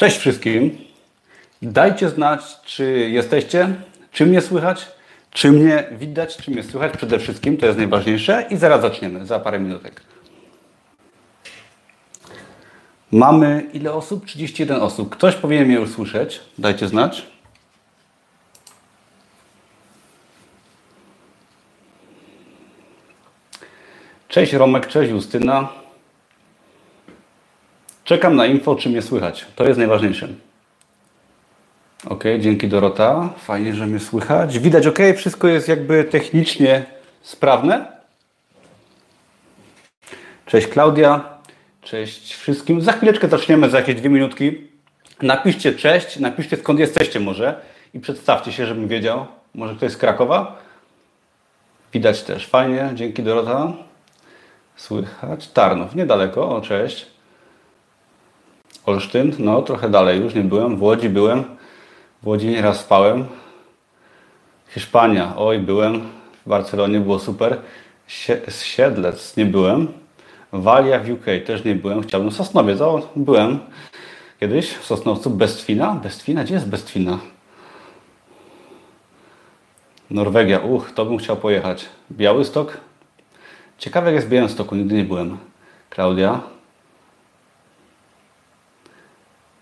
Cześć 0.00 0.18
wszystkim. 0.18 0.78
Dajcie 1.62 2.08
znać, 2.08 2.40
czy 2.64 2.84
jesteście, 3.10 3.74
czy 4.12 4.26
mnie 4.26 4.40
słychać, 4.40 4.86
czy 5.30 5.52
mnie 5.52 5.84
widać, 5.92 6.36
czy 6.36 6.50
mnie 6.50 6.62
słychać 6.62 6.96
przede 6.96 7.18
wszystkim, 7.18 7.56
to 7.56 7.66
jest 7.66 7.78
najważniejsze 7.78 8.46
i 8.50 8.56
zaraz 8.56 8.80
zaczniemy, 8.80 9.26
za 9.26 9.38
parę 9.38 9.60
minutek. 9.60 10.02
Mamy 13.12 13.66
ile 13.72 13.92
osób? 13.92 14.26
31 14.26 14.82
osób. 14.82 15.10
Ktoś 15.10 15.34
powinien 15.34 15.66
mnie 15.66 15.76
już 15.76 15.90
słyszeć. 15.90 16.40
Dajcie 16.58 16.88
znać. 16.88 17.26
Cześć 24.28 24.52
Romek, 24.52 24.86
cześć 24.86 25.10
Justyna. 25.10 25.79
Czekam 28.10 28.36
na 28.36 28.46
info, 28.46 28.74
czy 28.74 28.88
mnie 28.88 29.02
słychać. 29.02 29.46
To 29.56 29.64
jest 29.64 29.78
najważniejsze. 29.78 30.28
Ok, 32.06 32.24
dzięki 32.40 32.68
Dorota. 32.68 33.28
Fajnie, 33.38 33.74
że 33.74 33.86
mnie 33.86 33.98
słychać. 34.00 34.58
Widać 34.58 34.86
ok, 34.86 34.98
wszystko 35.16 35.48
jest 35.48 35.68
jakby 35.68 36.04
technicznie 36.04 36.84
sprawne. 37.22 37.92
Cześć 40.46 40.66
Klaudia. 40.66 41.38
Cześć 41.82 42.34
wszystkim. 42.34 42.82
Za 42.82 42.92
chwileczkę 42.92 43.28
zaczniemy, 43.28 43.70
za 43.70 43.78
jakieś 43.78 43.94
dwie 43.94 44.10
minutki. 44.10 44.68
Napiszcie 45.22 45.72
cześć, 45.72 46.18
napiszcie 46.18 46.56
skąd 46.56 46.80
jesteście 46.80 47.20
może 47.20 47.60
i 47.94 48.00
przedstawcie 48.00 48.52
się, 48.52 48.66
żebym 48.66 48.88
wiedział. 48.88 49.26
Może 49.54 49.74
ktoś 49.74 49.92
z 49.92 49.96
Krakowa? 49.96 50.58
Widać 51.92 52.22
też. 52.22 52.46
Fajnie, 52.46 52.90
dzięki 52.94 53.22
Dorota. 53.22 53.72
Słychać. 54.76 55.48
Tarnów, 55.48 55.94
niedaleko. 55.94 56.56
O, 56.56 56.60
cześć. 56.60 57.19
Olsztyn, 58.86 59.32
no 59.38 59.62
trochę 59.62 59.88
dalej 59.88 60.20
już 60.20 60.34
nie 60.34 60.42
byłem. 60.42 60.76
W 60.76 60.82
Łodzi 60.82 61.08
byłem. 61.08 61.44
W 62.22 62.26
Łodzi 62.26 62.46
nieraz 62.46 62.80
spałem. 62.80 63.24
Hiszpania, 64.68 65.36
oj, 65.36 65.58
byłem. 65.58 66.00
W 66.46 66.48
Barcelonie 66.48 67.00
było 67.00 67.18
super. 67.18 67.58
Siedlec 68.62 69.36
nie 69.36 69.46
byłem. 69.46 69.88
Walia 70.52 70.98
w 70.98 71.10
UK 71.10 71.24
też 71.46 71.64
nie 71.64 71.74
byłem. 71.74 72.02
Chciałbym 72.02 72.32
Sosnowiec, 72.32 72.80
o, 72.80 73.08
byłem 73.16 73.58
kiedyś 74.40 74.70
w 74.70 74.84
Sosnowcu. 74.84 75.30
Bestwina? 75.30 75.94
Bestwina? 75.94 76.44
Gdzie 76.44 76.54
jest 76.54 76.68
Bestwina? 76.68 77.18
Norwegia, 80.10 80.58
uch, 80.58 80.92
to 80.92 81.06
bym 81.06 81.18
chciał 81.18 81.36
pojechać. 81.36 81.86
Białystok? 82.10 82.76
Ciekawe 83.78 84.06
jak 84.06 84.14
jest 84.14 84.26
w 84.26 84.30
Białymstoku, 84.30 84.76
nigdy 84.76 84.94
nie 84.94 85.04
byłem. 85.04 85.38
Klaudia? 85.90 86.40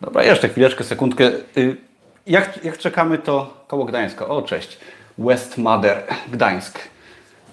Dobra, 0.01 0.25
jeszcze 0.25 0.49
chwileczkę, 0.49 0.85
sekundkę. 0.85 1.31
Y, 1.57 1.77
jak, 2.27 2.65
jak 2.65 2.79
czekamy, 2.79 3.19
to 3.19 3.65
koło 3.67 3.85
Gdańska. 3.85 4.29
O, 4.29 4.43
cześć. 4.43 4.79
West 5.19 5.59
Mother, 5.59 6.03
Gdańsk. 6.33 6.79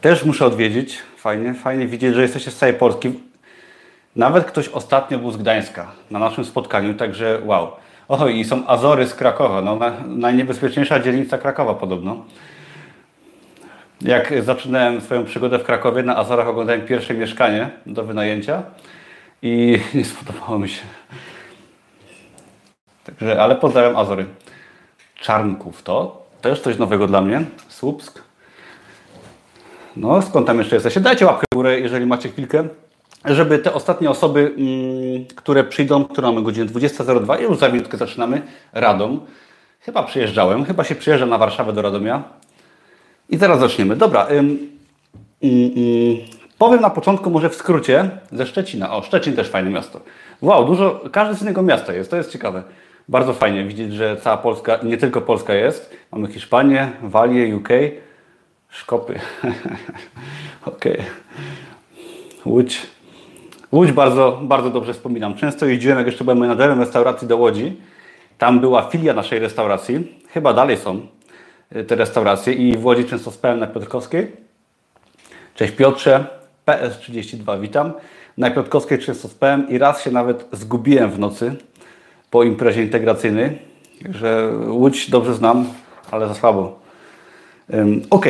Też 0.02 0.26
muszę 0.26 0.46
odwiedzić. 0.46 1.00
Fajnie, 1.18 1.54
fajnie 1.54 1.88
widzieć, 1.88 2.16
że 2.16 2.22
jesteście 2.22 2.52
z 2.52 2.58
całej 2.58 2.76
Polski. 2.76 3.20
Nawet 4.16 4.46
ktoś 4.46 4.70
ostatnio 4.70 5.20
był 5.20 5.32
z 5.32 5.38
Gdańska 5.38 5.92
na 6.12 6.20
naszym 6.20 6.46
spotkaniu, 6.46 6.94
także 6.94 7.42
wow. 7.46 7.72
Oho, 8.08 8.28
i 8.28 8.44
są 8.44 8.68
Azory 8.68 9.08
z 9.08 9.16
Krakowa. 9.16 9.62
No, 9.62 9.80
najniebezpieczniejsza 10.08 11.00
dzielnica 11.00 11.38
Krakowa 11.38 11.74
podobno. 11.74 12.26
Jak 14.02 14.44
zaczynałem 14.44 15.02
swoją 15.02 15.26
przygodę 15.26 15.60
w 15.60 15.64
Krakowie, 15.64 16.04
na 16.04 16.18
Azorach 16.18 16.48
oglądałem 16.48 16.82
pierwsze 16.82 17.14
mieszkanie 17.14 17.70
do 17.86 18.04
wynajęcia 18.04 18.64
i 19.42 19.80
nie 19.94 20.06
spodobało 20.06 20.60
mi 20.60 20.70
się. 20.70 20.82
Także, 23.06 23.42
ale 23.42 23.56
pozdrawiam 23.56 23.98
Azory. 23.98 24.26
Czarnków 25.16 25.84
to 25.84 26.26
też 26.42 26.62
coś 26.62 26.78
nowego 26.78 27.08
dla 27.08 27.22
mnie. 27.22 27.46
Słupsk. 27.70 28.22
No, 29.98 30.22
skąd 30.22 30.48
tam 30.48 30.58
jeszcze 30.58 30.76
jesteście? 30.76 31.00
Dajcie 31.00 31.26
łapkę 31.26 31.46
w 31.52 31.56
górę, 31.56 31.80
jeżeli 31.80 32.06
macie 32.06 32.30
chwilkę, 32.30 32.68
żeby 33.26 33.60
te 33.60 33.74
ostatnie 33.74 34.10
osoby, 34.10 34.54
mm, 34.58 35.26
które 35.36 35.64
przyjdą, 35.64 36.06
które 36.06 36.28
mamy 36.28 36.44
godzinę 36.44 36.66
20.02 36.66 37.40
i 37.40 37.44
już 37.44 37.58
za 37.58 37.70
minutkę 37.70 37.98
zaczynamy, 37.98 38.42
Radom. 38.74 39.20
Chyba 39.80 40.04
przyjeżdżałem, 40.04 40.66
chyba 40.66 40.84
się 40.84 40.96
przyjeżdża 40.96 41.26
na 41.26 41.38
Warszawę 41.38 41.74
do 41.74 41.82
Radomia. 41.82 42.24
I 43.30 43.38
zaraz 43.38 43.60
zaczniemy. 43.60 43.96
Dobra. 43.96 44.28
Ym, 44.32 44.46
ym, 45.44 45.52
ym, 45.52 46.18
powiem 46.58 46.82
na 46.82 46.90
początku 46.90 47.30
może 47.30 47.50
w 47.50 47.56
skrócie 47.56 48.10
ze 48.32 48.46
Szczecina. 48.46 48.94
O, 48.94 49.02
Szczecin 49.02 49.34
też 49.34 49.50
fajne 49.50 49.70
miasto. 49.70 50.02
Wow, 50.42 50.66
dużo, 50.66 51.02
każde 51.12 51.36
z 51.36 51.42
innego 51.42 51.62
miasta 51.62 51.94
jest, 51.94 52.10
to 52.10 52.18
jest 52.18 52.32
ciekawe. 52.32 52.64
Bardzo 53.10 53.34
fajnie 53.34 53.66
widzieć, 53.66 53.94
że 53.94 54.18
cała 54.18 54.38
Polska, 54.38 54.80
nie 54.84 54.98
tylko 54.98 55.22
Polska 55.22 55.54
jest. 55.54 55.96
Mamy 56.12 56.28
Hiszpanię, 56.28 56.92
Walię, 57.02 57.56
UK, 57.56 57.70
Szkopy. 58.70 59.20
ok. 60.66 60.86
Łódź. 62.46 62.82
Łódź 63.72 63.92
bardzo, 63.92 64.40
bardzo 64.44 64.70
dobrze 64.70 64.94
wspominam. 64.94 65.36
Często 65.36 65.66
jeździłem, 65.66 65.98
jak 65.98 66.08
jeszcze 66.08 66.24
byłem 66.24 66.38
menadżerem 66.38 66.80
restauracji 66.80 67.28
do 67.28 67.38
Łodzi. 67.38 67.78
Tam 68.38 68.60
była 68.60 68.82
filia 68.82 69.14
naszej 69.14 69.40
restauracji. 69.40 70.22
Chyba 70.30 70.54
dalej 70.54 70.78
są 70.78 71.08
y, 71.76 71.84
te 71.84 71.96
restauracje 71.96 72.54
i 72.54 72.78
w 72.78 72.86
Łodzi 72.86 73.06
często 73.06 73.32
spałem 73.32 73.60
na 73.60 73.68
Piotrkowskiej. 73.68 74.32
Cześć 75.56 75.74
Piotrze, 75.74 76.26
PS32, 76.68 77.62
witam. 77.62 77.94
Na 78.38 78.52
Piotrkowskiej 78.52 79.00
często 79.00 79.28
spałem 79.28 79.70
i 79.70 79.78
raz 79.78 80.04
się 80.04 80.12
nawet 80.12 80.48
zgubiłem 80.52 81.12
w 81.12 81.20
nocy 81.20 81.56
po 82.32 82.44
imprezie 82.44 82.84
integracyjnej. 82.84 83.60
Także 84.04 84.52
Łódź 84.68 85.10
dobrze 85.10 85.34
znam, 85.34 85.66
ale 86.12 86.28
za 86.28 86.34
słabo. 86.34 86.80
Ok. 88.10 88.26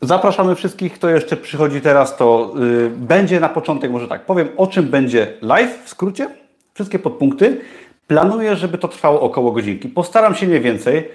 Zapraszamy 0.00 0.54
wszystkich, 0.54 0.92
kto 0.92 1.08
jeszcze 1.08 1.36
przychodzi 1.36 1.80
teraz, 1.80 2.16
to 2.16 2.54
y, 2.86 2.90
będzie 2.90 3.40
na 3.40 3.48
początek, 3.48 3.90
może 3.90 4.08
tak, 4.08 4.26
powiem 4.26 4.48
o 4.56 4.66
czym 4.66 4.84
będzie 4.84 5.32
live 5.42 5.84
w 5.84 5.88
skrócie, 5.88 6.28
wszystkie 6.74 6.98
podpunkty. 6.98 7.60
Planuję, 8.06 8.56
żeby 8.56 8.78
to 8.78 8.88
trwało 8.88 9.20
około 9.20 9.52
godzinki. 9.52 9.88
Postaram 9.88 10.34
się 10.34 10.46
nie 10.46 10.60
więcej 10.60 11.08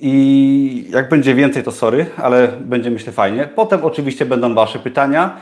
i 0.00 0.86
jak 0.90 1.08
będzie 1.08 1.34
więcej, 1.34 1.62
to 1.62 1.72
sorry, 1.72 2.06
ale 2.16 2.48
będzie 2.60 2.90
myślę 2.90 3.12
fajnie. 3.12 3.48
Potem 3.54 3.84
oczywiście 3.84 4.26
będą 4.26 4.54
Wasze 4.54 4.78
pytania. 4.78 5.36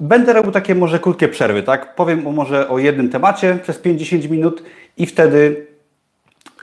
Będę 0.00 0.32
robił 0.32 0.52
takie 0.52 0.74
może 0.74 0.98
krótkie 0.98 1.28
przerwy, 1.28 1.62
tak? 1.62 1.94
Powiem 1.94 2.32
może 2.32 2.68
o 2.68 2.78
jednym 2.78 3.10
temacie 3.10 3.58
przez 3.62 3.78
50 3.78 4.30
minut 4.30 4.62
i 4.96 5.06
wtedy 5.06 5.66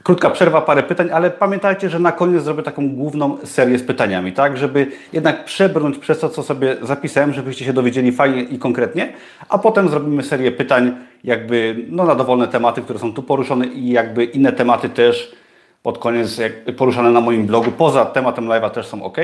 krótka 0.04 0.30
przerwa, 0.30 0.62
parę 0.62 0.84
pytań, 0.84 1.10
ale 1.14 1.32
pamiętajcie, 1.32 1.90
że 1.90 2.00
na 2.00 2.12
koniec 2.12 2.44
zrobię 2.44 2.64
taką 2.64 2.90
główną 2.90 3.38
serię 3.44 3.80
z 3.80 3.84
pytaniami, 3.84 4.34
tak? 4.34 4.58
Żeby 4.58 4.88
jednak 5.14 5.46
przebrnąć 5.46 5.98
przez 5.98 6.20
to, 6.20 6.30
co 6.30 6.44
sobie 6.44 6.78
zapisałem, 6.82 7.34
żebyście 7.34 7.66
się 7.66 7.74
dowiedzieli 7.74 8.12
fajnie 8.12 8.42
i 8.42 8.60
konkretnie, 8.60 9.14
a 9.50 9.58
potem 9.58 9.90
zrobimy 9.90 10.24
serię 10.24 10.52
pytań 10.52 10.96
jakby 11.24 11.86
no, 11.90 12.06
na 12.06 12.16
dowolne 12.16 12.48
tematy, 12.48 12.82
które 12.82 13.00
są 13.00 13.14
tu 13.14 13.24
poruszone 13.24 13.66
i 13.66 13.90
jakby 13.90 14.24
inne 14.26 14.54
tematy 14.54 14.90
też 14.90 15.36
pod 15.84 15.98
koniec 15.98 16.42
poruszane 16.78 17.12
na 17.12 17.22
moim 17.22 17.46
blogu, 17.46 17.72
poza 17.72 18.06
tematem 18.06 18.46
live'a 18.46 18.70
też 18.70 18.88
są 18.88 19.04
ok, 19.04 19.18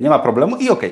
nie 0.00 0.10
ma 0.10 0.18
problemu 0.18 0.56
i 0.56 0.70
ok. 0.70 0.82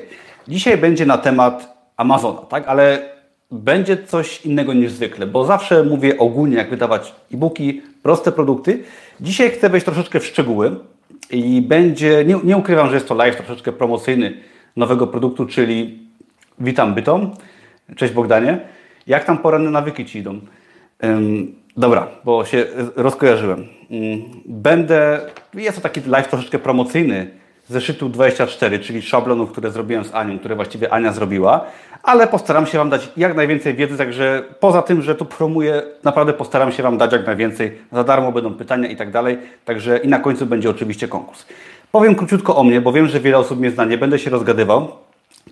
Dzisiaj 0.47 0.77
będzie 0.77 1.05
na 1.05 1.17
temat 1.17 1.78
Amazona, 1.99 2.41
tak? 2.41 2.67
Ale 2.67 3.09
będzie 3.51 3.97
coś 3.97 4.45
innego 4.45 4.73
niż 4.73 4.91
zwykle, 4.91 5.27
bo 5.27 5.45
zawsze 5.45 5.83
mówię 5.83 6.17
ogólnie, 6.17 6.57
jak 6.57 6.69
wydawać 6.69 7.13
e-booki, 7.33 7.81
proste 8.03 8.31
produkty. 8.31 8.83
Dzisiaj 9.21 9.49
chcę 9.51 9.69
wejść 9.69 9.85
troszeczkę 9.85 10.19
w 10.19 10.25
szczegóły 10.25 10.75
i 11.31 11.61
będzie, 11.61 12.25
nie, 12.25 12.35
nie 12.43 12.57
ukrywam, 12.57 12.87
że 12.89 12.93
jest 12.93 13.07
to 13.07 13.15
live 13.15 13.35
troszeczkę 13.35 13.71
promocyjny 13.71 14.33
nowego 14.75 15.07
produktu, 15.07 15.45
czyli 15.45 15.99
Witam 16.59 16.93
Bytom. 16.93 17.31
Cześć 17.95 18.13
Bogdanie. 18.13 18.59
Jak 19.07 19.25
tam 19.25 19.37
poranne 19.37 19.71
nawyki 19.71 20.05
Ci 20.05 20.19
idą? 20.19 20.39
Ym, 21.03 21.55
dobra, 21.77 22.07
bo 22.23 22.45
się 22.45 22.65
rozkojarzyłem. 22.95 23.67
Ym, 23.91 24.23
będę, 24.45 25.21
jest 25.53 25.77
to 25.77 25.81
taki 25.81 26.01
live 26.01 26.27
troszeczkę 26.27 26.59
promocyjny, 26.59 27.39
zeszytu 27.69 28.09
24, 28.09 28.79
czyli 28.79 29.01
szablonów, 29.01 29.51
które 29.51 29.71
zrobiłem 29.71 30.03
z 30.03 30.13
Anią, 30.13 30.39
które 30.39 30.55
właściwie 30.55 30.93
Ania 30.93 31.13
zrobiła, 31.13 31.65
ale 32.03 32.27
postaram 32.27 32.65
się 32.65 32.77
Wam 32.77 32.89
dać 32.89 33.11
jak 33.17 33.35
najwięcej 33.35 33.75
wiedzy, 33.75 33.97
także 33.97 34.43
poza 34.59 34.81
tym, 34.81 35.01
że 35.01 35.15
tu 35.15 35.25
promuję, 35.25 35.81
naprawdę 36.03 36.33
postaram 36.33 36.71
się 36.71 36.83
Wam 36.83 36.97
dać 36.97 37.11
jak 37.11 37.25
najwięcej. 37.25 37.77
Za 37.91 38.03
darmo 38.03 38.31
będą 38.31 38.53
pytania 38.53 38.89
i 38.89 38.95
tak 38.95 39.11
dalej, 39.11 39.37
także 39.65 39.97
i 39.97 40.07
na 40.07 40.19
końcu 40.19 40.45
będzie 40.45 40.69
oczywiście 40.69 41.07
konkurs. 41.07 41.45
Powiem 41.91 42.15
króciutko 42.15 42.55
o 42.55 42.63
mnie, 42.63 42.81
bo 42.81 42.93
wiem, 42.93 43.07
że 43.07 43.19
wiele 43.19 43.37
osób 43.37 43.59
mnie 43.59 43.71
zna, 43.71 43.85
nie 43.85 43.97
będę 43.97 44.19
się 44.19 44.29
rozgadywał. 44.29 44.87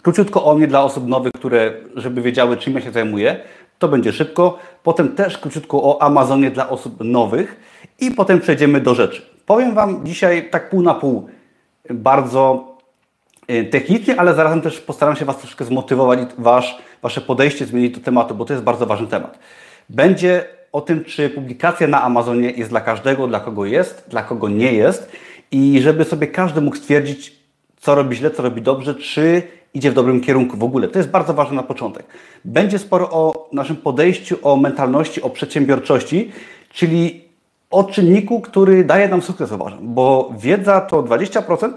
Króciutko 0.01 0.45
o 0.45 0.55
mnie 0.55 0.67
dla 0.67 0.83
osób 0.83 1.07
nowych, 1.07 1.33
które, 1.33 1.73
żeby 1.95 2.21
wiedziały, 2.21 2.57
czym 2.57 2.73
ja 2.73 2.81
się 2.81 2.91
zajmuję. 2.91 3.39
To 3.79 3.87
będzie 3.87 4.13
szybko. 4.13 4.57
Potem 4.83 5.15
też 5.15 5.37
króciutko 5.37 5.83
o 5.83 6.01
Amazonie 6.01 6.51
dla 6.51 6.69
osób 6.69 6.95
nowych 7.03 7.59
i 7.99 8.11
potem 8.11 8.39
przejdziemy 8.39 8.81
do 8.81 8.95
rzeczy. 8.95 9.21
Powiem 9.45 9.73
Wam 9.73 10.05
dzisiaj 10.05 10.49
tak 10.49 10.69
pół 10.69 10.81
na 10.81 10.93
pół 10.93 11.29
bardzo 11.89 12.65
technicznie, 13.71 14.19
ale 14.19 14.33
zarazem 14.33 14.61
też 14.61 14.79
postaram 14.79 15.15
się 15.15 15.25
Was 15.25 15.37
troszkę 15.37 15.65
zmotywować 15.65 16.19
wasz, 16.37 16.77
Wasze 17.01 17.21
podejście 17.21 17.65
zmienić 17.65 17.95
do 17.95 18.01
tematu, 18.01 18.35
bo 18.35 18.45
to 18.45 18.53
jest 18.53 18.63
bardzo 18.63 18.85
ważny 18.85 19.07
temat. 19.07 19.39
Będzie 19.89 20.45
o 20.71 20.81
tym, 20.81 21.03
czy 21.03 21.29
publikacja 21.29 21.87
na 21.87 22.03
Amazonie 22.03 22.51
jest 22.51 22.69
dla 22.69 22.81
każdego, 22.81 23.27
dla 23.27 23.39
kogo 23.39 23.65
jest, 23.65 24.05
dla 24.09 24.23
kogo 24.23 24.49
nie 24.49 24.73
jest 24.73 25.11
i 25.51 25.81
żeby 25.81 26.05
sobie 26.05 26.27
każdy 26.27 26.61
mógł 26.61 26.77
stwierdzić, 26.77 27.35
co 27.79 27.95
robi 27.95 28.15
źle, 28.15 28.31
co 28.31 28.43
robi 28.43 28.61
dobrze, 28.61 28.95
czy 28.95 29.41
idzie 29.73 29.91
w 29.91 29.93
dobrym 29.93 30.21
kierunku 30.21 30.57
w 30.57 30.63
ogóle. 30.63 30.87
To 30.87 30.99
jest 30.99 31.09
bardzo 31.09 31.33
ważne 31.33 31.55
na 31.55 31.63
początek. 31.63 32.05
Będzie 32.45 32.79
sporo 32.79 33.09
o 33.11 33.49
naszym 33.53 33.75
podejściu, 33.75 34.37
o 34.43 34.55
mentalności, 34.55 35.21
o 35.21 35.29
przedsiębiorczości, 35.29 36.31
czyli 36.69 37.23
o 37.69 37.83
czynniku, 37.83 38.41
który 38.41 38.83
daje 38.83 39.07
nam 39.07 39.21
sukces, 39.21 39.51
uważam, 39.51 39.79
bo 39.81 40.33
wiedza 40.37 40.81
to 40.81 41.03
20%, 41.03 41.71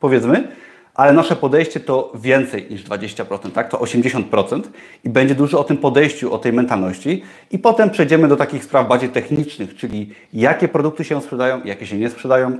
powiedzmy, 0.00 0.48
ale 0.94 1.12
nasze 1.12 1.36
podejście 1.36 1.80
to 1.80 2.12
więcej 2.14 2.66
niż 2.70 2.84
20%, 2.84 3.50
tak? 3.50 3.68
To 3.68 3.78
80% 3.78 4.62
i 5.04 5.10
będzie 5.10 5.34
dużo 5.34 5.60
o 5.60 5.64
tym 5.64 5.76
podejściu, 5.76 6.32
o 6.32 6.38
tej 6.38 6.52
mentalności 6.52 7.22
i 7.50 7.58
potem 7.58 7.90
przejdziemy 7.90 8.28
do 8.28 8.36
takich 8.36 8.64
spraw 8.64 8.88
bardziej 8.88 9.08
technicznych, 9.08 9.76
czyli 9.76 10.14
jakie 10.32 10.68
produkty 10.68 11.04
się 11.04 11.22
sprzedają, 11.22 11.60
jakie 11.64 11.86
się 11.86 11.96
nie 11.96 12.10
sprzedają. 12.10 12.58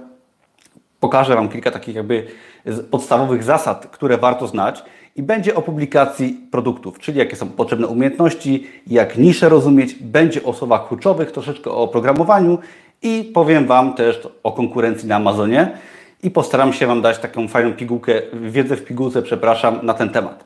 Pokażę 1.01 1.35
Wam 1.35 1.49
kilka 1.49 1.71
takich 1.71 1.95
jakby 1.95 2.27
podstawowych 2.91 3.45
zasad, 3.45 3.87
które 3.87 4.19
warto 4.19 4.47
znać 4.47 4.85
i 5.17 5.23
będzie 5.23 5.55
o 5.55 5.63
publikacji 5.63 6.41
produktów, 6.51 6.99
czyli 6.99 7.19
jakie 7.19 7.37
są 7.37 7.49
potrzebne 7.49 7.87
umiejętności, 7.87 8.67
jak 8.87 9.19
nisze 9.19 9.49
rozumieć, 9.49 9.95
będzie 9.95 10.43
o 10.43 10.53
słowach 10.53 10.89
kluczowych, 10.89 11.33
troszeczkę 11.33 11.71
o 11.71 11.89
programowaniu 11.89 12.59
i 13.03 13.31
powiem 13.35 13.67
Wam 13.67 13.95
też 13.95 14.29
o 14.43 14.53
konkurencji 14.53 15.09
na 15.09 15.17
Amazonie 15.17 15.79
i 16.23 16.31
postaram 16.31 16.73
się 16.73 16.87
Wam 16.87 17.03
dać 17.03 17.19
taką 17.19 17.49
fajną 17.49 17.73
pigułkę, 17.73 18.13
wiedzę 18.33 18.77
w 18.77 18.85
pigułce, 18.85 19.23
przepraszam, 19.23 19.79
na 19.83 19.95
ten 19.95 20.11
temat. 20.11 20.45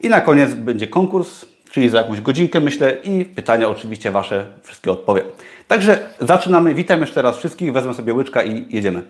I 0.00 0.08
na 0.08 0.20
koniec 0.20 0.54
będzie 0.54 0.86
konkurs, 0.86 1.46
czyli 1.70 1.88
za 1.88 1.98
jakąś 1.98 2.20
godzinkę 2.20 2.60
myślę 2.60 2.96
i 3.04 3.24
pytania 3.24 3.68
oczywiście 3.68 4.10
Wasze 4.10 4.46
wszystkie 4.62 4.92
odpowiem. 4.92 5.26
Także 5.68 6.08
zaczynamy. 6.20 6.74
Witam 6.74 7.00
jeszcze 7.00 7.22
raz 7.22 7.38
wszystkich, 7.38 7.72
wezmę 7.72 7.94
sobie 7.94 8.14
łyczka 8.14 8.42
i 8.42 8.66
jedziemy. 8.70 9.02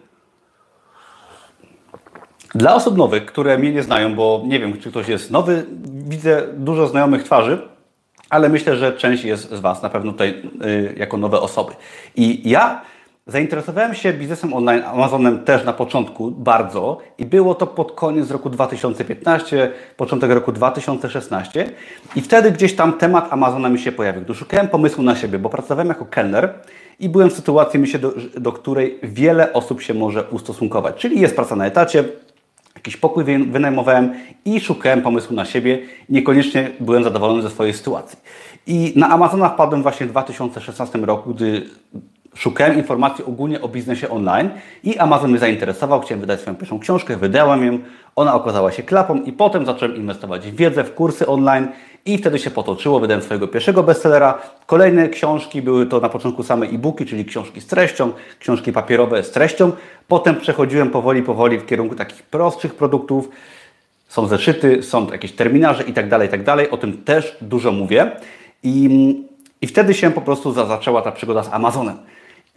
Dla 2.55 2.75
osób 2.75 2.97
nowych, 2.97 3.27
które 3.27 3.59
mnie 3.59 3.73
nie 3.73 3.83
znają, 3.83 4.15
bo 4.15 4.43
nie 4.47 4.61
wiem, 4.61 4.81
czy 4.81 4.91
ktoś 4.91 5.09
jest 5.09 5.31
nowy, 5.31 5.67
widzę 6.09 6.43
dużo 6.55 6.87
znajomych 6.87 7.23
twarzy, 7.23 7.69
ale 8.31 8.49
myślę, 8.49 8.77
że 8.77 8.93
część 8.93 9.25
jest 9.25 9.51
z 9.51 9.61
Was 9.61 9.83
na 9.83 9.91
pewno 9.91 10.13
tutaj 10.13 10.43
y, 10.65 10.95
jako 10.97 11.17
nowe 11.17 11.41
osoby. 11.41 11.73
I 12.17 12.51
ja 12.51 12.83
Zainteresowałem 13.29 13.95
się 13.95 14.13
biznesem 14.13 14.55
online 14.55 14.83
Amazonem 14.87 15.45
też 15.45 15.65
na 15.65 15.73
początku 15.73 16.31
bardzo 16.31 16.99
i 17.19 17.27
było 17.27 17.55
to 17.55 17.67
pod 17.67 17.93
koniec 17.93 18.31
roku 18.31 18.51
2015, 18.51 19.73
początek 19.97 20.31
roku 20.31 20.53
2016 20.53 21.71
i 22.17 22.21
wtedy 22.21 22.51
gdzieś 22.53 22.77
tam 22.77 22.93
temat 22.93 23.33
Amazona 23.33 23.69
mi 23.69 23.79
się 23.79 23.93
pojawił. 23.93 24.23
Gdy 24.23 24.35
szukałem 24.35 24.69
pomysłu 24.69 25.03
na 25.03 25.17
siebie, 25.17 25.39
bo 25.39 25.49
pracowałem 25.49 25.89
jako 25.89 26.05
kelner 26.05 26.55
i 27.01 27.09
byłem 27.09 27.31
w 27.31 27.33
sytuacji, 27.33 27.81
myślę, 27.81 27.99
do, 27.99 28.13
do 28.37 28.53
której 28.53 28.99
wiele 29.03 29.53
osób 29.53 29.83
się 29.83 29.95
może 29.95 30.25
ustosunkować. 30.25 30.97
Czyli 30.97 31.21
jest 31.21 31.37
praca 31.37 31.57
na 31.57 31.67
etacie, 31.67 32.05
jakiś 32.75 32.97
pokój 32.97 33.25
wynajmowałem 33.25 34.15
i 34.45 34.61
szukałem 34.61 35.03
pomysłu 35.03 35.37
na 35.37 35.45
siebie. 35.45 35.79
Niekoniecznie 36.09 36.71
byłem 36.81 37.05
zadowolony 37.05 37.43
ze 37.43 37.51
swojej 37.51 37.75
sytuacji. 37.75 38.19
I 38.67 38.93
na 38.97 39.09
Amazona 39.09 39.49
wpadłem 39.49 39.83
właśnie 39.83 40.07
w 40.07 40.11
2016 40.11 40.99
roku, 40.99 41.35
gdy 41.35 41.63
szukałem 42.39 42.77
informacji 42.77 43.25
ogólnie 43.25 43.61
o 43.61 43.69
biznesie 43.69 44.09
online 44.09 44.51
i 44.85 44.99
Amazon 44.99 45.31
mnie 45.31 45.39
zainteresował. 45.39 46.01
Chciałem 46.01 46.21
wydać 46.21 46.41
swoją 46.41 46.57
pierwszą 46.57 46.79
książkę, 46.79 47.17
wydałem 47.17 47.67
ją. 47.67 47.79
Ona 48.17 48.35
okazała 48.35 48.73
się 48.73 48.83
klapą 48.83 49.23
i 49.23 49.33
potem 49.33 49.67
zacząłem 49.67 49.97
inwestować 49.97 50.47
w 50.47 50.57
wiedzę, 50.57 50.85
w 50.85 50.95
kursy 50.95 51.27
online 51.27 51.69
i 52.07 52.19
wtedy 52.19 52.39
się 52.39 52.51
potoczyło. 52.51 53.01
Wydałem 53.01 53.23
swojego 53.23 53.49
pierwszego 53.49 53.83
bestsellera. 53.83 54.39
Kolejne 54.67 55.09
książki 55.09 55.63
były 55.63 55.87
to 55.87 56.01
na 56.01 56.09
początku 56.09 56.43
same 56.43 56.67
e-booki, 56.67 57.07
czyli 57.07 57.25
książki 57.25 57.61
z 57.61 57.67
treścią, 57.67 58.13
książki 58.39 58.73
papierowe 58.73 59.23
z 59.23 59.31
treścią. 59.31 59.73
Potem 60.09 60.37
przechodziłem 60.37 60.91
powoli, 60.91 61.23
powoli 61.23 61.59
w 61.59 61.67
kierunku 61.67 61.95
takich 61.95 62.23
prostszych 62.23 62.75
produktów. 62.75 63.29
Są 64.09 64.27
zeszyty, 64.27 64.83
są 64.83 65.11
jakieś 65.11 65.33
terminarze 65.33 65.83
i 65.83 65.93
tak 65.93 66.09
dalej, 66.09 66.29
tak 66.29 66.45
dalej. 66.45 66.71
O 66.71 66.77
tym 66.77 67.03
też 67.05 67.37
dużo 67.41 67.73
mówię. 67.73 68.11
I, 68.63 68.89
i 69.63 69.67
wtedy 69.67 69.95
się 69.95 70.11
po 70.11 70.21
prostu 70.21 70.53
zaczęła 70.53 71.03
ta 71.03 71.13
przygoda 71.13 71.43
z 71.43 71.53
Amazonem. 71.53 71.97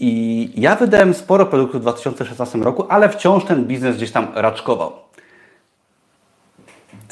I 0.03 0.49
ja 0.55 0.75
wydałem 0.75 1.13
sporo 1.13 1.45
produktów 1.45 1.81
w 1.81 1.83
2016 1.83 2.57
roku, 2.57 2.85
ale 2.89 3.09
wciąż 3.09 3.45
ten 3.45 3.65
biznes 3.65 3.97
gdzieś 3.97 4.11
tam 4.11 4.27
raczkował. 4.35 4.91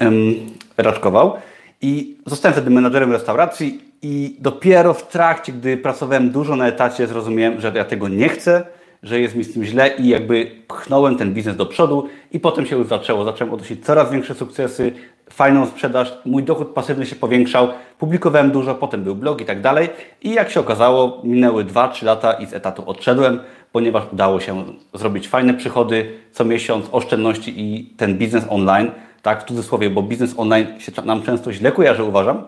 Um, 0.01 0.35
raczkował. 0.77 1.33
I 1.81 2.17
zostałem 2.25 2.53
wtedy 2.53 2.69
menadżerem 2.69 3.11
restauracji 3.11 3.81
i 4.01 4.35
dopiero 4.39 4.93
w 4.93 5.07
trakcie, 5.07 5.53
gdy 5.53 5.77
pracowałem 5.77 6.29
dużo 6.29 6.55
na 6.55 6.67
etacie, 6.67 7.07
zrozumiałem, 7.07 7.61
że 7.61 7.71
ja 7.75 7.85
tego 7.85 8.07
nie 8.07 8.29
chcę, 8.29 8.65
że 9.03 9.19
jest 9.19 9.35
mi 9.35 9.43
z 9.43 9.53
tym 9.53 9.63
źle 9.63 9.95
i 9.97 10.07
jakby 10.07 10.51
pchnąłem 10.67 11.15
ten 11.15 11.33
biznes 11.33 11.55
do 11.55 11.65
przodu 11.65 12.07
i 12.31 12.39
potem 12.39 12.65
się 12.65 12.77
już 12.77 12.87
zaczęło. 12.87 13.25
Zacząłem 13.25 13.53
odnosić 13.53 13.85
coraz 13.85 14.11
większe 14.11 14.35
sukcesy, 14.35 14.91
fajną 15.33 15.65
sprzedaż, 15.65 16.13
mój 16.25 16.43
dochód 16.43 16.67
pasywny 16.67 17.05
się 17.05 17.15
powiększał, 17.15 17.67
publikowałem 17.99 18.51
dużo, 18.51 18.75
potem 18.75 19.03
był 19.03 19.15
blog 19.15 19.41
i 19.41 19.45
tak 19.45 19.61
dalej. 19.61 19.89
I 20.21 20.33
jak 20.33 20.49
się 20.49 20.59
okazało, 20.59 21.21
minęły 21.23 21.65
2-3 21.65 22.05
lata 22.05 22.33
i 22.33 22.45
z 22.45 22.53
etatu 22.53 22.83
odszedłem, 22.85 23.39
ponieważ 23.71 24.03
udało 24.13 24.39
się 24.39 24.63
zrobić 24.93 25.27
fajne 25.27 25.53
przychody 25.53 26.11
co 26.31 26.45
miesiąc, 26.45 26.85
oszczędności 26.91 27.53
i 27.57 27.85
ten 27.97 28.17
biznes 28.17 28.45
online, 28.49 28.91
tak 29.21 29.43
w 29.43 29.47
cudzysłowie, 29.47 29.89
bo 29.89 30.01
biznes 30.01 30.33
online 30.37 30.67
się 30.79 30.91
nam 31.05 31.21
często 31.21 31.53
źle 31.53 31.71
kojarzy, 31.71 32.03
uważam, 32.03 32.45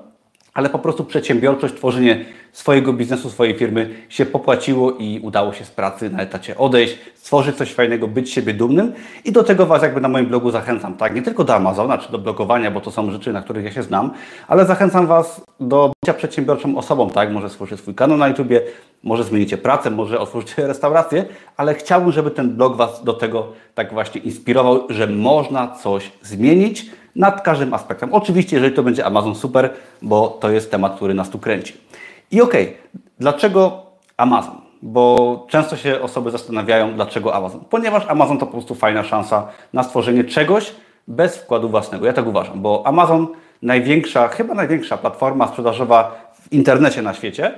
ale 0.53 0.69
po 0.69 0.79
prostu 0.79 1.05
przedsiębiorczość, 1.05 1.73
tworzenie 1.73 2.25
swojego 2.51 2.93
biznesu, 2.93 3.29
swojej 3.29 3.57
firmy 3.57 3.89
się 4.09 4.25
popłaciło 4.25 4.91
i 4.91 5.19
udało 5.23 5.53
się 5.53 5.65
z 5.65 5.71
pracy 5.71 6.09
na 6.09 6.19
etacie 6.19 6.57
odejść, 6.57 6.97
stworzyć 7.15 7.55
coś 7.55 7.73
fajnego, 7.73 8.07
być 8.07 8.31
siebie 8.31 8.53
dumnym 8.53 8.93
i 9.25 9.31
do 9.31 9.43
tego 9.43 9.65
Was 9.65 9.81
jakby 9.83 10.01
na 10.01 10.07
moim 10.07 10.25
blogu 10.25 10.51
zachęcam, 10.51 10.93
tak? 10.93 11.15
Nie 11.15 11.21
tylko 11.21 11.43
do 11.43 11.55
Amazona 11.55 11.97
czy 11.97 12.11
do 12.11 12.17
blogowania, 12.17 12.71
bo 12.71 12.81
to 12.81 12.91
są 12.91 13.11
rzeczy, 13.11 13.33
na 13.33 13.41
których 13.41 13.65
ja 13.65 13.71
się 13.71 13.83
znam, 13.83 14.11
ale 14.47 14.65
zachęcam 14.65 15.07
Was 15.07 15.41
do 15.59 15.91
bycia 16.03 16.13
przedsiębiorczą 16.13 16.77
osobą, 16.77 17.09
tak? 17.09 17.31
Może 17.31 17.49
stworzycie 17.49 17.77
swój 17.77 17.95
kanał 17.95 18.17
na 18.17 18.27
YouTubie, 18.27 18.61
może 19.03 19.23
zmienicie 19.23 19.57
pracę, 19.57 19.89
może 19.91 20.19
otworzycie 20.19 20.67
restaurację, 20.73 21.25
ale 21.57 21.73
chciałbym, 21.73 22.11
żeby 22.11 22.31
ten 22.31 22.55
blog 22.55 22.75
Was 22.75 23.03
do 23.03 23.13
tego 23.13 23.47
tak 23.75 23.93
właśnie 23.93 24.21
inspirował, 24.21 24.87
że 24.89 25.07
można 25.07 25.67
coś 25.67 26.11
zmienić, 26.21 26.85
nad 27.15 27.41
każdym 27.41 27.73
aspektem. 27.73 28.13
Oczywiście, 28.13 28.55
jeżeli 28.55 28.75
to 28.75 28.83
będzie 28.83 29.05
Amazon, 29.05 29.35
super, 29.35 29.69
bo 30.01 30.27
to 30.27 30.49
jest 30.49 30.71
temat, 30.71 30.95
który 30.95 31.13
nas 31.13 31.29
tu 31.29 31.39
kręci. 31.39 31.73
I 32.31 32.41
okej, 32.41 32.63
okay, 32.63 32.77
dlaczego 33.19 33.85
Amazon? 34.17 34.55
Bo 34.81 35.45
często 35.49 35.77
się 35.77 36.01
osoby 36.01 36.31
zastanawiają, 36.31 36.93
dlaczego 36.93 37.35
Amazon. 37.35 37.61
Ponieważ 37.69 38.05
Amazon 38.07 38.37
to 38.37 38.45
po 38.45 38.51
prostu 38.51 38.75
fajna 38.75 39.03
szansa 39.03 39.47
na 39.73 39.83
stworzenie 39.83 40.23
czegoś 40.23 40.71
bez 41.07 41.37
wkładu 41.37 41.69
własnego. 41.69 42.05
Ja 42.05 42.13
tak 42.13 42.27
uważam, 42.27 42.61
bo 42.61 42.83
Amazon 42.85 43.27
największa, 43.61 44.27
chyba 44.27 44.53
największa 44.53 44.97
platforma 44.97 45.47
sprzedażowa 45.47 46.31
w 46.33 46.53
internecie 46.53 47.01
na 47.01 47.13
świecie 47.13 47.51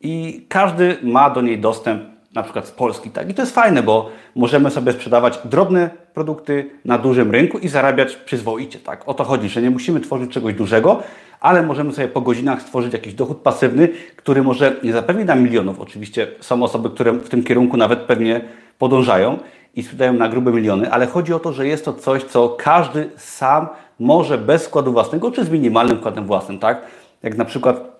i 0.00 0.46
każdy 0.48 0.98
ma 1.02 1.30
do 1.30 1.40
niej 1.40 1.58
dostęp 1.58 2.02
na 2.34 2.42
przykład 2.42 2.66
z 2.66 2.70
Polski. 2.70 3.10
Tak? 3.10 3.30
I 3.30 3.34
to 3.34 3.42
jest 3.42 3.54
fajne, 3.54 3.82
bo 3.82 4.10
możemy 4.34 4.70
sobie 4.70 4.92
sprzedawać 4.92 5.38
drobne 5.44 5.90
produkty 6.14 6.70
na 6.84 6.98
dużym 6.98 7.30
rynku 7.30 7.58
i 7.58 7.68
zarabiać 7.68 8.16
przyzwoicie. 8.16 8.78
Tak? 8.78 9.08
O 9.08 9.14
to 9.14 9.24
chodzi, 9.24 9.48
że 9.48 9.62
nie 9.62 9.70
musimy 9.70 10.00
tworzyć 10.00 10.30
czegoś 10.30 10.54
dużego, 10.54 11.02
ale 11.40 11.62
możemy 11.62 11.92
sobie 11.92 12.08
po 12.08 12.20
godzinach 12.20 12.62
stworzyć 12.62 12.92
jakiś 12.92 13.14
dochód 13.14 13.38
pasywny, 13.38 13.88
który 14.16 14.42
może 14.42 14.76
nie 14.82 14.92
zapewni 14.92 15.24
nam 15.24 15.42
milionów. 15.42 15.80
Oczywiście 15.80 16.28
są 16.40 16.62
osoby, 16.62 16.90
które 16.90 17.12
w 17.12 17.28
tym 17.28 17.44
kierunku 17.44 17.76
nawet 17.76 17.98
pewnie 17.98 18.40
podążają 18.78 19.38
i 19.74 19.82
sprzedają 19.82 20.12
na 20.12 20.28
grube 20.28 20.52
miliony, 20.52 20.92
ale 20.92 21.06
chodzi 21.06 21.34
o 21.34 21.38
to, 21.38 21.52
że 21.52 21.66
jest 21.66 21.84
to 21.84 21.92
coś, 21.92 22.24
co 22.24 22.48
każdy 22.48 23.10
sam 23.16 23.68
może 23.98 24.38
bez 24.38 24.66
wkładu 24.66 24.92
własnego, 24.92 25.30
czy 25.30 25.44
z 25.44 25.50
minimalnym 25.50 25.98
wkładem 25.98 26.26
własnym, 26.26 26.58
tak? 26.58 26.82
Jak 27.22 27.36
na 27.36 27.44
przykład 27.44 27.99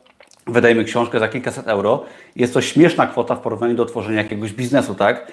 wydajemy 0.53 0.85
książkę 0.85 1.21
za 1.21 1.29
kilkaset 1.29 1.69
euro, 1.69 2.05
jest 2.37 2.55
to 2.55 2.61
śmieszna 2.61 3.07
kwota 3.07 3.37
w 3.37 3.41
porównaniu 3.41 3.75
do 3.75 3.87
tworzenia 3.87 4.23
jakiegoś 4.23 4.53
biznesu, 4.53 4.95
tak? 4.95 5.33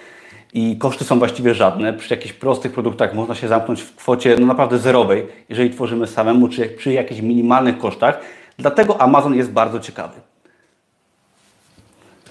I 0.53 0.77
koszty 0.77 1.03
są 1.03 1.19
właściwie 1.19 1.53
żadne. 1.53 1.93
Przy 1.93 2.13
jakichś 2.13 2.33
prostych 2.33 2.71
produktach 2.71 3.13
można 3.13 3.35
się 3.35 3.47
zamknąć 3.47 3.81
w 3.81 3.95
kwocie 3.95 4.35
no 4.39 4.45
naprawdę 4.45 4.79
zerowej, 4.79 5.27
jeżeli 5.49 5.69
tworzymy 5.69 6.07
samemu, 6.07 6.47
czy 6.47 6.69
przy 6.69 6.93
jakichś 6.93 7.21
minimalnych 7.21 7.77
kosztach. 7.77 8.19
Dlatego 8.57 9.01
Amazon 9.01 9.35
jest 9.35 9.51
bardzo 9.51 9.79
ciekawy. 9.79 10.13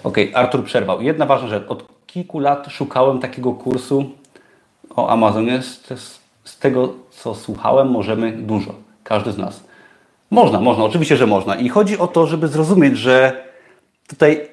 Ok, 0.03 0.17
Artur 0.33 0.63
przerwał. 0.63 1.01
Jedna 1.01 1.25
ważna 1.25 1.47
rzecz. 1.47 1.63
Od 1.67 1.83
kilku 2.07 2.39
lat 2.39 2.67
szukałem 2.69 3.19
takiego 3.19 3.53
kursu 3.53 4.09
o 4.95 5.09
Amazonie. 5.09 5.61
Z 6.43 6.57
tego, 6.59 6.93
co 7.09 7.35
słuchałem, 7.35 7.87
możemy 7.89 8.31
dużo. 8.31 8.73
Każdy 9.03 9.31
z 9.31 9.37
nas. 9.37 9.66
Można, 10.31 10.61
można, 10.61 10.83
oczywiście, 10.83 11.17
że 11.17 11.27
można. 11.27 11.55
I 11.55 11.69
chodzi 11.69 11.97
o 11.97 12.07
to, 12.07 12.27
żeby 12.27 12.47
zrozumieć, 12.47 12.97
że 12.97 13.43
tutaj 14.07 14.49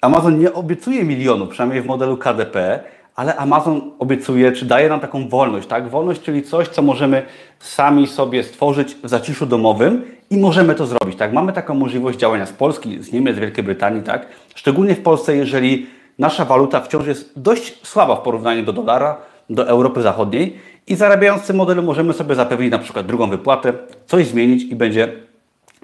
Amazon 0.00 0.38
nie 0.38 0.52
obiecuje 0.52 1.04
milionów, 1.04 1.48
przynajmniej 1.48 1.82
w 1.82 1.86
modelu 1.86 2.16
KDP, 2.16 2.80
ale 3.16 3.36
Amazon 3.36 3.90
obiecuje, 3.98 4.52
czy 4.52 4.64
daje 4.64 4.88
nam 4.88 5.00
taką 5.00 5.28
wolność, 5.28 5.68
tak? 5.68 5.88
Wolność, 5.88 6.22
czyli 6.22 6.42
coś, 6.42 6.68
co 6.68 6.82
możemy 6.82 7.22
sami 7.60 8.06
sobie 8.06 8.42
stworzyć 8.42 8.94
w 8.94 9.08
zaciszu 9.08 9.46
domowym 9.46 10.04
i 10.30 10.36
możemy 10.36 10.74
to 10.74 10.86
zrobić, 10.86 11.18
tak? 11.18 11.32
Mamy 11.32 11.52
taką 11.52 11.74
możliwość 11.74 12.18
działania 12.18 12.46
z 12.46 12.52
Polski, 12.52 13.02
z 13.02 13.12
Niemiec, 13.12 13.36
z 13.36 13.38
Wielkiej 13.38 13.64
Brytanii, 13.64 14.02
tak? 14.02 14.26
Szczególnie 14.54 14.94
w 14.94 15.02
Polsce, 15.02 15.36
jeżeli 15.36 15.86
nasza 16.18 16.44
waluta 16.44 16.80
wciąż 16.80 17.06
jest 17.06 17.32
dość 17.36 17.86
słaba 17.86 18.16
w 18.16 18.22
porównaniu 18.22 18.62
do 18.62 18.72
dolara, 18.72 19.16
do 19.50 19.68
Europy 19.68 20.02
Zachodniej 20.02 20.58
i 20.86 20.94
zarabiając 20.94 21.46
tym 21.46 21.56
modelu 21.56 21.82
możemy 21.82 22.12
sobie 22.12 22.34
zapewnić 22.34 22.70
na 22.70 22.78
przykład 22.78 23.06
drugą 23.06 23.30
wypłatę, 23.30 23.72
coś 24.06 24.26
zmienić 24.26 24.62
i 24.62 24.76
będzie 24.76 25.12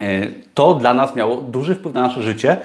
e, 0.00 0.26
to 0.54 0.74
dla 0.74 0.94
nas 0.94 1.16
miało 1.16 1.36
duży 1.36 1.74
wpływ 1.74 1.94
na 1.94 2.02
nasze 2.02 2.22
życie 2.22 2.56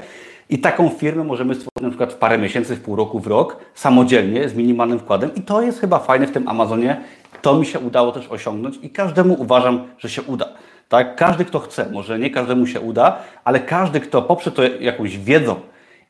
i 0.49 0.59
taką 0.59 0.89
firmę 0.89 1.23
możemy 1.23 1.55
stworzyć 1.55 1.81
na 1.81 1.89
przykład 1.89 2.13
w 2.13 2.15
parę 2.15 2.37
miesięcy, 2.37 2.75
w 2.75 2.81
pół 2.81 2.95
roku, 2.95 3.19
w 3.19 3.27
rok, 3.27 3.57
samodzielnie, 3.73 4.49
z 4.49 4.55
minimalnym 4.55 4.99
wkładem. 4.99 5.35
I 5.35 5.41
to 5.41 5.61
jest 5.61 5.79
chyba 5.79 5.99
fajne 5.99 6.27
w 6.27 6.31
tym 6.31 6.47
Amazonie. 6.47 7.01
To 7.41 7.55
mi 7.55 7.65
się 7.65 7.79
udało 7.79 8.11
też 8.11 8.27
osiągnąć 8.27 8.79
i 8.81 8.89
każdemu 8.89 9.35
uważam, 9.39 9.87
że 9.97 10.09
się 10.09 10.21
uda. 10.21 10.45
Tak? 10.89 11.15
Każdy, 11.15 11.45
kto 11.45 11.59
chce, 11.59 11.89
może 11.91 12.19
nie 12.19 12.29
każdemu 12.29 12.67
się 12.67 12.79
uda, 12.79 13.17
ale 13.43 13.59
każdy, 13.59 13.99
kto 13.99 14.21
poprze 14.21 14.51
to 14.51 14.63
jakąś 14.63 15.17
wiedzą 15.17 15.55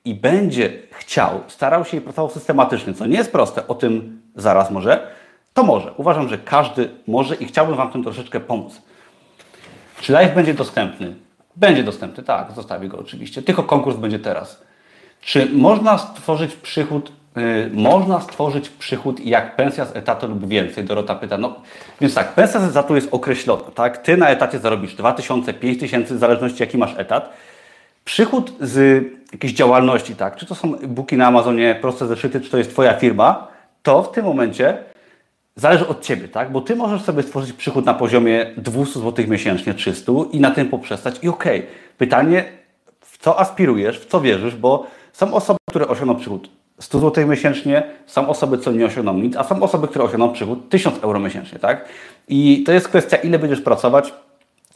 i 0.05 0.15
będzie 0.15 0.73
chciał, 0.91 1.29
starał 1.47 1.85
się 1.85 1.97
i 1.97 2.01
pracował 2.01 2.31
systematycznie, 2.31 2.93
co 2.93 3.05
nie 3.05 3.17
jest 3.17 3.31
proste, 3.31 3.67
o 3.67 3.75
tym 3.75 4.21
zaraz 4.35 4.71
może, 4.71 5.07
to 5.53 5.63
może. 5.63 5.91
Uważam, 5.97 6.29
że 6.29 6.37
każdy 6.37 6.89
może 7.07 7.35
i 7.35 7.45
chciałbym 7.45 7.75
Wam 7.75 7.89
w 7.89 7.93
tym 7.93 8.03
troszeczkę 8.03 8.39
pomóc. 8.39 8.81
Czy 10.01 10.13
live 10.13 10.35
będzie 10.35 10.53
dostępny? 10.53 11.15
Będzie 11.55 11.83
dostępny, 11.83 12.23
tak, 12.23 12.51
zostawię 12.51 12.87
go 12.87 12.99
oczywiście. 12.99 13.41
Tylko 13.41 13.63
konkurs 13.63 13.97
będzie 13.97 14.19
teraz. 14.19 14.63
Czy 15.21 15.49
można 15.53 15.97
stworzyć 15.97 16.55
przychód, 16.55 17.11
yy, 17.35 17.69
można 17.73 18.21
stworzyć 18.21 18.69
przychód 18.69 19.19
jak 19.19 19.55
pensja 19.55 19.85
z 19.85 19.95
etatu 19.95 20.27
lub 20.27 20.47
więcej? 20.47 20.83
Dorota 20.83 21.15
pyta. 21.15 21.37
No, 21.37 21.55
więc 22.01 22.13
tak, 22.13 22.33
pensja 22.33 22.59
z 22.59 22.69
etatu 22.69 22.95
jest 22.95 23.07
określona, 23.11 23.63
tak? 23.75 23.97
Ty 23.97 24.17
na 24.17 24.29
etacie 24.29 24.59
zarobisz 24.59 24.95
2000, 24.95 25.53
5000, 25.53 26.15
w 26.15 26.17
zależności 26.17 26.63
jaki 26.63 26.77
masz 26.77 26.93
etat. 26.97 27.33
Przychód 28.05 28.53
z 28.59 29.03
jakiejś 29.31 29.53
działalności, 29.53 30.15
tak? 30.15 30.35
Czy 30.35 30.45
to 30.45 30.55
są 30.55 30.75
booki 30.87 31.17
na 31.17 31.27
Amazonie, 31.27 31.77
proste 31.81 32.07
zeszyty, 32.07 32.41
czy 32.41 32.49
to 32.49 32.57
jest 32.57 32.69
Twoja 32.69 32.93
firma, 32.93 33.47
to 33.83 34.03
w 34.03 34.11
tym 34.11 34.25
momencie 34.25 34.92
zależy 35.55 35.87
od 35.87 36.01
Ciebie, 36.01 36.27
tak? 36.27 36.51
Bo 36.51 36.61
Ty 36.61 36.75
możesz 36.75 37.01
sobie 37.01 37.23
stworzyć 37.23 37.53
przychód 37.53 37.85
na 37.85 37.93
poziomie 37.93 38.53
200 38.57 38.99
zł 38.99 39.25
miesięcznie, 39.27 39.73
300 39.73 40.11
i 40.31 40.39
na 40.39 40.51
tym 40.51 40.69
poprzestać 40.69 41.15
i 41.21 41.29
okej. 41.29 41.59
Okay. 41.59 41.71
Pytanie, 41.97 42.43
w 43.01 43.17
co 43.17 43.39
aspirujesz, 43.39 43.99
w 43.99 44.05
co 44.05 44.21
wierzysz, 44.21 44.55
bo 44.55 44.87
są 45.13 45.33
osoby, 45.33 45.59
które 45.69 45.87
osiągną 45.87 46.15
przychód 46.15 46.49
100 46.79 46.99
zł 46.99 47.27
miesięcznie, 47.27 47.83
są 48.05 48.29
osoby, 48.29 48.57
co 48.57 48.71
nie 48.71 48.85
osiągną 48.85 49.13
nic, 49.13 49.35
a 49.35 49.43
są 49.43 49.63
osoby, 49.63 49.87
które 49.87 50.05
osiągną 50.05 50.33
przychód 50.33 50.69
1000 50.69 51.03
euro 51.03 51.19
miesięcznie, 51.19 51.59
tak? 51.59 51.85
I 52.27 52.63
to 52.65 52.71
jest 52.71 52.87
kwestia, 52.87 53.17
ile 53.17 53.39
będziesz 53.39 53.61
pracować, 53.61 54.13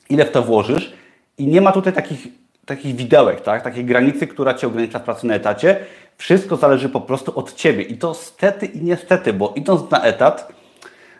ile 0.10 0.25
w 0.25 0.31
to 0.31 0.43
włożysz 0.43 0.93
i 1.38 1.48
nie 1.48 1.62
ma 1.62 1.72
tutaj 1.72 1.93
takich, 1.93 2.27
takich 2.65 2.96
widełek, 2.96 3.41
tak? 3.41 3.62
Takiej 3.63 3.86
granicy, 3.86 4.27
która 4.27 4.53
Cię 4.53 4.67
ogranicza 4.67 5.00
w 5.00 5.03
pracy 5.03 5.27
na 5.27 5.34
etacie. 5.34 5.79
Wszystko 6.17 6.55
zależy 6.55 6.89
po 6.89 7.01
prostu 7.01 7.39
od 7.39 7.53
Ciebie 7.53 7.84
i 7.84 7.98
to 7.98 8.13
stety 8.13 8.65
i 8.65 8.81
niestety, 8.81 9.34
bo 9.34 9.53
idąc 9.55 9.91
na 9.91 10.03
etat, 10.03 10.53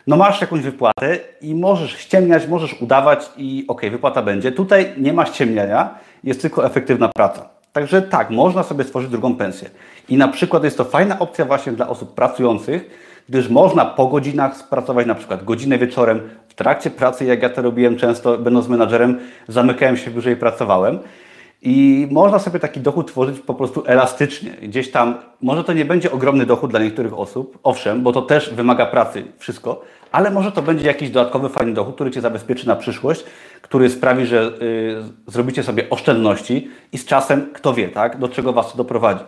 no 0.08 0.16
masz 0.16 0.40
jakąś 0.40 0.60
wypłatę 0.60 1.18
i 1.40 1.54
możesz 1.54 1.98
ściemniać, 1.98 2.46
możesz 2.46 2.82
udawać 2.82 3.30
i 3.36 3.64
ok, 3.68 3.82
wypłata 3.90 4.22
będzie. 4.22 4.52
Tutaj 4.52 4.94
nie 4.96 5.12
ma 5.12 5.26
ściemniania, 5.26 5.94
jest 6.24 6.42
tylko 6.42 6.66
efektywna 6.66 7.08
praca. 7.08 7.48
Także 7.72 8.02
tak, 8.02 8.30
można 8.30 8.62
sobie 8.62 8.84
stworzyć 8.84 9.10
drugą 9.10 9.34
pensję. 9.34 9.70
I 10.08 10.16
na 10.16 10.28
przykład 10.28 10.64
jest 10.64 10.76
to 10.76 10.84
fajna 10.84 11.18
opcja 11.18 11.44
właśnie 11.44 11.72
dla 11.72 11.88
osób 11.88 12.14
pracujących, 12.14 12.90
gdyż 13.28 13.48
można 13.48 13.84
po 13.84 14.06
godzinach 14.06 14.56
spracować 14.56 15.06
na 15.06 15.14
przykład 15.14 15.44
godzinę 15.44 15.78
wieczorem 15.78 16.20
w 16.48 16.54
trakcie 16.54 16.90
pracy, 16.90 17.24
jak 17.24 17.42
ja 17.42 17.50
to 17.50 17.62
robiłem 17.62 17.96
często, 17.96 18.38
będąc 18.38 18.68
menadżerem, 18.68 19.18
zamykałem 19.48 19.96
się 19.96 20.10
w 20.10 20.26
i 20.26 20.36
pracowałem. 20.36 20.98
I 21.62 22.08
można 22.10 22.38
sobie 22.38 22.60
taki 22.60 22.80
dochód 22.80 23.06
tworzyć 23.06 23.40
po 23.40 23.54
prostu 23.54 23.82
elastycznie. 23.86 24.50
Gdzieś 24.50 24.90
tam, 24.90 25.14
może 25.42 25.64
to 25.64 25.72
nie 25.72 25.84
będzie 25.84 26.12
ogromny 26.12 26.46
dochód 26.46 26.70
dla 26.70 26.80
niektórych 26.80 27.18
osób, 27.18 27.58
owszem, 27.62 28.02
bo 28.02 28.12
to 28.12 28.22
też 28.22 28.54
wymaga 28.54 28.86
pracy, 28.86 29.24
wszystko, 29.38 29.82
ale 30.12 30.30
może 30.30 30.52
to 30.52 30.62
będzie 30.62 30.86
jakiś 30.86 31.10
dodatkowy 31.10 31.48
fajny 31.48 31.74
dochód, 31.74 31.94
który 31.94 32.10
Cię 32.10 32.20
zabezpieczy 32.20 32.66
na 32.66 32.76
przyszłość, 32.76 33.24
który 33.62 33.90
sprawi, 33.90 34.26
że 34.26 34.52
y, 35.26 35.30
zrobicie 35.32 35.62
sobie 35.62 35.90
oszczędności 35.90 36.70
i 36.92 36.98
z 36.98 37.04
czasem, 37.04 37.50
kto 37.52 37.74
wie, 37.74 37.88
tak, 37.88 38.18
do 38.18 38.28
czego 38.28 38.52
Was 38.52 38.72
to 38.72 38.76
doprowadzi. 38.76 39.24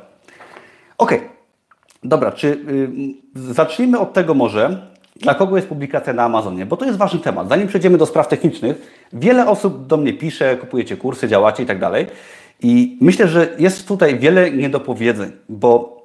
Ok, 0.99 1.15
dobra, 2.05 2.33
czy 2.33 2.47
y, 2.47 3.53
zacznijmy 3.53 3.99
od 3.99 4.13
tego 4.13 4.35
może, 4.35 4.90
dla 5.21 5.35
kogo 5.35 5.57
jest 5.57 5.69
publikacja 5.69 6.13
na 6.13 6.25
Amazonie, 6.25 6.67
bo 6.67 6.77
to 6.77 6.85
jest 6.85 6.99
ważny 6.99 7.21
temat. 7.21 7.49
Zanim 7.49 7.69
przejdziemy 7.69 7.99
do 7.99 8.07
spraw 8.07 8.29
technicznych, 8.29 9.07
wiele 9.13 9.47
osób 9.47 9.87
do 9.87 9.97
mnie 9.97 10.13
pisze, 10.13 10.57
kupujecie 10.57 10.97
kursy, 10.97 11.29
działacie 11.29 11.63
i 11.63 11.67
tak 11.67 11.79
dalej. 11.79 12.07
I 12.63 12.99
myślę, 13.01 13.29
że 13.29 13.49
jest 13.59 13.89
tutaj 13.89 14.19
wiele 14.19 14.51
niedopowiedzeń, 14.51 15.33
bo, 15.49 16.03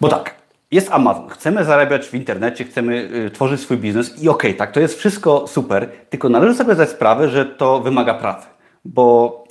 bo 0.00 0.08
tak, 0.08 0.34
jest 0.70 0.92
Amazon, 0.92 1.28
chcemy 1.28 1.64
zarabiać 1.64 2.06
w 2.06 2.14
internecie, 2.14 2.64
chcemy 2.64 3.10
y, 3.26 3.30
tworzyć 3.30 3.60
swój 3.60 3.76
biznes 3.76 4.22
i 4.22 4.28
okej, 4.28 4.50
okay, 4.50 4.54
tak, 4.54 4.72
to 4.72 4.80
jest 4.80 4.98
wszystko 4.98 5.46
super, 5.46 5.90
tylko 6.10 6.28
należy 6.28 6.54
sobie 6.54 6.74
zdać 6.74 6.90
sprawę, 6.90 7.28
że 7.28 7.46
to 7.46 7.80
wymaga 7.80 8.14
pracy, 8.14 8.46
bo 8.84 9.43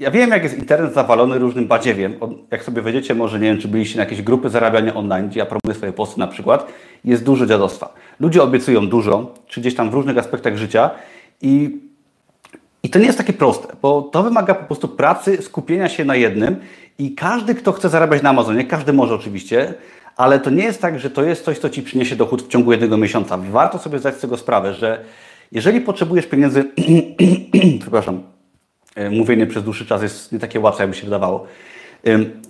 ja 0.00 0.10
wiem, 0.10 0.30
jak 0.30 0.42
jest 0.42 0.58
internet 0.58 0.94
zawalony 0.94 1.38
różnym 1.38 1.66
badziewiem. 1.66 2.16
Jak 2.50 2.64
sobie 2.64 2.82
wejdziecie, 2.82 3.14
może 3.14 3.38
nie 3.38 3.48
wiem, 3.48 3.58
czy 3.58 3.68
byliście 3.68 3.96
na 3.96 4.04
jakieś 4.04 4.22
grupy 4.22 4.50
zarabiania 4.50 4.94
online, 4.94 5.28
gdzie 5.28 5.38
ja 5.38 5.46
promuję 5.46 5.74
swoje 5.74 5.92
posty 5.92 6.20
na 6.20 6.26
przykład, 6.26 6.72
jest 7.04 7.24
dużo 7.24 7.46
dziadostwa. 7.46 7.94
Ludzie 8.20 8.42
obiecują 8.42 8.88
dużo, 8.88 9.34
czy 9.46 9.60
gdzieś 9.60 9.74
tam 9.74 9.90
w 9.90 9.94
różnych 9.94 10.18
aspektach 10.18 10.56
życia 10.56 10.90
i, 11.42 11.80
i 12.82 12.90
to 12.90 12.98
nie 12.98 13.06
jest 13.06 13.18
takie 13.18 13.32
proste, 13.32 13.76
bo 13.82 14.02
to 14.02 14.22
wymaga 14.22 14.54
po 14.54 14.64
prostu 14.64 14.88
pracy, 14.88 15.42
skupienia 15.42 15.88
się 15.88 16.04
na 16.04 16.16
jednym 16.16 16.56
i 16.98 17.14
każdy, 17.14 17.54
kto 17.54 17.72
chce 17.72 17.88
zarabiać 17.88 18.22
na 18.22 18.30
Amazonie, 18.30 18.64
każdy 18.64 18.92
może 18.92 19.14
oczywiście, 19.14 19.74
ale 20.16 20.40
to 20.40 20.50
nie 20.50 20.64
jest 20.64 20.82
tak, 20.82 20.98
że 20.98 21.10
to 21.10 21.22
jest 21.22 21.44
coś, 21.44 21.58
co 21.58 21.70
Ci 21.70 21.82
przyniesie 21.82 22.16
dochód 22.16 22.42
w 22.42 22.48
ciągu 22.48 22.72
jednego 22.72 22.96
miesiąca. 22.96 23.38
Warto 23.38 23.78
sobie 23.78 23.98
zdać 23.98 24.16
z 24.16 24.20
tego 24.20 24.36
sprawę, 24.36 24.74
że 24.74 25.04
jeżeli 25.52 25.80
potrzebujesz 25.80 26.26
pieniędzy, 26.26 26.64
przepraszam, 27.80 28.22
mówienie 29.10 29.46
przez 29.46 29.64
dłuższy 29.64 29.86
czas 29.86 30.02
jest 30.02 30.32
nie 30.32 30.38
takie 30.38 30.60
łatwe, 30.60 30.82
jakby 30.82 30.96
się 30.96 31.04
wydawało. 31.04 31.46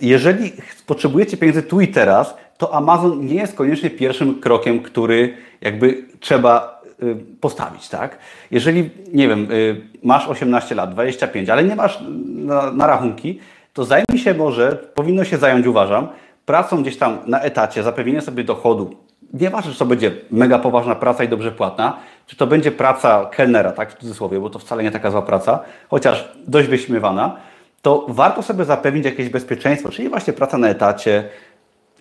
Jeżeli 0.01 0.51
potrzebujecie 0.85 1.37
pieniędzy 1.37 1.63
tu 1.63 1.81
i 1.81 1.87
teraz, 1.87 2.35
to 2.57 2.73
Amazon 2.73 3.25
nie 3.25 3.35
jest 3.35 3.55
koniecznie 3.55 3.89
pierwszym 3.89 4.39
krokiem, 4.39 4.79
który 4.79 5.37
jakby 5.61 6.05
trzeba 6.19 6.81
y, 7.03 7.15
postawić, 7.41 7.89
tak? 7.89 8.17
Jeżeli, 8.51 8.89
nie 9.13 9.27
wiem, 9.27 9.51
y, 9.51 9.81
masz 10.03 10.27
18 10.27 10.75
lat, 10.75 10.91
25, 10.91 11.49
ale 11.49 11.63
nie 11.63 11.75
masz 11.75 11.99
na, 12.25 12.71
na 12.71 12.87
rachunki, 12.87 13.39
to 13.73 13.85
zajmij 13.85 14.17
się 14.23 14.33
może, 14.33 14.71
powinno 14.93 15.23
się 15.23 15.37
zająć, 15.37 15.67
uważam, 15.67 16.07
pracą 16.45 16.81
gdzieś 16.81 16.97
tam 16.97 17.17
na 17.25 17.41
etacie, 17.41 17.83
zapewnienie 17.83 18.21
sobie 18.21 18.43
dochodu, 18.43 18.95
nieważne, 19.33 19.71
czy 19.71 19.79
to 19.79 19.85
będzie 19.85 20.11
mega 20.31 20.59
poważna 20.59 20.95
praca 20.95 21.23
i 21.23 21.27
dobrze 21.27 21.51
płatna, 21.51 21.97
czy 22.27 22.35
to 22.35 22.47
będzie 22.47 22.71
praca 22.71 23.25
kelnera, 23.25 23.71
tak 23.71 23.91
w 23.91 23.97
cudzysłowie, 23.97 24.39
bo 24.39 24.49
to 24.49 24.59
wcale 24.59 24.83
nie 24.83 24.91
taka 24.91 25.11
zła 25.11 25.21
praca, 25.21 25.59
chociaż 25.89 26.31
dość 26.47 26.67
wyśmiewana, 26.67 27.35
to 27.81 28.05
warto 28.09 28.41
sobie 28.43 28.65
zapewnić 28.65 29.05
jakieś 29.05 29.29
bezpieczeństwo, 29.29 29.89
czyli 29.89 30.09
właśnie 30.09 30.33
praca 30.33 30.57
na 30.57 30.69
etacie, 30.69 31.29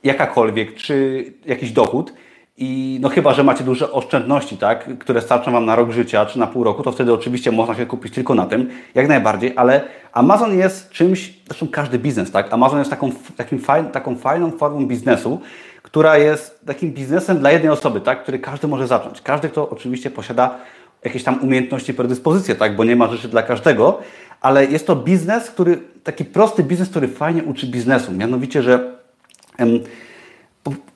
jakakolwiek, 0.04 0.74
czy 0.74 1.24
jakiś 1.46 1.72
dochód. 1.72 2.12
I 2.56 2.98
no 3.02 3.08
chyba, 3.08 3.34
że 3.34 3.44
macie 3.44 3.64
duże 3.64 3.92
oszczędności, 3.92 4.56
tak, 4.56 4.98
które 4.98 5.20
starczą 5.20 5.52
Wam 5.52 5.66
na 5.66 5.76
rok 5.76 5.90
życia 5.90 6.26
czy 6.26 6.38
na 6.38 6.46
pół 6.46 6.64
roku, 6.64 6.82
to 6.82 6.92
wtedy 6.92 7.12
oczywiście 7.12 7.52
można 7.52 7.74
się 7.74 7.86
kupić 7.86 8.14
tylko 8.14 8.34
na 8.34 8.46
tym, 8.46 8.70
jak 8.94 9.08
najbardziej, 9.08 9.52
ale 9.56 9.80
Amazon 10.12 10.58
jest 10.58 10.90
czymś, 10.90 11.34
zresztą 11.46 11.68
każdy 11.68 11.98
biznes, 11.98 12.30
tak, 12.30 12.52
Amazon 12.52 12.78
jest 12.78 12.90
taką, 12.90 13.10
takim 13.36 13.58
fajn, 13.58 13.86
taką 13.86 14.16
fajną 14.16 14.50
formą 14.50 14.86
biznesu, 14.86 15.40
która 15.92 16.18
jest 16.18 16.66
takim 16.66 16.92
biznesem 16.92 17.38
dla 17.38 17.50
jednej 17.50 17.72
osoby, 17.72 18.00
tak, 18.00 18.22
który 18.22 18.38
każdy 18.38 18.68
może 18.68 18.86
zacząć. 18.86 19.20
Każdy, 19.20 19.48
kto 19.48 19.70
oczywiście 19.70 20.10
posiada 20.10 20.58
jakieś 21.04 21.24
tam 21.24 21.42
umiejętności, 21.42 21.94
predyspozycje, 21.94 22.54
tak, 22.54 22.76
bo 22.76 22.84
nie 22.84 22.96
ma 22.96 23.08
rzeczy 23.08 23.28
dla 23.28 23.42
każdego, 23.42 23.98
ale 24.40 24.66
jest 24.66 24.86
to 24.86 24.96
biznes, 24.96 25.50
który, 25.50 25.78
taki 26.04 26.24
prosty 26.24 26.62
biznes, 26.62 26.88
który 26.88 27.08
fajnie 27.08 27.44
uczy 27.44 27.66
biznesu, 27.66 28.12
mianowicie, 28.12 28.62
że 28.62 28.92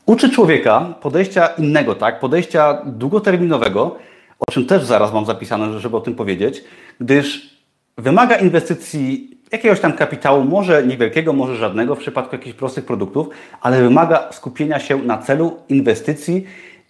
uczy 0.06 0.30
człowieka 0.30 0.94
podejścia 1.00 1.46
innego, 1.46 1.94
tak, 1.94 2.20
podejścia 2.20 2.82
długoterminowego, 2.86 3.96
o 4.38 4.52
czym 4.52 4.66
też 4.66 4.84
zaraz 4.84 5.12
mam 5.12 5.26
zapisane, 5.26 5.80
żeby 5.80 5.96
o 5.96 6.00
tym 6.00 6.14
powiedzieć, 6.14 6.64
gdyż 7.00 7.56
wymaga 7.98 8.36
inwestycji 8.36 9.35
jakiegoś 9.52 9.80
tam 9.80 9.92
kapitału, 9.92 10.44
może 10.44 10.86
niewielkiego, 10.86 11.32
może 11.32 11.56
żadnego 11.56 11.94
w 11.94 11.98
przypadku 11.98 12.36
jakichś 12.36 12.56
prostych 12.56 12.84
produktów, 12.84 13.28
ale 13.60 13.82
wymaga 13.82 14.32
skupienia 14.32 14.80
się 14.80 14.98
na 14.98 15.18
celu 15.18 15.56
inwestycji, 15.68 16.46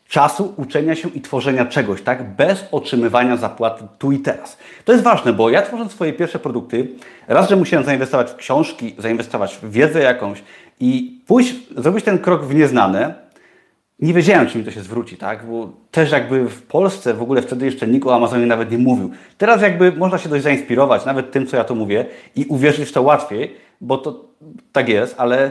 czasu 0.08 0.54
uczenia 0.56 0.94
się 0.94 1.08
i 1.08 1.20
tworzenia 1.20 1.66
czegoś, 1.66 2.02
tak? 2.02 2.34
Bez 2.34 2.64
otrzymywania 2.72 3.36
zapłaty 3.36 3.84
tu 3.98 4.12
i 4.12 4.18
teraz. 4.18 4.58
To 4.84 4.92
jest 4.92 5.04
ważne, 5.04 5.32
bo 5.32 5.50
ja 5.50 5.62
tworząc 5.62 5.92
swoje 5.92 6.12
pierwsze 6.12 6.38
produkty, 6.38 6.88
raz, 7.28 7.48
że 7.48 7.56
musiałem 7.56 7.86
zainwestować 7.86 8.30
w 8.30 8.36
książki, 8.36 8.94
zainwestować 8.98 9.58
w 9.62 9.70
wiedzę 9.70 10.00
jakąś 10.00 10.42
I 10.80 11.20
pójść, 11.26 11.54
zrobić 11.76 12.04
ten 12.04 12.18
krok 12.18 12.44
w 12.44 12.54
nieznane, 12.54 13.25
nie 13.98 14.14
wiedziałem, 14.14 14.46
czy 14.46 14.58
mi 14.58 14.64
to 14.64 14.70
się 14.70 14.80
zwróci, 14.80 15.16
tak? 15.16 15.46
Bo 15.46 15.72
też 15.90 16.10
jakby 16.10 16.48
w 16.48 16.62
Polsce 16.62 17.14
w 17.14 17.22
ogóle 17.22 17.42
wtedy 17.42 17.66
jeszcze 17.66 17.86
nikt 17.86 18.06
o 18.06 18.14
Amazonie 18.14 18.46
nawet 18.46 18.70
nie 18.70 18.78
mówił. 18.78 19.10
Teraz 19.38 19.62
jakby 19.62 19.92
można 19.92 20.18
się 20.18 20.28
dość 20.28 20.44
zainspirować 20.44 21.04
nawet 21.04 21.30
tym, 21.30 21.46
co 21.46 21.56
ja 21.56 21.64
tu 21.64 21.76
mówię 21.76 22.06
i 22.36 22.44
uwierzyć 22.44 22.88
w 22.88 22.92
to 22.92 23.02
łatwiej, 23.02 23.56
bo 23.80 23.98
to 23.98 24.24
tak 24.72 24.88
jest, 24.88 25.14
ale 25.18 25.50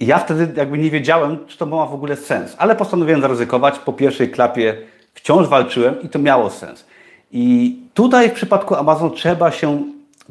ja 0.00 0.18
wtedy 0.18 0.48
jakby 0.56 0.78
nie 0.78 0.90
wiedziałem, 0.90 1.38
czy 1.46 1.58
to 1.58 1.66
ma 1.66 1.86
w 1.86 1.94
ogóle 1.94 2.16
sens. 2.16 2.54
Ale 2.58 2.76
postanowiłem 2.76 3.20
zaryzykować. 3.20 3.78
Po 3.78 3.92
pierwszej 3.92 4.30
klapie 4.30 4.76
wciąż 5.14 5.48
walczyłem 5.48 6.02
i 6.02 6.08
to 6.08 6.18
miało 6.18 6.50
sens. 6.50 6.86
I 7.32 7.76
tutaj 7.94 8.30
w 8.30 8.32
przypadku 8.32 8.74
Amazon 8.74 9.10
trzeba 9.10 9.50
się 9.50 9.82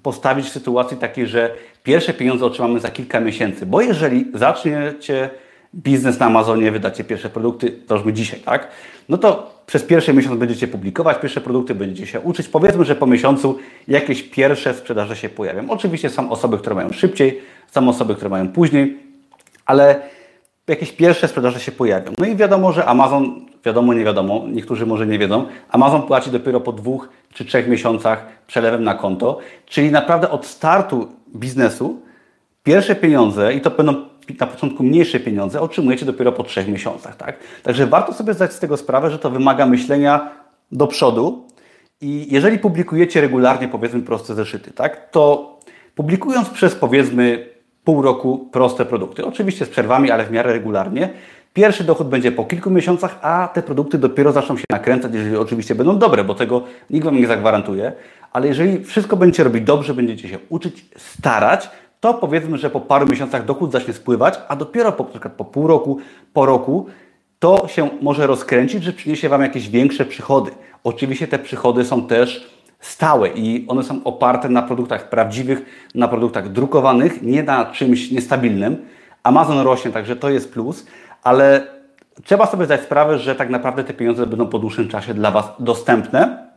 postawić 0.04 0.46
w 0.46 0.52
sytuacji 0.52 0.98
takiej, 0.98 1.28
że 1.28 1.56
pierwsze 1.84 2.14
pieniądze 2.14 2.46
otrzymamy 2.46 2.80
za 2.80 2.90
kilka 2.90 3.20
miesięcy, 3.20 3.66
bo 3.66 3.82
jeżeli 3.82 4.26
zaczniecie 4.34 5.30
biznes 5.76 6.20
na 6.20 6.26
Amazonie, 6.26 6.72
wydacie 6.72 7.04
pierwsze 7.04 7.30
produkty, 7.30 7.72
to 7.72 7.96
już 7.96 8.06
my 8.06 8.14
dzisiaj, 8.14 8.40
tak? 8.40 8.68
No 9.10 9.18
to 9.18 9.52
przez 9.66 9.84
pierwszy 9.84 10.14
miesiąc 10.14 10.40
będziecie 10.40 10.68
publikować 10.68 11.20
pierwsze 11.20 11.42
produkty, 11.42 11.76
będziecie 11.76 12.08
się 12.08 12.20
uczyć. 12.20 12.48
Powiedzmy, 12.48 12.86
że 12.86 12.96
po 12.96 13.08
miesiącu 13.08 13.58
jakieś 13.88 14.24
pierwsze 14.24 14.74
sprzedaże 14.74 15.16
się 15.16 15.30
pojawią. 15.30 15.70
Oczywiście 15.70 16.10
są 16.10 16.32
osoby, 16.32 16.58
które 16.58 16.76
mają 16.76 16.92
szybciej, 16.94 17.42
są 17.72 17.90
osoby, 17.90 18.16
które 18.16 18.30
mają 18.30 18.48
później, 18.48 19.00
ale 19.66 20.02
jakieś 20.68 20.92
pierwsze 20.92 21.28
sprzedaże 21.28 21.60
się 21.60 21.72
pojawią. 21.72 22.12
No 22.20 22.26
i 22.26 22.36
wiadomo, 22.36 22.72
że 22.72 22.86
Amazon, 22.86 23.46
wiadomo, 23.66 23.94
nie 23.94 24.04
wiadomo, 24.04 24.46
niektórzy 24.48 24.86
może 24.86 25.08
nie 25.08 25.20
wiedzą, 25.20 25.46
Amazon 25.70 26.02
płaci 26.02 26.32
dopiero 26.32 26.60
po 26.62 26.72
dwóch 26.72 27.10
czy 27.34 27.46
trzech 27.46 27.68
miesiącach 27.68 28.26
przelewem 28.48 28.84
na 28.84 28.94
konto, 28.94 29.40
czyli 29.66 29.92
naprawdę 29.92 30.30
od 30.30 30.46
startu 30.46 31.08
biznesu 31.36 32.00
pierwsze 32.64 32.96
pieniądze, 32.96 33.54
i 33.54 33.62
to 33.62 33.72
będą 33.72 34.11
na 34.40 34.48
początku 34.48 34.84
mniejsze 34.84 35.20
pieniądze, 35.20 35.62
otrzymujecie 35.62 36.06
dopiero 36.06 36.32
po 36.32 36.44
trzech 36.44 36.68
miesiącach. 36.68 37.16
Tak? 37.16 37.38
Także 37.64 37.88
warto 37.88 38.14
sobie 38.14 38.34
zdać 38.34 38.54
z 38.54 38.60
tego 38.60 38.78
sprawę, 38.78 39.12
że 39.12 39.20
to 39.20 39.30
wymaga 39.30 39.66
myślenia 39.66 40.32
do 40.72 40.88
przodu 40.88 41.48
i 42.02 42.28
jeżeli 42.32 42.60
publikujecie 42.60 43.22
regularnie, 43.22 43.68
powiedzmy, 43.68 44.02
proste 44.02 44.36
zeszyty, 44.36 44.72
tak, 44.72 45.10
to 45.12 45.60
publikując 45.96 46.50
przez, 46.50 46.76
powiedzmy, 46.76 47.50
pół 47.84 48.02
roku 48.02 48.50
proste 48.52 48.86
produkty, 48.86 49.26
oczywiście 49.26 49.66
z 49.66 49.70
przerwami, 49.70 50.12
ale 50.12 50.26
w 50.26 50.32
miarę 50.32 50.54
regularnie, 50.54 51.10
Pierwszy 51.54 51.84
dochód 51.84 52.08
będzie 52.08 52.32
po 52.32 52.46
kilku 52.46 52.70
miesiącach, 52.70 53.20
a 53.22 53.50
te 53.54 53.62
produkty 53.62 53.98
dopiero 53.98 54.32
zaczną 54.32 54.58
się 54.58 54.64
nakręcać, 54.72 55.14
jeżeli 55.14 55.36
oczywiście 55.36 55.76
będą 55.76 55.98
dobre, 55.98 56.24
bo 56.24 56.36
tego 56.36 56.64
nikt 56.90 57.06
Wam 57.06 57.18
nie 57.18 57.28
zagwarantuje. 57.28 57.92
Ale 58.34 58.48
jeżeli 58.48 58.84
wszystko 58.84 59.18
będziecie 59.18 59.44
robić 59.44 59.64
dobrze, 59.64 59.94
będziecie 59.94 60.30
się 60.30 60.40
uczyć, 60.50 60.86
starać, 60.98 61.70
to 62.02 62.14
powiedzmy, 62.14 62.58
że 62.58 62.70
po 62.70 62.82
paru 62.82 63.08
miesiącach 63.08 63.46
dochód 63.46 63.72
zacznie 63.72 63.94
spływać, 63.94 64.40
a 64.48 64.56
dopiero 64.56 64.92
po, 64.92 65.04
po 65.38 65.46
pół 65.46 65.68
roku, 65.68 66.00
po 66.34 66.46
roku 66.46 66.86
to 67.40 67.68
się 67.68 67.90
może 68.02 68.28
rozkręcić, 68.28 68.84
że 68.84 68.94
przyniesie 68.94 69.30
Wam 69.30 69.42
jakieś 69.42 69.70
większe 69.70 70.06
przychody. 70.06 70.52
Oczywiście 70.84 71.28
te 71.28 71.40
przychody 71.40 71.86
są 71.86 72.08
też 72.08 72.50
stałe 72.80 73.30
i 73.30 73.66
one 73.68 73.84
są 73.84 74.04
oparte 74.04 74.50
na 74.50 74.62
produktach 74.62 75.10
prawdziwych, 75.10 75.90
na 75.96 76.08
produktach 76.08 76.52
drukowanych, 76.52 77.22
nie 77.22 77.44
na 77.44 77.66
czymś 77.66 78.12
niestabilnym. 78.12 78.86
Amazon 79.24 79.60
rośnie, 79.60 79.92
także 79.92 80.16
to 80.16 80.30
jest 80.30 80.54
plus, 80.54 80.86
ale 81.24 81.68
trzeba 82.24 82.46
sobie 82.46 82.66
zdać 82.66 82.82
sprawę, 82.82 83.20
że 83.20 83.36
tak 83.36 83.50
naprawdę 83.50 83.84
te 83.84 83.94
pieniądze 83.94 84.28
będą 84.28 84.48
po 84.48 84.60
dłuższym 84.60 84.88
czasie 84.88 85.14
dla 85.14 85.32
Was 85.32 85.46
dostępne 85.60 86.48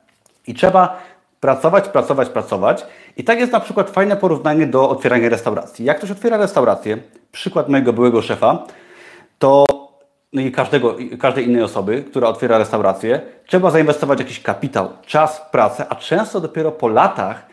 i 0.46 0.54
trzeba 0.54 0.98
pracować, 1.40 1.88
pracować, 1.88 2.28
pracować. 2.28 2.86
I 3.16 3.24
tak 3.24 3.38
jest 3.38 3.52
na 3.52 3.60
przykład 3.60 3.90
fajne 3.90 4.16
porównanie 4.16 4.66
do 4.66 4.88
otwierania 4.88 5.28
restauracji. 5.28 5.84
Jak 5.84 5.98
ktoś 5.98 6.10
otwiera 6.10 6.36
restaurację, 6.36 6.98
przykład 7.32 7.68
mojego 7.68 7.92
byłego 7.92 8.22
szefa, 8.22 8.66
to 9.38 9.64
no 10.32 10.40
i 10.40 10.52
każdego, 10.52 10.96
każdej 11.20 11.46
innej 11.46 11.62
osoby, 11.62 12.04
która 12.10 12.28
otwiera 12.28 12.58
restaurację, 12.58 13.20
trzeba 13.46 13.70
zainwestować 13.70 14.18
jakiś 14.18 14.40
kapitał, 14.40 14.88
czas, 15.06 15.42
pracę, 15.50 15.86
a 15.88 15.94
często 15.94 16.40
dopiero 16.40 16.72
po 16.72 16.88
latach 16.88 17.46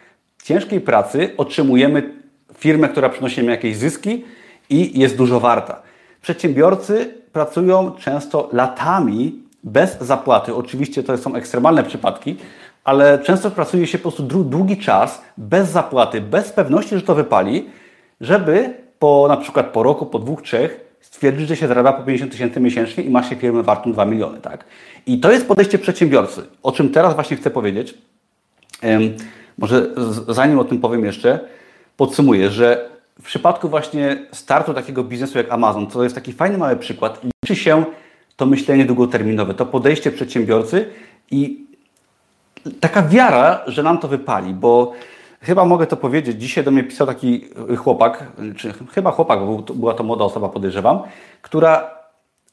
ciężkiej 0.44 0.82
pracy 0.82 1.34
otrzymujemy 1.38 2.13
firmę, 2.58 2.89
która 2.89 3.10
przynosi 3.10 3.41
nam 3.41 3.50
jakieś 3.50 3.77
zyski 3.77 4.25
i 4.70 5.00
jest 5.00 5.18
dużo 5.18 5.39
warta. 5.39 5.82
Przedsiębiorcy 6.22 7.14
pracują 7.33 7.92
często 7.92 8.50
latami 8.53 9.44
bez 9.64 9.98
zapłaty. 10.00 10.55
Oczywiście 10.55 11.03
to 11.03 11.18
są 11.18 11.35
ekstremalne 11.35 11.83
przypadki, 11.83 12.35
ale 12.83 13.20
często 13.20 13.51
pracuje 13.51 13.87
się 13.87 13.98
po 13.98 14.01
prostu 14.01 14.24
długi 14.44 14.77
czas 14.77 15.22
bez 15.37 15.70
zapłaty, 15.70 16.22
bez 16.22 16.50
pewności, 16.50 16.96
że 16.96 17.01
to 17.01 17.15
wypali, 17.15 17.70
żeby 18.22 18.74
po 19.00 19.25
na 19.29 19.37
przykład 19.37 19.65
po 19.65 19.83
roku, 19.83 20.05
po 20.05 20.20
dwóch, 20.20 20.41
trzech 20.41 20.91
stwierdzić, 21.01 21.48
że 21.48 21.55
się 21.55 21.67
zarabia 21.67 21.94
po 21.94 22.03
50 22.03 22.31
tysięcy 22.31 22.59
miesięcznie 22.59 23.03
i 23.03 23.09
ma 23.09 23.24
się 23.24 23.35
firmę 23.35 23.63
wartą 23.63 23.94
2 23.94 24.05
miliony. 24.05 24.39
Tak? 24.41 24.65
I 25.05 25.20
to 25.20 25.31
jest 25.31 25.48
podejście 25.48 25.79
przedsiębiorcy, 25.79 26.41
o 26.63 26.72
czym 26.72 26.89
teraz 26.89 27.15
właśnie 27.15 27.37
chcę 27.37 27.50
powiedzieć. 27.50 27.94
Może 29.57 29.87
zanim 30.27 30.59
o 30.59 30.63
tym 30.63 30.79
powiem 30.81 31.05
jeszcze, 31.05 31.39
podsumuję, 31.98 32.50
że 32.50 32.89
w 33.22 33.24
przypadku 33.24 33.70
właśnie 33.70 34.25
startu 34.31 34.74
takiego 34.74 35.03
biznesu 35.03 35.37
jak 35.37 35.51
Amazon, 35.51 35.87
to 35.87 36.03
jest 36.03 36.15
taki 36.15 36.33
fajny 36.33 36.57
mały 36.57 36.75
przykład, 36.75 37.22
liczy 37.24 37.55
się 37.55 37.85
to 38.35 38.46
myślenie 38.46 38.85
długoterminowe, 38.85 39.53
to 39.53 39.65
podejście 39.65 40.11
przedsiębiorcy 40.11 40.85
i 41.31 41.65
taka 42.79 43.03
wiara, 43.03 43.61
że 43.67 43.83
nam 43.83 43.97
to 43.97 44.07
wypali, 44.07 44.53
bo 44.53 44.93
chyba 45.41 45.65
mogę 45.65 45.87
to 45.87 45.97
powiedzieć, 45.97 46.41
dzisiaj 46.41 46.63
do 46.63 46.71
mnie 46.71 46.83
pisał 46.83 47.07
taki 47.07 47.45
chłopak, 47.77 48.24
czy 48.57 48.74
chyba 48.91 49.11
chłopak, 49.11 49.39
bo 49.39 49.74
była 49.74 49.93
to 49.93 50.03
młoda 50.03 50.25
osoba, 50.25 50.50
podejrzewam, 50.50 51.00
która 51.41 51.91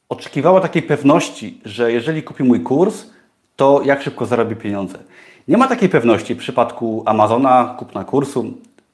oczekiwała 0.09 0.61
takiej 0.61 0.83
pewności, 0.83 1.61
że 1.65 1.93
jeżeli 1.93 2.23
kupi 2.23 2.45
mój 2.45 2.61
kurs, 2.61 3.07
to 3.57 3.81
jak 3.85 4.03
szybko 4.03 4.27
zarobi 4.27 4.57
pieniądze. 4.57 4.99
Nie 5.49 5.57
ma 5.57 5.69
takiej 5.69 5.89
pewności 5.89 6.35
w 6.35 6.39
przypadku 6.39 7.03
Amazona, 7.07 7.75
kupna 7.79 8.05
kursu, 8.05 8.53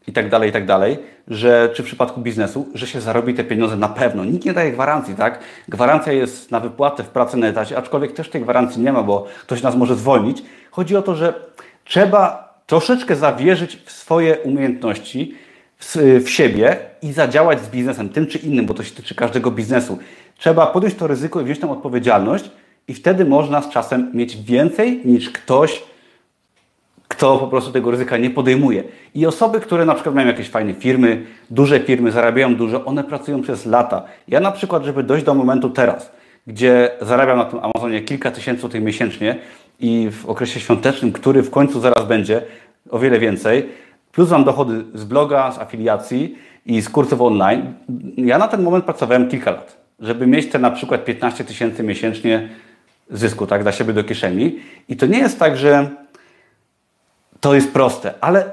i 0.08 0.12
tak 0.12 0.28
dalej, 0.28 0.50
i 0.50 0.52
tak 0.52 0.66
dalej, 0.66 0.98
że 1.28 1.70
czy 1.74 1.82
w 1.82 1.86
przypadku 1.86 2.20
biznesu, 2.20 2.68
że 2.74 2.86
się 2.86 3.00
zarobi 3.00 3.34
te 3.34 3.44
pieniądze 3.44 3.76
na 3.76 3.88
pewno. 3.88 4.24
Nikt 4.24 4.44
nie 4.44 4.52
daje 4.52 4.72
gwarancji, 4.72 5.14
tak? 5.14 5.38
Gwarancja 5.68 6.12
jest 6.12 6.50
na 6.50 6.60
wypłatę 6.60 7.02
w 7.02 7.08
pracy 7.08 7.36
na 7.36 7.46
etacie, 7.46 7.78
aczkolwiek 7.78 8.12
też 8.12 8.28
tej 8.28 8.42
gwarancji 8.42 8.82
nie 8.82 8.92
ma, 8.92 9.02
bo 9.02 9.26
ktoś 9.42 9.62
nas 9.62 9.76
może 9.76 9.96
zwolnić. 9.96 10.42
Chodzi 10.70 10.96
o 10.96 11.02
to, 11.02 11.14
że 11.14 11.34
trzeba 11.84 12.54
troszeczkę 12.66 13.16
zawierzyć 13.16 13.78
w 13.84 13.92
swoje 13.92 14.38
umiejętności, 14.38 15.34
w, 15.78 16.30
siebie 16.30 16.76
i 17.02 17.12
zadziałać 17.12 17.60
z 17.60 17.68
biznesem, 17.68 18.08
tym 18.08 18.26
czy 18.26 18.38
innym, 18.38 18.66
bo 18.66 18.74
to 18.74 18.82
się 18.82 18.94
tyczy 18.94 19.14
każdego 19.14 19.50
biznesu. 19.50 19.98
Trzeba 20.38 20.66
podjąć 20.66 20.94
to 20.94 21.06
ryzyko 21.06 21.40
i 21.40 21.44
wziąć 21.44 21.58
tam 21.58 21.70
odpowiedzialność 21.70 22.50
i 22.88 22.94
wtedy 22.94 23.24
można 23.24 23.62
z 23.62 23.70
czasem 23.70 24.10
mieć 24.14 24.36
więcej 24.36 25.00
niż 25.04 25.30
ktoś, 25.30 25.82
kto 27.14 27.38
po 27.38 27.46
prostu 27.46 27.72
tego 27.72 27.90
ryzyka 27.90 28.16
nie 28.16 28.30
podejmuje. 28.30 28.84
I 29.14 29.26
osoby, 29.26 29.60
które 29.60 29.84
na 29.84 29.94
przykład 29.94 30.14
mają 30.14 30.26
jakieś 30.26 30.48
fajne 30.48 30.74
firmy, 30.74 31.26
duże 31.50 31.80
firmy, 31.80 32.12
zarabiają 32.12 32.56
dużo, 32.56 32.84
one 32.84 33.04
pracują 33.04 33.42
przez 33.42 33.66
lata. 33.66 34.02
Ja 34.28 34.40
na 34.40 34.52
przykład, 34.52 34.84
żeby 34.84 35.02
dojść 35.02 35.24
do 35.24 35.34
momentu 35.34 35.70
teraz, 35.70 36.12
gdzie 36.46 36.90
zarabiam 37.00 37.38
na 37.38 37.44
tym 37.44 37.58
Amazonie 37.62 38.00
kilka 38.00 38.30
tysięcy 38.30 38.60
złotych 38.60 38.82
miesięcznie 38.82 39.36
i 39.80 40.10
w 40.10 40.26
okresie 40.26 40.60
świątecznym, 40.60 41.12
który 41.12 41.42
w 41.42 41.50
końcu 41.50 41.80
zaraz 41.80 42.06
będzie 42.06 42.42
o 42.90 42.98
wiele 42.98 43.18
więcej, 43.18 43.68
plus 44.12 44.30
mam 44.30 44.44
dochody 44.44 44.84
z 44.94 45.04
bloga, 45.04 45.52
z 45.52 45.58
afiliacji 45.58 46.38
i 46.66 46.82
z 46.82 46.88
kursów 46.88 47.20
online, 47.20 47.74
ja 48.16 48.38
na 48.38 48.48
ten 48.48 48.62
moment 48.62 48.84
pracowałem 48.84 49.28
kilka 49.28 49.50
lat, 49.50 49.76
żeby 50.00 50.26
mieć 50.26 50.50
te 50.50 50.58
na 50.58 50.70
przykład 50.70 51.04
15 51.04 51.44
tysięcy 51.44 51.82
miesięcznie 51.82 52.48
zysku 53.10 53.46
tak, 53.46 53.62
dla 53.62 53.72
siebie 53.72 53.92
do 53.92 54.04
kieszeni. 54.04 54.58
I 54.88 54.96
to 54.96 55.06
nie 55.06 55.18
jest 55.18 55.38
tak, 55.38 55.56
że 55.56 55.88
to 57.44 57.54
jest 57.54 57.72
proste, 57.72 58.14
ale 58.20 58.52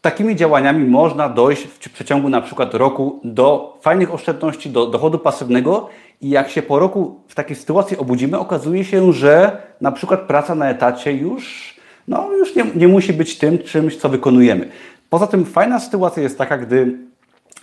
takimi 0.00 0.36
działaniami 0.36 0.84
można 0.84 1.28
dojść 1.28 1.62
w 1.62 1.90
przeciągu 1.90 2.28
na 2.28 2.40
przykład 2.40 2.74
roku 2.74 3.20
do 3.24 3.78
fajnych 3.80 4.14
oszczędności, 4.14 4.70
do 4.70 4.86
dochodu 4.86 5.18
pasywnego 5.18 5.88
i 6.20 6.30
jak 6.30 6.50
się 6.50 6.62
po 6.62 6.78
roku 6.78 7.20
w 7.28 7.34
takiej 7.34 7.56
sytuacji 7.56 7.96
obudzimy, 7.96 8.38
okazuje 8.38 8.84
się, 8.84 9.12
że 9.12 9.62
na 9.80 9.92
przykład 9.92 10.20
praca 10.20 10.54
na 10.54 10.70
etacie 10.70 11.12
już, 11.12 11.74
no, 12.08 12.32
już 12.32 12.54
nie, 12.54 12.64
nie 12.74 12.88
musi 12.88 13.12
być 13.12 13.38
tym 13.38 13.58
czymś, 13.58 13.96
co 13.96 14.08
wykonujemy. 14.08 14.68
Poza 15.10 15.26
tym 15.26 15.44
fajna 15.44 15.80
sytuacja 15.80 16.22
jest 16.22 16.38
taka, 16.38 16.58
gdy 16.58 16.98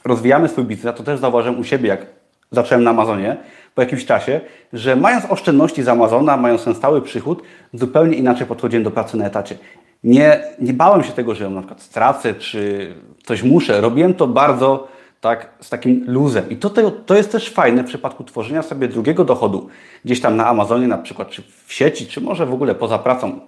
rozwijamy 0.06 0.48
swój 0.48 0.64
biznes, 0.64 0.86
ja 0.86 0.94
to 0.94 1.04
też 1.04 1.20
zauważyłem 1.20 1.60
u 1.60 1.64
siebie, 1.64 1.90
jak 1.90 2.06
zacząłem 2.52 2.84
na 2.84 2.90
Amazonie 2.90 3.38
po 3.76 3.82
jakimś 3.82 4.06
czasie, 4.06 4.42
że 4.74 4.96
mając 4.96 5.26
oszczędności 5.30 5.84
z 5.84 5.88
Amazona, 5.88 6.38
mając 6.38 6.64
ten 6.64 6.76
stały 6.76 7.02
przychód, 7.02 7.44
zupełnie 7.74 8.18
inaczej 8.18 8.48
podchodziłem 8.48 8.84
do 8.84 8.92
pracy 8.92 9.18
na 9.18 9.26
etacie 9.26 9.58
nie, 10.04 10.44
nie 10.60 10.74
bałem 10.74 11.04
się 11.04 11.12
tego, 11.12 11.36
że 11.36 11.44
ją 11.44 11.50
na 11.50 11.62
przykład 11.62 11.82
stracę, 11.82 12.34
czy 12.34 12.94
coś 13.24 13.44
muszę. 13.44 13.82
Robiłem 13.82 14.14
to 14.14 14.28
bardzo 14.28 14.88
tak, 15.22 15.50
z 15.62 15.70
takim 15.70 16.04
luzem. 16.08 16.50
I 16.50 16.56
to, 16.56 16.70
to, 17.06 17.16
jest 17.16 17.32
też 17.32 17.50
fajne 17.50 17.84
w 17.84 17.88
przypadku 17.88 18.24
tworzenia 18.24 18.62
sobie 18.62 18.88
drugiego 18.88 19.26
dochodu, 19.26 19.68
gdzieś 20.06 20.22
tam 20.22 20.36
na 20.36 20.48
Amazonie 20.48 20.88
na 20.88 20.98
przykład, 20.98 21.30
czy 21.30 21.44
w 21.66 21.74
sieci, 21.74 22.08
czy 22.08 22.22
może 22.22 22.46
w 22.46 22.54
ogóle 22.54 22.76
poza 22.76 23.00
pracą. 23.00 23.40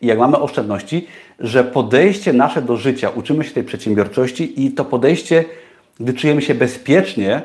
I 0.00 0.06
jak 0.06 0.18
mamy 0.18 0.38
oszczędności, 0.38 1.06
że 1.38 1.64
podejście 1.64 2.32
nasze 2.32 2.62
do 2.62 2.76
życia, 2.76 3.10
uczymy 3.10 3.44
się 3.44 3.50
tej 3.50 3.64
przedsiębiorczości 3.64 4.66
i 4.66 4.72
to 4.72 4.84
podejście 4.84 5.44
gdy 6.00 6.14
czujemy 6.14 6.42
się 6.42 6.54
bezpiecznie, 6.54 7.42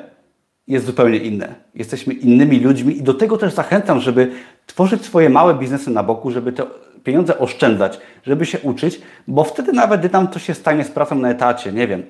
jest 0.67 0.85
zupełnie 0.85 1.17
inne. 1.17 1.55
Jesteśmy 1.75 2.13
innymi 2.13 2.59
ludźmi 2.59 2.97
i 2.97 3.03
do 3.03 3.13
tego 3.13 3.37
też 3.37 3.53
zachęcam, 3.53 3.99
żeby 3.99 4.31
tworzyć 4.65 5.05
swoje 5.05 5.29
małe 5.29 5.53
biznesy 5.53 5.91
na 5.91 6.03
boku, 6.03 6.31
żeby 6.31 6.51
te 6.51 6.63
pieniądze 7.07 7.39
oszczędzać, 7.39 7.99
żeby 8.25 8.45
się 8.45 8.59
uczyć, 8.59 9.01
bo 9.27 9.43
wtedy 9.43 9.71
nawet 9.73 9.99
gdy 9.99 10.09
tam 10.09 10.27
to 10.27 10.39
się 10.39 10.53
stanie 10.53 10.83
z 10.83 10.91
pracą 10.91 11.15
na 11.15 11.29
etacie, 11.29 11.71
nie 11.71 11.87
wiem, 11.87 12.03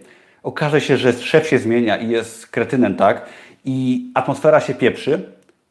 okaże 0.44 0.82
się, 0.82 0.98
że 0.98 1.14
szef 1.14 1.48
się 1.48 1.60
zmienia 1.60 1.98
i 1.98 2.10
jest 2.10 2.48
kretynem, 2.48 2.96
tak, 2.96 3.26
i 3.66 4.06
atmosfera 4.14 4.60
się 4.60 4.74
pieprzy, 4.74 5.22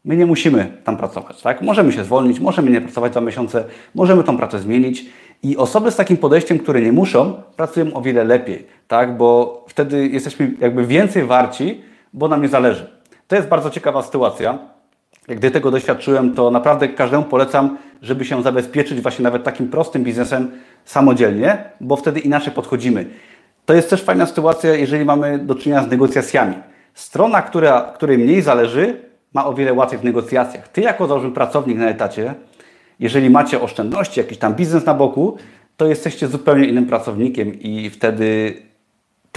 my 0.04 0.16
nie 0.16 0.26
musimy 0.26 0.72
tam 0.84 0.96
pracować, 0.96 1.42
tak? 1.42 1.62
Możemy 1.62 1.92
się 1.92 2.04
zwolnić, 2.04 2.40
możemy 2.40 2.70
nie 2.70 2.80
pracować 2.80 3.12
dwa 3.12 3.20
miesiące, 3.20 3.64
możemy 3.94 4.24
tą 4.24 4.36
pracę 4.36 4.58
zmienić 4.58 5.04
i 5.42 5.56
osoby 5.56 5.90
z 5.90 5.96
takim 5.96 6.16
podejściem, 6.16 6.58
które 6.58 6.80
nie 6.80 6.92
muszą, 6.92 7.42
pracują 7.56 7.94
o 7.94 8.02
wiele 8.02 8.24
lepiej, 8.24 8.66
tak? 8.88 9.16
Bo 9.16 9.64
wtedy 9.68 10.08
jesteśmy 10.08 10.52
jakby 10.60 10.86
więcej 10.86 11.24
warci, 11.24 11.80
bo 12.12 12.28
nam 12.28 12.42
nie 12.42 12.48
zależy. 12.48 12.90
To 13.28 13.36
jest 13.36 13.48
bardzo 13.48 13.70
ciekawa 13.70 14.02
sytuacja. 14.02 14.58
Gdy 15.28 15.50
tego 15.50 15.70
doświadczyłem, 15.70 16.34
to 16.34 16.50
naprawdę 16.50 16.88
każdemu 16.88 17.24
polecam, 17.24 17.78
żeby 18.02 18.24
się 18.24 18.42
zabezpieczyć 18.42 19.00
właśnie 19.00 19.22
nawet 19.22 19.44
takim 19.44 19.68
prostym 19.68 20.04
biznesem 20.04 20.50
samodzielnie, 20.84 21.58
bo 21.80 21.96
wtedy 21.96 22.20
inaczej 22.20 22.52
podchodzimy. 22.52 23.06
To 23.66 23.74
jest 23.74 23.90
też 23.90 24.02
fajna 24.02 24.26
sytuacja, 24.26 24.74
jeżeli 24.74 25.04
mamy 25.04 25.38
do 25.38 25.54
czynienia 25.54 25.82
z 25.82 25.90
negocjacjami. 25.90 26.54
Strona, 26.94 27.42
która, 27.42 27.92
której 27.94 28.18
mniej 28.18 28.42
zależy, 28.42 29.00
ma 29.34 29.46
o 29.46 29.54
wiele 29.54 29.72
łatwiej 29.72 29.98
w 29.98 30.04
negocjacjach. 30.04 30.68
Ty 30.68 30.80
jako 30.80 31.06
załóżmy 31.06 31.30
pracownik 31.30 31.78
na 31.78 31.88
etacie, 31.88 32.34
jeżeli 33.00 33.30
macie 33.30 33.60
oszczędności, 33.60 34.20
jakiś 34.20 34.38
tam 34.38 34.54
biznes 34.54 34.86
na 34.86 34.94
boku, 34.94 35.36
to 35.76 35.86
jesteście 35.86 36.28
zupełnie 36.28 36.66
innym 36.66 36.86
pracownikiem 36.86 37.54
i 37.54 37.90
wtedy 37.90 38.54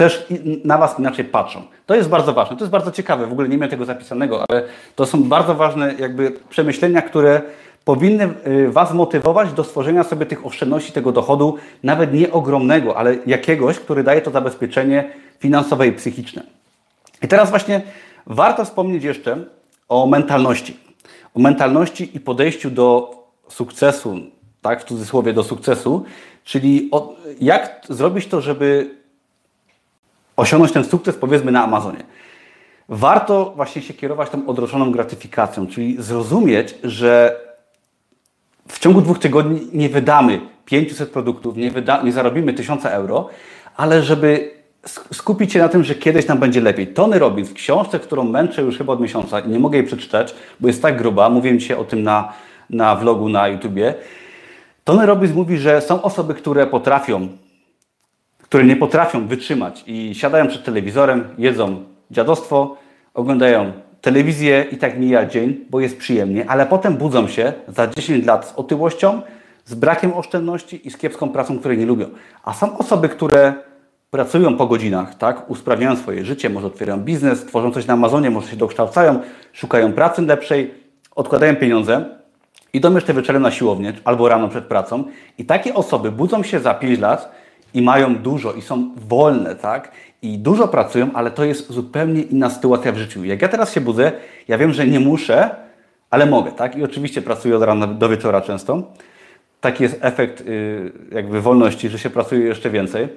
też 0.00 0.26
na 0.64 0.78
Was 0.78 0.98
inaczej 0.98 1.24
patrzą. 1.24 1.62
To 1.86 1.94
jest 1.94 2.08
bardzo 2.08 2.32
ważne, 2.32 2.56
to 2.56 2.64
jest 2.64 2.72
bardzo 2.72 2.92
ciekawe, 2.92 3.26
w 3.26 3.32
ogóle 3.32 3.48
nie 3.48 3.56
miałem 3.56 3.70
tego 3.70 3.84
zapisanego, 3.84 4.44
ale 4.48 4.62
to 4.96 5.06
są 5.06 5.22
bardzo 5.22 5.54
ważne 5.54 5.94
jakby 5.98 6.32
przemyślenia, 6.48 7.02
które 7.02 7.42
powinny 7.84 8.28
y, 8.46 8.70
Was 8.70 8.94
motywować 8.94 9.52
do 9.52 9.64
stworzenia 9.64 10.04
sobie 10.04 10.26
tych 10.26 10.46
oszczędności, 10.46 10.92
tego 10.92 11.12
dochodu, 11.12 11.56
nawet 11.82 12.14
nie 12.14 12.32
ogromnego, 12.32 12.96
ale 12.96 13.16
jakiegoś, 13.26 13.78
który 13.78 14.02
daje 14.02 14.20
to 14.22 14.30
zabezpieczenie 14.30 15.12
finansowe 15.38 15.86
i 15.86 15.92
psychiczne. 15.92 16.42
I 17.22 17.28
teraz 17.28 17.50
właśnie 17.50 17.82
warto 18.26 18.64
wspomnieć 18.64 19.04
jeszcze 19.04 19.36
o 19.88 20.06
mentalności. 20.06 20.76
O 21.34 21.40
mentalności 21.40 22.16
i 22.16 22.20
podejściu 22.20 22.70
do 22.70 23.14
sukcesu, 23.48 24.18
tak, 24.62 24.82
w 24.82 24.84
cudzysłowie 24.84 25.32
do 25.32 25.44
sukcesu, 25.44 26.04
czyli 26.44 26.90
jak 27.40 27.80
zrobić 27.88 28.26
to, 28.26 28.40
żeby 28.40 28.99
osiągnąć 30.40 30.72
ten 30.72 30.84
sukces, 30.84 31.16
powiedzmy, 31.16 31.52
na 31.52 31.64
Amazonie. 31.64 32.04
Warto 32.88 33.52
właśnie 33.56 33.82
się 33.82 33.94
kierować 33.94 34.30
tą 34.30 34.46
odroczoną 34.46 34.92
gratyfikacją, 34.92 35.66
czyli 35.66 36.02
zrozumieć, 36.02 36.74
że 36.84 37.40
w 38.68 38.78
ciągu 38.78 39.00
dwóch 39.00 39.18
tygodni 39.18 39.68
nie 39.72 39.88
wydamy 39.88 40.40
500 40.64 41.10
produktów, 41.10 41.56
nie, 41.56 41.70
wyda, 41.70 42.02
nie 42.02 42.12
zarobimy 42.12 42.52
1000 42.52 42.84
euro, 42.84 43.28
ale 43.76 44.02
żeby 44.02 44.50
skupić 45.12 45.52
się 45.52 45.58
na 45.58 45.68
tym, 45.68 45.84
że 45.84 45.94
kiedyś 45.94 46.26
nam 46.26 46.38
będzie 46.38 46.60
lepiej. 46.60 46.86
Tony 46.86 47.18
Robbins 47.18 47.48
w 47.48 47.54
książce, 47.54 47.98
którą 47.98 48.24
męczę 48.24 48.62
już 48.62 48.78
chyba 48.78 48.92
od 48.92 49.00
miesiąca 49.00 49.40
i 49.40 49.48
nie 49.48 49.58
mogę 49.58 49.78
jej 49.78 49.86
przeczytać, 49.86 50.34
bo 50.60 50.68
jest 50.68 50.82
tak 50.82 50.98
gruba, 50.98 51.30
mówiłem 51.30 51.58
dzisiaj 51.58 51.76
o 51.76 51.84
tym 51.84 52.02
na, 52.02 52.32
na 52.70 52.96
vlogu 52.96 53.28
na 53.28 53.48
YouTubie. 53.48 53.94
Tony 54.84 55.06
Robbins 55.06 55.34
mówi, 55.34 55.58
że 55.58 55.80
są 55.80 56.02
osoby, 56.02 56.34
które 56.34 56.66
potrafią, 56.66 57.28
które 58.50 58.64
nie 58.64 58.76
potrafią 58.76 59.26
wytrzymać 59.26 59.84
i 59.86 60.14
siadają 60.14 60.48
przed 60.48 60.64
telewizorem, 60.64 61.24
jedzą 61.38 61.84
dziadostwo, 62.10 62.76
oglądają 63.14 63.72
telewizję 64.00 64.66
i 64.72 64.76
tak 64.76 64.98
mija 64.98 65.26
dzień, 65.26 65.64
bo 65.70 65.80
jest 65.80 65.98
przyjemnie, 65.98 66.50
ale 66.50 66.66
potem 66.66 66.96
budzą 66.96 67.28
się 67.28 67.52
za 67.68 67.86
10 67.86 68.26
lat 68.26 68.46
z 68.46 68.52
otyłością, 68.52 69.22
z 69.64 69.74
brakiem 69.74 70.12
oszczędności 70.12 70.88
i 70.88 70.90
z 70.90 70.96
kiepską 70.96 71.28
pracą, 71.28 71.58
której 71.58 71.78
nie 71.78 71.86
lubią. 71.86 72.06
A 72.44 72.52
są 72.52 72.78
osoby, 72.78 73.08
które 73.08 73.54
pracują 74.10 74.56
po 74.56 74.66
godzinach, 74.66 75.14
tak, 75.14 75.50
usprawniają 75.50 75.96
swoje 75.96 76.24
życie, 76.24 76.50
może 76.50 76.66
otwierają 76.66 77.00
biznes, 77.00 77.44
tworzą 77.44 77.72
coś 77.72 77.86
na 77.86 77.94
Amazonie, 77.94 78.30
może 78.30 78.48
się 78.48 78.56
dokształcają, 78.56 79.20
szukają 79.52 79.92
pracy 79.92 80.22
lepszej, 80.22 80.74
odkładają 81.16 81.56
pieniądze, 81.56 82.04
idą 82.72 82.94
jeszcze 82.94 83.14
wieczorem 83.14 83.42
na 83.42 83.50
siłownię 83.50 83.92
albo 84.04 84.28
rano 84.28 84.48
przed 84.48 84.64
pracą 84.64 85.04
i 85.38 85.44
takie 85.44 85.74
osoby 85.74 86.12
budzą 86.12 86.42
się 86.42 86.60
za 86.60 86.74
5 86.74 86.98
lat 86.98 87.39
i 87.74 87.82
mają 87.82 88.16
dużo 88.16 88.52
i 88.52 88.62
są 88.62 88.90
wolne, 89.08 89.56
tak? 89.56 89.92
I 90.22 90.38
dużo 90.38 90.68
pracują, 90.68 91.10
ale 91.14 91.30
to 91.30 91.44
jest 91.44 91.72
zupełnie 91.72 92.22
inna 92.22 92.50
sytuacja 92.50 92.92
w 92.92 92.96
życiu. 92.96 93.24
Jak 93.24 93.42
ja 93.42 93.48
teraz 93.48 93.72
się 93.72 93.80
budzę, 93.80 94.12
ja 94.48 94.58
wiem, 94.58 94.72
że 94.72 94.86
nie 94.86 95.00
muszę, 95.00 95.50
ale 96.10 96.26
mogę, 96.26 96.52
tak? 96.52 96.76
I 96.76 96.84
oczywiście 96.84 97.22
pracuję 97.22 97.56
od 97.56 97.62
rana 97.62 97.86
do 97.86 98.08
wieczora 98.08 98.40
często. 98.40 98.82
Taki 99.60 99.82
jest 99.82 99.98
efekt 100.00 100.46
yy, 100.46 100.92
jakby 101.12 101.40
wolności, 101.40 101.88
że 101.88 101.98
się 101.98 102.10
pracuje 102.10 102.46
jeszcze 102.46 102.70
więcej. 102.70 103.08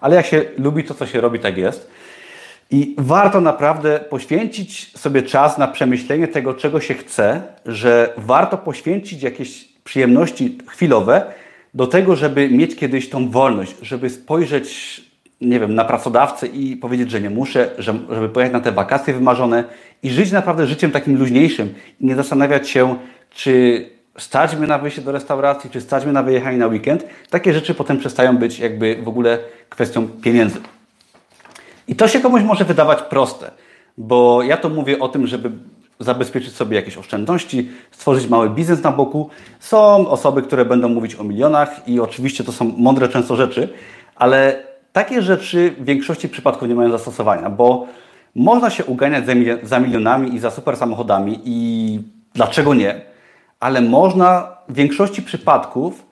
Ale 0.00 0.16
jak 0.16 0.26
się 0.26 0.44
lubi 0.58 0.84
to, 0.84 0.94
co 0.94 1.06
się 1.06 1.20
robi, 1.20 1.38
tak 1.38 1.56
jest. 1.56 1.90
I 2.70 2.94
warto 2.98 3.40
naprawdę 3.40 4.00
poświęcić 4.00 4.98
sobie 4.98 5.22
czas 5.22 5.58
na 5.58 5.68
przemyślenie 5.68 6.28
tego, 6.28 6.54
czego 6.54 6.80
się 6.80 6.94
chce, 6.94 7.42
że 7.66 8.14
warto 8.16 8.58
poświęcić 8.58 9.22
jakieś 9.22 9.68
przyjemności 9.84 10.58
chwilowe 10.66 11.32
do 11.74 11.86
tego, 11.86 12.16
żeby 12.16 12.48
mieć 12.50 12.76
kiedyś 12.76 13.08
tą 13.08 13.30
wolność, 13.30 13.76
żeby 13.82 14.10
spojrzeć, 14.10 15.00
nie 15.40 15.60
wiem, 15.60 15.74
na 15.74 15.84
pracodawcę 15.84 16.46
i 16.46 16.76
powiedzieć, 16.76 17.10
że 17.10 17.20
nie 17.20 17.30
muszę, 17.30 17.70
żeby 17.78 18.28
pojechać 18.28 18.52
na 18.52 18.60
te 18.60 18.72
wakacje 18.72 19.14
wymarzone 19.14 19.64
i 20.02 20.10
żyć 20.10 20.32
naprawdę 20.32 20.66
życiem 20.66 20.90
takim 20.90 21.18
luźniejszym 21.18 21.74
i 22.00 22.06
nie 22.06 22.16
zastanawiać 22.16 22.68
się, 22.70 22.96
czy 23.30 23.86
stać 24.18 24.56
mnie 24.56 24.66
na 24.66 24.78
wyjście 24.78 25.02
do 25.02 25.12
restauracji, 25.12 25.70
czy 25.70 25.80
stać 25.80 26.04
mnie 26.04 26.12
na 26.12 26.22
wyjechanie 26.22 26.58
na 26.58 26.66
weekend. 26.66 27.06
Takie 27.30 27.52
rzeczy 27.52 27.74
potem 27.74 27.98
przestają 27.98 28.36
być 28.36 28.58
jakby 28.58 28.96
w 29.02 29.08
ogóle 29.08 29.38
kwestią 29.68 30.08
pieniędzy. 30.08 30.60
I 31.88 31.96
to 31.96 32.08
się 32.08 32.20
komuś 32.20 32.42
może 32.42 32.64
wydawać 32.64 33.02
proste, 33.02 33.50
bo 33.98 34.42
ja 34.42 34.56
to 34.56 34.68
mówię 34.68 34.98
o 34.98 35.08
tym, 35.08 35.26
żeby 35.26 35.50
zabezpieczyć 36.00 36.54
sobie 36.54 36.76
jakieś 36.76 36.98
oszczędności, 36.98 37.70
stworzyć 37.90 38.28
mały 38.28 38.50
biznes 38.50 38.82
na 38.82 38.92
boku. 38.92 39.30
Są 39.60 40.08
osoby, 40.08 40.42
które 40.42 40.64
będą 40.64 40.88
mówić 40.88 41.14
o 41.14 41.24
milionach 41.24 41.88
i 41.88 42.00
oczywiście 42.00 42.44
to 42.44 42.52
są 42.52 42.74
mądre 42.76 43.08
często 43.08 43.36
rzeczy, 43.36 43.68
ale 44.16 44.62
takie 44.92 45.22
rzeczy 45.22 45.74
w 45.78 45.84
większości 45.84 46.28
przypadków 46.28 46.68
nie 46.68 46.74
mają 46.74 46.90
zastosowania, 46.90 47.50
bo 47.50 47.86
można 48.34 48.70
się 48.70 48.84
uganiać 48.84 49.24
za 49.62 49.80
milionami 49.80 50.34
i 50.34 50.38
za 50.38 50.50
super 50.50 50.76
samochodami 50.76 51.40
i 51.44 52.00
dlaczego 52.34 52.74
nie, 52.74 53.00
ale 53.60 53.80
można 53.80 54.56
w 54.68 54.74
większości 54.74 55.22
przypadków 55.22 56.11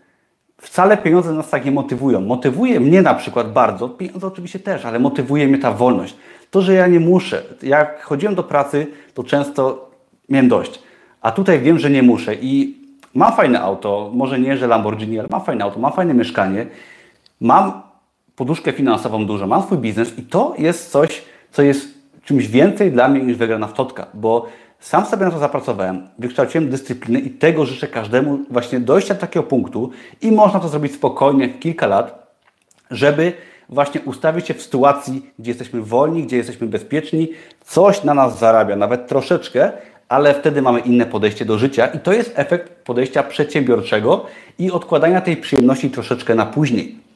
wcale 0.61 0.97
pieniądze 0.97 1.33
nas 1.33 1.51
tak 1.51 1.65
nie 1.65 1.71
motywują. 1.71 2.21
Motywuje 2.21 2.81
mnie 2.81 3.03
na 3.03 3.15
przykład 3.15 3.53
bardzo, 3.53 3.89
pieniądze 3.89 4.27
oczywiście 4.27 4.59
też, 4.59 4.85
ale 4.85 4.99
motywuje 4.99 5.49
mnie 5.49 5.59
ta 5.59 5.73
wolność. 5.73 6.17
To, 6.51 6.63
że 6.63 6.75
ja 6.75 6.87
nie 6.87 7.01
muszę. 7.01 7.43
Jak 7.63 8.03
chodziłem 8.03 8.35
do 8.35 8.43
pracy, 8.43 8.87
to 9.15 9.25
często 9.25 9.91
miałem 10.29 10.49
dość. 10.49 10.83
A 11.21 11.33
tutaj 11.33 11.61
wiem, 11.61 11.79
że 11.79 11.91
nie 11.91 12.03
muszę 12.03 12.35
i 12.35 12.81
mam 13.15 13.33
fajne 13.33 13.61
auto, 13.61 14.11
może 14.15 14.41
nie, 14.41 14.57
że 14.57 14.67
Lamborghini, 14.67 15.19
ale 15.19 15.29
mam 15.31 15.45
fajne 15.45 15.65
auto, 15.65 15.79
mam 15.81 15.93
fajne 15.93 16.15
mieszkanie, 16.15 16.67
mam 17.41 17.83
poduszkę 18.37 18.73
finansową 18.73 19.27
dużo, 19.27 19.47
mam 19.47 19.63
swój 19.63 19.79
biznes 19.79 20.19
i 20.19 20.23
to 20.23 20.55
jest 20.59 20.91
coś, 20.91 21.23
co 21.53 21.63
jest 21.63 21.89
czymś 22.25 22.49
więcej 22.49 22.93
dla 22.93 23.09
mnie 23.09 23.21
niż 23.21 23.37
wygrana 23.37 23.67
w 23.67 23.73
totka, 23.73 24.07
bo 24.15 24.47
sam 24.81 25.07
sobie 25.07 25.25
na 25.25 25.31
to 25.31 25.39
zapracowałem, 25.39 26.09
wykształciłem 26.19 26.71
dyscyplinę 26.71 27.21
i 27.21 27.31
tego 27.31 27.67
życzę 27.67 27.89
każdemu 27.89 28.39
właśnie 28.51 28.81
dojścia 28.81 29.15
do 29.15 29.21
takiego 29.21 29.47
punktu 29.47 29.91
i 30.23 30.33
można 30.33 30.61
to 30.61 30.69
zrobić 30.69 30.95
spokojnie 30.95 31.49
w 31.49 31.59
kilka 31.59 31.87
lat, 31.87 32.33
żeby 32.91 33.33
właśnie 33.69 34.01
ustawić 34.01 34.47
się 34.47 34.55
w 34.55 34.63
sytuacji, 34.63 35.31
gdzie 35.39 35.51
jesteśmy 35.51 35.83
wolni, 35.83 36.23
gdzie 36.23 36.37
jesteśmy 36.37 36.67
bezpieczni, 36.67 37.29
coś 37.65 38.05
na 38.05 38.15
nas 38.15 38.39
zarabia, 38.39 38.77
nawet 38.77 39.09
troszeczkę, 39.09 39.73
ale 40.09 40.35
wtedy 40.35 40.63
mamy 40.63 40.81
inne 40.81 41.07
podejście 41.07 41.45
do 41.45 41.59
życia 41.59 41.87
i 41.87 41.99
to 41.99 42.13
jest 42.13 42.33
efekt 42.35 42.85
podejścia 42.85 43.23
przedsiębiorczego 43.23 44.27
i 44.59 44.71
odkładania 44.71 45.21
tej 45.21 45.37
przyjemności 45.37 45.91
troszeczkę 45.91 46.35
na 46.35 46.47
później. 46.47 47.10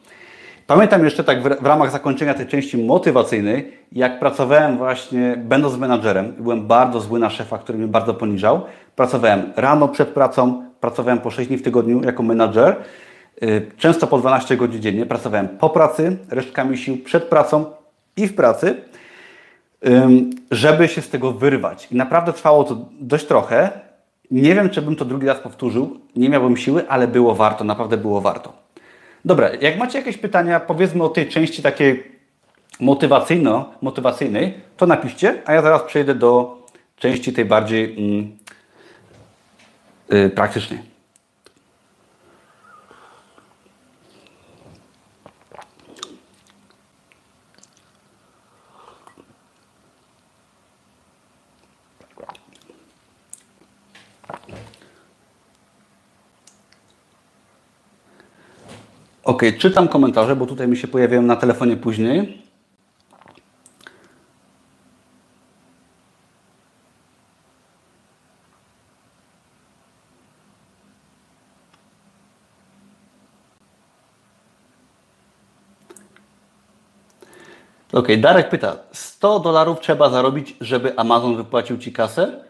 Pamiętam 0.67 1.05
jeszcze 1.05 1.25
tak 1.25 1.43
w, 1.43 1.67
ramach 1.67 1.91
zakończenia 1.91 2.35
tej 2.35 2.47
części 2.47 2.79
motywacyjnej, 2.79 3.73
jak 3.93 4.19
pracowałem 4.19 4.79
właśnie, 4.79 5.37
będąc 5.37 5.77
menadżerem, 5.77 6.35
byłem 6.39 6.67
bardzo 6.67 7.01
zły 7.01 7.19
na 7.19 7.31
szefa, 7.31 7.59
który 7.59 7.79
mnie 7.79 7.87
bardzo 7.89 8.15
poniżał. 8.15 8.63
Pracowałem 8.97 9.53
rano 9.57 9.89
przed 9.89 10.09
pracą, 10.09 10.65
pracowałem 10.81 11.19
po 11.19 11.31
6 11.31 11.49
dni 11.49 11.59
w 11.59 11.63
tygodniu 11.63 12.03
jako 12.03 12.23
menadżer, 12.23 12.77
y, 13.43 13.71
często 13.77 14.07
po 14.07 14.19
12 14.19 14.57
godzin 14.57 14.83
dziennie. 14.83 15.07
Pracowałem 15.07 15.49
po 15.49 15.71
pracy, 15.71 16.17
resztkami 16.31 16.79
sił, 16.79 16.99
przed 17.05 17.25
pracą 17.25 17.65
i 18.17 18.27
w 18.27 18.35
pracy, 18.35 18.77
żeby 20.51 20.89
się 20.89 21.03
z 21.03 21.11
tego 21.11 21.33
wyrwać. 21.33 21.89
I 21.93 21.97
naprawdę 21.97 22.33
trwało 22.33 22.65
to 22.65 22.77
dość 23.01 23.27
trochę. 23.27 23.71
Nie 24.31 24.55
wiem, 24.55 24.71
czy 24.71 24.83
bym 24.83 24.97
to 24.97 25.05
drugi 25.05 25.27
raz 25.27 25.39
powtórzył, 25.39 26.01
nie 26.17 26.29
miałbym 26.29 26.57
siły, 26.57 26.89
ale 26.89 27.09
było 27.09 27.35
warto, 27.35 27.65
naprawdę 27.65 27.97
było 27.97 28.21
warto. 28.21 28.64
Dobra, 29.25 29.51
jak 29.61 29.79
macie 29.79 29.99
jakieś 29.99 30.17
pytania, 30.17 30.61
powiedzmy 30.61 31.05
o 31.05 31.09
tej 31.09 31.29
części 31.29 31.63
takiej 31.63 32.15
motywacyjno, 32.81 33.73
motywacyjnej, 33.83 34.55
to 34.77 34.87
napiszcie, 34.87 35.43
a 35.45 35.53
ja 35.53 35.63
zaraz 35.63 35.83
przejdę 35.83 36.15
do 36.15 36.59
części 36.97 37.33
tej 37.33 37.45
bardziej 37.45 37.85
mm, 37.85 38.39
yy, 40.09 40.31
praktycznej. 40.31 40.94
Ok, 59.25 59.43
czytam 59.59 59.89
komentarze, 59.89 60.37
bo 60.37 60.47
tutaj 60.47 60.69
mi 60.69 60.77
się 60.77 60.89
pojawiają 60.89 61.23
na 61.23 61.37
telefonie 61.37 61.77
później. 61.77 62.43
Ok, 77.93 78.09
Darek 78.19 78.49
pyta, 78.49 78.77
100 78.93 79.41
dolarów 79.41 79.81
trzeba 79.81 80.11
zarobić, 80.11 80.57
żeby 80.61 80.99
Amazon 80.99 81.37
wypłacił 81.37 81.79
Ci 81.79 81.93
kasę? 81.93 82.45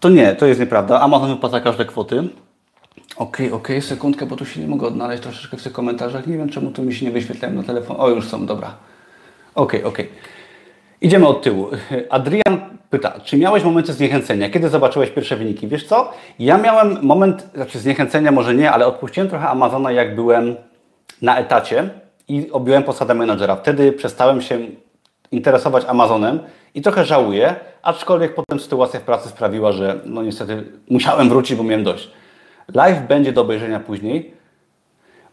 To 0.00 0.08
nie, 0.08 0.34
to 0.34 0.46
jest 0.46 0.60
nieprawda. 0.60 1.00
Amazon 1.00 1.34
wypłaca 1.34 1.60
każde 1.60 1.84
kwoty. 1.84 2.28
Okej, 3.16 3.46
okay, 3.46 3.46
okej, 3.46 3.76
okay, 3.76 3.88
sekundkę, 3.88 4.26
bo 4.26 4.36
tu 4.36 4.44
się 4.44 4.60
nie 4.60 4.68
mogę 4.68 4.86
odnaleźć 4.86 5.22
troszeczkę 5.22 5.56
w 5.56 5.62
tych 5.62 5.72
komentarzach. 5.72 6.26
Nie 6.26 6.36
wiem, 6.36 6.48
czemu 6.48 6.70
tu 6.70 6.82
mi 6.82 6.94
się 6.94 7.06
nie 7.06 7.12
wyświetlają 7.12 7.54
na 7.54 7.62
telefon. 7.62 7.96
O, 7.98 8.08
już 8.08 8.28
są, 8.28 8.46
dobra. 8.46 8.74
Okej, 9.54 9.80
okay, 9.80 9.92
okej. 9.92 10.08
Idziemy 11.00 11.26
od 11.26 11.42
tyłu. 11.42 11.68
Adrian 12.10 12.60
pyta, 12.90 13.20
czy 13.24 13.36
miałeś 13.36 13.64
momenty 13.64 13.92
zniechęcenia? 13.92 14.50
Kiedy 14.50 14.68
zobaczyłeś 14.68 15.10
pierwsze 15.10 15.36
wyniki? 15.36 15.68
Wiesz 15.68 15.86
co? 15.86 16.12
Ja 16.38 16.58
miałem 16.58 16.98
moment, 17.02 17.48
znaczy 17.54 17.78
zniechęcenia 17.78 18.32
może 18.32 18.54
nie, 18.54 18.70
ale 18.70 18.86
odpuściłem 18.86 19.28
trochę 19.28 19.48
Amazona, 19.48 19.92
jak 19.92 20.14
byłem 20.14 20.56
na 21.22 21.38
etacie 21.38 21.90
i 22.28 22.50
objąłem 22.50 22.82
posadę 22.82 23.14
menadżera. 23.14 23.56
Wtedy 23.56 23.92
przestałem 23.92 24.42
się 24.42 24.58
interesować 25.32 25.84
Amazonem 25.84 26.40
i 26.74 26.82
trochę 26.82 27.04
żałuję, 27.04 27.54
aczkolwiek 27.82 28.34
potem 28.34 28.60
sytuacja 28.60 29.00
w 29.00 29.02
pracy 29.02 29.28
sprawiła, 29.28 29.72
że 29.72 30.00
no 30.04 30.22
niestety 30.22 30.64
musiałem 30.90 31.28
wrócić, 31.28 31.56
bo 31.56 31.62
miałem 31.62 31.84
dość. 31.84 32.10
Live 32.74 33.06
będzie 33.08 33.32
do 33.32 33.40
obejrzenia 33.40 33.80
później. 33.80 34.34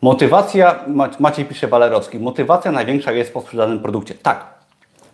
Motywacja, 0.01 0.85
Maciej 1.19 1.45
pisze 1.45 1.67
Walerowski, 1.67 2.19
motywacja 2.19 2.71
największa 2.71 3.11
jest 3.11 3.33
po 3.33 3.41
sprzedanym 3.41 3.79
produkcie. 3.79 4.13
Tak. 4.13 4.45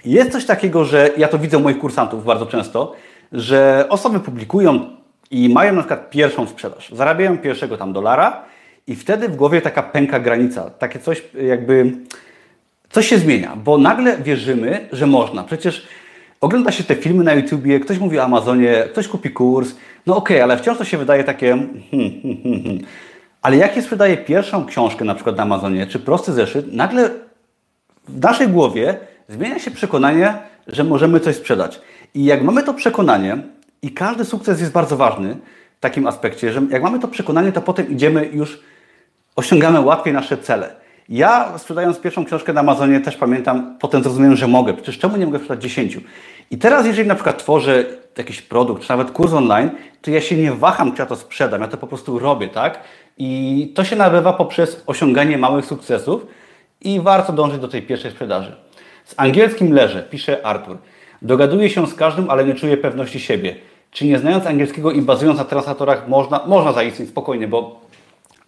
Jest 0.05 0.31
coś 0.31 0.45
takiego, 0.45 0.85
że 0.85 1.09
ja 1.17 1.27
to 1.27 1.39
widzę 1.39 1.57
u 1.57 1.61
moich 1.61 1.79
kursantów 1.79 2.25
bardzo 2.25 2.45
często, 2.45 2.93
że 3.31 3.85
osoby 3.89 4.19
publikują 4.19 4.89
i 5.31 5.49
mają 5.49 5.73
na 5.73 5.79
przykład 5.79 6.09
pierwszą 6.09 6.47
sprzedaż, 6.47 6.89
zarabiają 6.91 7.37
pierwszego 7.37 7.77
tam 7.77 7.93
dolara 7.93 8.41
i 8.87 8.95
wtedy 8.95 9.29
w 9.29 9.35
głowie 9.35 9.61
taka 9.61 9.83
pęka 9.83 10.19
granica, 10.19 10.69
takie 10.69 10.99
coś 10.99 11.23
jakby, 11.41 11.91
coś 12.89 13.07
się 13.07 13.17
zmienia, 13.17 13.55
bo 13.55 13.77
nagle 13.77 14.17
wierzymy, 14.17 14.87
że 14.91 15.07
można. 15.07 15.43
Przecież 15.43 15.87
ogląda 16.43 16.71
się 16.71 16.83
te 16.83 16.95
filmy 16.95 17.23
na 17.23 17.33
YouTubie, 17.33 17.79
ktoś 17.79 17.99
mówi 17.99 18.19
o 18.19 18.23
Amazonie, 18.23 18.83
ktoś 18.91 19.07
kupi 19.07 19.29
kurs, 19.29 19.75
no 20.05 20.15
okej, 20.17 20.37
okay, 20.37 20.43
ale 20.43 20.57
wciąż 20.57 20.77
to 20.77 20.85
się 20.85 20.97
wydaje 20.97 21.23
takie. 21.23 21.49
Hmm, 21.49 21.81
hmm, 21.91 22.21
hmm, 22.43 22.63
hmm. 22.63 22.79
Ale 23.41 23.57
jak 23.57 23.75
się 23.75 23.81
sprzedaje 23.81 24.17
pierwszą 24.17 24.65
książkę 24.65 25.05
na 25.05 25.15
przykład 25.15 25.37
na 25.37 25.43
Amazonie, 25.43 25.87
czy 25.87 25.99
prosty 25.99 26.33
zeszyt, 26.33 26.73
nagle 26.73 27.09
w 28.07 28.21
naszej 28.21 28.47
głowie 28.47 28.97
zmienia 29.27 29.59
się 29.59 29.71
przekonanie, 29.71 30.33
że 30.67 30.83
możemy 30.83 31.19
coś 31.19 31.35
sprzedać. 31.35 31.81
I 32.13 32.25
jak 32.25 32.43
mamy 32.43 32.63
to 32.63 32.73
przekonanie, 32.73 33.37
i 33.81 33.91
każdy 33.91 34.25
sukces 34.25 34.59
jest 34.59 34.71
bardzo 34.71 34.97
ważny 34.97 35.37
w 35.77 35.79
takim 35.79 36.07
aspekcie, 36.07 36.53
że 36.53 36.61
jak 36.69 36.83
mamy 36.83 36.99
to 36.99 37.07
przekonanie, 37.07 37.51
to 37.51 37.61
potem 37.61 37.91
idziemy 37.91 38.29
już, 38.33 38.59
osiągamy 39.35 39.81
łatwiej 39.81 40.13
nasze 40.13 40.37
cele. 40.37 40.83
Ja 41.09 41.57
sprzedając 41.57 41.99
pierwszą 41.99 42.25
książkę 42.25 42.53
na 42.53 42.59
Amazonie 42.59 42.99
też 42.99 43.17
pamiętam, 43.17 43.77
potem 43.79 44.03
zrozumiałem, 44.03 44.35
że 44.35 44.47
mogę. 44.47 44.73
Przecież 44.73 44.97
czemu 44.99 45.17
nie 45.17 45.25
mogę 45.25 45.39
sprzedać 45.39 45.63
10? 45.63 45.97
I 46.51 46.57
teraz, 46.57 46.85
jeżeli 46.85 47.07
na 47.07 47.15
przykład 47.15 47.37
tworzę 47.37 47.85
jakiś 48.17 48.41
produkt, 48.41 48.83
czy 48.83 48.89
nawet 48.89 49.11
kurs 49.11 49.33
online, 49.33 49.69
to 50.01 50.11
ja 50.11 50.21
się 50.21 50.35
nie 50.35 50.51
waham, 50.51 50.93
czy 50.93 51.01
ja 51.01 51.05
to 51.05 51.15
sprzedam, 51.15 51.61
ja 51.61 51.67
to 51.67 51.77
po 51.77 51.87
prostu 51.87 52.19
robię, 52.19 52.47
tak? 52.47 52.79
I 53.17 53.71
to 53.75 53.83
się 53.83 53.95
nabywa 53.95 54.33
poprzez 54.33 54.83
osiąganie 54.87 55.37
małych 55.37 55.65
sukcesów 55.65 56.25
i 56.81 56.99
warto 56.99 57.33
dążyć 57.33 57.61
do 57.61 57.67
tej 57.67 57.81
pierwszej 57.81 58.11
sprzedaży. 58.11 58.55
Z 59.05 59.13
angielskim 59.17 59.73
leżę, 59.73 60.03
pisze 60.03 60.45
Artur. 60.45 60.77
Dogaduję 61.21 61.69
się 61.69 61.87
z 61.87 61.93
każdym, 61.93 62.29
ale 62.29 62.45
nie 62.45 62.55
czuję 62.55 62.77
pewności 62.77 63.19
siebie. 63.19 63.55
Czy 63.91 64.05
nie 64.05 64.19
znając 64.19 64.45
angielskiego 64.45 64.91
i 64.91 65.01
bazując 65.01 65.39
na 65.39 65.45
translatorach 65.45 66.07
można, 66.07 66.41
można 66.45 66.73
zaistnieć 66.73 67.09
spokojnie, 67.09 67.47
bo 67.47 67.81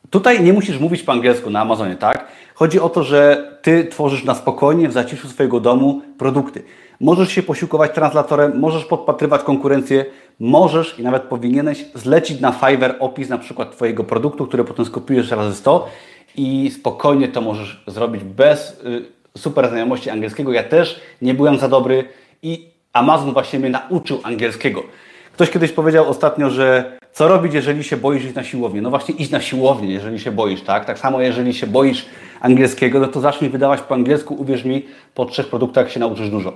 tutaj 0.10 0.44
nie 0.44 0.54
musisz 0.54 0.80
mówić 0.80 1.04
po 1.04 1.12
angielsku 1.12 1.50
na 1.50 1.62
Amazonie, 1.62 1.96
tak? 1.96 2.26
Chodzi 2.54 2.80
o 2.80 2.90
to, 2.90 3.04
że 3.04 3.52
Ty 3.62 3.86
tworzysz 3.86 4.24
na 4.24 4.36
spokojnie, 4.36 4.90
w 4.90 4.92
zaciszu 4.92 5.30
swojego 5.30 5.60
domu 5.60 6.02
produkty. 6.18 6.64
Możesz 7.00 7.30
się 7.30 7.44
posiłkować 7.44 7.92
translatorem, 7.92 8.60
możesz 8.60 8.86
podpatrywać 8.86 9.44
konkurencję, 9.44 10.06
możesz 10.40 11.00
i 11.00 11.04
nawet 11.04 11.24
powinieneś 11.24 11.86
zlecić 11.94 12.40
na 12.40 12.52
Fiverr 12.52 12.96
opis 13.00 13.30
na 13.30 13.38
przykład 13.38 13.72
Twojego 13.72 14.04
produktu, 14.04 14.48
który 14.48 14.64
potem 14.64 14.86
skopiujesz 14.86 15.32
razy 15.32 15.56
100 15.56 15.88
i 16.38 16.72
spokojnie 16.72 17.28
to 17.28 17.42
możesz 17.42 17.84
zrobić 17.88 18.24
bez 18.24 18.70
y, 18.70 19.06
super 19.38 19.70
znajomości 19.70 20.10
angielskiego. 20.10 20.54
Ja 20.54 20.64
też 20.64 21.02
nie 21.22 21.34
byłem 21.34 21.58
za 21.58 21.68
dobry 21.68 22.04
i 22.44 22.68
Amazon 22.94 23.34
właśnie 23.34 23.60
mnie 23.60 23.70
nauczył 23.70 24.20
angielskiego. 24.24 24.84
Ktoś 25.34 25.50
kiedyś 25.50 25.72
powiedział 25.72 26.10
ostatnio, 26.10 26.50
że 26.50 26.98
co 27.14 27.28
robić, 27.28 27.54
jeżeli 27.54 27.84
się 27.84 27.98
boisz 27.98 28.24
iść 28.24 28.36
na 28.36 28.44
siłownię? 28.44 28.82
No 28.82 28.90
właśnie 28.90 29.16
idź 29.16 29.30
na 29.30 29.42
siłownię, 29.42 29.94
jeżeli 29.94 30.20
się 30.20 30.32
boisz, 30.32 30.62
tak? 30.62 30.86
Tak 30.86 31.00
samo 31.00 31.22
jeżeli 31.22 31.54
się 31.54 31.68
boisz 31.68 32.06
angielskiego, 32.42 33.00
no 33.00 33.08
to 33.08 33.20
zacznij 33.20 33.50
wydawać 33.50 33.82
po 33.82 33.96
angielsku, 33.96 34.34
uwierz 34.34 34.64
mi, 34.64 34.86
po 35.14 35.26
trzech 35.26 35.48
produktach 35.48 35.92
się 35.92 36.00
nauczysz 36.00 36.30
dużo. 36.30 36.54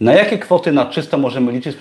Na 0.00 0.12
jakie 0.12 0.38
kwoty 0.38 0.72
na 0.72 0.86
czysto 0.86 1.18
możemy 1.18 1.52
liczyć 1.52 1.76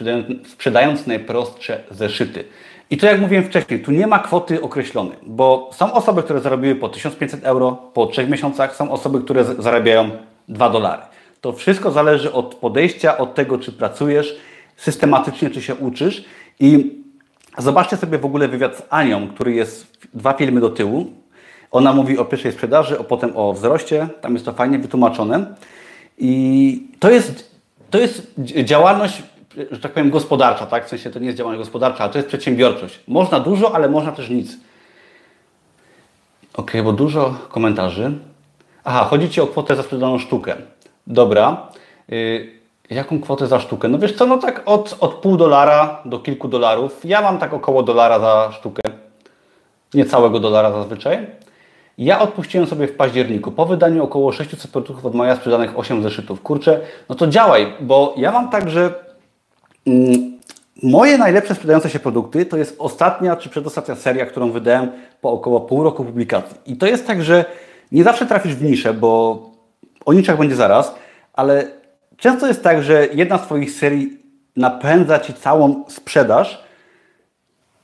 sprzedając, 0.48 1.08
najprostsze 1.08 1.84
zeszyty? 1.92 2.44
I 2.90 2.98
to 2.98 3.06
jak 3.06 3.22
mówiłem 3.22 3.46
wcześniej, 3.46 3.80
tu 3.80 3.92
nie 3.92 4.08
ma 4.08 4.20
kwoty 4.20 4.62
określonej, 4.62 5.18
bo 5.24 5.70
są 5.74 5.94
osoby, 5.94 6.24
które 6.24 6.40
zarobiły 6.40 6.76
po 6.76 6.90
1500 6.90 7.44
euro 7.44 7.72
po 7.94 8.06
3 8.06 8.28
miesiącach, 8.28 8.76
są 8.76 8.92
osoby, 8.92 9.22
które 9.22 9.46
zarabiają 9.46 10.10
2 10.48 10.70
dolary. 10.70 11.02
To 11.42 11.54
wszystko 11.54 11.92
zależy 11.92 12.34
od 12.34 12.56
podejścia, 12.56 13.18
od 13.18 13.36
tego, 13.36 13.58
czy 13.58 13.72
pracujesz 13.72 14.38
systematycznie, 14.76 15.50
czy 15.50 15.62
się 15.62 15.76
uczysz. 15.76 16.24
I 16.60 17.00
zobaczcie 17.58 17.98
sobie 17.98 18.18
w 18.18 18.26
ogóle 18.26 18.48
wywiad 18.48 18.78
z 18.78 18.84
Anią, 18.90 19.28
który 19.28 19.54
jest 19.54 20.08
dwa 20.14 20.34
filmy 20.34 20.62
do 20.62 20.70
tyłu. 20.70 21.06
Ona 21.72 21.94
mówi 21.94 22.18
o 22.18 22.26
pierwszej 22.26 22.52
sprzedaży, 22.52 23.00
a 23.00 23.04
potem 23.04 23.32
o 23.36 23.54
wzroście. 23.54 24.08
Tam 24.22 24.34
jest 24.34 24.46
to 24.46 24.54
fajnie 24.54 24.80
wytłumaczone. 24.80 25.46
I 26.18 26.88
to 27.00 27.10
jest, 27.10 27.52
to 27.90 28.00
jest 28.00 28.34
działalność, 28.64 29.24
że 29.72 29.80
tak 29.80 29.92
powiem, 29.92 30.10
gospodarcza, 30.10 30.66
tak? 30.66 30.86
W 30.86 30.90
sensie 30.90 31.10
to 31.10 31.20
nie 31.20 31.26
jest 31.26 31.38
działalność 31.38 31.60
gospodarcza, 31.60 32.04
ale 32.04 32.14
to 32.14 32.20
jest 32.20 32.28
przedsiębiorczość. 32.28 33.00
Można 33.08 33.40
dużo, 33.40 33.76
ale 33.76 33.90
można 33.90 34.12
też 34.12 34.30
nic. 34.30 34.58
Ok, 36.54 36.72
bo 36.84 36.94
dużo 36.94 37.36
komentarzy. 37.50 38.12
Aha, 38.84 39.04
chodzi 39.04 39.30
Ci 39.30 39.42
o 39.42 39.48
kwotę 39.48 39.76
za 39.76 39.84
sprzedaną 39.84 40.20
sztukę. 40.20 40.56
Dobra. 41.08 41.68
Yy, 42.08 42.50
jaką 42.90 43.22
kwotę 43.22 43.48
za 43.48 43.60
sztukę? 43.60 43.88
No 43.88 44.00
wiesz 44.00 44.14
co, 44.14 44.26
no 44.26 44.38
tak 44.38 44.62
od, 44.66 44.98
od 45.00 45.14
pół 45.14 45.38
dolara 45.38 46.02
do 46.06 46.20
kilku 46.20 46.48
dolarów. 46.48 47.06
Ja 47.06 47.22
mam 47.22 47.38
tak 47.38 47.54
około 47.54 47.84
dolara 47.84 48.20
za 48.20 48.52
sztukę. 48.52 48.82
Nie 49.94 50.06
całego 50.06 50.40
dolara 50.40 50.72
zazwyczaj. 50.72 51.28
Ja 52.02 52.20
odpuściłem 52.20 52.68
sobie 52.68 52.88
w 52.88 52.96
październiku, 52.96 53.52
po 53.52 53.66
wydaniu 53.66 54.04
około 54.04 54.32
600 54.32 54.72
produktów 54.72 55.06
od 55.06 55.16
maja 55.16 55.36
sprzedanych 55.36 55.80
8 55.80 56.04
zeszytów. 56.04 56.42
Kurczę, 56.42 56.80
no 57.10 57.16
to 57.16 57.28
działaj, 57.28 57.74
bo 57.80 58.14
ja 58.18 58.32
mam 58.32 58.50
tak, 58.50 58.70
że 58.70 58.94
mm, 59.88 60.40
moje 60.84 61.18
najlepsze 61.18 61.56
sprzedające 61.56 61.90
się 61.90 62.00
produkty 62.00 62.46
to 62.46 62.58
jest 62.58 62.76
ostatnia 62.80 63.36
czy 63.36 63.50
przedostatnia 63.50 63.96
seria, 63.96 64.26
którą 64.26 64.52
wydałem 64.52 64.92
po 65.22 65.32
około 65.32 65.62
pół 65.62 65.84
roku 65.84 66.06
publikacji. 66.06 66.58
I 66.66 66.76
to 66.76 66.86
jest 66.86 67.08
tak, 67.08 67.24
że 67.24 67.46
nie 67.92 68.04
zawsze 68.04 68.26
trafisz 68.26 68.56
w 68.56 68.64
niszę, 68.64 68.94
bo 68.94 69.42
o 70.06 70.14
niczach 70.14 70.38
będzie 70.38 70.56
zaraz, 70.56 70.96
ale 71.34 71.68
często 72.18 72.48
jest 72.48 72.64
tak, 72.64 72.84
że 72.84 73.08
jedna 73.14 73.38
z 73.38 73.42
Twoich 73.42 73.72
serii 73.72 74.20
napędza 74.56 75.20
Ci 75.20 75.34
całą 75.34 75.84
sprzedaż 75.88 76.64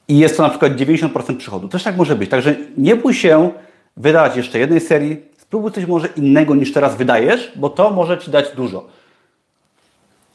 i 0.07 0.17
jest 0.17 0.37
to 0.37 0.43
na 0.43 0.49
przykład 0.49 0.71
90% 0.73 1.37
przychodu. 1.37 1.67
Też 1.67 1.83
tak 1.83 1.97
może 1.97 2.15
być. 2.15 2.29
Także 2.29 2.55
nie 2.77 2.95
bój 2.95 3.13
się 3.13 3.51
wydawać 3.97 4.35
jeszcze 4.35 4.59
jednej 4.59 4.79
serii, 4.79 5.21
spróbuj 5.37 5.71
coś 5.71 5.85
może 5.85 6.07
innego 6.07 6.55
niż 6.55 6.73
teraz 6.73 6.97
wydajesz, 6.97 7.51
bo 7.55 7.69
to 7.69 7.91
może 7.91 8.17
Ci 8.17 8.31
dać 8.31 8.45
dużo. 8.55 8.87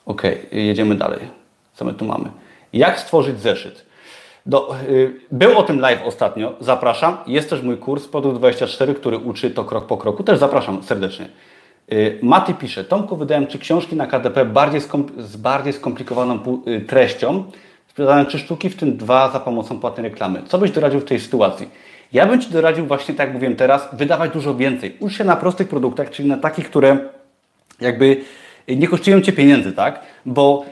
Ok, 0.07 0.23
jedziemy 0.53 0.95
dalej. 0.95 1.21
Co 1.75 1.85
my 1.85 1.95
tu 1.95 2.05
mamy? 2.05 2.31
Jak 2.73 3.01
stworzyć 3.01 3.41
zeszyt? 3.41 3.87
Do, 4.47 4.77
y, 4.89 5.21
był 5.31 5.59
o 5.59 5.63
tym 5.63 5.81
live 5.81 6.03
ostatnio, 6.05 6.55
zapraszam. 6.61 7.17
Jest 7.27 7.51
też 7.51 7.63
mój 7.63 7.77
kurs 7.77 8.09
Produkt 8.09 8.39
24, 8.39 8.95
który 8.95 9.19
uczy 9.19 9.51
to 9.51 9.65
krok 9.65 9.87
po 9.87 9.97
kroku. 9.97 10.25
Też 10.25 10.39
zapraszam 10.39 10.83
serdecznie. 10.83 11.29
Y, 11.93 12.19
Maty 12.23 12.55
pisze, 12.55 12.85
Tomku, 12.85 13.17
wydałem 13.17 13.47
trzy 13.47 13.59
książki 13.59 13.97
na 13.97 14.07
KDP 14.07 14.45
bardziej 14.45 14.81
z 15.19 15.37
bardziej 15.37 15.73
skomplikowaną 15.73 16.63
y, 16.67 16.81
treścią. 16.81 17.45
Sprzedałem 17.89 18.27
trzy 18.27 18.39
sztuki, 18.39 18.71
w 18.71 18.77
tym 18.77 18.97
dwa 18.97 19.31
za 19.31 19.41
pomocą 19.41 19.81
płatnej 19.81 20.09
reklamy. 20.09 20.43
Co 20.47 20.59
byś 20.59 20.71
doradził 20.71 21.01
w 21.01 21.05
tej 21.05 21.21
sytuacji? 21.21 21.69
Ja 22.13 22.27
bym 22.27 22.41
Ci 22.41 22.51
doradził 22.51 22.87
właśnie, 22.87 23.15
tak 23.15 23.27
jak 23.27 23.35
mówiłem 23.35 23.57
teraz, 23.57 23.89
wydawać 23.93 24.31
dużo 24.31 24.55
więcej. 24.55 24.97
Ucz 25.01 25.13
się 25.13 25.25
na 25.25 25.37
prostych 25.37 25.69
produktach, 25.69 26.11
czyli 26.11 26.29
na 26.29 26.37
takich, 26.37 26.71
które 26.71 26.99
jakby 27.81 28.21
nie 28.69 28.89
kosztują 28.89 29.21
Cię 29.21 29.33
pieniędzy, 29.33 29.73
tak? 29.73 30.01
Bo 30.27 30.65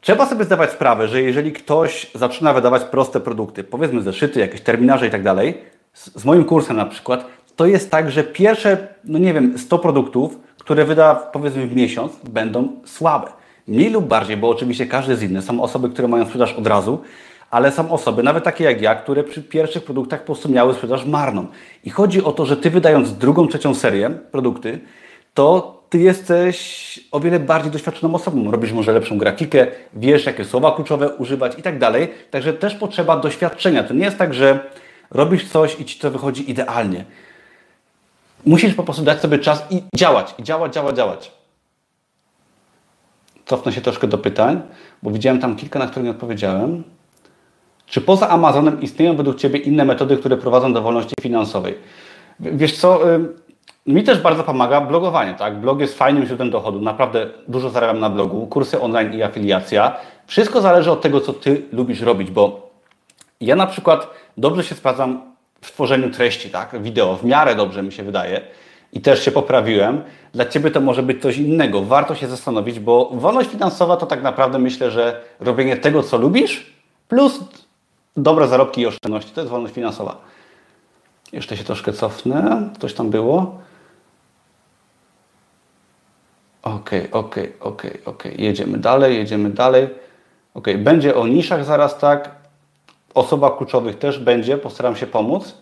trzeba 0.00 0.26
sobie 0.26 0.44
zdawać 0.44 0.70
sprawę, 0.70 1.08
że 1.08 1.22
jeżeli 1.22 1.52
ktoś 1.52 2.10
zaczyna 2.14 2.52
wydawać 2.52 2.84
proste 2.84 3.20
produkty, 3.20 3.64
powiedzmy 3.64 4.02
zeszyty, 4.02 4.40
jakieś 4.40 4.60
terminarze 4.60 5.06
i 5.06 5.10
tak 5.10 5.22
dalej, 5.22 5.58
z 5.94 6.24
moim 6.24 6.44
kursem 6.44 6.76
na 6.76 6.86
przykład, 6.86 7.24
to 7.56 7.66
jest 7.66 7.90
tak, 7.90 8.10
że 8.10 8.24
pierwsze, 8.24 8.88
no 9.04 9.18
nie 9.18 9.34
wiem, 9.34 9.58
100 9.58 9.78
produktów, 9.78 10.38
które 10.58 10.84
wyda 10.84 11.14
powiedzmy 11.14 11.66
w 11.66 11.76
miesiąc, 11.76 12.12
będą 12.28 12.68
słabe. 12.84 13.26
Mniej 13.68 13.90
lub 13.90 14.04
bardziej, 14.04 14.36
bo 14.36 14.48
oczywiście 14.48 14.86
każdy 14.86 15.12
jest 15.12 15.22
inny. 15.22 15.42
Są 15.42 15.62
osoby, 15.62 15.90
które 15.90 16.08
mają 16.08 16.24
sprzedaż 16.24 16.52
od 16.52 16.66
razu, 16.66 17.02
ale 17.50 17.72
są 17.72 17.90
osoby, 17.90 18.22
nawet 18.22 18.44
takie 18.44 18.64
jak 18.64 18.82
ja, 18.82 18.94
które 18.94 19.24
przy 19.24 19.42
pierwszych 19.42 19.84
produktach 19.84 20.20
po 20.20 20.26
prostu 20.26 20.48
miały 20.48 20.74
sprzedaż 20.74 21.04
marną. 21.04 21.46
I 21.84 21.90
chodzi 21.90 22.24
o 22.24 22.32
to, 22.32 22.46
że 22.46 22.56
ty 22.56 22.70
wydając 22.70 23.16
drugą, 23.16 23.48
trzecią 23.48 23.74
serię 23.74 24.10
produkty, 24.10 24.78
to 25.34 25.80
ty 25.90 25.98
jesteś 25.98 27.00
o 27.12 27.20
wiele 27.20 27.40
bardziej 27.40 27.72
doświadczoną 27.72 28.14
osobą. 28.14 28.50
Robisz 28.50 28.72
może 28.72 28.92
lepszą 28.92 29.18
grafikę, 29.18 29.66
wiesz, 29.94 30.26
jakie 30.26 30.44
słowa 30.44 30.74
kluczowe 30.74 31.08
używać 31.08 31.58
i 31.58 31.62
tak 31.62 31.78
dalej. 31.78 32.08
Także 32.30 32.52
też 32.52 32.74
potrzeba 32.74 33.16
doświadczenia. 33.16 33.84
To 33.84 33.94
nie 33.94 34.04
jest 34.04 34.18
tak, 34.18 34.34
że 34.34 34.70
robisz 35.10 35.48
coś 35.48 35.80
i 35.80 35.84
ci 35.84 35.98
to 35.98 36.10
wychodzi 36.10 36.50
idealnie. 36.50 37.04
Musisz 38.46 38.74
po 38.74 38.82
prostu 38.82 39.02
dać 39.02 39.20
sobie 39.20 39.38
czas 39.38 39.64
i 39.70 39.82
działać, 39.96 40.34
i 40.38 40.42
działać, 40.42 40.74
działać, 40.74 40.96
działać. 40.96 41.32
Cofnę 43.46 43.72
się 43.72 43.80
troszkę 43.80 44.06
do 44.06 44.18
pytań, 44.18 44.60
bo 45.02 45.10
widziałem 45.10 45.40
tam 45.40 45.56
kilka, 45.56 45.78
na 45.78 45.86
które 45.86 46.04
nie 46.04 46.10
odpowiedziałem. 46.10 46.84
Czy 47.90 48.00
poza 48.00 48.28
Amazonem 48.28 48.80
istnieją 48.80 49.16
według 49.16 49.36
Ciebie 49.36 49.58
inne 49.58 49.84
metody, 49.84 50.16
które 50.16 50.36
prowadzą 50.36 50.72
do 50.72 50.82
wolności 50.82 51.14
finansowej? 51.20 51.74
Wiesz 52.40 52.78
co, 52.78 53.00
mi 53.86 54.04
też 54.04 54.18
bardzo 54.18 54.44
pomaga 54.44 54.80
blogowanie, 54.80 55.34
tak? 55.34 55.60
Blog 55.60 55.80
jest 55.80 55.98
fajnym 55.98 56.26
źródłem 56.26 56.50
dochodu. 56.50 56.80
Naprawdę 56.80 57.26
dużo 57.48 57.70
zarabiam 57.70 58.00
na 58.00 58.10
blogu, 58.10 58.46
kursy 58.46 58.80
online 58.80 59.14
i 59.14 59.22
afiliacja. 59.22 59.96
Wszystko 60.26 60.60
zależy 60.60 60.90
od 60.90 61.00
tego, 61.00 61.20
co 61.20 61.32
Ty 61.32 61.62
lubisz 61.72 62.00
robić, 62.00 62.30
bo 62.30 62.70
ja 63.40 63.56
na 63.56 63.66
przykład 63.66 64.10
dobrze 64.36 64.64
się 64.64 64.74
sprawdzam 64.74 65.22
w 65.60 65.72
tworzeniu 65.72 66.10
treści, 66.10 66.50
tak? 66.50 66.82
Wideo 66.82 67.16
w 67.16 67.24
miarę 67.24 67.54
dobrze 67.54 67.82
mi 67.82 67.92
się 67.92 68.02
wydaje 68.02 68.40
i 68.92 69.00
też 69.00 69.24
się 69.24 69.30
poprawiłem. 69.30 70.02
Dla 70.32 70.44
Ciebie 70.44 70.70
to 70.70 70.80
może 70.80 71.02
być 71.02 71.22
coś 71.22 71.38
innego. 71.38 71.82
Warto 71.82 72.14
się 72.14 72.26
zastanowić, 72.26 72.80
bo 72.80 73.10
wolność 73.14 73.50
finansowa 73.50 73.96
to 73.96 74.06
tak 74.06 74.22
naprawdę 74.22 74.58
myślę, 74.58 74.90
że 74.90 75.20
robienie 75.40 75.76
tego, 75.76 76.02
co 76.02 76.18
lubisz, 76.18 76.72
plus 77.08 77.40
dobre 78.22 78.48
zarobki 78.48 78.80
i 78.80 78.86
oszczędności. 78.86 79.32
To 79.32 79.40
jest 79.40 79.50
wolność 79.50 79.74
finansowa. 79.74 80.16
Jeszcze 81.32 81.56
się 81.56 81.64
troszkę 81.64 81.92
cofnę. 81.92 82.70
Coś 82.80 82.94
tam 82.94 83.10
było. 83.10 83.58
Ok, 86.62 86.90
ok, 87.12 87.36
ok, 87.60 87.82
ok. 88.04 88.24
Jedziemy 88.38 88.78
dalej, 88.78 89.16
jedziemy 89.16 89.50
dalej. 89.50 89.88
Ok, 90.54 90.66
będzie 90.78 91.14
o 91.14 91.26
niszach 91.26 91.64
zaraz, 91.64 91.98
tak. 91.98 92.30
Osoba 93.14 93.50
kluczowych 93.50 93.98
też 93.98 94.18
będzie. 94.18 94.58
Postaram 94.58 94.96
się 94.96 95.06
pomóc. 95.06 95.54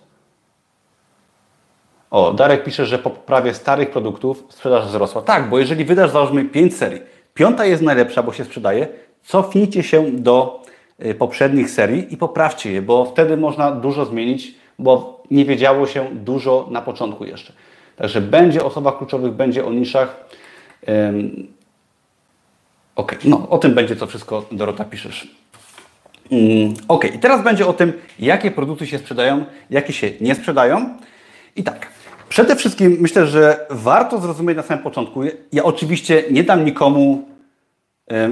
O, 2.11 2.33
Darek 2.33 2.65
pisze, 2.65 2.87
że 2.87 2.99
po 2.99 3.11
poprawie 3.11 3.55
starych 3.55 3.91
produktów 3.91 4.45
sprzedaż 4.49 4.87
wzrosła. 4.87 5.23
Tak, 5.23 5.49
bo 5.49 5.59
jeżeli 5.59 5.85
wydasz, 5.85 6.11
załóżmy 6.11 6.45
5 6.45 6.77
serii, 6.77 7.01
piąta 7.35 7.65
jest 7.65 7.83
najlepsza, 7.83 8.23
bo 8.23 8.33
się 8.33 8.45
sprzedaje, 8.45 8.89
cofnijcie 9.25 9.83
się 9.83 10.11
do 10.13 10.63
poprzednich 11.19 11.71
serii 11.71 12.15
i 12.15 12.17
poprawcie 12.17 12.73
je, 12.73 12.83
bo 12.83 13.05
wtedy 13.05 13.37
można 13.37 13.73
dużo 13.73 14.05
zmienić, 14.05 14.55
bo 14.79 15.23
nie 15.31 15.45
wiedziało 15.45 15.87
się 15.87 16.07
dużo 16.13 16.69
na 16.71 16.83
początku 16.83 17.25
jeszcze. 17.25 17.53
Także 17.97 18.21
będzie 18.21 18.63
o 18.63 18.67
osobach 18.67 18.99
kluczowych, 18.99 19.33
będzie 19.33 19.65
o 19.65 19.73
niszach. 19.73 20.25
Ok, 22.97 23.17
no 23.25 23.49
o 23.49 23.59
tym 23.59 23.75
będzie 23.75 23.97
to 23.97 24.07
wszystko, 24.07 24.45
Dorota, 24.53 24.85
piszesz. 24.85 25.35
Mm, 26.33 26.75
ok, 26.89 27.05
i 27.15 27.19
teraz 27.19 27.45
będzie 27.45 27.67
o 27.67 27.73
tym, 27.73 27.93
jakie 28.19 28.51
produkty 28.51 28.87
się 28.87 28.99
sprzedają, 28.99 29.45
jakie 29.71 29.93
się 29.93 30.11
nie 30.21 30.35
sprzedają. 30.35 30.97
I 31.57 31.63
tak, 31.63 31.87
przede 32.29 32.57
wszystkim 32.57 32.97
myślę, 33.01 33.27
że 33.27 33.67
warto 33.71 34.21
zrozumieć 34.21 34.57
na 34.57 34.63
samym 34.63 34.85
początku. 34.85 35.21
Ja 35.53 35.65
oczywiście 35.65 36.25
nie 36.31 36.45
dam 36.45 36.65
nikomu 36.65 37.29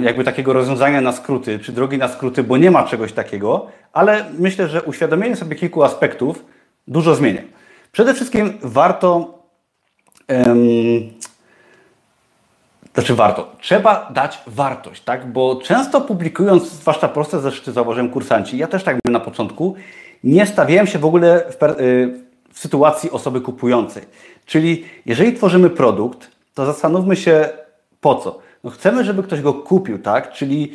jakby 0.02 0.24
takiego 0.24 0.52
rozwiązania 0.52 1.00
na 1.00 1.12
skróty, 1.12 1.58
czy 1.58 1.72
drogi 1.72 1.98
na 1.98 2.08
skróty, 2.08 2.42
bo 2.42 2.56
nie 2.56 2.70
ma 2.70 2.84
czegoś 2.84 3.12
takiego, 3.12 3.66
ale 3.92 4.24
myślę, 4.38 4.68
że 4.68 4.82
uświadomienie 4.82 5.36
sobie 5.36 5.56
kilku 5.56 5.82
aspektów 5.82 6.44
dużo 6.88 7.14
zmienia. 7.14 7.42
Przede 7.92 8.14
wszystkim 8.14 8.58
warto 8.62 9.38
um, 10.28 11.10
znaczy 12.96 13.14
warto. 13.14 13.52
Trzeba 13.60 14.08
dać 14.14 14.38
wartość, 14.46 15.02
tak? 15.02 15.32
Bo 15.32 15.60
często 15.64 16.00
publikując, 16.00 16.70
zwłaszcza 16.70 17.08
proste 17.08 17.40
zeszyty, 17.40 17.72
założyłem 17.72 18.10
kursanci, 18.10 18.58
ja 18.58 18.66
też 18.66 18.84
tak 18.84 18.96
byłem 19.04 19.12
na 19.12 19.20
początku, 19.20 19.74
nie 20.24 20.46
stawiałem 20.46 20.86
się 20.86 20.98
w 20.98 21.04
ogóle 21.04 21.44
w, 21.60 21.62
y, 21.80 22.14
w 22.52 22.58
sytuacji 22.58 23.10
osoby 23.10 23.40
kupującej. 23.40 24.02
Czyli 24.46 24.84
jeżeli 25.06 25.32
tworzymy 25.32 25.70
produkt, 25.70 26.30
to 26.54 26.66
zastanówmy 26.66 27.16
się 27.16 27.48
po 28.00 28.14
co. 28.14 28.38
No 28.66 28.72
chcemy, 28.72 29.04
żeby 29.04 29.22
ktoś 29.22 29.40
go 29.40 29.54
kupił, 29.54 29.98
tak? 29.98 30.32
Czyli 30.32 30.72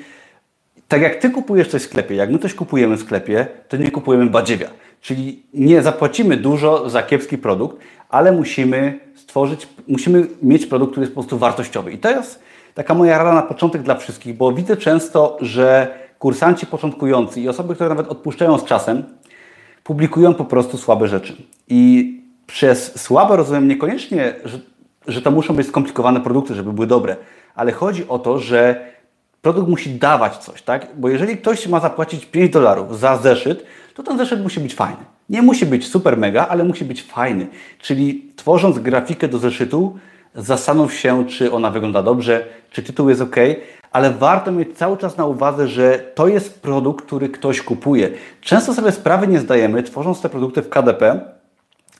tak 0.87 1.01
jak 1.01 1.15
Ty 1.15 1.29
kupujesz 1.29 1.67
coś 1.67 1.81
w 1.81 1.85
sklepie, 1.85 2.15
jak 2.15 2.31
my 2.31 2.39
coś 2.39 2.53
kupujemy 2.53 2.97
w 2.97 3.01
sklepie, 3.01 3.47
to 3.67 3.77
nie 3.77 3.91
kupujemy 3.91 4.25
badziewia. 4.25 4.69
Czyli 5.01 5.43
nie 5.53 5.81
zapłacimy 5.81 6.37
dużo 6.37 6.89
za 6.89 7.03
kiepski 7.03 7.37
produkt, 7.37 7.77
ale 8.09 8.31
musimy 8.31 8.99
stworzyć, 9.15 9.67
musimy 9.87 10.27
mieć 10.41 10.65
produkt, 10.65 10.91
który 10.91 11.03
jest 11.03 11.15
po 11.15 11.21
prostu 11.21 11.37
wartościowy. 11.37 11.91
I 11.91 11.97
to 11.97 12.09
jest 12.09 12.43
taka 12.73 12.93
moja 12.93 13.17
rada 13.17 13.33
na 13.33 13.41
początek 13.41 13.81
dla 13.81 13.95
wszystkich, 13.95 14.37
bo 14.37 14.51
widzę 14.51 14.77
często, 14.77 15.37
że 15.41 15.97
kursanci 16.19 16.65
początkujący 16.65 17.41
i 17.41 17.49
osoby, 17.49 17.75
które 17.75 17.89
nawet 17.89 18.07
odpuszczają 18.07 18.57
z 18.57 18.65
czasem, 18.65 19.03
publikują 19.83 20.33
po 20.33 20.45
prostu 20.45 20.77
słabe 20.77 21.07
rzeczy. 21.07 21.35
I 21.67 22.11
przez 22.47 23.01
słabe 23.01 23.35
rozumiem 23.35 23.67
niekoniecznie, 23.67 24.33
że, 24.45 24.59
że 25.07 25.21
to 25.21 25.31
muszą 25.31 25.53
być 25.53 25.67
skomplikowane 25.67 26.21
produkty, 26.21 26.55
żeby 26.55 26.73
były 26.73 26.87
dobre, 26.87 27.15
ale 27.55 27.71
chodzi 27.71 28.07
o 28.07 28.19
to, 28.19 28.39
że 28.39 28.91
produkt 29.41 29.69
musi 29.69 29.89
dawać 29.89 30.37
coś, 30.37 30.61
tak? 30.61 30.87
Bo 30.97 31.09
jeżeli 31.09 31.37
ktoś 31.37 31.67
ma 31.67 31.79
zapłacić 31.79 32.25
5 32.25 32.51
dolarów 32.51 32.99
za 32.99 33.17
zeszyt, 33.17 33.65
to 33.93 34.03
ten 34.03 34.17
zeszyt 34.17 34.43
musi 34.43 34.59
być 34.59 34.75
fajny. 34.75 35.03
Nie 35.29 35.41
musi 35.41 35.65
być 35.65 35.87
super 35.87 36.17
mega, 36.17 36.47
ale 36.47 36.63
musi 36.63 36.85
być 36.85 37.03
fajny. 37.03 37.47
Czyli 37.79 38.31
tworząc 38.35 38.79
grafikę 38.79 39.27
do 39.27 39.37
zeszytu, 39.37 39.97
zastanów 40.35 40.93
się, 40.93 41.25
czy 41.25 41.51
ona 41.51 41.71
wygląda 41.71 42.03
dobrze, 42.03 42.45
czy 42.71 42.83
tytuł 42.83 43.09
jest 43.09 43.21
ok, 43.21 43.35
ale 43.91 44.11
warto 44.11 44.51
mieć 44.51 44.77
cały 44.77 44.97
czas 44.97 45.17
na 45.17 45.25
uwadze, 45.25 45.67
że 45.67 45.99
to 46.15 46.27
jest 46.27 46.61
produkt, 46.61 47.05
który 47.05 47.29
ktoś 47.29 47.61
kupuje. 47.61 48.09
Często 48.41 48.73
sobie 48.73 48.91
sprawy 48.91 49.27
nie 49.27 49.39
zdajemy, 49.39 49.83
tworząc 49.83 50.21
te 50.21 50.29
produkty 50.29 50.61
w 50.61 50.69
KDP, 50.69 51.19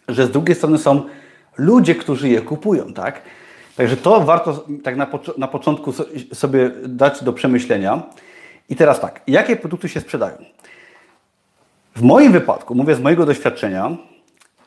że 0.07 0.25
z 0.25 0.31
drugiej 0.31 0.55
strony 0.55 0.77
są 0.77 1.03
ludzie, 1.57 1.95
którzy 1.95 2.29
je 2.29 2.41
kupują, 2.41 2.93
tak? 2.93 3.21
Także 3.81 3.97
to 3.97 4.21
warto 4.21 4.65
tak 4.83 4.95
na, 4.95 5.07
na 5.37 5.47
początku 5.47 5.93
sobie 6.33 6.71
dać 6.85 7.23
do 7.23 7.33
przemyślenia. 7.33 8.03
I 8.69 8.75
teraz 8.75 8.99
tak, 8.99 9.21
jakie 9.27 9.55
produkty 9.55 9.89
się 9.89 9.99
sprzedają? 9.99 10.37
W 11.95 12.01
moim 12.01 12.31
wypadku, 12.31 12.75
mówię 12.75 12.95
z 12.95 12.99
mojego 12.99 13.25
doświadczenia, 13.25 13.97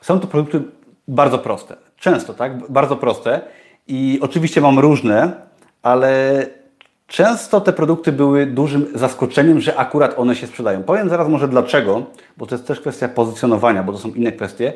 są 0.00 0.20
to 0.20 0.27
produkty 0.27 0.62
bardzo 1.09 1.38
proste. 1.38 1.77
Często, 1.96 2.35
tak? 2.35 2.70
Bardzo 2.70 2.96
proste. 2.96 3.40
I 3.87 4.18
oczywiście 4.22 4.61
mam 4.61 4.79
różne, 4.79 5.33
ale 5.83 6.46
często 7.07 7.61
te 7.61 7.72
produkty 7.72 8.12
były 8.12 8.46
dużym 8.46 8.87
zaskoczeniem, 8.94 9.61
że 9.61 9.77
akurat 9.77 10.18
one 10.18 10.37
się 10.37 10.46
sprzedają. 10.46 10.83
Powiem 10.83 11.09
zaraz 11.09 11.29
może 11.29 11.48
dlaczego, 11.48 12.03
bo 12.37 12.46
to 12.46 12.54
jest 12.54 12.67
też 12.67 12.81
kwestia 12.81 13.08
pozycjonowania, 13.08 13.83
bo 13.83 13.92
to 13.92 13.98
są 13.98 14.08
inne 14.08 14.33
kwestie, 14.33 14.73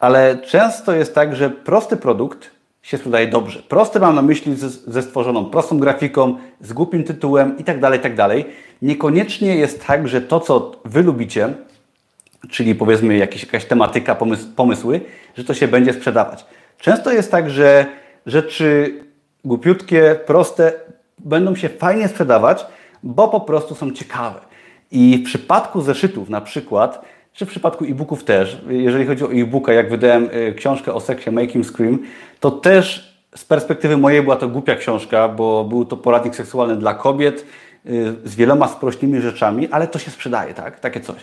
ale 0.00 0.38
często 0.38 0.92
jest 0.92 1.14
tak, 1.14 1.36
że 1.36 1.50
prosty 1.50 1.96
produkt 1.96 2.61
się 2.82 2.96
sprzedaje 2.96 3.26
dobrze. 3.26 3.62
Prosty 3.68 4.00
mam 4.00 4.14
na 4.14 4.22
myśli 4.22 4.56
ze, 4.86 5.02
stworzoną 5.02 5.44
prostą 5.44 5.78
grafiką, 5.78 6.36
z 6.60 6.72
głupim 6.72 7.04
tytułem 7.04 7.58
i 7.58 7.64
tak 7.64 7.80
dalej, 7.80 8.00
tak. 8.00 8.12
Niekoniecznie 8.82 9.56
jest 9.56 9.86
tak, 9.86 10.08
że 10.08 10.20
to, 10.20 10.40
co 10.40 10.72
Wy 10.84 11.02
lubicie, 11.02 11.54
czyli 12.50 12.74
powiedzmy 12.74 13.16
jakieś, 13.16 13.42
jakaś 13.42 13.64
tematyka, 13.64 14.14
pomysł, 14.14 14.46
pomysły, 14.56 15.00
że 15.36 15.44
to 15.44 15.54
się 15.54 15.68
będzie 15.68 15.92
sprzedawać. 15.92 16.46
Często 16.78 17.12
jest 17.12 17.30
tak, 17.30 17.50
że 17.50 17.86
rzeczy 18.26 19.00
głupiutkie, 19.44 20.20
proste 20.26 20.72
będą 21.18 21.54
się 21.54 21.68
fajnie 21.68 22.08
sprzedawać, 22.08 22.66
bo 23.02 23.28
po 23.28 23.40
prostu 23.40 23.74
są 23.74 23.92
ciekawe. 23.92 24.40
I 24.90 25.18
w 25.18 25.24
przypadku 25.24 25.80
zeszytów 25.80 26.28
na 26.28 26.40
przykład, 26.40 27.04
czy 27.32 27.46
w 27.46 27.48
przypadku 27.48 27.84
e-booków 27.84 28.24
też, 28.24 28.62
jeżeli 28.68 29.06
chodzi 29.06 29.24
o 29.24 29.32
e-booka, 29.32 29.72
jak 29.72 29.90
wydałem 29.90 30.28
e, 30.32 30.52
książkę 30.52 30.94
o 30.94 31.00
seksie 31.00 31.30
Making 31.30 31.66
Scream, 31.66 31.98
to 32.40 32.50
też 32.50 33.12
z 33.36 33.44
perspektywy 33.44 33.96
mojej 33.96 34.22
była 34.22 34.36
to 34.36 34.48
głupia 34.48 34.76
książka, 34.76 35.28
bo 35.28 35.64
był 35.64 35.84
to 35.84 35.96
poradnik 35.96 36.34
seksualny 36.34 36.76
dla 36.76 36.94
kobiet 36.94 37.46
y, 37.86 38.14
z 38.24 38.34
wieloma 38.34 38.68
sprośnymi 38.68 39.20
rzeczami, 39.20 39.68
ale 39.70 39.88
to 39.88 39.98
się 39.98 40.10
sprzedaje, 40.10 40.54
tak? 40.54 40.80
Takie 40.80 41.00
coś. 41.00 41.16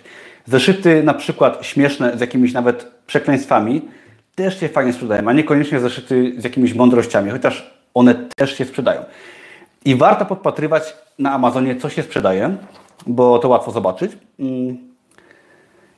Zeszyty 0.45 1.03
na 1.03 1.14
przykład 1.14 1.66
śmieszne 1.66 2.18
z 2.18 2.22
jakimiś 2.22 2.53
nawet 2.53 2.91
przekleństwami 3.07 3.82
też 4.36 4.60
się 4.60 4.70
fajnie 4.70 4.93
sprzedają, 4.93 5.28
a 5.28 5.34
niekoniecznie 5.34 5.80
zeszyty 5.80 6.34
z 6.38 6.43
jakimiś 6.43 6.74
mądrościami, 6.74 7.32
chociaż 7.32 7.74
one 7.93 8.16
też 8.36 8.57
się 8.57 8.66
sprzedają. 8.66 9.03
I 9.86 9.95
warto 9.95 10.26
podpatrywać 10.26 10.95
na 11.20 11.32
Amazonie, 11.32 11.76
co 11.76 11.89
się 11.89 12.03
sprzedaje, 12.03 12.57
bo 13.07 13.39
to 13.39 13.47
łatwo 13.47 13.72
zobaczyć. 13.72 14.12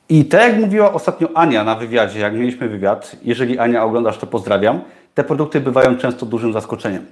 I 0.08 0.24
tak 0.24 0.40
jak 0.40 0.60
mówiła 0.60 0.92
ostatnio 0.92 1.28
Ania 1.34 1.64
na 1.64 1.74
wywiadzie, 1.74 2.20
jak 2.20 2.34
mieliśmy 2.34 2.68
wywiad, 2.68 3.16
jeżeli 3.24 3.58
Ania 3.58 3.84
oglądasz, 3.84 4.18
to 4.18 4.26
pozdrawiam, 4.26 4.80
te 5.14 5.24
produkty 5.24 5.60
bywają 5.60 5.96
często 5.96 6.26
dużym 6.26 6.52
zaskoczeniem. 6.52 7.06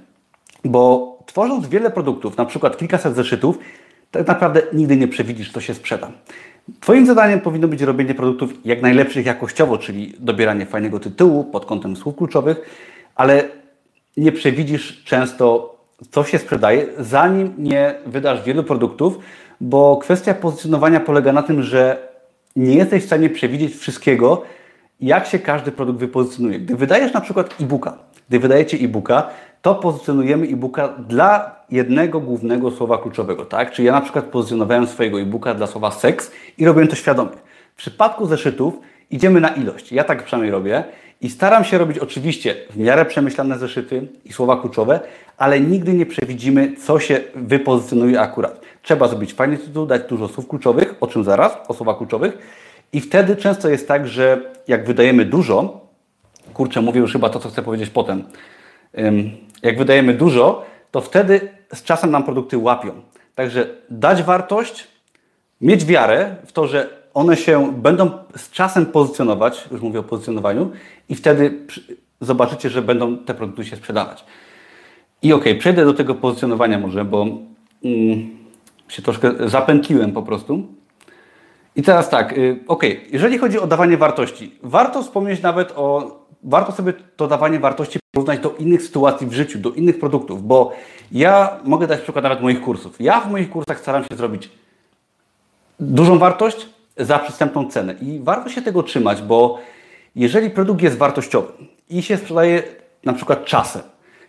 Bo 0.64 1.18
tworząc 1.26 1.68
wiele 1.68 1.91
produktów, 1.91 2.36
na 2.36 2.45
przykład 2.45 2.76
kilkaset 2.76 3.14
zeszytów, 3.14 3.59
tak 4.11 4.26
naprawdę 4.26 4.62
nigdy 4.72 4.97
nie 4.97 5.09
przewidzisz, 5.09 5.53
co 5.53 5.61
się 5.61 5.74
sprzeda. 5.74 6.11
Twoim 6.80 7.07
zadaniem 7.07 7.41
powinno 7.41 7.68
być 7.68 7.82
robienie 7.82 8.14
produktów 8.14 8.51
jak 8.64 8.82
najlepszych 8.82 9.26
jakościowo, 9.26 9.78
czyli 9.78 10.14
dobieranie 10.18 10.66
fajnego 10.66 11.01
tytułu 11.01 11.45
pod 11.45 11.66
kątem 11.66 11.97
słów 11.97 12.16
kluczowych, 12.16 12.61
ale 13.14 13.45
nie 14.16 14.32
przewidzisz 14.32 15.05
często, 15.05 15.76
co 16.11 16.24
się 16.24 16.38
sprzedaje, 16.38 16.86
zanim 16.99 17.55
nie 17.59 17.95
wydasz 18.07 18.43
wielu 18.43 18.64
produktów, 18.64 19.18
bo 19.61 19.97
kwestia 19.97 20.34
pozycjonowania 20.34 21.01
polega 21.01 21.32
na 21.32 21.43
tym, 21.43 21.62
że 21.62 22.09
nie 22.61 22.74
jesteś 22.74 23.02
w 23.02 23.06
stanie 23.06 23.30
przewidzieć 23.30 23.76
wszystkiego, 23.76 24.42
jak 25.00 25.26
się 25.26 25.38
każdy 25.38 25.72
produkt 25.72 25.98
wypozycjonuje. 25.98 26.58
Gdy 26.58 26.76
wydajesz 26.76 27.12
na 27.12 27.20
przykład 27.20 27.54
e-booka, 27.61 27.98
gdy 28.28 28.38
wydajecie 28.38 28.76
e-booka, 28.76 29.28
to 29.62 29.74
pozycjonujemy 29.74 30.46
e-booka 30.46 30.88
dla 30.88 31.56
jednego 31.70 32.20
głównego 32.20 32.70
słowa 32.70 32.98
kluczowego, 32.98 33.44
tak? 33.44 33.70
Czyli 33.72 33.86
ja 33.86 33.92
na 33.92 34.00
przykład 34.00 34.24
pozycjonowałem 34.24 34.86
swojego 34.86 35.20
e-booka 35.20 35.54
dla 35.54 35.66
słowa 35.66 35.90
seks 35.90 36.30
i 36.58 36.64
robię 36.64 36.86
to 36.86 36.96
świadomie. 36.96 37.36
W 37.74 37.76
przypadku 37.76 38.26
zeszytów 38.26 38.74
idziemy 39.11 39.40
na 39.40 39.48
ilość. 39.48 39.92
Ja 39.92 40.04
tak 40.04 40.24
przynajmniej 40.24 40.52
robię 40.52 40.84
i 41.20 41.30
staram 41.30 41.64
się 41.64 41.78
robić 41.78 41.98
oczywiście 41.98 42.56
w 42.70 42.76
miarę 42.76 43.04
przemyślane 43.04 43.58
zeszyty 43.58 44.08
i 44.24 44.32
słowa 44.32 44.56
kluczowe, 44.56 45.00
ale 45.36 45.60
nigdy 45.60 45.92
nie 45.92 46.06
przewidzimy, 46.06 46.76
co 46.76 47.00
się 47.00 47.20
wypozycjonuje 47.34 48.20
akurat. 48.20 48.60
Trzeba 48.82 49.08
zrobić 49.08 49.32
fajny 49.32 49.58
tytuł, 49.58 49.86
dać 49.86 50.02
dużo 50.08 50.28
słów 50.28 50.48
kluczowych, 50.48 50.94
o 51.00 51.06
czym 51.06 51.24
zaraz, 51.24 51.56
o 51.68 51.74
słowach 51.74 51.98
kluczowych. 51.98 52.38
I 52.92 53.00
wtedy 53.00 53.36
często 53.36 53.68
jest 53.68 53.88
tak, 53.88 54.08
że 54.08 54.52
jak 54.68 54.86
wydajemy 54.86 55.24
dużo, 55.24 55.86
kurczę, 56.54 56.80
mówię 56.80 57.00
już 57.00 57.12
chyba 57.12 57.30
to, 57.30 57.40
co 57.40 57.48
chcę 57.48 57.62
powiedzieć 57.62 57.90
potem, 57.90 58.24
jak 59.62 59.78
wydajemy 59.78 60.14
dużo, 60.14 60.64
to 60.90 61.00
wtedy 61.00 61.48
z 61.74 61.82
czasem 61.82 62.10
nam 62.10 62.24
produkty 62.24 62.58
łapią. 62.58 62.92
Także 63.34 63.66
dać 63.90 64.22
wartość, 64.22 64.86
mieć 65.60 65.84
wiarę 65.84 66.36
w 66.46 66.52
to, 66.52 66.66
że 66.66 66.99
one 67.14 67.36
się 67.36 67.72
będą 67.72 68.11
z 68.36 68.50
czasem 68.50 68.86
pozycjonować, 68.86 69.68
już 69.72 69.80
mówię 69.80 70.00
o 70.00 70.02
pozycjonowaniu, 70.02 70.70
i 71.08 71.14
wtedy 71.14 71.66
zobaczycie, 72.20 72.70
że 72.70 72.82
będą 72.82 73.18
te 73.18 73.34
produkty 73.34 73.64
się 73.64 73.76
sprzedawać. 73.76 74.24
I 75.22 75.32
ok, 75.32 75.44
przejdę 75.58 75.84
do 75.84 75.94
tego 75.94 76.14
pozycjonowania 76.14 76.78
może, 76.78 77.04
bo 77.04 77.26
mm, 77.84 78.30
się 78.88 79.02
troszkę 79.02 79.48
zapętliłem 79.48 80.12
po 80.12 80.22
prostu. 80.22 80.66
I 81.76 81.82
teraz 81.82 82.11
tak, 82.11 82.38
y, 82.38 82.61
ok, 82.68 82.82
jeżeli 83.12 83.38
chodzi 83.38 83.58
o 83.58 83.66
dawanie 83.66 83.96
wartości, 83.96 84.58
warto 84.62 85.02
wspomnieć 85.02 85.42
nawet 85.42 85.72
o, 85.76 86.16
warto 86.44 86.72
sobie 86.72 86.92
to 87.16 87.26
dawanie 87.26 87.58
wartości 87.58 87.98
porównać 88.14 88.40
do 88.40 88.54
innych 88.58 88.82
sytuacji 88.82 89.26
w 89.26 89.32
życiu, 89.32 89.58
do 89.58 89.70
innych 89.70 89.98
produktów, 89.98 90.46
bo 90.46 90.72
ja 91.12 91.58
mogę 91.64 91.86
dać 91.86 92.00
przykład 92.00 92.22
nawet 92.22 92.42
moich 92.42 92.61
kursów. 92.61 93.00
Ja 93.00 93.20
w 93.20 93.30
moich 93.30 93.50
kursach 93.50 93.80
staram 93.80 94.02
się 94.02 94.16
zrobić 94.16 94.50
dużą 95.80 96.18
wartość 96.18 96.68
za 96.97 97.18
przystępną 97.18 97.70
cenę 97.70 97.95
i 98.03 98.20
warto 98.22 98.49
się 98.49 98.62
tego 98.62 98.82
trzymać, 98.82 99.22
bo 99.22 99.59
jeżeli 100.16 100.51
produkt 100.51 100.82
jest 100.82 100.97
wartościowy 100.97 101.53
i 101.91 102.03
się 102.03 102.16
sprzedaje 102.16 102.62
na 103.05 103.12
przykład 103.12 103.45
czasem, 103.45 103.82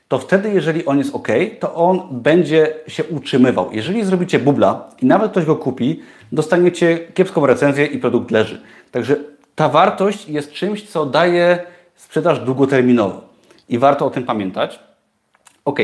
to 0.07 0.20
wtedy, 0.20 0.51
jeżeli 0.51 0.86
on 0.86 0.97
jest 0.97 1.16
ok, 1.16 1.28
to 1.59 1.76
on 1.76 2.01
będzie 2.12 2.74
się 2.88 3.03
utrzymywał. 3.03 3.70
Jeżeli 3.72 4.05
zrobicie 4.05 4.39
bubla 4.39 4.89
i 5.01 5.05
nawet 5.05 5.32
ktoś 5.32 5.45
go 5.45 5.55
kupi, 5.55 6.01
dostaniecie 6.32 6.99
kiepską 7.14 7.45
recenzję 7.45 7.86
i 7.86 7.97
produkt 7.97 8.32
leży. 8.32 8.62
Także 8.91 9.16
ta 9.55 9.70
wartość 9.70 10.30
jest 10.30 10.51
czymś, 10.51 10.89
co 10.89 11.05
daje 11.05 11.59
sprzedaż 11.95 12.39
długoterminową 12.39 13.22
i 13.70 13.78
warto 13.78 14.05
o 14.05 14.09
tym 14.09 14.24
pamiętać. 14.24 14.80
Ok, 15.66 15.80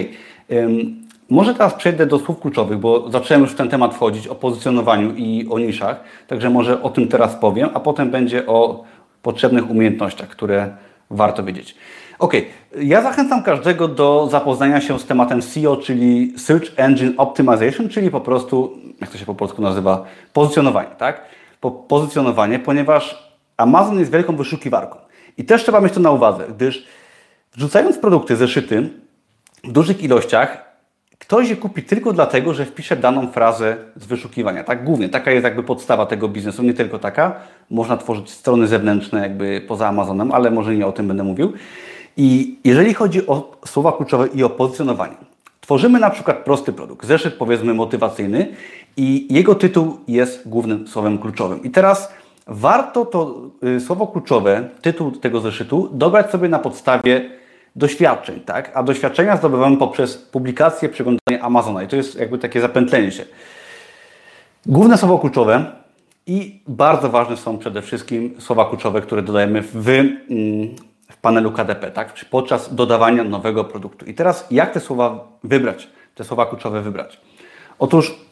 może 1.30 1.54
teraz 1.54 1.74
przejdę 1.74 2.06
do 2.06 2.20
słów 2.20 2.40
kluczowych, 2.40 2.78
bo 2.78 3.12
zacząłem 3.12 3.42
już 3.42 3.52
w 3.52 3.56
ten 3.56 3.70
temat 3.70 3.96
wchodzić 3.96 4.28
o 4.28 4.36
pozycjonowaniu 4.36 5.14
i 5.16 5.48
o 5.50 5.60
niszach, 5.60 6.04
także 6.28 6.50
może 6.50 6.84
o 6.84 6.90
tym 6.90 7.08
teraz 7.08 7.36
powiem, 7.36 7.70
a 7.74 7.80
potem 7.80 8.12
będzie 8.12 8.46
o 8.46 8.84
potrzebnych 9.22 9.70
umiejętnościach, 9.70 10.30
które 10.30 10.76
warto 11.10 11.44
wiedzieć. 11.44 11.76
Ok, 12.20 12.34
ja 12.78 13.02
zachęcam 13.02 13.44
każdego 13.44 13.88
do 13.88 14.28
zapoznania 14.32 14.82
się 14.82 15.00
z 15.00 15.06
tematem 15.06 15.42
SEO, 15.42 15.78
czyli 15.78 16.34
Search 16.38 16.72
Engine 16.76 17.14
Optimization, 17.18 17.90
czyli 17.90 18.12
po 18.12 18.22
prostu, 18.22 18.78
jak 19.02 19.10
to 19.10 19.18
się 19.18 19.26
po 19.26 19.36
polsku 19.36 19.62
nazywa, 19.62 20.06
pozycjonowanie, 20.34 20.90
tak? 20.98 21.22
Po, 21.62 21.72
pozycjonowanie, 21.72 22.60
ponieważ 22.60 23.32
Amazon 23.58 24.00
jest 24.00 24.12
wielką 24.12 24.36
wyszukiwarką. 24.36 24.98
I 25.38 25.46
też 25.46 25.64
trzeba 25.64 25.82
mieć 25.82 25.94
to 25.94 26.00
na 26.00 26.12
uwadze, 26.12 26.44
gdyż 26.50 26.88
wrzucając 27.56 27.98
produkty 27.98 28.36
zeszyty 28.36 28.90
w 29.64 29.72
dużych 29.72 30.04
ilościach, 30.04 30.67
ktoś 31.20 31.50
je 31.50 31.56
kupi 31.56 31.84
tylko 31.84 32.14
dlatego, 32.14 32.54
że 32.54 32.66
wpisze 32.66 32.96
daną 32.96 33.28
frazę 33.28 33.78
z 33.96 34.06
wyszukiwania. 34.06 34.64
Tak, 34.64 34.84
głównie 34.84 35.10
taka 35.10 35.32
jest 35.32 35.44
jakby 35.44 35.64
podstawa 35.64 36.06
tego 36.06 36.28
biznesu, 36.28 36.64
nie 36.64 36.74
tylko 36.74 37.00
taka. 37.00 37.36
Można 37.70 37.98
tworzyć 37.98 38.30
strony 38.30 38.68
zewnętrzne 38.68 39.22
jakby 39.22 39.62
poza 39.68 39.88
Amazonem, 39.88 40.32
ale 40.32 40.52
może 40.52 40.76
nie 40.76 40.88
o 40.88 40.92
tym 40.92 41.08
będę 41.08 41.24
mówił. 41.24 41.54
I 42.18 42.60
jeżeli 42.64 42.94
chodzi 42.94 43.28
o 43.28 43.52
słowa 43.66 43.92
kluczowe 43.92 44.28
i 44.28 44.44
o 44.44 44.50
pozycjonowanie, 44.50 45.16
tworzymy 45.62 46.00
na 46.00 46.10
przykład 46.10 46.38
prosty 46.38 46.74
produkt, 46.74 47.08
zeszyt 47.08 47.34
powiedzmy 47.34 47.74
motywacyjny 47.74 48.48
i 48.98 49.34
jego 49.34 49.56
tytuł 49.56 49.98
jest 50.08 50.50
głównym 50.50 50.88
słowem 50.88 51.18
kluczowym. 51.18 51.64
I 51.64 51.70
teraz 51.70 52.14
warto 52.48 53.06
to 53.06 53.42
y, 53.78 53.80
słowo 53.80 54.08
kluczowe, 54.08 54.70
tytuł 54.82 55.12
tego 55.12 55.40
zeszytu 55.40 55.90
dobrać 55.92 56.32
sobie 56.32 56.50
na 56.50 56.60
podstawie 56.60 57.30
doświadczeń, 57.78 58.40
tak? 58.40 58.72
A 58.74 58.84
doświadczenia 58.84 59.38
zdobywamy 59.38 59.78
poprzez 59.78 60.18
publikację, 60.18 60.90
przeglądanie 60.90 61.44
Amazona 61.44 61.84
i 61.84 61.88
to 61.88 61.96
jest 61.96 62.20
jakby 62.20 62.38
takie 62.38 62.62
zapętlenie 62.62 63.12
się. 63.12 63.26
Główne 64.66 64.98
słowo 64.98 65.20
kluczowe 65.20 65.66
i 66.28 66.62
bardzo 66.68 67.10
ważne 67.10 67.38
są 67.38 67.58
przede 67.58 67.82
wszystkim 67.82 68.36
słowa 68.40 68.66
kluczowe, 68.66 69.02
które 69.02 69.22
dodajemy 69.22 69.62
w, 69.62 69.90
mm, 69.90 70.16
w 71.12 71.18
panelu 71.18 71.52
KDP, 71.52 71.92
tak? 71.92 72.14
podczas 72.30 72.76
dodawania 72.76 73.24
nowego 73.24 73.64
produktu. 73.64 74.06
I 74.06 74.14
teraz 74.14 74.48
jak 74.52 74.74
te 74.74 74.80
słowa 74.80 75.28
wybrać, 75.44 75.88
te 76.16 76.24
słowa 76.24 76.46
kluczowe 76.46 76.82
wybrać? 76.82 77.20
Otóż 77.80 78.27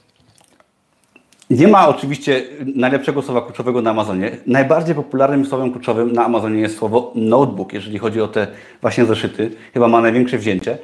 nie 1.50 1.68
ma 1.68 1.88
oczywiście 1.88 2.44
najlepszego 2.76 3.22
słowa 3.22 3.42
kluczowego 3.42 3.82
na 3.82 3.92
Amazonie. 3.92 4.32
Najbardziej 4.48 4.96
popularnym 4.96 5.46
słowem 5.46 5.72
kluczowym 5.72 6.12
na 6.12 6.26
Amazonie 6.26 6.62
jest 6.62 6.78
słowo 6.78 7.12
notebook, 7.16 7.74
jeżeli 7.74 8.00
chodzi 8.00 8.22
o 8.22 8.28
te 8.28 8.48
właśnie 8.82 9.06
zeszyty. 9.06 9.52
Chyba 9.74 9.88
ma 9.88 10.02
największe 10.02 10.38
wzięcie. 10.38 10.78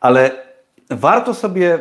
Ale 0.00 0.30
warto 0.90 1.34
sobie 1.34 1.78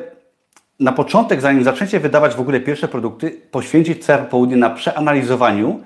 na 0.80 0.92
początek, 0.92 1.42
zanim 1.42 1.64
zaczniecie 1.64 2.00
wydawać 2.00 2.36
w 2.36 2.40
ogóle 2.40 2.60
pierwsze 2.60 2.88
produkty, 2.88 3.32
poświęcić 3.52 4.06
całe 4.06 4.24
południe 4.24 4.56
na 4.56 4.70
przeanalizowaniu 4.70 5.80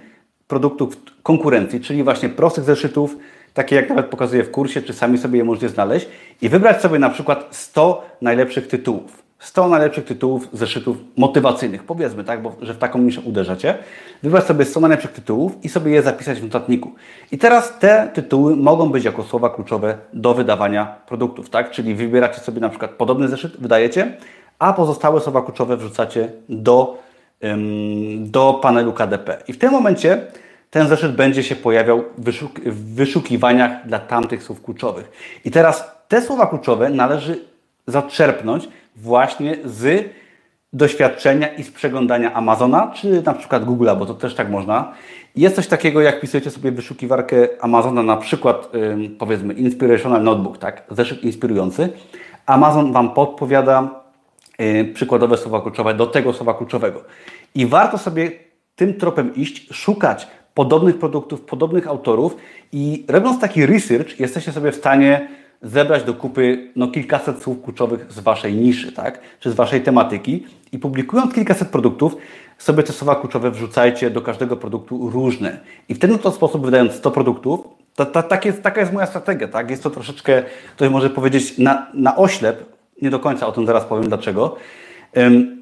produktów 0.48 0.98
konkurencji, 1.24 1.80
czyli 1.80 2.04
właśnie 2.04 2.30
prostych 2.30 2.64
zeszytów, 2.64 3.18
takie 3.54 3.76
jak 3.76 3.89
nawet 3.89 4.06
pokazuję 4.06 4.44
w 4.44 4.52
kursie, 4.52 4.82
czy 4.82 4.94
sami 4.94 5.18
sobie 5.18 5.38
je 5.38 5.44
możecie 5.44 5.70
znaleźć 5.70 6.08
i 6.41 6.50
wybrać 6.50 6.82
sobie 6.82 7.00
na 7.00 7.10
przykład 7.10 7.48
100 7.52 8.06
najlepszych 8.22 8.68
tytułów. 8.68 9.22
100 9.44 9.68
najlepszych 9.68 10.06
tytułów 10.06 10.48
zeszytów 10.54 10.98
motywacyjnych, 11.18 11.84
powiedzmy, 11.84 12.24
tak, 12.24 12.41
bo 12.41 12.56
że 12.62 12.74
w 12.74 12.78
taką 12.78 13.00
niszę 13.00 13.22
uderzacie. 13.22 13.78
Wybrać 14.24 14.44
sobie 14.44 14.66
100 14.66 14.80
najlepszych 14.80 15.12
tytułów 15.12 15.52
i 15.64 15.70
sobie 15.70 15.91
je 15.91 16.02
zapisać 16.02 16.39
w 16.39 16.44
notatniku. 16.44 16.91
I 17.32 17.38
teraz 17.38 17.80
te 17.80 18.10
tytuły 18.14 18.56
mogą 18.56 18.89
być 18.89 19.06
jako 19.06 19.24
słowa 19.24 19.50
kluczowe 19.50 19.98
do 20.14 20.34
wydawania 20.34 20.86
produktów, 20.86 21.50
tak? 21.50 21.72
Czyli 21.72 21.96
wybieracie 21.96 22.39
sobie 22.39 22.62
na 22.62 22.70
przykład 22.70 22.91
podobny 22.91 23.28
zeszyt, 23.28 23.58
wydajecie, 23.60 24.18
a 24.60 24.74
pozostałe 24.74 25.22
słowa 25.22 25.41
kluczowe 25.41 25.78
wrzucacie 25.78 26.32
do, 26.50 26.98
ym, 27.44 28.32
do 28.32 28.60
panelu 28.62 28.94
KDP. 28.94 29.38
I 29.48 29.54
w 29.54 29.58
tym 29.58 29.72
momencie 29.72 30.28
ten 30.70 30.88
zeszyt 30.88 31.16
będzie 31.16 31.44
się 31.44 31.56
pojawiał 31.56 32.04
w, 32.18 32.24
wyszuk 32.24 32.60
w 32.60 32.96
wyszukiwaniach 32.96 33.88
dla 33.88 34.00
tamtych 34.00 34.44
słów 34.44 34.62
kluczowych. 34.62 35.12
I 35.46 35.52
teraz 35.52 35.91
te 36.08 36.22
słowa 36.22 36.48
kluczowe 36.48 36.89
należy 36.89 37.53
zaczerpnąć 37.88 38.70
właśnie 38.96 39.58
z 39.66 40.10
doświadczenia 40.74 41.48
i 41.48 41.64
z 41.64 41.72
przeglądania 41.72 42.34
Amazona, 42.34 42.92
czy 42.96 43.22
na 43.22 43.34
przykład 43.34 43.66
Google'a, 43.66 43.98
bo 43.98 44.06
to 44.06 44.14
też 44.14 44.36
tak 44.36 44.50
można. 44.50 44.94
Jest 45.36 45.56
coś 45.56 45.68
takiego, 45.68 46.02
jak 46.02 46.22
pisujecie 46.22 46.52
sobie 46.52 46.72
wyszukiwarkę 46.72 47.48
Amazona, 47.62 48.04
na 48.04 48.18
przykład 48.18 48.72
powiedzmy 49.20 49.54
Inspirational 49.54 50.24
Notebook, 50.24 50.58
tak? 50.58 50.84
zeszyt 50.92 51.24
inspirujący. 51.24 51.90
Amazon 52.46 52.94
Wam 52.94 53.14
podpowiada 53.14 54.04
przykładowe 54.94 55.38
słowa 55.38 55.62
kluczowe 55.62 55.94
do 55.94 56.08
tego 56.08 56.34
słowa 56.34 56.54
kluczowego. 56.54 57.04
I 57.56 57.66
warto 57.66 57.98
sobie 57.98 58.32
tym 58.76 58.94
tropem 58.94 59.36
iść, 59.36 59.74
szukać 59.74 60.28
podobnych 60.54 61.00
produktów, 61.00 61.42
podobnych 61.42 61.88
autorów 61.88 62.36
i 62.72 63.06
robiąc 63.08 63.40
taki 63.40 63.66
research, 63.66 64.20
jesteście 64.20 64.52
sobie 64.52 64.72
w 64.72 64.76
stanie 64.76 65.28
zebrać 65.64 66.03
do 66.03 66.14
kupy 66.14 66.72
no, 66.76 66.88
kilkaset 66.88 67.43
słów 67.43 67.64
kluczowych 67.64 68.11
z 68.11 68.20
Waszej 68.20 68.53
niszy, 68.53 68.91
tak? 68.91 69.20
czy 69.39 69.51
z 69.51 69.53
Waszej 69.53 69.82
tematyki 69.82 70.45
i 70.72 70.80
publikując 70.80 71.34
kilkaset 71.34 71.68
produktów, 71.68 72.16
sobie 72.57 72.84
te 72.84 72.93
słowa 72.93 73.16
kluczowe 73.16 73.51
wrzucajcie 73.51 74.09
do 74.09 74.22
każdego 74.22 74.57
produktu 74.57 75.09
różne. 75.09 75.59
I 75.89 75.93
w 75.93 75.99
ten 75.99 76.14
oto 76.14 76.32
sposób, 76.32 76.66
wydając 76.66 76.93
100 76.93 77.11
produktów, 77.11 77.68
to, 77.95 78.05
tak 78.05 78.45
jest, 78.45 78.64
taka 78.64 78.82
jest 78.82 78.93
moja 78.93 79.05
strategia. 79.05 79.47
Tak? 79.47 79.70
Jest 79.70 79.84
to 79.84 79.89
troszeczkę, 79.89 80.43
ktoś 80.76 80.89
może 80.89 81.09
powiedzieć, 81.09 81.57
na, 81.57 81.88
na 81.93 82.16
oślep, 82.16 82.66
nie 83.01 83.09
do 83.09 83.20
końca 83.20 83.47
o 83.47 83.51
tym 83.51 83.66
zaraz 83.66 83.86
powiem 83.86 84.07
dlaczego, 84.07 84.55
um, 85.16 85.61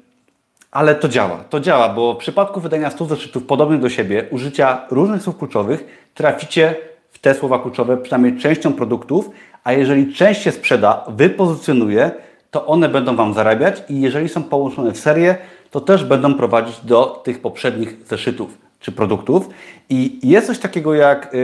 ale 0.70 0.94
to 0.94 1.08
działa. 1.08 1.44
To 1.50 1.60
działa, 1.60 1.88
bo 1.88 2.14
w 2.14 2.16
przypadku 2.16 2.60
wydania 2.60 2.90
100 2.90 3.04
zeszytów 3.04 3.44
podobnych 3.44 3.80
do 3.80 3.88
siebie, 3.88 4.26
użycia 4.30 4.86
różnych 4.90 5.22
słów 5.22 5.38
kluczowych, 5.38 6.08
traficie 6.14 6.74
w 7.10 7.18
te 7.18 7.34
słowa 7.34 7.58
kluczowe 7.58 7.96
przynajmniej 7.96 8.38
częścią 8.38 8.72
produktów, 8.72 9.30
a 9.64 9.72
jeżeli 9.72 10.14
część 10.14 10.42
się 10.42 10.52
sprzeda, 10.52 11.04
wypozycjonuje, 11.08 12.10
to 12.50 12.66
one 12.66 12.88
będą 12.88 13.16
Wam 13.16 13.34
zarabiać 13.34 13.82
i 13.88 14.00
jeżeli 14.00 14.28
są 14.28 14.42
połączone 14.42 14.92
w 14.92 14.98
serię, 14.98 15.36
to 15.70 15.80
też 15.80 16.04
będą 16.04 16.34
prowadzić 16.34 16.80
do 16.80 17.04
tych 17.24 17.40
poprzednich 17.40 17.96
zeszytów 18.06 18.58
czy 18.80 18.92
produktów. 18.92 19.48
I 19.90 20.18
jest 20.22 20.46
coś 20.46 20.58
takiego 20.58 20.94
jak, 20.94 21.36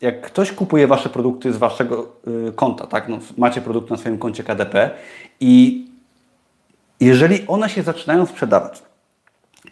jak 0.00 0.20
ktoś 0.20 0.52
kupuje 0.52 0.86
Wasze 0.86 1.08
produkty 1.08 1.52
z 1.52 1.56
Waszego 1.56 2.08
y, 2.48 2.52
konta, 2.52 2.86
tak? 2.86 3.08
No, 3.08 3.18
macie 3.38 3.60
produkt 3.60 3.90
na 3.90 3.96
swoim 3.96 4.18
koncie 4.18 4.44
KDP 4.44 4.90
i 5.40 5.84
jeżeli 7.00 7.46
one 7.46 7.68
się 7.70 7.82
zaczynają 7.82 8.26
sprzedawać, 8.26 8.82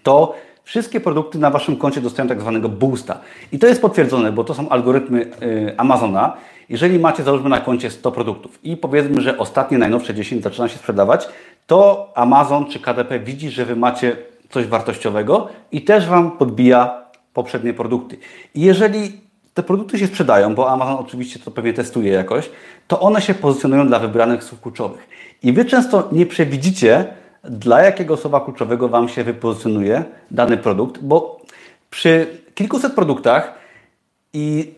to 0.03 0.35
wszystkie 0.65 1.01
produkty 1.01 1.39
na 1.39 1.51
Waszym 1.51 1.77
koncie 1.77 2.01
dostają 2.01 2.29
tak 2.29 2.41
zwanego 2.41 2.69
boosta. 2.69 3.21
I 3.53 3.59
to 3.59 3.67
jest 3.67 3.83
potwierdzone, 3.83 4.33
bo 4.33 4.45
to 4.45 4.55
są 4.55 4.69
algorytmy 4.69 5.31
y, 5.43 5.75
Amazona. 5.77 6.37
Jeżeli 6.69 6.99
macie, 6.99 7.23
załóżmy 7.23 7.49
na 7.49 7.61
koncie 7.61 7.91
100 7.91 8.13
produktów 8.13 8.59
i 8.65 8.77
powiedzmy, 8.77 9.21
że 9.21 9.39
ostatnie, 9.39 9.79
najnowsze 9.79 10.15
10 10.15 10.43
zaczyna 10.43 10.69
się 10.69 10.79
sprzedawać, 10.79 11.29
to 11.67 12.11
Amazon 12.15 12.67
czy 12.67 12.81
KDP 12.81 13.19
widzi, 13.19 13.51
że 13.51 13.65
Wy 13.65 13.77
macie 13.77 14.17
coś 14.51 14.67
wartościowego 14.67 15.49
i 15.73 15.83
też 15.83 16.07
Wam 16.07 16.31
podbija 16.31 17.03
poprzednie 17.35 17.75
produkty. 17.75 18.19
I 18.55 18.61
jeżeli 18.61 19.21
te 19.55 19.63
produkty 19.63 19.99
się 19.99 20.07
sprzedają, 20.07 20.55
bo 20.55 20.71
Amazon 20.71 20.95
oczywiście 20.95 21.39
to 21.39 21.51
pewnie 21.51 21.73
testuje 21.73 22.13
jakoś, 22.13 22.51
to 22.89 23.01
one 23.01 23.23
się 23.23 23.35
pozycjonują 23.35 23.87
dla 23.87 23.99
wybranych 23.99 24.45
słów 24.45 24.61
kluczowych. 24.61 25.09
I 25.43 25.53
Wy 25.53 25.65
często 25.65 26.09
nie 26.13 26.27
przewidzicie, 26.27 27.05
dla 27.45 27.83
jakiego 27.83 28.17
słowa 28.17 28.41
kluczowego 28.41 28.89
Wam 28.89 29.09
się 29.09 29.25
wypozycjonuje 29.25 30.05
dany 30.31 30.57
produkt, 30.57 30.99
bo 31.03 31.41
przy 31.91 32.27
kilkuset 32.55 32.95
produktach 32.95 33.55
i 34.33 34.75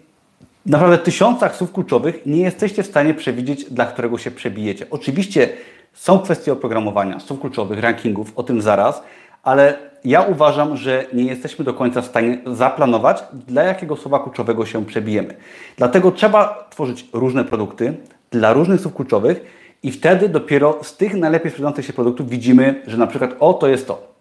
naprawdę 0.67 0.99
tysiącach 0.99 1.57
słów 1.57 1.73
kluczowych 1.73 2.27
nie 2.27 2.43
jesteście 2.43 2.83
w 2.83 2.87
stanie 2.87 3.15
przewidzieć, 3.15 3.65
dla 3.65 3.87
którego 3.87 4.19
się 4.19 4.31
przebijecie. 4.31 4.87
Oczywiście 4.91 5.49
są 5.93 6.19
kwestie 6.19 6.53
oprogramowania, 6.53 7.21
słów 7.21 7.41
kluczowych, 7.41 7.81
rankingów, 7.81 8.33
o 8.37 8.43
tym 8.43 8.63
zaraz, 8.63 9.03
ale 9.43 9.79
ja 10.05 10.23
uważam, 10.23 10.77
że 10.77 11.05
nie 11.13 11.25
jesteśmy 11.25 11.65
do 11.65 11.75
końca 11.75 12.03
w 12.03 12.07
stanie 12.07 12.39
zaplanować, 12.47 13.25
dla 13.33 13.63
jakiego 13.63 13.97
słowa 13.97 14.19
kluczowego 14.19 14.67
się 14.67 14.87
przebijemy. 14.87 15.35
Dlatego 15.77 16.13
trzeba 16.13 16.69
tworzyć 16.71 17.07
różne 17.13 17.45
produkty 17.45 17.95
dla 18.31 18.53
różnych 18.53 18.81
słów 18.81 18.95
kluczowych 18.95 19.64
i 19.85 19.91
wtedy 19.91 20.29
dopiero 20.29 20.79
z 20.83 20.97
tych 20.97 21.15
najlepiej 21.15 21.51
sprzedających 21.51 21.87
się 21.87 21.93
produktów 21.93 22.29
widzimy, 22.29 22.83
że 22.87 22.97
na 22.97 23.07
przykład 23.07 23.31
o, 23.41 23.53
to 23.53 23.69
jest 23.69 23.87
to. 23.87 24.15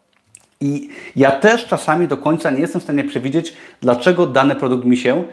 I 0.61 0.89
ja 1.15 1.31
też 1.31 1.65
czasami 1.65 2.07
do 2.07 2.17
końca 2.17 2.51
nie 2.51 2.59
jestem 2.59 2.81
w 2.81 2.83
stanie 2.83 3.03
przewidzieć, 3.03 3.53
dlaczego 3.81 4.27
dany 4.27 4.55
produkt 4.55 4.85
mi 4.85 4.97
się 4.97 5.23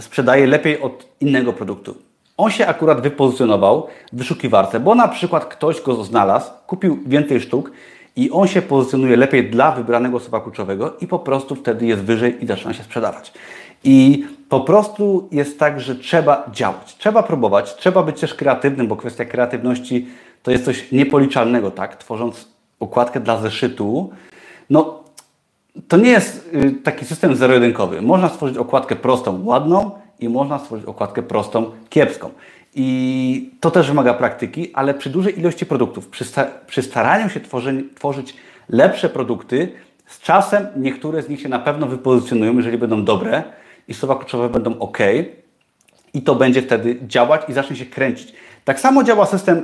sprzedaje 0.00 0.46
lepiej 0.46 0.80
od 0.80 1.06
innego 1.20 1.52
produktu. 1.52 1.94
On 2.36 2.50
się 2.50 2.66
akurat 2.66 3.00
wypozycjonował 3.00 3.86
w 4.12 4.18
wyszukiwarce, 4.18 4.80
bo 4.80 4.94
na 4.94 5.08
przykład 5.08 5.44
ktoś 5.44 5.80
go 5.80 6.04
znalazł, 6.04 6.50
kupił 6.66 6.98
więcej 7.06 7.40
sztuk 7.40 7.70
i 8.16 8.30
on 8.30 8.48
się 8.48 8.62
pozycjonuje 8.62 9.16
lepiej 9.16 9.50
dla 9.50 9.72
wybranego 9.72 10.20
słowa 10.20 10.40
kluczowego 10.40 10.96
i 11.00 11.06
po 11.06 11.18
prostu 11.18 11.54
wtedy 11.54 11.86
jest 11.86 12.02
wyżej 12.02 12.44
i 12.44 12.46
zaczyna 12.46 12.74
się 12.74 12.82
sprzedawać. 12.82 13.32
I 13.84 14.26
po 14.48 14.60
prostu 14.60 15.28
jest 15.32 15.58
tak, 15.58 15.80
że 15.80 15.96
trzeba 15.96 16.50
działać, 16.52 16.96
trzeba 16.96 17.22
próbować, 17.22 17.74
trzeba 17.74 18.02
być 18.02 18.20
też 18.20 18.34
kreatywnym, 18.34 18.88
bo 18.88 18.96
kwestia 18.96 19.24
kreatywności 19.24 20.08
to 20.42 20.50
jest 20.50 20.64
coś 20.64 20.92
niepoliczalnego, 20.92 21.70
tak? 21.70 21.96
Tworząc 21.96 22.48
układkę 22.78 23.20
dla 23.20 23.40
zeszytu, 23.40 24.10
no 24.70 25.04
to 25.88 25.96
nie 25.96 26.10
jest 26.10 26.50
y, 26.54 26.70
taki 26.70 27.04
system 27.04 27.36
zero-jedynkowy. 27.36 28.02
Można 28.02 28.28
stworzyć 28.28 28.56
okładkę 28.56 28.96
prostą, 28.96 29.44
ładną 29.44 29.90
i 30.20 30.28
można 30.28 30.58
stworzyć 30.58 30.86
okładkę 30.86 31.22
prostą, 31.22 31.70
kiepską. 31.88 32.30
I 32.74 33.50
to 33.60 33.70
też 33.70 33.88
wymaga 33.88 34.14
praktyki, 34.14 34.74
ale 34.74 34.94
przy 34.94 35.10
dużej 35.10 35.38
ilości 35.38 35.66
produktów, 35.66 36.08
przy, 36.08 36.24
sta 36.24 36.46
przy 36.66 36.82
staraniu 36.82 37.30
się 37.30 37.40
tworzy 37.40 37.84
tworzyć 37.94 38.34
lepsze 38.68 39.08
produkty, 39.08 39.72
z 40.06 40.20
czasem 40.20 40.66
niektóre 40.76 41.22
z 41.22 41.28
nich 41.28 41.40
się 41.40 41.48
na 41.48 41.58
pewno 41.58 41.86
wypozycjonują, 41.86 42.56
jeżeli 42.56 42.78
będą 42.78 43.04
dobre 43.04 43.42
i 43.88 43.94
słowa 43.94 44.16
kluczowe 44.16 44.48
będą 44.48 44.78
ok, 44.78 44.98
i 46.14 46.22
to 46.22 46.34
będzie 46.34 46.62
wtedy 46.62 46.98
działać 47.06 47.42
i 47.48 47.52
zacznie 47.52 47.76
się 47.76 47.86
kręcić. 47.86 48.32
Tak 48.64 48.80
samo 48.80 49.04
działa 49.04 49.26
system, 49.26 49.62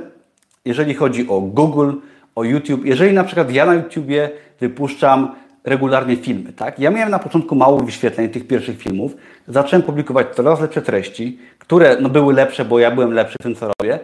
jeżeli 0.65 0.93
chodzi 0.93 1.27
o 1.27 1.41
Google, 1.41 1.91
o 2.35 2.43
YouTube. 2.43 2.85
Jeżeli 2.85 3.13
na 3.13 3.23
przykład 3.23 3.51
ja 3.51 3.65
na 3.65 3.73
YouTubie 3.73 4.29
wypuszczam 4.59 5.35
regularnie 5.63 6.15
filmy, 6.15 6.53
tak? 6.53 6.79
Ja 6.79 6.91
miałem 6.91 7.09
na 7.09 7.19
początku 7.19 7.55
mało 7.55 7.79
wyświetleń 7.79 8.29
tych 8.29 8.47
pierwszych 8.47 8.77
filmów, 8.77 9.15
zacząłem 9.47 9.83
publikować 9.83 10.27
coraz 10.35 10.61
lepsze 10.61 10.81
treści, 10.81 11.39
które 11.59 11.97
no, 12.01 12.09
były 12.09 12.33
lepsze, 12.33 12.65
bo 12.65 12.79
ja 12.79 12.91
byłem 12.91 13.13
lepszy 13.13 13.35
w 13.39 13.43
tym, 13.43 13.55
co 13.55 13.71
robię. 13.79 13.99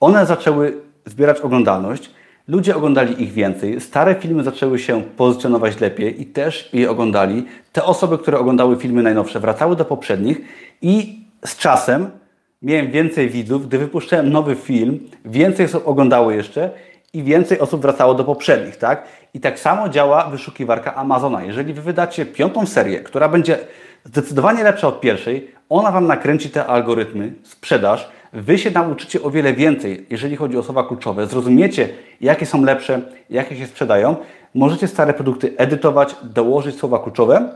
One 0.00 0.26
zaczęły 0.26 0.76
zbierać 1.06 1.40
oglądalność, 1.40 2.10
ludzie 2.48 2.76
oglądali 2.76 3.22
ich 3.22 3.32
więcej, 3.32 3.80
stare 3.80 4.14
filmy 4.14 4.44
zaczęły 4.44 4.78
się 4.78 5.02
pozycjonować 5.02 5.80
lepiej 5.80 6.22
i 6.22 6.26
też 6.26 6.68
je 6.72 6.90
oglądali. 6.90 7.46
Te 7.72 7.84
osoby, 7.84 8.18
które 8.18 8.38
oglądały 8.38 8.76
filmy 8.76 9.02
najnowsze, 9.02 9.40
wracały 9.40 9.76
do 9.76 9.84
poprzednich 9.84 10.40
i 10.82 11.24
z 11.44 11.56
czasem 11.56 12.10
miałem 12.62 12.90
więcej 12.90 13.30
widzów, 13.30 13.68
gdy 13.68 13.78
wypuszczałem 13.78 14.30
nowy 14.30 14.54
film, 14.54 15.00
więcej 15.24 15.66
osób 15.66 15.88
oglądało 15.88 16.30
jeszcze 16.30 16.70
i 17.12 17.22
więcej 17.22 17.60
osób 17.60 17.82
wracało 17.82 18.14
do 18.14 18.24
poprzednich, 18.24 18.76
tak? 18.76 19.04
I 19.34 19.40
tak 19.40 19.58
samo 19.58 19.88
działa 19.88 20.30
wyszukiwarka 20.30 20.94
Amazona. 20.94 21.44
Jeżeli 21.44 21.74
Wy 21.74 21.82
wydacie 21.82 22.26
piątą 22.26 22.66
serię, 22.66 23.00
która 23.00 23.28
będzie 23.28 23.58
zdecydowanie 24.04 24.64
lepsza 24.64 24.88
od 24.88 25.00
pierwszej, 25.00 25.50
ona 25.68 25.90
Wam 25.90 26.06
nakręci 26.06 26.50
te 26.50 26.66
algorytmy, 26.66 27.32
sprzedaż, 27.42 28.08
Wy 28.34 28.58
się 28.58 28.70
nauczycie 28.70 29.22
o 29.22 29.30
wiele 29.30 29.52
więcej, 29.52 30.06
jeżeli 30.10 30.36
chodzi 30.36 30.56
o 30.58 30.62
słowa 30.62 30.84
kluczowe, 30.84 31.26
zrozumiecie, 31.26 31.88
jakie 32.20 32.46
są 32.46 32.62
lepsze, 32.64 33.00
jakie 33.30 33.56
się 33.56 33.66
sprzedają, 33.66 34.16
możecie 34.54 34.88
stare 34.88 35.14
produkty 35.14 35.54
edytować, 35.56 36.16
dołożyć 36.22 36.76
słowa 36.78 36.98
kluczowe 36.98 37.48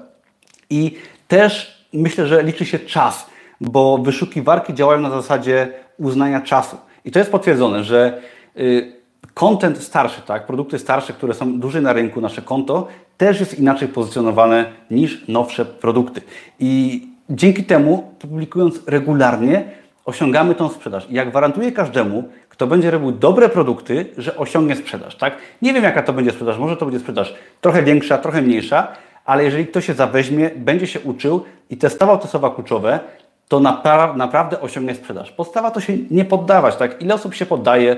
i 0.71 0.95
też 1.29 1.85
myślę, 1.93 2.27
że 2.27 2.43
liczy 2.43 2.65
się 2.67 2.79
czas, 2.79 3.27
bo 3.61 3.99
wyszukiwarki 3.99 4.75
działają 4.75 5.01
na 5.01 5.11
zasadzie 5.11 5.69
uznania 5.99 6.41
czasu. 6.41 6.77
I 7.05 7.11
to 7.11 7.19
jest 7.19 7.31
potwierdzone, 7.31 7.85
że 7.85 8.21
y, 8.59 8.93
content 9.35 9.79
starszy, 9.79 10.23
tak, 10.23 10.47
produkty 10.47 10.79
starsze, 10.79 11.13
które 11.13 11.35
są 11.35 11.61
duże 11.61 11.81
na 11.81 11.93
rynku, 11.93 12.21
nasze 12.21 12.43
konto, 12.43 12.89
też 13.17 13.41
jest 13.41 13.59
inaczej 13.59 13.89
pozycjonowane 13.89 14.73
niż 14.91 15.29
nowsze 15.29 15.65
produkty. 15.65 16.21
I 16.61 17.03
dzięki 17.31 17.65
temu, 17.65 18.15
publikując 18.19 18.81
regularnie, 18.87 19.79
osiągamy 20.09 20.55
tą 20.55 20.69
sprzedaż. 20.69 21.07
I 21.11 21.15
ja 21.15 21.25
gwarantuję 21.25 21.73
każdemu, 21.73 22.29
kto 22.49 22.67
będzie 22.67 22.91
robił 22.91 23.13
dobre 23.13 23.49
produkty, 23.49 24.07
że 24.19 24.37
osiągnie 24.37 24.77
sprzedaż. 24.77 25.17
Tak? 25.17 25.37
Nie 25.63 25.73
wiem, 25.73 25.85
jaka 25.85 26.03
to 26.03 26.13
będzie 26.13 26.31
sprzedaż. 26.31 26.59
Może 26.59 26.77
to 26.77 26.87
będzie 26.87 27.01
sprzedaż 27.01 27.35
trochę 27.61 27.83
większa, 27.83 28.19
trochę 28.19 28.43
mniejsza, 28.43 28.89
ale 29.25 29.45
jeżeli 29.45 29.67
ktoś 29.67 29.87
się 29.87 29.95
zaweźmie, 29.95 30.51
będzie 30.57 30.87
się 30.87 31.01
uczył 31.01 31.45
i 31.71 31.77
testował 31.77 32.19
te 32.19 32.29
słowa 32.29 32.51
kluczowe, 32.51 33.01
to 33.49 33.61
napra 33.61 34.15
naprawdę 34.17 34.61
osiągnie 34.61 34.95
sprzedaż. 34.95 35.33
Podstawa 35.33 35.71
to 35.71 35.81
się 35.81 35.93
nie 36.11 36.25
poddawać. 36.25 36.77
Tak? 36.77 37.03
Ile 37.03 37.15
osób 37.15 37.35
się 37.35 37.47
poddaje, 37.47 37.97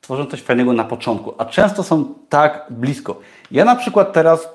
tworzą 0.00 0.26
coś 0.26 0.42
fajnego 0.42 0.72
na 0.72 0.84
początku, 0.84 1.34
a 1.38 1.44
często 1.44 1.82
są 1.82 2.14
tak 2.28 2.66
blisko. 2.70 3.20
Ja 3.50 3.64
na 3.64 3.76
przykład 3.76 4.12
teraz, 4.12 4.48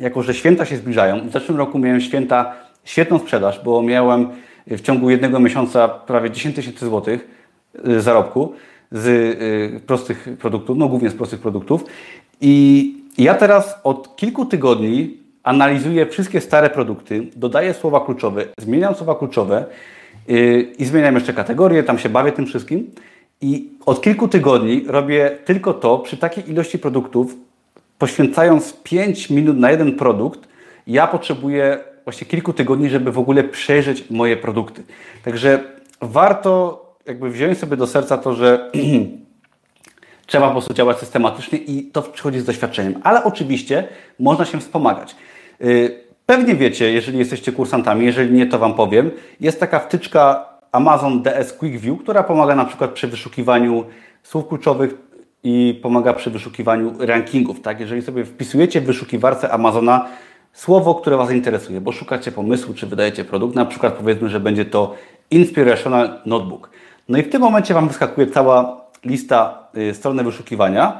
jako 0.00 0.22
że 0.22 0.34
święta 0.34 0.64
się 0.64 0.76
zbliżają, 0.76 1.28
w 1.28 1.32
zeszłym 1.32 1.58
roku 1.58 1.78
miałem 1.78 2.00
święta, 2.00 2.52
świetną 2.84 3.18
sprzedaż, 3.18 3.60
bo 3.64 3.82
miałem 3.82 4.30
w 4.66 4.80
ciągu 4.80 5.10
jednego 5.10 5.40
miesiąca 5.40 5.88
prawie 5.88 6.30
10 6.30 6.56
tysięcy 6.56 6.86
złotych 6.86 7.28
y, 7.88 8.00
zarobku 8.00 8.52
z 8.92 9.06
y, 9.06 9.80
prostych 9.86 10.28
produktów, 10.38 10.78
no 10.78 10.88
głównie 10.88 11.10
z 11.10 11.14
prostych 11.14 11.40
produktów. 11.40 11.84
I 12.40 12.96
ja 13.18 13.34
teraz 13.34 13.74
od 13.84 14.16
kilku 14.16 14.46
tygodni 14.46 15.18
analizuję 15.42 16.06
wszystkie 16.06 16.40
stare 16.40 16.70
produkty, 16.70 17.26
dodaję 17.36 17.74
słowa 17.74 18.00
kluczowe, 18.00 18.44
zmieniam 18.58 18.94
słowa 18.94 19.14
kluczowe 19.14 19.64
yy, 20.28 20.62
i 20.78 20.84
zmieniam 20.84 21.14
jeszcze 21.14 21.32
kategorie, 21.32 21.82
tam 21.82 21.98
się 21.98 22.08
bawię 22.08 22.32
tym 22.32 22.46
wszystkim. 22.46 22.90
I 23.40 23.70
od 23.86 24.02
kilku 24.02 24.28
tygodni 24.28 24.84
robię 24.86 25.38
tylko 25.44 25.74
to 25.74 25.98
przy 25.98 26.16
takiej 26.16 26.50
ilości 26.50 26.78
produktów, 26.78 27.36
poświęcając 27.98 28.72
5 28.72 29.30
minut 29.30 29.58
na 29.58 29.70
jeden 29.70 29.96
produkt, 29.96 30.48
ja 30.86 31.06
potrzebuję 31.06 31.78
właśnie 32.04 32.26
kilku 32.26 32.52
tygodni, 32.52 32.90
żeby 32.90 33.12
w 33.12 33.18
ogóle 33.18 33.44
przejrzeć 33.44 34.10
moje 34.10 34.36
produkty. 34.36 34.82
Także 35.24 35.60
warto 36.00 36.84
jakby 37.06 37.30
wziąć 37.30 37.58
sobie 37.58 37.76
do 37.76 37.86
serca 37.86 38.18
to, 38.18 38.34
że 38.34 38.70
trzeba 40.26 40.46
po 40.46 40.52
prostu 40.52 40.74
działać 40.74 40.98
systematycznie 40.98 41.58
i 41.58 41.84
to 41.84 42.02
przychodzi 42.02 42.40
z 42.40 42.44
doświadczeniem. 42.44 43.00
Ale 43.02 43.24
oczywiście 43.24 43.88
można 44.18 44.44
się 44.44 44.60
wspomagać. 44.60 45.16
Y, 45.60 46.04
pewnie 46.26 46.54
wiecie, 46.54 46.92
jeżeli 46.92 47.18
jesteście 47.18 47.52
kursantami, 47.52 48.06
jeżeli 48.06 48.32
nie, 48.32 48.46
to 48.46 48.58
Wam 48.58 48.74
powiem, 48.74 49.10
jest 49.40 49.60
taka 49.60 49.78
wtyczka 49.78 50.48
Amazon 50.72 51.22
DS 51.22 51.52
Quick 51.52 51.80
View, 51.80 51.98
która 52.02 52.22
pomaga 52.22 52.54
na 52.54 52.64
przykład 52.64 52.90
przy 52.90 53.08
wyszukiwaniu 53.08 53.84
słów 54.22 54.48
kluczowych 54.48 54.94
i 55.44 55.80
pomaga 55.82 56.12
przy 56.12 56.30
wyszukiwaniu 56.30 56.94
rankingów. 56.98 57.60
Tak? 57.60 57.80
Jeżeli 57.80 58.02
sobie 58.02 58.24
wpisujecie 58.24 58.80
w 58.80 58.84
wyszukiwarce 58.84 59.50
Amazona 59.50 60.08
słowo, 60.54 60.94
które 60.94 61.16
Was 61.16 61.30
interesuje, 61.30 61.80
bo 61.80 61.92
szukacie 61.92 62.32
pomysłu, 62.32 62.74
czy 62.74 62.86
wydajecie 62.86 63.24
produkt, 63.24 63.56
na 63.56 63.64
przykład 63.64 63.94
powiedzmy, 63.94 64.28
że 64.28 64.40
będzie 64.40 64.64
to 64.64 64.94
Inspirational 65.30 66.20
Notebook. 66.26 66.70
No 67.08 67.18
i 67.18 67.22
w 67.22 67.30
tym 67.30 67.42
momencie 67.42 67.74
Wam 67.74 67.88
wyskakuje 67.88 68.26
cała 68.26 68.84
lista 69.04 69.68
y, 69.76 69.94
strony 69.94 70.24
wyszukiwania 70.24 70.98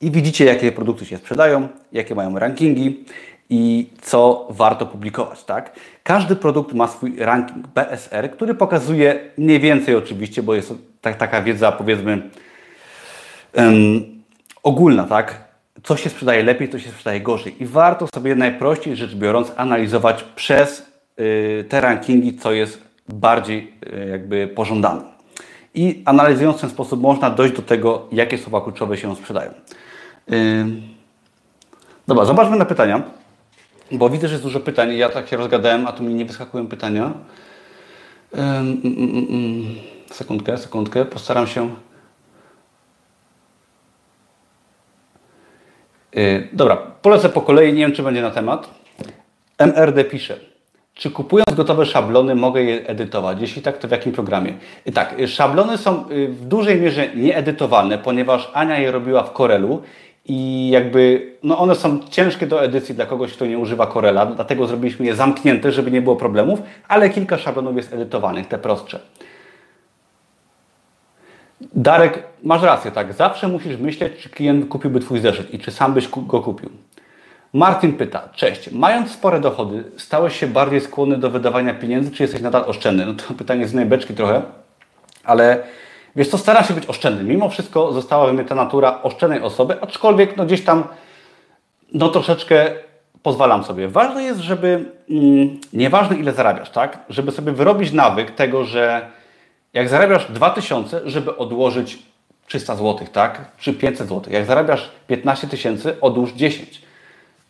i 0.00 0.10
widzicie, 0.10 0.44
jakie 0.44 0.72
produkty 0.72 1.04
się 1.04 1.16
sprzedają, 1.16 1.68
jakie 1.92 2.14
mają 2.14 2.38
rankingi 2.38 3.04
i 3.50 3.90
co 4.02 4.46
warto 4.50 4.86
publikować. 4.86 5.44
Tak? 5.44 5.72
Każdy 6.02 6.36
produkt 6.36 6.72
ma 6.72 6.88
swój 6.88 7.16
ranking 7.18 7.66
BSR, 7.66 8.30
który 8.30 8.54
pokazuje 8.54 9.30
mniej 9.38 9.60
więcej 9.60 9.96
oczywiście, 9.96 10.42
bo 10.42 10.54
jest 10.54 10.74
tak, 11.00 11.16
taka 11.16 11.42
wiedza 11.42 11.72
powiedzmy 11.72 12.30
um, 13.54 14.04
ogólna, 14.62 15.04
tak? 15.04 15.45
Co 15.86 15.96
się 15.96 16.10
sprzedaje 16.10 16.42
lepiej, 16.42 16.68
co 16.68 16.78
się 16.78 16.90
sprzedaje 16.90 17.20
gorzej. 17.20 17.62
I 17.62 17.66
warto 17.66 18.06
sobie 18.14 18.34
najprościej 18.34 18.96
rzecz 18.96 19.14
biorąc 19.14 19.52
analizować 19.56 20.22
przez 20.22 20.86
y, 21.20 21.64
te 21.68 21.80
rankingi, 21.80 22.38
co 22.38 22.52
jest 22.52 22.82
bardziej 23.08 23.72
y, 23.86 24.08
jakby 24.10 24.48
pożądane. 24.48 25.02
I 25.74 26.02
analizując 26.04 26.56
w 26.56 26.60
ten 26.60 26.70
sposób 26.70 27.00
można 27.00 27.30
dojść 27.30 27.56
do 27.56 27.62
tego, 27.62 28.06
jakie 28.12 28.38
słowa 28.38 28.60
kluczowe 28.60 28.96
się 28.96 29.16
sprzedają. 29.16 29.50
Y, 30.32 30.64
dobra, 32.06 32.24
zobaczmy 32.24 32.56
na 32.56 32.64
pytania, 32.64 33.02
bo 33.92 34.10
widzę, 34.10 34.28
że 34.28 34.34
jest 34.34 34.44
dużo 34.44 34.60
pytań. 34.60 34.96
Ja 34.96 35.08
tak 35.08 35.28
się 35.28 35.36
rozgadałem, 35.36 35.86
a 35.86 35.92
tu 35.92 36.02
mi 36.02 36.14
nie 36.14 36.24
wyskakują 36.24 36.66
pytania. 36.66 37.12
Mm, 38.32 38.80
mm, 38.84 39.26
mm. 39.28 39.74
Sekundkę, 40.10 40.58
sekundkę, 40.58 41.04
postaram 41.04 41.46
się. 41.46 41.70
Dobra, 46.52 46.76
polecę 46.76 47.28
po 47.28 47.40
kolei, 47.40 47.72
nie 47.72 47.80
wiem 47.80 47.92
czy 47.92 48.02
będzie 48.02 48.22
na 48.22 48.30
temat. 48.30 48.70
MRD 49.58 50.04
pisze. 50.04 50.36
Czy 50.96 51.10
kupując 51.10 51.54
gotowe 51.54 51.86
szablony 51.86 52.34
mogę 52.34 52.62
je 52.62 52.86
edytować? 52.86 53.40
Jeśli 53.40 53.62
tak, 53.62 53.78
to 53.78 53.88
w 53.88 53.90
jakim 53.90 54.12
programie? 54.12 54.52
I 54.86 54.92
tak, 54.92 55.20
y, 55.20 55.28
szablony 55.28 55.78
są 55.78 56.10
y, 56.10 56.28
w 56.28 56.44
dużej 56.44 56.80
mierze 56.80 57.08
nieedytowalne, 57.14 57.98
ponieważ 57.98 58.50
Ania 58.54 58.78
je 58.78 58.90
robiła 58.90 59.22
w 59.22 59.32
Corelu 59.32 59.82
i 60.24 60.68
jakby 60.70 61.32
no 61.42 61.58
one 61.58 61.74
są 61.74 62.00
ciężkie 62.10 62.46
do 62.46 62.62
edycji 62.62 62.94
dla 62.94 63.06
kogoś, 63.06 63.32
kto 63.32 63.46
nie 63.46 63.58
używa 63.58 63.86
Corela, 63.86 64.26
dlatego 64.26 64.66
zrobiliśmy 64.66 65.06
je 65.06 65.14
zamknięte, 65.14 65.72
żeby 65.72 65.90
nie 65.90 66.02
było 66.02 66.16
problemów, 66.16 66.62
ale 66.88 67.10
kilka 67.10 67.38
szablonów 67.38 67.76
jest 67.76 67.92
edytowanych, 67.92 68.48
te 68.48 68.58
prostsze. 68.58 69.00
Darek, 71.74 72.22
masz 72.42 72.62
rację, 72.62 72.90
tak. 72.90 73.12
Zawsze 73.12 73.48
musisz 73.48 73.76
myśleć, 73.76 74.12
czy 74.22 74.28
klient 74.28 74.68
kupiłby 74.68 75.00
Twój 75.00 75.20
zeszyt 75.20 75.54
i 75.54 75.58
czy 75.58 75.70
sam 75.70 75.94
byś 75.94 76.08
go 76.08 76.40
kupił. 76.40 76.70
Martin 77.52 77.92
pyta, 77.92 78.28
cześć, 78.34 78.70
mając 78.72 79.10
spore 79.10 79.40
dochody, 79.40 79.84
stałeś 79.96 80.40
się 80.40 80.46
bardziej 80.46 80.80
skłonny 80.80 81.18
do 81.18 81.30
wydawania 81.30 81.74
pieniędzy, 81.74 82.10
czy 82.10 82.22
jesteś 82.22 82.40
nadal 82.40 82.64
oszczędny? 82.66 83.06
No 83.06 83.14
to 83.14 83.34
pytanie 83.34 83.68
z 83.68 83.74
najbeczki 83.74 84.14
trochę, 84.14 84.42
ale 85.24 85.62
wiesz 86.16 86.28
co, 86.28 86.38
staram 86.38 86.64
się 86.64 86.74
być 86.74 86.86
oszczędny. 86.86 87.24
Mimo 87.24 87.48
wszystko 87.48 87.92
została 87.92 88.26
we 88.26 88.32
mnie 88.32 88.44
ta 88.44 88.54
natura 88.54 89.02
oszczędnej 89.02 89.42
osoby, 89.42 89.82
aczkolwiek 89.82 90.36
no 90.36 90.46
gdzieś 90.46 90.64
tam 90.64 90.84
no 91.92 92.08
troszeczkę 92.08 92.70
pozwalam 93.22 93.64
sobie. 93.64 93.88
Ważne 93.88 94.22
jest, 94.22 94.40
żeby, 94.40 94.84
mm, 95.10 95.60
nieważne 95.72 96.16
ile 96.16 96.32
zarabiasz, 96.32 96.70
tak? 96.70 96.98
Żeby 97.08 97.32
sobie 97.32 97.52
wyrobić 97.52 97.92
nawyk 97.92 98.30
tego, 98.30 98.64
że 98.64 99.06
jak 99.74 99.88
zarabiasz 99.88 100.26
2000, 100.32 101.00
żeby 101.10 101.36
odłożyć 101.36 101.98
300 102.46 102.76
zł, 102.76 103.06
tak? 103.12 103.50
Czy 103.58 103.72
500 103.72 104.08
zł. 104.08 104.32
Jak 104.32 104.46
zarabiasz 104.46 104.90
15 105.06 105.46
tysięcy, 105.46 106.00
odłóż 106.00 106.32
10. 106.32 106.82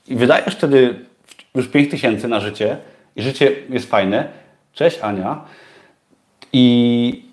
I 0.09 0.17
wydajesz 0.17 0.55
wtedy 0.55 1.05
już 1.55 1.69
5 1.69 1.91
tysięcy 1.91 2.29
na 2.29 2.41
życie 2.41 2.79
i 3.17 3.23
życie 3.23 3.57
jest 3.69 3.91
fajne. 3.91 4.29
Cześć 4.73 4.99
Ania. 4.99 5.45
I... 6.53 7.27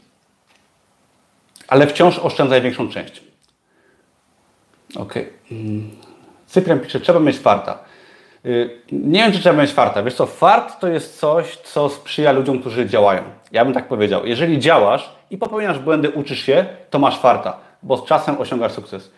Ale 1.68 1.88
wciąż 1.88 2.20
oszczędzaj 2.20 2.62
większą 2.62 2.90
część. 2.90 3.22
Ok. 4.96 5.14
Mm. 5.52 5.92
Cyprian 6.48 6.80
pisze, 6.80 7.00
trzeba 7.00 7.20
mieć 7.20 7.38
farta. 7.38 7.80
Y, 8.46 8.70
nie 8.91 9.20
wiem, 9.20 9.32
czy 9.32 9.39
trzeba 9.39 9.62
mieć 9.62 9.72
farta. 9.72 10.04
Wiesz 10.04 10.14
co, 10.14 10.26
fart 10.26 10.80
to 10.80 10.88
jest 10.88 11.20
coś, 11.20 11.58
co 11.58 11.89
sprzyja 11.89 12.32
ludziom, 12.32 12.60
którzy 12.60 12.86
działają. 12.86 13.24
Ja 13.52 13.66
bym 13.66 13.74
tak 13.74 13.88
powiedział. 13.88 14.26
Jeżeli 14.26 14.60
działasz 14.60 15.16
i 15.30 15.38
popełniasz 15.38 15.80
błędy, 15.80 16.10
uczysz 16.10 16.39
się, 16.39 16.66
to 16.89 17.00
masz 17.00 17.20
farta, 17.20 17.58
bo 17.84 17.98
z 17.98 18.06
czasem 18.06 18.38
osiągasz 18.38 18.72
sukces. 18.72 19.12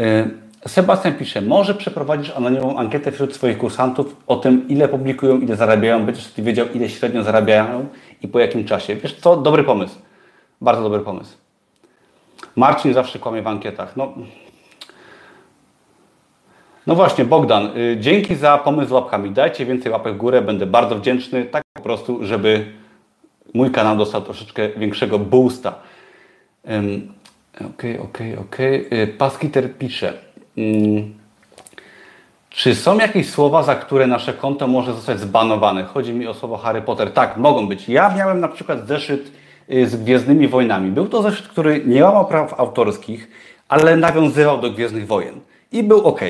Y, 0.00 0.30
Sebastian 0.68 1.14
pisze, 1.14 1.40
może 1.40 1.74
przeprowadzisz 1.74 2.30
anonimową 2.36 2.78
ankietę 2.78 3.12
wśród 3.12 3.34
swoich 3.34 3.58
kursantów 3.58 4.16
o 4.26 4.36
tym, 4.36 4.68
ile 4.68 4.88
publikują, 4.88 5.40
ile 5.40 5.56
zarabiają, 5.56 6.06
będziesz 6.06 6.26
wtedy 6.26 6.46
wiedział, 6.46 6.66
ile 6.74 6.88
średnio 6.88 7.22
zarabiają 7.22 7.86
i 8.22 8.28
po 8.28 8.38
jakim 8.38 8.64
czasie. 8.64 8.96
Wiesz 8.96 9.14
co, 9.20 9.36
dobry 9.36 9.64
pomysł. 9.64 9.98
Bardzo 10.60 10.82
dobry 10.82 11.00
pomysł. 11.00 11.36
Marcin 12.56 12.94
zawsze 12.94 13.18
kłamie 13.18 13.42
w 13.42 13.46
ankietach. 13.46 13.96
No, 13.96 14.14
no 16.86 16.94
właśnie, 16.94 17.24
Bogdan, 17.24 17.70
y, 17.76 17.96
dzięki 18.00 18.34
za 18.34 18.58
pomysł 18.58 18.88
z 18.88 18.92
łapkami. 18.92 19.30
Dajcie 19.30 19.66
więcej 19.66 19.92
łapek 19.92 20.14
w 20.14 20.16
górę, 20.16 20.42
będę 20.42 20.66
bardzo 20.66 20.96
wdzięczny, 20.96 21.44
tak 21.44 21.62
po 21.74 21.82
prostu, 21.82 22.24
żeby 22.24 22.64
mój 23.54 23.70
kanał 23.70 23.96
dostał 23.96 24.22
troszeczkę 24.22 24.68
większego 24.68 25.18
boosta. 25.18 25.74
Okej, 27.74 27.98
okej, 27.98 28.36
okej. 28.36 28.88
Paskiter 29.18 29.78
pisze. 29.78 30.12
Mm, 30.58 31.14
czy 32.50 32.74
są 32.74 32.98
jakieś 32.98 33.30
słowa, 33.30 33.62
za 33.62 33.74
które 33.74 34.06
nasze 34.06 34.32
konto 34.32 34.66
może 34.66 34.94
zostać 34.94 35.20
zbanowane? 35.20 35.84
Chodzi 35.84 36.12
mi 36.12 36.26
o 36.26 36.34
słowo 36.34 36.56
Harry 36.56 36.82
Potter. 36.82 37.12
Tak, 37.12 37.36
mogą 37.36 37.68
być. 37.68 37.88
Ja 37.88 38.14
miałem 38.14 38.40
na 38.40 38.48
przykład 38.48 38.86
zeszyt 38.88 39.32
y, 39.72 39.86
z 39.86 39.96
Gwiezdnymi 39.96 40.48
Wojnami. 40.48 40.90
Był 40.90 41.06
to 41.06 41.22
zeszyt, 41.22 41.48
który 41.48 41.82
nie 41.86 42.04
łamał 42.04 42.26
praw 42.26 42.60
autorskich, 42.60 43.28
ale 43.68 43.96
nawiązywał 43.96 44.60
do 44.60 44.70
Gwiezdnych 44.70 45.06
Wojen. 45.06 45.40
I 45.72 45.82
był 45.82 46.06
ok. 46.06 46.20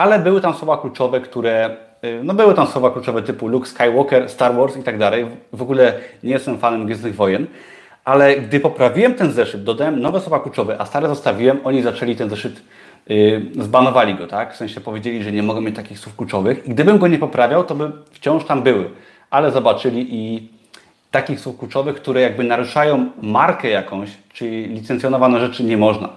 Ale 0.00 0.18
były 0.18 0.40
tam 0.40 0.54
słowa 0.54 0.78
kluczowe, 0.78 1.20
które 1.20 1.76
y, 2.04 2.20
no 2.24 2.34
były 2.34 2.54
tam 2.54 2.66
słowa 2.66 2.90
kluczowe 2.90 3.22
typu 3.22 3.48
Luke 3.48 3.68
Skywalker, 3.68 4.28
Star 4.28 4.54
Wars 4.54 4.76
i 4.76 4.82
tak 4.82 4.98
dalej. 4.98 5.26
W 5.52 5.62
ogóle 5.62 5.94
nie 6.22 6.30
jestem 6.30 6.58
fanem 6.58 6.86
Gwiezdnych 6.86 7.14
Wojen. 7.14 7.46
Ale 8.04 8.36
gdy 8.36 8.60
poprawiłem 8.60 9.14
ten 9.14 9.32
zeszyt, 9.32 9.64
dodałem 9.64 10.00
nowe 10.00 10.20
słowa 10.20 10.40
kluczowe, 10.40 10.76
a 10.78 10.86
stare 10.86 11.08
zostawiłem, 11.08 11.60
oni 11.64 11.82
zaczęli 11.82 12.16
ten 12.16 12.30
zeszyt 12.30 12.60
Y, 13.10 13.42
zbanowali 13.58 14.14
go, 14.14 14.26
tak? 14.26 14.54
W 14.54 14.56
sensie 14.56 14.80
powiedzieli, 14.80 15.22
że 15.22 15.32
nie 15.32 15.42
mogą 15.42 15.60
mieć 15.60 15.76
takich 15.76 15.98
słów 15.98 16.16
kluczowych. 16.16 16.66
I 16.66 16.70
gdybym 16.70 16.98
go 16.98 17.08
nie 17.08 17.18
poprawiał, 17.18 17.64
to 17.64 17.74
by 17.74 17.92
wciąż 18.10 18.44
tam 18.44 18.62
były. 18.62 18.90
Ale 19.30 19.50
zobaczyli 19.50 20.06
i 20.10 20.48
takich 21.10 21.40
słów 21.40 21.58
kluczowych, 21.58 21.96
które 21.96 22.20
jakby 22.20 22.44
naruszają 22.44 23.10
markę 23.22 23.68
jakąś, 23.68 24.10
czyli 24.32 24.66
licencjonowane 24.66 25.40
rzeczy 25.40 25.64
nie 25.64 25.76
można. 25.76 26.08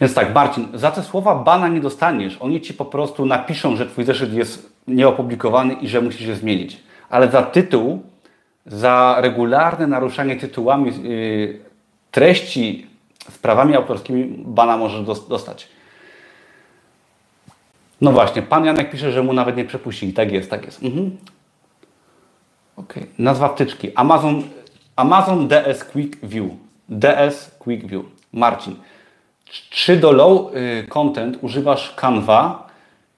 Więc 0.00 0.14
tak, 0.14 0.34
Marcin, 0.34 0.68
za 0.74 0.90
te 0.90 1.02
słowa 1.02 1.34
bana 1.34 1.68
nie 1.68 1.80
dostaniesz. 1.80 2.36
Oni 2.40 2.60
ci 2.60 2.74
po 2.74 2.84
prostu 2.84 3.26
napiszą, 3.26 3.76
że 3.76 3.86
twój 3.86 4.04
zeszyt 4.04 4.32
jest 4.32 4.72
nieopublikowany 4.88 5.74
i 5.74 5.88
że 5.88 6.00
musisz 6.00 6.26
je 6.26 6.36
zmienić. 6.36 6.82
Ale 7.10 7.30
za 7.30 7.42
tytuł, 7.42 8.02
za 8.66 9.16
regularne 9.18 9.86
naruszanie 9.86 10.36
tytułami 10.36 11.02
yy, 11.02 11.60
treści 12.10 12.86
z 13.30 13.38
prawami 13.38 13.76
autorskimi 13.76 14.44
bana 14.44 14.76
może 14.76 15.04
dostać. 15.28 15.68
No 18.00 18.12
właśnie, 18.12 18.42
pan 18.42 18.64
Janek 18.64 18.90
pisze, 18.90 19.12
że 19.12 19.22
mu 19.22 19.32
nawet 19.32 19.56
nie 19.56 19.64
przepuścili. 19.64 20.12
Tak 20.12 20.32
jest, 20.32 20.50
tak 20.50 20.64
jest. 20.64 20.82
Mhm. 20.82 21.16
Ok. 22.76 22.94
Nazwa 23.18 23.48
wtyczki. 23.48 23.94
Amazon, 23.94 24.42
Amazon 24.96 25.48
DS 25.48 25.84
Quick 25.84 26.26
View. 26.26 26.46
DS 26.88 27.56
Quick 27.58 27.86
View. 27.86 28.04
Marcin, 28.32 28.74
czy 29.70 29.96
do 29.96 30.12
low 30.12 30.54
y, 30.54 30.86
content 30.88 31.38
używasz 31.40 31.94
Canva, 31.94 32.66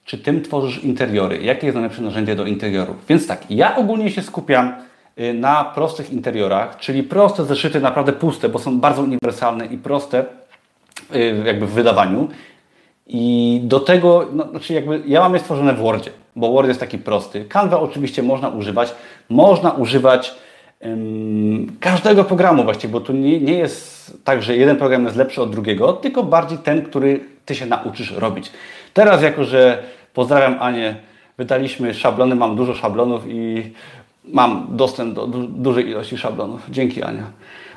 czy 0.05 0.17
tym 0.17 0.43
tworzysz 0.43 0.83
interiory? 0.83 1.43
Jakie 1.43 1.67
jest 1.67 1.75
najlepsze 1.75 2.01
narzędzie 2.01 2.35
do 2.35 2.45
interiorów? 2.45 2.95
Więc 3.09 3.27
tak, 3.27 3.51
ja 3.51 3.75
ogólnie 3.75 4.11
się 4.11 4.21
skupiam 4.21 4.73
y, 5.19 5.33
na 5.33 5.63
prostych 5.63 6.11
interiorach, 6.11 6.77
czyli 6.77 7.03
proste 7.03 7.45
zeszyty, 7.45 7.79
naprawdę 7.79 8.13
puste, 8.13 8.49
bo 8.49 8.59
są 8.59 8.79
bardzo 8.79 9.01
uniwersalne 9.01 9.65
i 9.65 9.77
proste 9.77 10.25
y, 11.15 11.43
jakby 11.45 11.67
w 11.67 11.71
wydawaniu. 11.71 12.27
I 13.07 13.59
do 13.63 13.79
tego, 13.79 14.27
no, 14.33 14.49
znaczy 14.49 14.73
jakby 14.73 15.01
ja 15.05 15.19
mam 15.19 15.33
je 15.33 15.39
stworzone 15.39 15.73
w 15.73 15.77
Wordzie, 15.77 16.11
bo 16.35 16.51
Word 16.51 16.67
jest 16.67 16.79
taki 16.79 16.97
prosty. 16.97 17.45
Canva 17.45 17.79
oczywiście 17.79 18.23
można 18.23 18.49
używać. 18.49 18.95
Można 19.29 19.71
używać 19.71 20.35
każdego 21.79 22.23
programu 22.23 22.63
właściwie, 22.63 22.93
bo 22.93 23.01
tu 23.01 23.13
nie, 23.13 23.39
nie 23.39 23.53
jest 23.53 24.17
tak, 24.23 24.43
że 24.43 24.57
jeden 24.57 24.77
program 24.77 25.05
jest 25.05 25.15
lepszy 25.15 25.41
od 25.41 25.51
drugiego, 25.51 25.93
tylko 25.93 26.23
bardziej 26.23 26.57
ten, 26.57 26.81
który 26.81 27.19
Ty 27.45 27.55
się 27.55 27.65
nauczysz 27.65 28.11
robić. 28.11 28.51
Teraz 28.93 29.21
jako, 29.21 29.43
że 29.43 29.83
pozdrawiam 30.13 30.57
Anię, 30.59 30.95
wydaliśmy 31.37 31.93
szablony, 31.93 32.35
mam 32.35 32.55
dużo 32.55 32.73
szablonów 32.73 33.23
i 33.27 33.73
mam 34.23 34.67
dostęp 34.69 35.15
do 35.15 35.27
du 35.27 35.47
dużej 35.47 35.89
ilości 35.89 36.17
szablonów. 36.17 36.61
Dzięki 36.69 37.03
Ania. 37.03 37.23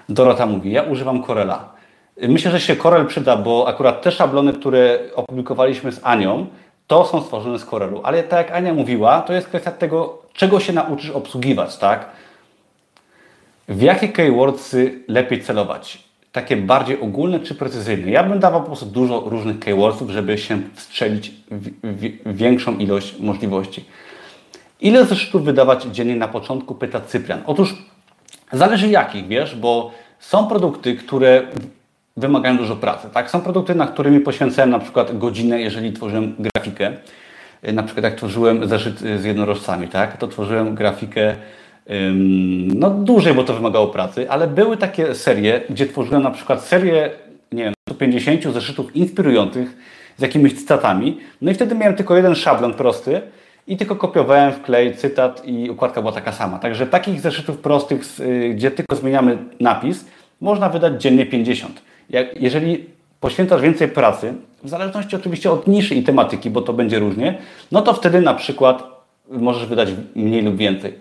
Dorota 0.09 0.47
mówi, 0.47 0.73
ja 0.73 0.83
używam 0.83 1.23
Corela. 1.23 1.69
Myślę, 2.29 2.51
że 2.51 2.61
się 2.61 2.77
Corel 2.77 3.07
przyda, 3.07 3.37
bo 3.37 3.69
akurat 3.69 4.03
te 4.03 4.13
szablony, 4.13 4.53
które 4.53 4.99
opublikowaliśmy 5.15 5.93
z 5.93 6.01
Anią, 6.03 6.47
to 6.87 7.05
są 7.05 7.23
stworzone 7.23 7.59
z 7.59 7.65
Corelu. 7.65 8.01
Ale 8.05 8.23
tak 8.23 8.47
jak 8.47 8.57
Ania 8.57 8.75
mówiła, 8.75 9.21
to 9.21 9.33
jest 9.33 9.47
kwestia 9.49 9.71
tego, 9.71 10.23
czego 10.33 10.61
się 10.61 10.73
nauczysz 10.73 11.11
obsługiwać, 11.11 11.77
tak? 11.77 12.07
W 13.69 13.83
jakie 13.83 14.09
keywordsy 14.09 15.05
lepiej 15.09 15.43
celować? 15.43 16.05
Takie 16.33 16.57
bardziej 16.57 17.01
ogólne 17.01 17.41
czy 17.41 17.55
precyzyjne? 17.55 18.11
Ja 18.11 18.23
bym 18.23 18.41
dawał 18.41 18.61
po 18.61 18.67
prostu 18.67 18.87
dużo 18.87 19.21
różnych 19.21 19.59
keywordsów, 19.59 20.11
żeby 20.11 20.39
się 20.39 20.61
wstrzelić 20.75 21.33
w, 21.51 21.71
w, 21.83 22.37
większą 22.37 22.79
ilość 22.79 23.19
możliwości. 23.21 23.85
Ile 24.81 25.07
zeszytów 25.07 25.45
wydawać 25.45 25.83
dziennie 25.83 26.17
na 26.17 26.29
początku? 26.29 26.75
Pyta 26.75 27.01
Cyprian. 27.01 27.43
Otóż 27.47 27.75
zależy 28.53 28.89
jakich, 28.89 29.27
wiesz, 29.29 29.57
bo 29.57 29.91
są 30.19 30.47
produkty, 30.47 30.97
które 30.97 31.43
wymagają 32.17 32.57
dużo 32.57 32.77
pracy. 32.77 33.09
Tak? 33.13 33.31
Są 33.31 33.41
produkty, 33.41 33.75
na 33.75 33.87
którymi 33.87 34.21
poświęcałem 34.21 34.71
na 34.71 34.79
przykład 34.79 35.19
godzinę, 35.19 35.61
jeżeli 35.61 35.93
tworzyłem 35.93 36.35
grafikę. 36.39 36.93
Y, 37.69 37.73
na 37.73 37.83
przykład 37.83 38.05
jak 38.05 38.15
tworzyłem 38.15 38.69
zeszyt 38.69 38.99
z 38.99 39.25
jednorożcami, 39.25 39.89
tak? 39.89 40.17
to 40.17 40.29
tworzyłem 40.29 40.75
grafikę 40.75 41.37
no 42.75 42.91
dłużej, 42.91 43.35
bo 43.35 43.45
to 43.45 43.55
wymagało 43.55 43.87
pracy, 43.87 44.31
ale 44.31 44.47
były 44.49 44.77
takie 44.77 45.15
serie, 45.15 45.61
gdzie 45.71 45.87
tworzyłem 45.87 46.23
na 46.23 46.31
przykład 46.31 46.65
serię, 46.65 47.11
nie 47.53 47.65
wiem, 47.65 47.75
150 47.89 48.45
zeszytów 48.45 48.97
inspirujących 48.97 49.77
z 50.17 50.23
jakimiś 50.23 50.55
cytatami, 50.55 51.19
no 51.43 51.51
i 51.51 51.55
wtedy 51.55 51.75
miałem 51.75 51.97
tylko 51.97 52.17
jeden 52.17 52.35
szablon 52.35 52.75
prosty 52.75 53.21
i 53.67 53.77
tylko 53.77 53.97
kopiowałem 53.97 54.53
w 54.53 54.63
klej 54.63 54.97
cytat 54.97 55.43
i 55.45 55.71
układka 55.71 56.01
była 56.01 56.13
taka 56.13 56.33
sama. 56.33 56.59
Także 56.59 56.87
takich 56.87 57.21
zeszytów 57.21 57.59
prostych, 57.59 58.03
y, 58.21 58.55
gdzie 58.55 58.71
tylko 58.71 58.97
zmieniamy 58.97 59.39
napis, 59.61 60.05
można 60.41 60.69
wydać 60.69 61.03
dziennie 61.03 61.27
50 61.27 61.83
jak, 62.13 62.43
jeżeli 62.43 62.87
poświęcasz 63.21 63.61
więcej 63.61 63.89
pracy, 63.89 64.35
w 64.65 64.69
zależności 64.69 65.17
oczywiście 65.17 65.51
od 65.51 65.67
niszy 65.67 65.95
i 65.95 66.03
tematyki, 66.03 66.51
bo 66.51 66.63
to 66.63 66.73
będzie 66.73 66.99
różnie, 66.99 67.39
no 67.73 67.83
to 67.83 67.93
wtedy 67.93 68.21
na 68.21 68.35
przykład 68.35 68.83
możesz 69.29 69.67
wydać 69.67 69.89
mniej 70.15 70.43
lub 70.43 70.57
więcej. 70.57 70.95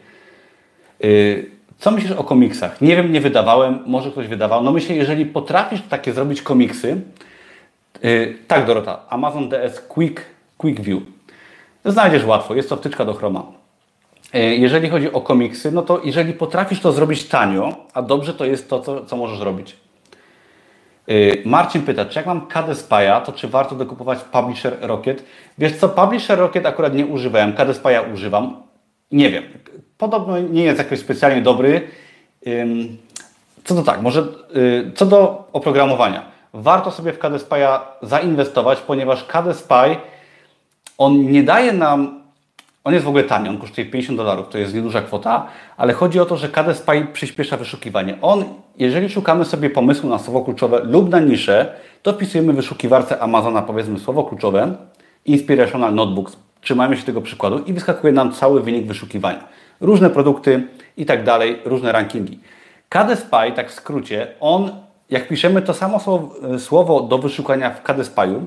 Y, 1.03 1.49
co 1.79 1.91
myślisz 1.91 2.11
o 2.11 2.23
komiksach? 2.23 2.81
Nie 2.81 2.95
wiem, 2.95 3.13
nie 3.13 3.21
wydawałem, 3.21 3.79
może 3.85 4.11
ktoś 4.11 4.27
wydawał. 4.27 4.63
No 4.63 4.71
myślę, 4.71 4.95
jeżeli 4.95 5.25
potrafisz 5.25 5.81
takie 5.89 6.13
zrobić 6.13 6.41
komiksy, 6.41 7.01
y, 8.05 8.37
tak 8.47 8.65
Dorota, 8.65 8.99
Amazon 9.09 9.49
DS 9.49 9.79
Quick, 9.79 10.21
Quick 10.57 10.81
View. 10.81 11.03
Znajdziesz 11.85 12.25
łatwo, 12.25 12.55
jest 12.55 12.69
to 12.69 12.75
wtyczka 12.75 13.05
do 13.05 13.13
Chroma. 13.13 13.43
Y, 14.35 14.39
jeżeli 14.39 14.89
chodzi 14.89 15.11
o 15.11 15.21
komiksy, 15.21 15.71
no 15.71 15.81
to 15.81 16.01
jeżeli 16.03 16.33
potrafisz 16.33 16.79
to 16.79 16.91
zrobić 16.91 17.23
tanio, 17.23 17.75
a 17.93 18.01
dobrze 18.01 18.33
to 18.33 18.45
jest 18.45 18.69
to, 18.69 18.79
co, 18.79 19.05
co 19.05 19.17
możesz 19.17 19.39
robić. 19.39 19.75
Marcin 21.45 21.81
pyta, 21.81 22.05
czy 22.05 22.19
jak 22.19 22.25
mam 22.25 22.47
KD 22.47 22.73
Spy'a, 22.73 23.21
to 23.21 23.31
czy 23.31 23.47
warto 23.47 23.75
dokupować 23.75 24.19
Publisher 24.31 24.77
Rocket? 24.81 25.23
Wiesz 25.57 25.75
co, 25.75 25.89
Publisher 25.89 26.39
Rocket 26.39 26.65
akurat 26.65 26.93
nie 26.93 27.05
używałem, 27.05 27.53
KD 27.53 27.71
Spy'a 27.73 28.13
używam. 28.13 28.55
Nie 29.11 29.29
wiem, 29.29 29.43
podobno 29.97 30.39
nie 30.39 30.63
jest 30.63 30.77
jakoś 30.77 30.99
specjalnie 30.99 31.41
dobry. 31.41 31.81
Co 33.63 33.75
do 33.75 33.83
tak, 33.83 34.01
może 34.01 34.21
y, 34.55 34.91
co 34.95 35.05
do 35.05 35.49
oprogramowania. 35.53 36.31
Warto 36.53 36.91
sobie 36.91 37.13
w 37.13 37.19
KD 37.19 37.37
Spy'a 37.37 37.79
zainwestować, 38.01 38.79
ponieważ 38.79 39.23
KD 39.23 39.53
Spy 39.53 39.95
on 40.97 41.31
nie 41.31 41.43
daje 41.43 41.73
nam 41.73 42.21
on 42.83 42.93
jest 42.93 43.05
w 43.05 43.09
ogóle 43.09 43.23
tani, 43.23 43.49
on 43.49 43.57
kosztuje 43.57 43.87
50 43.87 44.17
dolarów, 44.17 44.49
to 44.49 44.57
jest 44.57 44.73
nieduża 44.73 45.01
kwota, 45.01 45.47
ale 45.77 45.93
chodzi 45.93 46.19
o 46.19 46.25
to, 46.25 46.37
że 46.37 46.49
KD 46.49 46.75
Spy 46.75 47.07
przyspiesza 47.13 47.57
wyszukiwanie. 47.57 48.17
On, 48.21 48.43
jeżeli 48.77 49.09
szukamy 49.09 49.45
sobie 49.45 49.69
pomysłu 49.69 50.09
na 50.09 50.19
słowo 50.19 50.41
kluczowe 50.41 50.79
lub 50.83 51.09
na 51.09 51.19
niszę, 51.19 51.73
to 52.01 52.13
wpisujemy 52.13 52.53
w 52.53 52.55
wyszukiwarce 52.55 53.19
Amazona 53.19 53.61
powiedzmy 53.61 53.99
słowo 53.99 54.23
kluczowe 54.23 54.75
Inspirational 55.25 55.95
Notebooks. 55.95 56.37
Trzymajmy 56.61 56.97
się 56.97 57.03
tego 57.03 57.21
przykładu 57.21 57.59
i 57.59 57.73
wyskakuje 57.73 58.13
nam 58.13 58.31
cały 58.31 58.61
wynik 58.61 58.85
wyszukiwania. 58.85 59.47
Różne 59.81 60.09
produkty 60.09 60.67
i 60.97 61.05
tak 61.05 61.23
dalej, 61.23 61.59
różne 61.65 61.91
rankingi. 61.91 62.39
KD 62.89 63.15
Spy, 63.15 63.51
tak 63.55 63.69
w 63.69 63.73
skrócie, 63.73 64.27
on, 64.39 64.71
jak 65.09 65.27
piszemy 65.27 65.61
to 65.61 65.73
samo 65.73 65.99
słowo, 65.99 66.35
słowo 66.59 67.01
do 67.01 67.17
wyszukania 67.17 67.69
w 67.69 67.83
KD 67.83 68.03
Spy'u, 68.03 68.39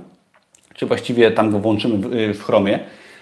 czy 0.75 0.87
właściwie 0.87 1.31
tam 1.31 1.51
go 1.51 1.59
włączymy 1.59 1.99
w, 1.99 2.39
w 2.39 2.45
Chromie, 2.45 2.79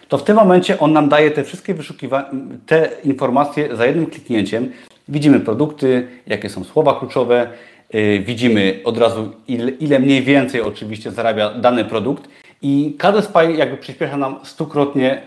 to 0.08 0.18
w 0.18 0.24
tym 0.24 0.36
momencie 0.36 0.78
on 0.78 0.92
nam 0.92 1.08
daje 1.08 1.30
te 1.30 1.44
wszystkie 1.44 1.74
wyszukiwania, 1.74 2.30
te 2.66 2.88
informacje 3.04 3.76
za 3.76 3.86
jednym 3.86 4.06
kliknięciem. 4.06 4.72
Widzimy 5.08 5.40
produkty, 5.40 6.08
jakie 6.26 6.50
są 6.50 6.64
słowa 6.64 6.94
kluczowe, 6.98 7.46
yy, 7.92 8.20
widzimy 8.20 8.80
od 8.84 8.98
razu 8.98 9.32
ile, 9.48 9.70
ile, 9.70 9.98
mniej 9.98 10.22
więcej 10.22 10.60
oczywiście 10.60 11.10
zarabia 11.10 11.50
dany 11.50 11.84
produkt 11.84 12.28
i 12.62 12.96
KDSpy 12.98 13.52
jakby 13.52 13.76
przyspiesza 13.76 14.16
nam 14.16 14.36
stukrotnie 14.42 15.22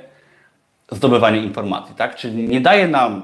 zdobywanie 0.92 1.40
informacji, 1.40 1.96
tak? 1.96 2.16
Czyli 2.16 2.48
nie 2.48 2.62
daje 2.62 2.88
nam 2.88 3.22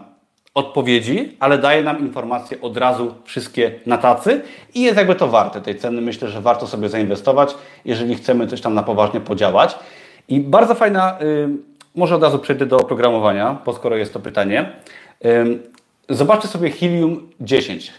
odpowiedzi, 0.53 1.37
ale 1.39 1.57
daje 1.57 1.83
nam 1.83 1.99
informacje 1.99 2.61
od 2.61 2.77
razu 2.77 3.15
wszystkie 3.23 3.71
na 3.85 3.97
tacy 3.97 4.41
i 4.73 4.81
jest 4.81 4.97
jakby 4.97 5.15
to 5.15 5.27
warte 5.27 5.61
tej 5.61 5.75
ceny. 5.75 6.01
Myślę, 6.01 6.29
że 6.29 6.41
warto 6.41 6.67
sobie 6.67 6.89
zainwestować, 6.89 7.55
jeżeli 7.85 8.15
chcemy 8.15 8.47
coś 8.47 8.61
tam 8.61 8.73
na 8.73 8.83
poważnie 8.83 9.19
podziałać. 9.19 9.75
I 10.27 10.39
bardzo 10.39 10.75
fajna, 10.75 11.21
y, 11.21 11.49
może 11.95 12.15
od 12.15 12.23
razu 12.23 12.39
przejdę 12.39 12.65
do 12.65 12.77
oprogramowania, 12.77 13.57
bo 13.65 13.73
skoro 13.73 13.95
jest 13.95 14.13
to 14.13 14.19
pytanie. 14.19 14.71
Y, 15.25 15.59
zobaczcie 16.09 16.47
sobie 16.47 16.71
Helium 16.71 17.29
10. 17.39 17.91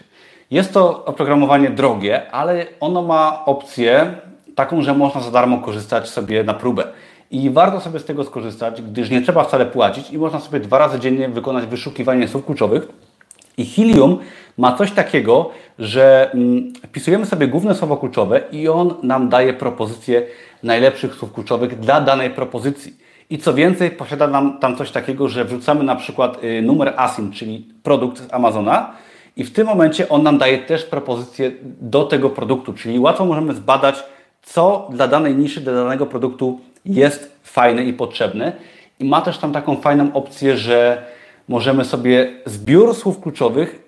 Jest 0.51 0.73
to 0.73 1.05
oprogramowanie 1.05 1.69
drogie, 1.69 2.31
ale 2.31 2.65
ono 2.79 3.01
ma 3.01 3.45
opcję 3.45 4.15
taką, 4.55 4.81
że 4.81 4.93
można 4.93 5.21
za 5.21 5.31
darmo 5.31 5.57
korzystać 5.57 6.09
sobie 6.09 6.43
na 6.43 6.53
próbę. 6.53 6.83
I 7.31 7.49
warto 7.49 7.79
sobie 7.79 7.99
z 7.99 8.05
tego 8.05 8.23
skorzystać, 8.23 8.81
gdyż 8.81 9.09
nie 9.09 9.21
trzeba 9.21 9.43
wcale 9.43 9.65
płacić 9.65 10.11
i 10.11 10.17
można 10.17 10.39
sobie 10.39 10.59
dwa 10.59 10.77
razy 10.77 10.99
dziennie 10.99 11.29
wykonać 11.29 11.65
wyszukiwanie 11.65 12.27
słów 12.27 12.45
kluczowych. 12.45 12.87
I 13.57 13.65
Helium 13.65 14.17
ma 14.57 14.75
coś 14.77 14.91
takiego, 14.91 15.49
że 15.79 16.31
mm, 16.33 16.73
wpisujemy 16.87 17.25
sobie 17.25 17.47
główne 17.47 17.75
słowo 17.75 17.97
kluczowe 17.97 18.41
i 18.51 18.67
on 18.67 18.93
nam 19.03 19.29
daje 19.29 19.53
propozycję 19.53 20.25
najlepszych 20.63 21.15
słów 21.15 21.33
kluczowych 21.33 21.79
dla 21.79 22.01
danej 22.01 22.29
propozycji. 22.29 22.93
I 23.29 23.37
co 23.37 23.53
więcej, 23.53 23.91
posiada 23.91 24.27
nam 24.27 24.59
tam 24.59 24.75
coś 24.77 24.91
takiego, 24.91 25.29
że 25.29 25.45
wrzucamy 25.45 25.83
na 25.83 25.95
przykład 25.95 26.43
y, 26.43 26.61
numer 26.61 26.93
ASIN, 26.97 27.31
czyli 27.31 27.67
produkt 27.83 28.17
z 28.17 28.33
Amazona 28.33 28.93
i 29.37 29.43
w 29.43 29.53
tym 29.53 29.67
momencie 29.67 30.09
on 30.09 30.23
nam 30.23 30.37
daje 30.37 30.57
też 30.57 30.85
propozycję 30.85 31.51
do 31.81 32.03
tego 32.03 32.29
produktu, 32.29 32.73
czyli 32.73 32.99
łatwo 32.99 33.25
możemy 33.25 33.53
zbadać, 33.53 34.03
co 34.43 34.87
dla 34.91 35.07
danej 35.07 35.35
niszy, 35.35 35.61
dla 35.61 35.73
danego 35.73 36.05
produktu 36.05 36.59
jest 36.85 37.31
fajne 37.43 37.83
i 37.83 37.93
potrzebne. 37.93 38.53
I 38.99 39.05
ma 39.05 39.21
też 39.21 39.37
tam 39.37 39.53
taką 39.53 39.75
fajną 39.75 40.13
opcję, 40.13 40.57
że 40.57 41.05
możemy 41.47 41.85
sobie 41.85 42.31
zbiór 42.45 42.95
słów 42.95 43.21
kluczowych 43.21 43.83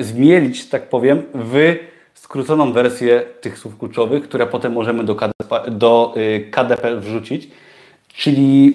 zmielić, 0.00 0.68
tak 0.68 0.88
powiem, 0.88 1.22
w 1.34 1.76
skróconą 2.14 2.72
wersję 2.72 3.22
tych 3.40 3.58
słów 3.58 3.78
kluczowych, 3.78 4.24
które 4.24 4.46
potem 4.46 4.72
możemy 4.72 5.04
do 5.04 5.14
KDP, 5.14 5.70
do 5.70 6.14
y, 6.16 6.50
KDP 6.50 6.96
wrzucić. 6.96 7.48
Czyli 8.08 8.74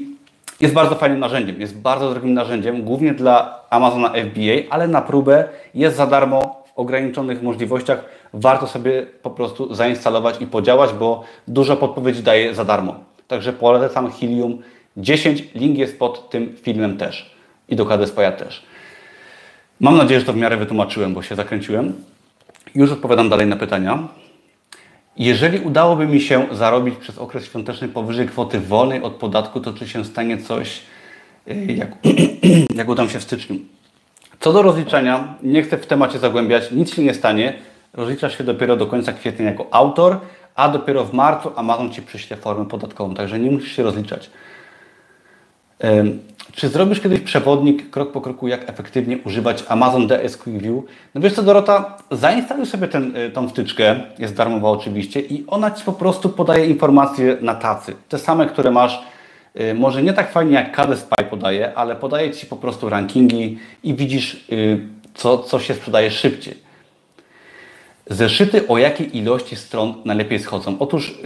jest 0.60 0.74
bardzo 0.74 0.96
fajnym 0.96 1.20
narzędziem, 1.20 1.62
jest 1.62 1.78
bardzo 1.78 2.10
drogim 2.10 2.34
narzędziem, 2.34 2.84
głównie 2.84 3.14
dla 3.14 3.60
Amazona 3.70 4.10
FBA, 4.10 4.70
ale 4.70 4.88
na 4.88 5.02
próbę 5.02 5.48
jest 5.74 5.98
za 5.98 6.08
darmo 6.08 6.59
ograniczonych 6.80 7.42
możliwościach. 7.44 8.06
Warto 8.34 8.68
sobie 8.68 9.06
po 9.22 9.30
prostu 9.30 9.76
zainstalować 9.76 10.42
i 10.42 10.48
podziałać, 10.48 10.94
bo 10.94 11.24
dużo 11.48 11.78
podpowiedzi 11.78 12.24
daje 12.24 12.56
za 12.56 12.66
darmo. 12.66 12.96
Także 13.28 13.54
polecam 13.54 14.12
Helium 14.12 14.62
10, 14.98 15.44
link 15.56 15.78
jest 15.78 16.00
pod 16.00 16.30
tym 16.30 16.56
filmem 16.62 16.98
też 16.98 17.36
i 17.70 17.76
do 17.76 17.86
KDSPA 17.86 18.32
też. 18.32 18.64
Mam 19.80 19.98
nadzieję, 19.98 20.20
że 20.20 20.26
to 20.26 20.34
w 20.34 20.38
miarę 20.38 20.58
wytłumaczyłem, 20.58 21.14
bo 21.14 21.22
się 21.22 21.36
zakręciłem. 21.36 21.94
już 22.76 22.92
odpowiadam 22.92 23.30
dalej 23.30 23.48
na 23.48 23.56
pytania. 23.56 24.08
Jeżeli 25.18 25.60
udałoby 25.60 26.08
mi 26.08 26.22
się 26.22 26.48
zarobić 26.52 26.96
przez 26.96 27.18
okres 27.18 27.46
świąteczny 27.46 27.88
powyżej 27.88 28.28
kwoty 28.28 28.60
wolnej 28.60 29.02
od 29.02 29.14
podatku, 29.14 29.60
to 29.60 29.74
czy 29.74 29.88
się 29.88 30.06
stanie 30.06 30.38
coś, 30.38 30.82
y, 31.48 31.74
jak, 31.74 31.92
jak 32.80 32.90
udam 32.90 33.10
się 33.10 33.20
w 33.20 33.24
styczniu? 33.24 33.60
Co 34.40 34.54
do 34.54 34.62
rozliczenia, 34.62 35.36
nie 35.44 35.64
chcę 35.64 35.78
w 35.78 35.86
temacie 35.86 36.20
zagłębiać, 36.20 36.72
nic 36.72 36.94
się 36.94 37.04
nie 37.04 37.14
stanie. 37.14 37.54
Rozliczasz 37.94 38.38
się 38.38 38.44
dopiero 38.44 38.76
do 38.76 38.88
końca 38.88 39.14
kwietnia 39.14 39.46
jako 39.46 39.68
autor, 39.72 40.18
a 40.56 40.70
dopiero 40.70 41.06
w 41.06 41.14
marcu 41.14 41.52
Amazon 41.56 41.92
Ci 41.92 42.02
przyśle 42.02 42.38
formę 42.38 42.66
podatkową, 42.66 43.16
także 43.16 43.40
nie 43.40 43.52
musisz 43.52 43.72
się 43.76 43.84
rozliczać. 43.84 44.30
Czy 46.52 46.70
zrobisz 46.70 47.00
kiedyś 47.00 47.20
przewodnik 47.20 47.90
krok 47.90 48.12
po 48.12 48.22
kroku, 48.22 48.48
jak 48.48 48.70
efektywnie 48.70 49.18
używać 49.26 49.64
Amazon 49.68 50.08
DS 50.08 50.38
Quick 50.38 50.62
View? 50.62 50.84
No 51.16 51.22
wiesz 51.22 51.34
co 51.34 51.44
Dorota, 51.44 51.98
zainstaluj 52.12 52.66
sobie 52.66 52.88
ten, 52.88 53.16
y, 53.16 53.32
tą 53.32 53.50
wtyczkę, 53.50 54.00
jest 54.20 54.36
darmowa 54.36 54.70
oczywiście 54.70 55.20
i 55.20 55.44
ona 55.48 55.72
Ci 55.72 55.84
po 55.84 55.94
prostu 55.94 56.30
podaje 56.30 56.66
informacje 56.66 57.38
na 57.42 57.56
tacy. 57.56 57.96
Te 58.10 58.18
same, 58.18 58.46
które 58.46 58.72
masz, 58.72 59.04
może 59.76 60.04
nie 60.04 60.14
tak 60.14 60.32
fajnie 60.32 60.54
jak 60.54 60.72
KDSpy 60.72 61.24
podaje, 61.30 61.74
ale 61.76 61.96
podaje 61.96 62.32
Ci 62.32 62.46
po 62.46 62.56
prostu 62.56 62.90
rankingi 62.90 63.60
i 63.84 63.94
widzisz, 63.94 64.46
y, 64.52 64.80
co, 65.14 65.38
co 65.38 65.60
się 65.60 65.74
sprzedaje 65.74 66.12
szybciej. 66.12 66.70
Zeszyty 68.08 68.68
o 68.68 68.78
jakiej 68.78 69.18
ilości 69.18 69.56
stron 69.56 69.94
najlepiej 70.06 70.40
schodzą? 70.40 70.76
Otóż 70.80 71.20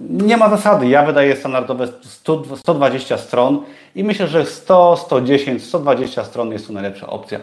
nie 0.00 0.36
ma 0.36 0.50
zasady. 0.50 0.88
Ja 0.88 1.06
wydaję 1.06 1.36
standardowe 1.36 1.88
100, 2.02 2.56
120 2.56 3.18
stron 3.18 3.62
i 3.94 4.04
myślę, 4.04 4.28
że 4.28 4.46
100, 4.46 4.96
110, 4.96 5.62
120 5.62 6.24
stron 6.24 6.52
jest 6.52 6.66
to 6.66 6.72
najlepsza 6.72 7.06
opcja. 7.06 7.40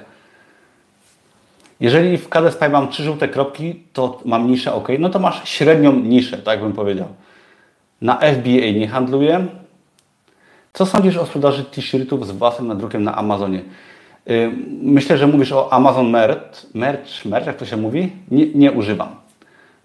Jeżeli 1.79 2.17
w 2.17 2.29
KDSP 2.29 2.69
mam 2.69 2.87
trzy 2.87 3.03
żółte 3.03 3.27
kropki, 3.27 3.83
to 3.93 4.19
mam 4.25 4.47
niszę 4.47 4.73
OK, 4.73 4.87
no 4.99 5.09
to 5.09 5.19
masz 5.19 5.49
średnią 5.49 5.93
niszę, 5.93 6.37
tak 6.37 6.59
bym 6.59 6.73
powiedział. 6.73 7.07
Na 8.01 8.17
FBA 8.17 8.71
nie 8.79 8.87
handluję. 8.87 9.47
Co 10.75 10.85
sądzisz 10.85 11.17
o 11.17 11.25
sprzedaży 11.25 11.63
t-shirtów 11.63 12.27
z 12.27 12.31
własnym 12.31 12.67
nadrukiem 12.67 13.03
na 13.03 13.15
Amazonie? 13.15 13.61
Myślę, 14.81 15.17
że 15.17 15.27
mówisz 15.27 15.51
o 15.51 15.73
Amazon 15.73 16.09
Merch, 16.09 16.73
merch, 16.73 17.25
merch 17.25 17.47
jak 17.47 17.57
to 17.57 17.65
się 17.65 17.77
mówi? 17.77 18.11
Nie, 18.31 18.47
nie 18.47 18.71
używam 18.71 19.15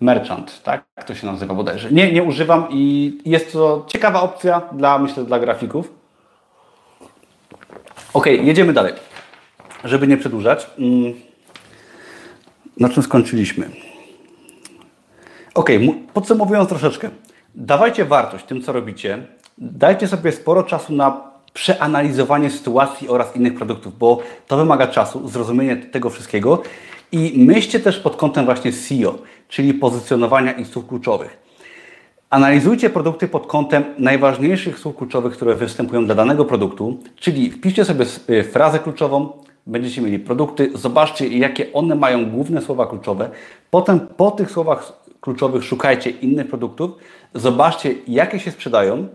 merchant, 0.01 0.63
tak? 0.63 0.85
To 1.07 1.15
się 1.15 1.27
nazywa 1.27 1.55
bodajże. 1.55 1.93
Nie, 1.93 2.13
nie 2.13 2.23
używam 2.23 2.67
i 2.71 3.13
jest 3.25 3.53
to 3.53 3.85
ciekawa 3.89 4.23
opcja 4.23 4.63
dla, 4.73 4.99
myślę, 4.99 5.25
dla 5.25 5.39
grafików. 5.39 5.93
Ok, 8.13 8.27
jedziemy 8.27 8.73
dalej. 8.73 8.93
Żeby 9.85 10.07
nie 10.07 10.17
przedłużać. 10.17 10.67
Mm, 10.79 11.15
na 12.77 12.89
czym 12.89 13.03
skończyliśmy? 13.03 13.71
Ok, 15.55 15.71
podsumowując 16.15 16.69
troszeczkę. 16.69 17.11
Dawajcie 17.55 18.05
wartość 18.05 18.45
tym, 18.45 18.63
co 18.63 18.73
robicie. 18.73 19.27
Dajcie 19.59 20.09
sobie 20.09 20.33
sporo 20.33 20.63
czasu 20.63 20.93
na 20.93 21.31
przeanalizowanie 21.53 22.51
sytuacji 22.51 23.09
oraz 23.09 23.37
innych 23.37 23.55
produktów, 23.55 23.99
bo 23.99 24.19
to 24.47 24.57
wymaga 24.57 24.87
czasu, 24.87 25.29
zrozumienie 25.29 25.77
tego 25.77 26.11
wszystkiego 26.11 26.63
i 27.13 27.33
myślcie 27.37 27.81
też 27.81 27.99
pod 28.01 28.17
kątem 28.17 28.45
właśnie 28.45 28.73
SEO, 28.73 29.19
czyli 29.49 29.75
pozycjonowania 29.75 30.53
i 30.53 30.65
słów 30.65 30.87
kluczowych. 30.87 31.39
Analizujcie 32.31 32.91
produkty 32.91 33.29
pod 33.29 33.47
kątem 33.47 33.85
najważniejszych 33.99 34.79
słów 34.79 34.97
kluczowych, 34.97 35.33
które 35.33 35.55
występują 35.55 36.07
dla 36.07 36.15
danego 36.15 36.45
produktu, 36.45 36.99
czyli 37.17 37.51
wpiszcie 37.51 37.85
sobie 37.85 38.07
y, 38.31 38.45
frazę 38.45 38.79
kluczową, 38.79 39.33
będziecie 39.67 40.01
mieli 40.03 40.19
produkty, 40.19 40.71
zobaczcie 40.75 41.29
jakie 41.29 41.73
one 41.73 41.95
mają 41.95 42.31
główne 42.31 42.63
słowa 42.63 42.87
kluczowe, 42.87 43.31
potem 43.71 44.01
po 44.01 44.31
tych 44.31 44.51
słowach 44.51 44.93
kluczowych 45.21 45.65
szukajcie 45.65 46.11
innych 46.11 46.49
produktów, 46.49 46.91
zobaczcie 47.35 47.95
jakie 48.09 48.41
się 48.41 48.51
sprzedają 48.51 49.09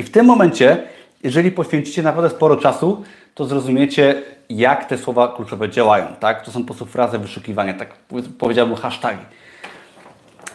i 0.00 0.02
w 0.02 0.10
tym 0.10 0.26
momencie, 0.26 0.82
jeżeli 1.24 1.52
poświęcicie 1.52 2.02
naprawdę 2.02 2.36
sporo 2.36 2.56
czasu, 2.56 3.02
to 3.34 3.44
zrozumiecie 3.44 4.22
jak 4.50 4.84
te 4.84 4.98
słowa 4.98 5.28
kluczowe 5.36 5.68
działają. 5.68 6.06
Tak? 6.20 6.44
To 6.44 6.50
są 6.50 6.60
po 6.60 6.66
prostu 6.66 6.86
frazy 6.86 7.18
wyszukiwania, 7.18 7.74
tak 7.74 7.88
powiedziałbym 8.38 8.76
hasztagi. 8.76 9.20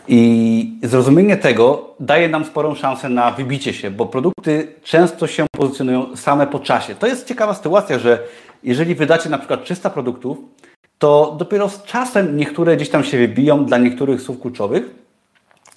I 0.08 0.80
zrozumienie 0.84 1.38
tego 1.38 1.94
daje 2.00 2.30
nam 2.30 2.46
sporą 2.46 2.76
szansę 2.76 3.10
na 3.10 3.32
wybicie 3.32 3.74
się, 3.74 3.92
bo 3.92 4.06
produkty 4.06 4.68
często 4.84 5.28
się 5.28 5.46
pozycjonują 5.52 6.16
same 6.16 6.48
po 6.48 6.60
czasie. 6.60 6.96
To 6.96 7.08
jest 7.08 7.28
ciekawa 7.28 7.54
sytuacja, 7.54 8.00
że 8.00 8.20
jeżeli 8.64 8.96
wydacie 8.96 9.30
na 9.30 9.38
przykład 9.38 9.64
300 9.64 9.90
produktów, 9.90 10.38
to 11.00 11.36
dopiero 11.40 11.70
z 11.70 11.84
czasem 11.84 12.38
niektóre 12.38 12.76
gdzieś 12.76 12.90
tam 12.90 13.04
się 13.04 13.18
wybiją 13.18 13.66
dla 13.66 13.78
niektórych 13.78 14.22
słów 14.22 14.42
kluczowych 14.42 14.84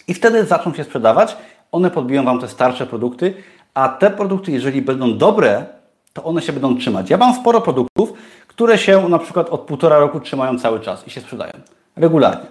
i 0.09 0.14
wtedy 0.14 0.45
zaczną 0.45 0.75
się 0.75 0.85
sprzedawać. 0.85 1.37
One 1.73 1.91
podbiją 1.91 2.25
Wam 2.25 2.41
te 2.41 2.49
starsze 2.49 2.87
produkty, 2.87 3.35
a 3.79 3.89
te 3.89 4.11
produkty, 4.11 4.53
jeżeli 4.53 4.83
będą 4.83 5.18
dobre, 5.18 5.66
to 6.12 6.24
one 6.24 6.43
się 6.43 6.53
będą 6.53 6.76
trzymać. 6.76 7.11
Ja 7.11 7.16
mam 7.16 7.35
sporo 7.35 7.61
produktów, 7.61 8.12
które 8.47 8.79
się 8.79 9.09
na 9.09 9.18
przykład 9.18 9.49
od 9.49 9.61
półtora 9.61 9.99
roku 9.99 10.20
trzymają 10.20 10.59
cały 10.59 10.81
czas 10.81 11.07
i 11.07 11.11
się 11.11 11.20
sprzedają 11.20 11.53
regularnie. 11.97 12.47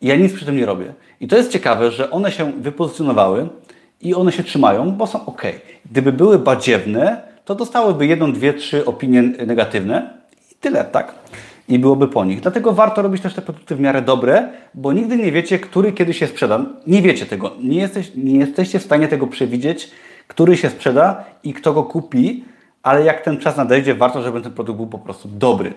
I 0.00 0.06
ja 0.06 0.16
nic 0.16 0.32
przy 0.32 0.44
tym 0.44 0.56
nie 0.56 0.66
robię. 0.66 0.94
I 1.20 1.28
to 1.28 1.36
jest 1.36 1.52
ciekawe, 1.52 1.90
że 1.90 2.10
one 2.10 2.32
się 2.32 2.52
wypozycjonowały 2.52 3.48
i 4.00 4.14
one 4.14 4.32
się 4.32 4.42
trzymają, 4.44 4.90
bo 4.90 5.06
są 5.06 5.26
ok. 5.26 5.42
Gdyby 5.90 6.12
były 6.12 6.38
badziewne, 6.38 7.22
to 7.44 7.54
dostałyby 7.54 8.06
jedną, 8.06 8.32
dwie, 8.32 8.54
trzy 8.54 8.84
opinie 8.84 9.22
negatywne 9.22 10.10
i 10.52 10.54
tyle, 10.54 10.84
tak? 10.84 11.14
I 11.68 11.78
byłoby 11.78 12.08
po 12.08 12.24
nich. 12.24 12.40
Dlatego 12.40 12.72
warto 12.72 13.02
robić 13.02 13.22
też 13.22 13.34
te 13.34 13.42
produkty 13.42 13.76
w 13.76 13.80
miarę 13.80 14.02
dobre, 14.02 14.48
bo 14.74 14.92
nigdy 14.92 15.16
nie 15.16 15.32
wiecie, 15.32 15.58
który 15.58 15.92
kiedy 15.92 16.14
się 16.14 16.26
sprzeda. 16.26 16.66
Nie 16.86 17.02
wiecie 17.02 17.26
tego. 17.26 17.52
Nie, 17.60 17.78
jesteś, 17.78 18.12
nie 18.14 18.38
jesteście 18.38 18.78
w 18.78 18.82
stanie 18.82 19.08
tego 19.08 19.26
przewidzieć, 19.26 19.90
który 20.28 20.56
się 20.56 20.70
sprzeda 20.70 21.24
i 21.42 21.54
kto 21.54 21.72
go 21.72 21.82
kupi, 21.82 22.44
ale 22.82 23.04
jak 23.04 23.20
ten 23.20 23.38
czas 23.38 23.56
nadejdzie, 23.56 23.94
warto, 23.94 24.22
żeby 24.22 24.40
ten 24.40 24.52
produkt 24.52 24.76
był 24.76 24.86
po 24.86 24.98
prostu 24.98 25.28
dobry. 25.28 25.74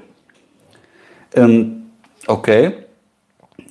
Um, 1.37 1.81
ok. 2.27 2.47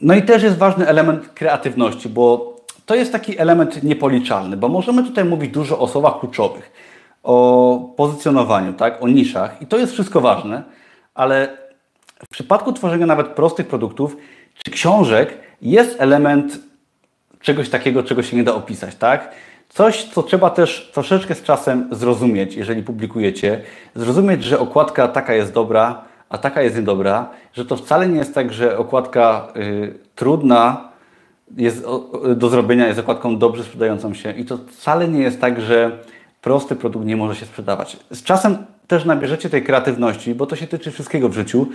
No 0.02 0.14
i 0.14 0.22
też 0.22 0.42
jest 0.42 0.58
ważny 0.58 0.86
element 0.86 1.28
kreatywności, 1.28 2.08
bo 2.08 2.56
to 2.86 2.94
jest 2.94 3.12
taki 3.12 3.38
element 3.38 3.82
niepoliczalny, 3.82 4.56
bo 4.56 4.68
możemy 4.68 5.04
tutaj 5.04 5.24
mówić 5.24 5.52
dużo 5.52 5.78
o 5.78 5.88
słowach 5.88 6.20
kluczowych, 6.20 6.72
o 7.22 7.92
pozycjonowaniu, 7.96 8.72
tak, 8.72 9.02
o 9.02 9.08
niszach 9.08 9.62
i 9.62 9.66
to 9.66 9.78
jest 9.78 9.92
wszystko 9.92 10.20
ważne, 10.20 10.62
ale 11.14 11.58
w 12.24 12.28
przypadku 12.28 12.72
tworzenia 12.72 13.06
nawet 13.06 13.26
prostych 13.28 13.66
produktów 13.66 14.16
czy 14.64 14.70
książek 14.70 15.38
jest 15.62 16.00
element 16.00 16.58
czegoś 17.40 17.68
takiego, 17.68 18.02
czego 18.02 18.22
się 18.22 18.36
nie 18.36 18.44
da 18.44 18.54
opisać, 18.54 18.94
tak? 18.94 19.34
Coś, 19.70 20.04
co 20.04 20.22
trzeba 20.22 20.50
też 20.50 20.90
troszeczkę 20.94 21.34
z 21.34 21.42
czasem 21.42 21.88
zrozumieć, 21.92 22.54
jeżeli 22.54 22.82
publikujecie. 22.82 23.62
Zrozumieć, 23.94 24.44
że 24.44 24.58
okładka 24.58 25.08
taka 25.08 25.34
jest 25.34 25.52
dobra, 25.52 26.04
a 26.28 26.38
taka 26.38 26.62
jest 26.62 26.76
niedobra, 26.76 27.30
że 27.52 27.64
to 27.64 27.76
wcale 27.76 28.08
nie 28.08 28.18
jest 28.18 28.34
tak, 28.34 28.52
że 28.52 28.78
okładka 28.78 29.52
y, 29.56 29.98
trudna 30.14 30.90
jest 31.56 31.84
do 32.36 32.48
zrobienia 32.48 32.86
jest 32.86 33.00
okładką 33.00 33.38
dobrze 33.38 33.64
sprzedającą 33.64 34.14
się 34.14 34.32
i 34.32 34.44
to 34.44 34.58
wcale 34.58 35.08
nie 35.08 35.22
jest 35.22 35.40
tak, 35.40 35.60
że 35.60 35.98
prosty 36.42 36.76
produkt 36.76 37.06
nie 37.06 37.16
może 37.16 37.36
się 37.36 37.46
sprzedawać. 37.46 37.96
Z 38.10 38.22
czasem 38.22 38.56
też 38.86 39.04
nabierzecie 39.04 39.50
tej 39.50 39.62
kreatywności, 39.62 40.34
bo 40.34 40.46
to 40.46 40.56
się 40.56 40.66
tyczy 40.66 40.90
wszystkiego 40.90 41.28
w 41.28 41.32
życiu. 41.32 41.66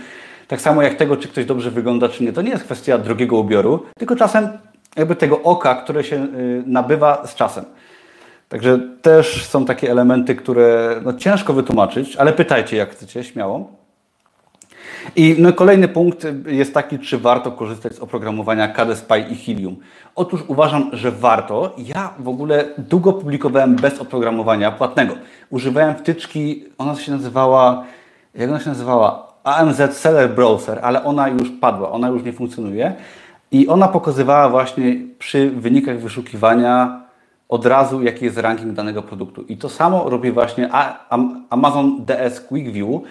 Tak 0.47 0.61
samo 0.61 0.81
jak 0.81 0.95
tego, 0.95 1.17
czy 1.17 1.27
ktoś 1.27 1.45
dobrze 1.45 1.71
wygląda, 1.71 2.09
czy 2.09 2.23
nie. 2.23 2.33
To 2.33 2.41
nie 2.41 2.51
jest 2.51 2.63
kwestia 2.63 2.97
drogiego 2.97 3.37
ubioru, 3.37 3.85
tylko 3.97 4.15
czasem 4.15 4.49
jakby 4.95 5.15
tego 5.15 5.41
oka, 5.43 5.75
które 5.75 6.03
się 6.03 6.15
y, 6.15 6.63
nabywa 6.65 7.27
z 7.27 7.35
czasem. 7.35 7.65
Także 8.49 8.79
też 9.01 9.45
są 9.45 9.65
takie 9.65 9.91
elementy, 9.91 10.35
które 10.35 11.01
no, 11.05 11.13
ciężko 11.13 11.53
wytłumaczyć, 11.53 12.15
ale 12.15 12.33
pytajcie 12.33 12.77
jak 12.77 12.91
chcecie, 12.91 13.23
śmiało. 13.23 13.69
I 15.15 15.35
no, 15.39 15.53
kolejny 15.53 15.87
punkt 15.87 16.27
jest 16.47 16.73
taki, 16.73 16.99
czy 16.99 17.17
warto 17.17 17.51
korzystać 17.51 17.95
z 17.95 17.99
oprogramowania 17.99 18.67
KDSpy 18.67 19.19
i 19.19 19.35
Helium. 19.35 19.75
Otóż 20.15 20.43
uważam, 20.47 20.89
że 20.93 21.11
warto. 21.11 21.75
Ja 21.77 22.13
w 22.19 22.27
ogóle 22.27 22.65
długo 22.77 23.13
publikowałem 23.13 23.75
bez 23.75 23.99
oprogramowania 23.99 24.71
płatnego. 24.71 25.15
Używałem 25.49 25.95
wtyczki, 25.95 26.65
ona 26.77 26.95
się 26.95 27.11
nazywała, 27.11 27.83
jak 28.35 28.49
ona 28.49 28.59
się 28.59 28.69
nazywała? 28.69 29.33
AMZ 29.43 29.97
Seller 29.97 30.29
Browser, 30.29 30.79
ale 30.81 31.03
ona 31.03 31.27
już 31.27 31.49
padła, 31.61 31.91
ona 31.91 32.07
już 32.07 32.23
nie 32.23 32.33
funkcjonuje. 32.33 32.93
I 33.51 33.67
ona 33.67 33.87
pokazywała 33.87 34.49
właśnie 34.49 34.95
przy 35.19 35.49
wynikach 35.49 35.99
wyszukiwania 35.99 37.01
od 37.49 37.65
razu, 37.65 38.03
jaki 38.03 38.25
jest 38.25 38.37
ranking 38.37 38.73
danego 38.73 39.03
produktu. 39.03 39.41
I 39.41 39.57
to 39.57 39.69
samo 39.69 40.09
robi 40.09 40.31
właśnie 40.31 40.69
Amazon 41.49 42.05
DS 42.05 42.41
Quick 42.41 42.71
View, 42.71 43.01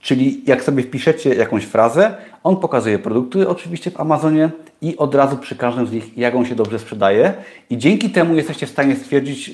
czyli 0.00 0.42
jak 0.46 0.62
sobie 0.62 0.82
wpiszecie 0.82 1.34
jakąś 1.34 1.64
frazę, 1.64 2.14
on 2.44 2.56
pokazuje 2.56 2.98
produkty 2.98 3.48
oczywiście 3.48 3.90
w 3.90 4.00
Amazonie 4.00 4.50
i 4.82 4.96
od 4.96 5.14
razu 5.14 5.36
przy 5.36 5.56
każdym 5.56 5.86
z 5.86 5.92
nich, 5.92 6.18
jak 6.18 6.34
on 6.34 6.44
się 6.44 6.54
dobrze 6.54 6.78
sprzedaje. 6.78 7.34
I 7.70 7.78
dzięki 7.78 8.10
temu 8.10 8.34
jesteście 8.34 8.66
w 8.66 8.70
stanie 8.70 8.96
stwierdzić, 8.96 9.50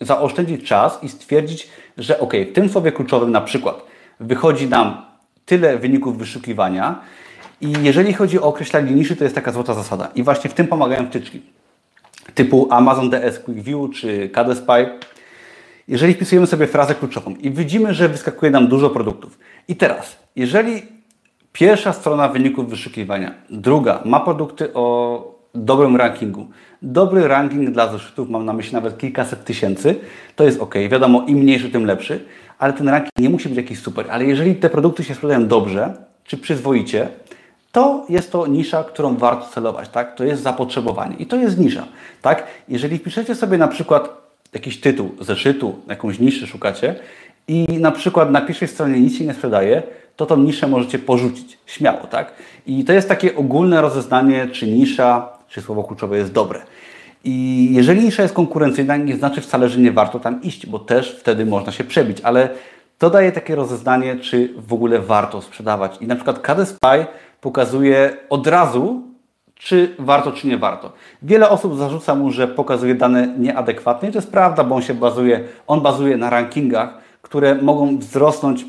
zaoszczędzić 0.00 0.64
czas 0.68 0.98
i 1.02 1.08
stwierdzić, 1.08 1.68
że 1.98 2.20
ok, 2.20 2.32
w 2.50 2.52
tym 2.52 2.68
słowie 2.68 2.92
kluczowym 2.92 3.32
na 3.32 3.40
przykład 3.40 3.82
wychodzi 4.20 4.68
nam 4.68 5.02
tyle 5.46 5.78
wyników 5.78 6.18
wyszukiwania 6.18 7.00
I 7.60 7.72
jeżeli 7.82 8.12
chodzi 8.12 8.40
o 8.40 8.42
określanie 8.42 8.90
niszy, 8.90 9.16
to 9.16 9.24
jest 9.24 9.34
taka 9.34 9.52
złota 9.52 9.74
zasada. 9.74 10.08
I 10.14 10.22
właśnie 10.22 10.50
w 10.50 10.54
tym 10.54 10.66
pomagają 10.66 11.06
wtyczki 11.06 11.42
typu 12.34 12.68
Amazon 12.70 13.10
DS 13.10 13.38
Quick 13.38 13.60
View 13.60 13.90
czy 13.94 14.28
KDSPy. 14.28 14.90
Jeżeli 15.88 16.14
wpisujemy 16.14 16.46
sobie 16.46 16.66
frazę 16.66 16.94
kluczową 16.94 17.30
i 17.30 17.50
widzimy, 17.50 17.94
że 17.94 18.08
wyskakuje 18.08 18.50
nam 18.50 18.68
dużo 18.68 18.90
produktów. 18.90 19.38
I 19.68 19.76
teraz, 19.76 20.16
jeżeli 20.36 20.82
pierwsza 21.52 21.92
strona 21.92 22.28
wyników 22.28 22.70
wyszukiwania, 22.70 23.34
druga 23.50 24.02
ma 24.04 24.20
produkty 24.20 24.74
o 24.74 25.40
dobrym 25.54 25.96
rankingu, 25.96 26.46
dobry 26.82 27.28
ranking 27.28 27.70
dla 27.70 27.92
zeszytów, 27.92 28.30
mam 28.30 28.44
na 28.44 28.52
myśli 28.52 28.72
nawet 28.72 28.98
kilkaset 28.98 29.44
tysięcy, 29.44 29.94
to 30.36 30.44
jest 30.44 30.60
ok. 30.60 30.74
Wiadomo, 30.90 31.24
im 31.26 31.38
mniejszy, 31.38 31.70
tym 31.70 31.84
lepszy, 31.84 32.24
ale 32.58 32.72
ten 32.72 32.88
ranking 32.88 33.12
nie 33.18 33.30
musi 33.30 33.48
być 33.48 33.56
jakiś 33.56 33.78
super. 33.78 34.06
Ale 34.10 34.24
jeżeli 34.24 34.54
te 34.54 34.70
produkty 34.70 35.04
się 35.04 35.14
sprzedają 35.14 35.46
dobrze, 35.46 35.94
czy 36.24 36.36
przyzwoicie, 36.36 37.08
to 37.72 38.06
jest 38.08 38.32
to 38.32 38.46
nisza, 38.46 38.84
którą 38.84 39.16
warto 39.16 39.48
celować, 39.48 39.88
tak? 39.88 40.14
To 40.14 40.24
jest 40.24 40.42
zapotrzebowanie 40.42 41.16
i 41.16 41.26
to 41.26 41.36
jest 41.36 41.58
nisza, 41.58 41.86
tak? 42.22 42.46
Jeżeli 42.68 42.98
wpiszecie 42.98 43.34
sobie 43.34 43.58
na 43.58 43.68
przykład 43.68 44.08
jakiś 44.52 44.80
tytuł 44.80 45.10
zeszytu, 45.20 45.78
jakąś 45.88 46.18
niszę 46.18 46.46
szukacie 46.46 46.94
i 47.48 47.66
na 47.80 47.90
przykład 47.90 48.30
na 48.30 48.40
pierwszej 48.40 48.68
stronie 48.68 49.00
nic 49.00 49.18
się 49.18 49.26
nie 49.26 49.34
sprzedaje, 49.34 49.82
to 50.16 50.26
tą 50.26 50.36
niszę 50.36 50.66
możecie 50.66 50.98
porzucić, 50.98 51.58
śmiało, 51.66 51.98
tak? 51.98 52.32
I 52.66 52.84
to 52.84 52.92
jest 52.92 53.08
takie 53.08 53.36
ogólne 53.36 53.80
rozeznanie, 53.80 54.48
czy 54.52 54.66
nisza, 54.66 55.28
czy 55.48 55.62
słowo 55.62 55.84
kluczowe 55.84 56.18
jest 56.18 56.32
dobre. 56.32 56.60
I 57.24 57.68
jeżeli 57.72 58.04
nisza 58.04 58.22
jest 58.22 58.34
konkurencyjna, 58.34 58.96
nie 58.96 59.16
znaczy 59.16 59.40
wcale, 59.40 59.68
że 59.68 59.80
nie 59.80 59.92
warto 59.92 60.20
tam 60.20 60.42
iść, 60.42 60.66
bo 60.66 60.78
też 60.78 61.16
wtedy 61.20 61.46
można 61.46 61.72
się 61.72 61.84
przebić, 61.84 62.20
ale 62.20 62.48
to 62.98 63.10
daje 63.10 63.32
takie 63.32 63.54
rozeznanie, 63.54 64.16
czy 64.16 64.54
w 64.56 64.72
ogóle 64.72 64.98
warto 64.98 65.42
sprzedawać. 65.42 65.96
I 66.00 66.06
na 66.06 66.14
przykład 66.14 66.38
KD 66.38 66.66
Spy 66.66 67.06
pokazuje 67.40 68.16
od 68.30 68.46
razu, 68.46 69.02
czy 69.54 69.94
warto, 69.98 70.32
czy 70.32 70.46
nie 70.46 70.58
warto. 70.58 70.92
Wiele 71.22 71.48
osób 71.48 71.76
zarzuca 71.76 72.14
mu, 72.14 72.30
że 72.30 72.48
pokazuje 72.48 72.94
dane 72.94 73.34
nieadekwatne 73.38 74.08
i 74.08 74.12
to 74.12 74.18
jest 74.18 74.32
prawda, 74.32 74.64
bo 74.64 74.74
on 74.74 74.82
się 74.82 74.94
bazuje, 74.94 75.44
on 75.66 75.80
bazuje 75.80 76.16
na 76.16 76.30
rankingach, 76.30 76.98
które 77.22 77.54
mogą 77.54 77.98
wzrosnąć 77.98 78.64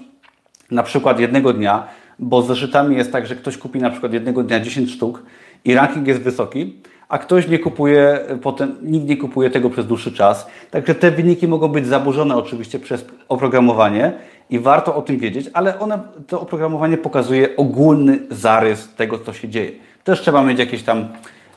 na 0.72 0.84
przykład 0.84 1.20
jednego 1.20 1.54
dnia, 1.54 1.88
bo 2.20 2.42
z 2.42 2.48
zeszytami 2.48 2.96
jest 2.96 3.12
tak, 3.12 3.28
że 3.28 3.36
ktoś 3.36 3.58
kupi 3.58 3.80
na 3.80 3.90
przykład 3.90 4.14
jednego 4.14 4.44
dnia 4.44 4.60
10 4.60 4.92
sztuk 4.92 5.24
i 5.66 5.74
ranking 5.74 6.08
jest 6.08 6.22
wysoki, 6.22 6.76
a 7.10 7.18
ktoś 7.18 7.48
nie 7.48 7.60
kupuje 7.60 8.20
potem, 8.42 8.76
nikt 8.82 9.08
nie 9.08 9.18
kupuje 9.18 9.50
tego 9.50 9.70
przez 9.70 9.88
dłuższy 9.88 10.12
czas. 10.12 10.48
Także 10.72 10.96
te 10.96 11.12
wyniki 11.12 11.48
mogą 11.48 11.68
być 11.68 11.88
zaburzone 11.88 12.36
oczywiście 12.36 12.80
przez 12.80 13.06
oprogramowanie 13.30 14.14
i 14.52 14.60
warto 14.60 14.96
o 14.96 15.02
tym 15.02 15.18
wiedzieć, 15.18 15.50
ale 15.54 15.80
one, 15.80 16.00
to 16.28 16.42
oprogramowanie 16.42 16.98
pokazuje 16.98 17.56
ogólny 17.58 18.20
zarys 18.30 18.94
tego, 18.96 19.20
co 19.20 19.34
się 19.34 19.50
dzieje. 19.50 19.72
Też 20.04 20.22
trzeba 20.22 20.44
mieć 20.44 20.60
jakieś 20.60 20.84
tam, 20.84 21.08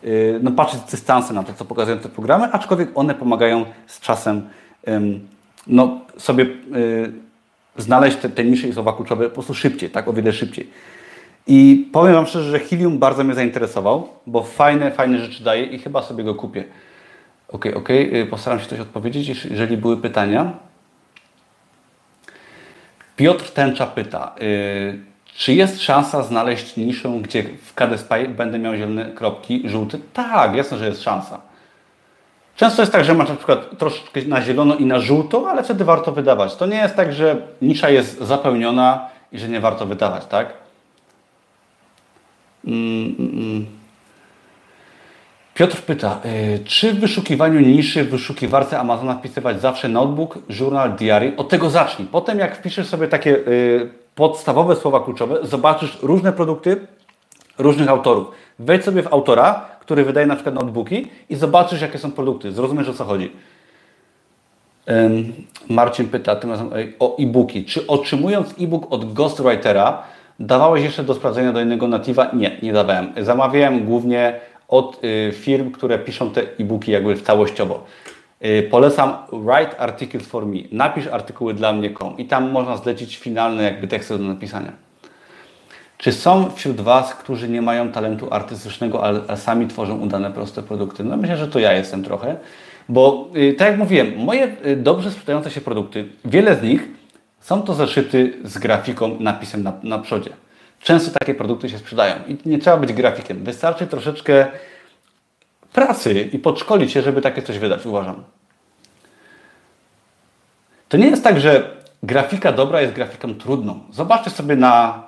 y, 0.04 0.40
no 0.42 0.50
patrzeć 0.50 0.80
dystanse 0.80 1.34
na 1.34 1.42
to, 1.42 1.52
co 1.52 1.64
pokazują 1.64 1.98
te 1.98 2.08
programy, 2.08 2.52
aczkolwiek 2.52 2.88
one 2.94 3.14
pomagają 3.14 3.64
z 3.86 4.00
czasem 4.00 4.48
no, 5.66 6.00
sobie 6.16 6.44
y, 6.44 7.12
znaleźć 7.76 8.16
te, 8.16 8.28
te 8.28 8.44
nisze 8.44 8.68
i 8.68 8.72
słowa 8.72 8.92
kluczowe 8.92 9.28
po 9.28 9.34
prostu 9.34 9.54
szybciej, 9.54 9.90
tak, 9.90 10.08
o 10.08 10.12
wiele 10.12 10.32
szybciej. 10.32 10.70
I 11.46 11.88
powiem 11.92 12.14
Wam 12.14 12.26
szczerze, 12.26 12.50
że 12.50 12.58
Helium 12.58 12.98
bardzo 12.98 13.24
mnie 13.24 13.34
zainteresował, 13.34 14.08
bo 14.26 14.42
fajne, 14.42 14.90
fajne 14.90 15.18
rzeczy 15.18 15.44
daje 15.44 15.64
i 15.64 15.78
chyba 15.78 16.02
sobie 16.02 16.24
go 16.24 16.34
kupię. 16.34 16.64
Ok, 17.48 17.66
ok, 17.74 17.88
postaram 18.30 18.60
się 18.60 18.66
coś 18.66 18.80
odpowiedzieć, 18.80 19.44
jeżeli 19.44 19.76
były 19.76 19.96
pytania. 19.96 20.52
Piotr 23.16 23.50
Tęcza 23.50 23.86
pyta, 23.86 24.34
yy, 24.40 24.98
czy 25.34 25.54
jest 25.54 25.82
szansa 25.82 26.22
znaleźć 26.22 26.76
niszę, 26.76 27.08
gdzie 27.22 27.42
w 27.42 27.74
KDSPy 27.74 28.28
będę 28.28 28.58
miał 28.58 28.76
zielone 28.76 29.10
kropki, 29.10 29.68
żółty? 29.68 30.00
Tak, 30.12 30.54
jasne, 30.54 30.78
że 30.78 30.86
jest 30.86 31.02
szansa. 31.02 31.40
Często 32.56 32.82
jest 32.82 32.92
tak, 32.92 33.04
że 33.04 33.14
masz 33.14 33.28
na 33.28 33.36
przykład 33.36 33.78
troszeczkę 33.78 34.22
na 34.22 34.42
zielono 34.42 34.76
i 34.76 34.86
na 34.86 35.00
żółto, 35.00 35.50
ale 35.50 35.62
wtedy 35.62 35.84
warto 35.84 36.12
wydawać. 36.12 36.56
To 36.56 36.66
nie 36.66 36.76
jest 36.76 36.96
tak, 36.96 37.12
że 37.12 37.36
nisza 37.62 37.90
jest 37.90 38.18
zapełniona 38.18 39.08
i 39.32 39.38
że 39.38 39.48
nie 39.48 39.60
warto 39.60 39.86
wydawać, 39.86 40.26
tak? 40.26 40.52
Mm, 42.66 43.14
mm, 43.18 43.32
mm. 43.32 43.66
Piotr 45.54 45.82
pyta, 45.82 46.20
y, 46.24 46.64
czy 46.64 46.92
w 46.92 47.00
wyszukiwaniu 47.00 47.60
niszy 47.60 48.04
w 48.04 48.10
wyszukiwarce 48.10 48.78
Amazona 48.78 49.14
wpisywać 49.14 49.60
zawsze 49.60 49.88
notebook, 49.88 50.38
journal, 50.60 50.92
diary? 50.92 51.32
Od 51.36 51.48
tego 51.48 51.70
zacznij. 51.70 52.08
Potem 52.08 52.38
jak 52.38 52.56
wpiszesz 52.56 52.86
sobie 52.86 53.08
takie 53.08 53.36
y, 53.36 53.90
podstawowe 54.14 54.76
słowa 54.76 55.00
kluczowe, 55.00 55.38
zobaczysz 55.42 55.98
różne 56.02 56.32
produkty 56.32 56.76
różnych 57.58 57.88
autorów. 57.88 58.30
Wejdź 58.58 58.84
sobie 58.84 59.02
w 59.02 59.12
autora, 59.12 59.64
który 59.80 60.04
wydaje 60.04 60.26
na 60.26 60.34
przykład 60.34 60.54
notebooki 60.54 61.06
i 61.30 61.36
zobaczysz 61.36 61.80
jakie 61.80 61.98
są 61.98 62.12
produkty. 62.12 62.52
Zrozumiesz 62.52 62.88
o 62.88 62.94
co 62.94 63.04
chodzi. 63.04 63.32
Marcin 65.68 66.08
pyta 66.08 66.36
tym 66.36 66.50
razem 66.50 66.70
o 66.98 67.16
e-booki. 67.18 67.64
Czy 67.64 67.86
otrzymując 67.86 68.54
e-book 68.60 68.86
od 68.90 69.12
ghostwritera 69.12 70.02
dawałeś 70.40 70.84
jeszcze 70.84 71.04
do 71.04 71.14
sprawdzenia 71.14 71.52
do 71.52 71.60
innego 71.60 71.88
nativa? 71.88 72.30
Nie, 72.32 72.56
nie 72.62 72.72
dawałem. 72.72 73.12
Zamawiałem 73.20 73.84
głównie 73.84 74.40
od 74.74 75.04
y, 75.04 75.32
firm, 75.32 75.70
które 75.70 75.98
piszą 75.98 76.30
te 76.30 76.42
e-booki 76.58 76.92
jakby 76.92 77.16
całościowo. 77.16 77.84
Y, 78.44 78.68
polecam 78.70 79.12
Write 79.32 79.80
Articles 79.80 80.26
for 80.26 80.46
Me. 80.46 80.58
Napisz 80.72 81.06
artykuły 81.06 81.54
dla 81.54 81.72
mnie.com 81.72 82.16
i 82.18 82.24
tam 82.24 82.50
można 82.50 82.76
zlecić 82.76 83.16
finalne 83.16 83.62
jakby 83.62 83.88
teksty 83.88 84.18
do 84.18 84.24
napisania. 84.24 84.72
Czy 85.98 86.12
są 86.12 86.50
wśród 86.50 86.80
Was, 86.80 87.14
którzy 87.14 87.48
nie 87.48 87.62
mają 87.62 87.92
talentu 87.92 88.28
artystycznego, 88.30 89.04
ale 89.04 89.36
sami 89.36 89.66
tworzą 89.66 89.98
udane, 89.98 90.30
proste 90.30 90.62
produkty? 90.62 91.04
No 91.04 91.16
myślę, 91.16 91.36
że 91.36 91.48
to 91.48 91.58
ja 91.58 91.72
jestem 91.72 92.04
trochę, 92.04 92.36
bo 92.88 93.28
y, 93.36 93.54
tak 93.54 93.68
jak 93.68 93.78
mówiłem, 93.78 94.16
moje 94.16 94.56
dobrze 94.76 95.10
sprzedające 95.10 95.50
się 95.50 95.60
produkty, 95.60 96.04
wiele 96.24 96.56
z 96.56 96.62
nich 96.62 96.88
są 97.40 97.62
to 97.62 97.74
zeszyty 97.74 98.32
z 98.44 98.58
grafiką, 98.58 99.16
napisem 99.20 99.62
na, 99.62 99.72
na 99.82 99.98
przodzie. 99.98 100.30
Często 100.84 101.18
takie 101.18 101.34
produkty 101.34 101.68
się 101.68 101.78
sprzedają 101.78 102.14
i 102.28 102.48
nie 102.48 102.58
trzeba 102.58 102.76
być 102.76 102.92
grafikiem. 102.92 103.44
Wystarczy 103.44 103.86
troszeczkę 103.86 104.46
pracy 105.72 106.20
i 106.20 106.38
podszkolić 106.38 106.92
się, 106.92 107.02
żeby 107.02 107.22
takie 107.22 107.42
coś 107.42 107.58
wydać, 107.58 107.86
uważam. 107.86 108.24
To 110.88 110.96
nie 110.96 111.06
jest 111.06 111.24
tak, 111.24 111.40
że 111.40 111.76
grafika 112.02 112.52
dobra 112.52 112.80
jest 112.80 112.92
grafiką 112.92 113.34
trudną. 113.34 113.80
Zobaczcie 113.90 114.30
sobie 114.30 114.56
na, 114.56 115.02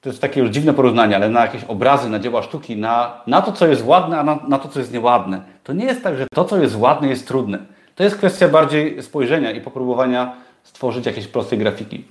to 0.00 0.08
jest 0.08 0.20
takie 0.20 0.40
już 0.40 0.50
dziwne 0.50 0.74
porównanie, 0.74 1.16
ale 1.16 1.28
na 1.28 1.40
jakieś 1.40 1.64
obrazy, 1.64 2.10
na 2.10 2.18
dzieła 2.18 2.42
sztuki, 2.42 2.76
na, 2.76 3.20
na 3.26 3.42
to, 3.42 3.52
co 3.52 3.66
jest 3.66 3.84
ładne, 3.84 4.20
a 4.20 4.24
na, 4.24 4.38
na 4.48 4.58
to, 4.58 4.68
co 4.68 4.78
jest 4.78 4.92
nieładne. 4.92 5.42
To 5.64 5.72
nie 5.72 5.84
jest 5.84 6.02
tak, 6.02 6.16
że 6.16 6.26
to, 6.34 6.44
co 6.44 6.62
jest 6.62 6.76
ładne, 6.76 7.08
jest 7.08 7.28
trudne. 7.28 7.58
To 7.94 8.04
jest 8.04 8.16
kwestia 8.16 8.48
bardziej 8.48 9.02
spojrzenia 9.02 9.50
i 9.50 9.60
popróbowania 9.60 10.36
stworzyć 10.62 11.06
jakieś 11.06 11.26
proste 11.26 11.56
grafiki. 11.56 12.04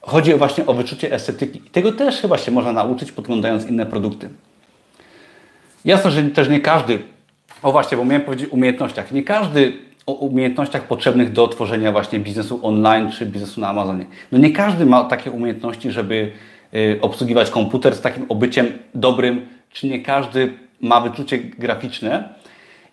Chodzi 0.00 0.34
właśnie 0.34 0.66
o 0.66 0.74
wyczucie 0.74 1.12
estetyki. 1.12 1.60
Tego 1.60 1.92
też 1.92 2.20
chyba 2.20 2.38
się 2.38 2.50
można 2.50 2.72
nauczyć 2.72 3.12
podglądając 3.12 3.66
inne 3.66 3.86
produkty. 3.86 4.28
Jasne, 5.84 6.10
że 6.10 6.22
też 6.22 6.48
nie 6.48 6.60
każdy, 6.60 6.98
o 7.62 7.72
właśnie, 7.72 7.96
bo 7.96 8.04
miałem 8.04 8.22
powiedzieć 8.22 8.50
o 8.50 8.54
umiejętnościach, 8.54 9.12
nie 9.12 9.22
każdy 9.22 9.72
o 10.06 10.12
umiejętnościach 10.12 10.86
potrzebnych 10.86 11.32
do 11.32 11.48
tworzenia 11.48 11.92
właśnie 11.92 12.20
biznesu 12.20 12.60
online 12.62 13.10
czy 13.10 13.26
biznesu 13.26 13.60
na 13.60 13.68
Amazonie. 13.68 14.06
No 14.32 14.38
nie 14.38 14.50
każdy 14.50 14.86
ma 14.86 15.04
takie 15.04 15.30
umiejętności, 15.30 15.90
żeby 15.90 16.32
y, 16.74 16.98
obsługiwać 17.00 17.50
komputer 17.50 17.94
z 17.94 18.00
takim 18.00 18.26
obyciem 18.28 18.66
dobrym, 18.94 19.46
czy 19.70 19.88
nie 19.88 20.02
każdy 20.02 20.52
ma 20.80 21.00
wyczucie 21.00 21.38
graficzne, 21.38 22.28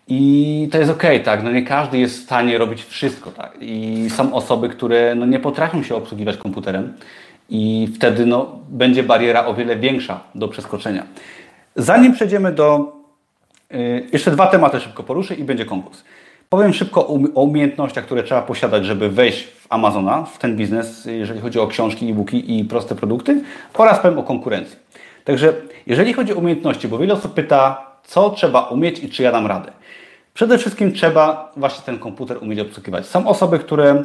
i 0.07 0.69
to 0.71 0.77
jest 0.77 0.91
ok, 0.91 1.03
tak? 1.23 1.43
No 1.43 1.51
nie 1.51 1.63
każdy 1.63 1.97
jest 1.97 2.19
w 2.19 2.23
stanie 2.23 2.57
robić 2.57 2.83
wszystko, 2.83 3.31
tak? 3.31 3.57
I 3.61 4.05
są 4.09 4.33
osoby, 4.33 4.69
które 4.69 5.15
no 5.15 5.25
nie 5.25 5.39
potrafią 5.39 5.83
się 5.83 5.95
obsługiwać 5.95 6.37
komputerem 6.37 6.93
i 7.49 7.87
wtedy 7.95 8.25
no, 8.25 8.59
będzie 8.69 9.03
bariera 9.03 9.45
o 9.45 9.53
wiele 9.53 9.75
większa 9.75 10.19
do 10.35 10.47
przeskoczenia. 10.47 11.03
Zanim 11.75 12.13
przejdziemy 12.13 12.51
do... 12.51 12.93
Yy, 13.71 14.07
jeszcze 14.13 14.31
dwa 14.31 14.47
tematy 14.47 14.79
szybko 14.79 15.03
poruszę 15.03 15.35
i 15.35 15.43
będzie 15.43 15.65
konkurs. 15.65 16.03
Powiem 16.49 16.73
szybko 16.73 17.07
o 17.07 17.41
umiejętnościach, 17.41 18.05
które 18.05 18.23
trzeba 18.23 18.41
posiadać, 18.41 18.85
żeby 18.85 19.09
wejść 19.09 19.43
w 19.43 19.67
Amazona, 19.69 20.23
w 20.23 20.37
ten 20.37 20.55
biznes, 20.55 21.05
jeżeli 21.05 21.41
chodzi 21.41 21.59
o 21.59 21.67
książki, 21.67 22.11
e-booki 22.11 22.59
i 22.59 22.65
proste 22.65 22.95
produkty 22.95 23.41
oraz 23.73 23.99
powiem 23.99 24.19
o 24.19 24.23
konkurencji. 24.23 24.77
Także 25.23 25.53
jeżeli 25.87 26.13
chodzi 26.13 26.33
o 26.33 26.35
umiejętności, 26.35 26.87
bo 26.87 26.97
wiele 26.97 27.13
osób 27.13 27.33
pyta, 27.33 27.91
co 28.03 28.29
trzeba 28.29 28.61
umieć 28.61 29.03
i 29.03 29.09
czy 29.09 29.23
ja 29.23 29.31
dam 29.31 29.47
radę. 29.47 29.71
Przede 30.35 30.57
wszystkim 30.57 30.91
trzeba 30.91 31.51
właśnie 31.57 31.83
ten 31.85 31.99
komputer 31.99 32.37
umieć 32.43 32.59
obsługiwać. 32.59 33.05
Są 33.05 33.27
osoby, 33.27 33.59
które 33.59 34.03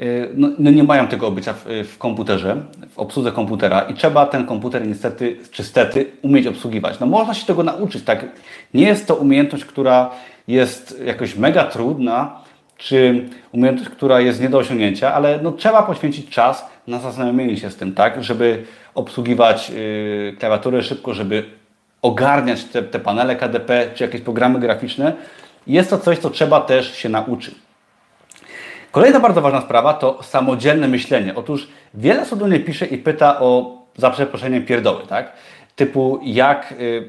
y, 0.00 0.30
no, 0.34 0.48
no 0.58 0.70
nie 0.70 0.82
mają 0.82 1.08
tego 1.08 1.26
obycia 1.26 1.52
w, 1.52 1.64
w, 1.64 1.98
komputerze, 1.98 2.56
w 2.94 2.98
obsłudze 2.98 3.32
komputera 3.32 3.80
i 3.80 3.94
trzeba 3.94 4.26
ten 4.26 4.46
komputer 4.46 4.86
niestety, 4.86 5.36
czy 5.50 5.64
stety 5.64 6.06
umieć 6.22 6.46
obsługiwać. 6.46 7.00
No 7.00 7.06
można 7.06 7.34
się 7.34 7.46
tego 7.46 7.62
nauczyć, 7.62 8.04
tak? 8.04 8.26
Nie 8.74 8.86
jest 8.86 9.06
to 9.06 9.14
umiejętność, 9.14 9.64
która 9.64 10.10
jest 10.48 11.00
jakoś 11.04 11.36
mega 11.36 11.64
trudna, 11.64 12.40
czy 12.76 13.28
umiejętność, 13.52 13.90
która 13.90 14.20
jest 14.20 14.40
nie 14.40 14.48
do 14.48 14.58
osiągnięcia, 14.58 15.14
ale 15.14 15.38
no, 15.42 15.52
trzeba 15.52 15.82
poświęcić 15.82 16.30
czas 16.30 16.66
na 16.86 16.98
zaznajomienie 16.98 17.56
się 17.56 17.70
z 17.70 17.76
tym, 17.76 17.94
tak? 17.94 18.24
Żeby 18.24 18.64
obsługiwać 18.94 19.70
yy, 19.70 20.36
klawiaturę 20.38 20.82
szybko, 20.82 21.14
żeby 21.14 21.44
ogarniać 22.02 22.64
te, 22.64 22.82
te 22.82 22.98
panele 22.98 23.36
KDP 23.36 23.90
czy 23.94 24.04
jakieś 24.04 24.20
programy 24.20 24.60
graficzne. 24.60 25.12
Jest 25.68 25.90
to 25.90 25.98
coś, 25.98 26.18
co 26.18 26.30
trzeba 26.30 26.60
też 26.60 26.96
się 26.96 27.08
nauczyć. 27.08 27.54
Kolejna 28.90 29.20
bardzo 29.20 29.40
ważna 29.40 29.60
sprawa 29.60 29.94
to 29.94 30.22
samodzielne 30.22 30.88
myślenie. 30.88 31.34
Otóż 31.34 31.68
wiele 31.94 32.22
osób 32.22 32.38
do 32.38 32.46
mnie 32.46 32.60
pisze 32.60 32.86
i 32.86 32.98
pyta 32.98 33.40
o, 33.40 33.78
za 33.96 34.10
przeproszeniem, 34.10 34.66
pierdoły, 34.66 35.06
tak? 35.08 35.32
Typu 35.76 36.20
jak, 36.22 36.72
y, 36.72 37.08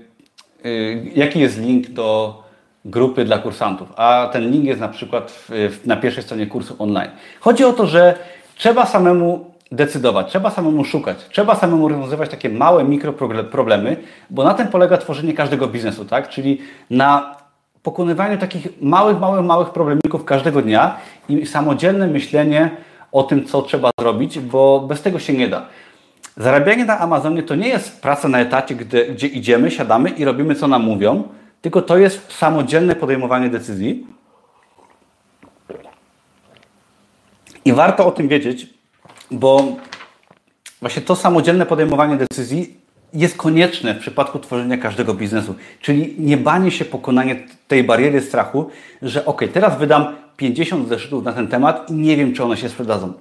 y, 0.65 1.11
jaki 1.15 1.39
jest 1.39 1.59
link 1.59 1.89
do 1.89 2.39
grupy 2.85 3.25
dla 3.25 3.37
kursantów, 3.37 3.93
a 3.95 4.29
ten 4.33 4.51
link 4.51 4.65
jest 4.65 4.81
na 4.81 4.87
przykład 4.87 5.31
w, 5.31 5.49
w, 5.49 5.87
na 5.87 5.97
pierwszej 5.97 6.23
stronie 6.23 6.47
kursu 6.47 6.75
online. 6.79 7.11
Chodzi 7.39 7.63
o 7.63 7.73
to, 7.73 7.87
że 7.87 8.15
trzeba 8.55 8.85
samemu 8.85 9.51
decydować, 9.71 10.27
trzeba 10.29 10.49
samemu 10.49 10.85
szukać, 10.85 11.17
trzeba 11.29 11.55
samemu 11.55 11.87
rozwiązywać 11.89 12.29
takie 12.29 12.49
małe 12.49 12.83
mikroproblemy, 12.83 13.97
bo 14.29 14.43
na 14.43 14.53
tym 14.53 14.67
polega 14.67 14.97
tworzenie 14.97 15.33
każdego 15.33 15.67
biznesu, 15.67 16.05
tak? 16.05 16.29
Czyli 16.29 16.61
na 16.89 17.38
pokonywaniu 17.89 18.37
takich 18.37 18.81
małych, 18.81 19.19
małych, 19.19 19.45
małych 19.45 19.69
problemików 19.69 20.25
każdego 20.25 20.61
dnia 20.61 20.97
i 21.29 21.45
samodzielne 21.45 22.07
myślenie 22.07 22.69
o 23.11 23.23
tym, 23.23 23.45
co 23.45 23.61
trzeba 23.61 23.91
zrobić, 23.99 24.39
bo 24.39 24.79
bez 24.79 25.01
tego 25.01 25.19
się 25.19 25.33
nie 25.33 25.47
da. 25.47 25.65
Zarabianie 26.37 26.85
na 26.85 26.99
Amazonie 26.99 27.43
to 27.43 27.55
nie 27.55 27.67
jest 27.67 28.01
praca 28.01 28.27
na 28.27 28.39
etacie, 28.39 28.75
gdzie, 28.75 29.05
gdzie 29.05 29.27
idziemy, 29.27 29.71
siadamy 29.71 30.09
i 30.09 30.25
robimy, 30.25 30.55
co 30.55 30.67
nam 30.67 30.83
mówią, 30.83 31.23
tylko 31.61 31.81
to 31.81 31.97
jest 31.97 32.33
samodzielne 32.33 32.95
podejmowanie 32.95 33.49
decyzji. 33.49 34.07
I 37.65 37.73
warto 37.73 38.05
o 38.05 38.11
tym 38.11 38.27
wiedzieć, 38.27 38.69
bo 39.31 39.63
właśnie 40.81 41.01
to 41.01 41.15
samodzielne 41.15 41.65
podejmowanie 41.65 42.17
decyzji 42.17 42.78
jest 43.13 43.37
konieczne 43.37 43.93
w 43.93 43.99
przypadku 43.99 44.39
tworzenia 44.39 44.77
każdego 44.77 45.13
biznesu. 45.13 45.55
Czyli 45.81 46.15
nie 46.19 46.37
banie 46.37 46.71
się 46.71 46.85
pokonania 46.85 47.35
tej 47.67 47.83
bariery 47.83 48.21
strachu, 48.21 48.69
że 49.01 49.25
ok, 49.25 49.41
teraz 49.53 49.77
wydam 49.77 50.15
50 50.37 50.89
zeszytów 50.89 51.23
na 51.23 51.33
ten 51.33 51.47
temat 51.47 51.89
i 51.89 51.93
nie 51.93 52.17
wiem, 52.17 52.33
czy 52.33 52.43
one 52.43 52.57
się 52.57 52.69
sprzedadzą, 52.69 53.13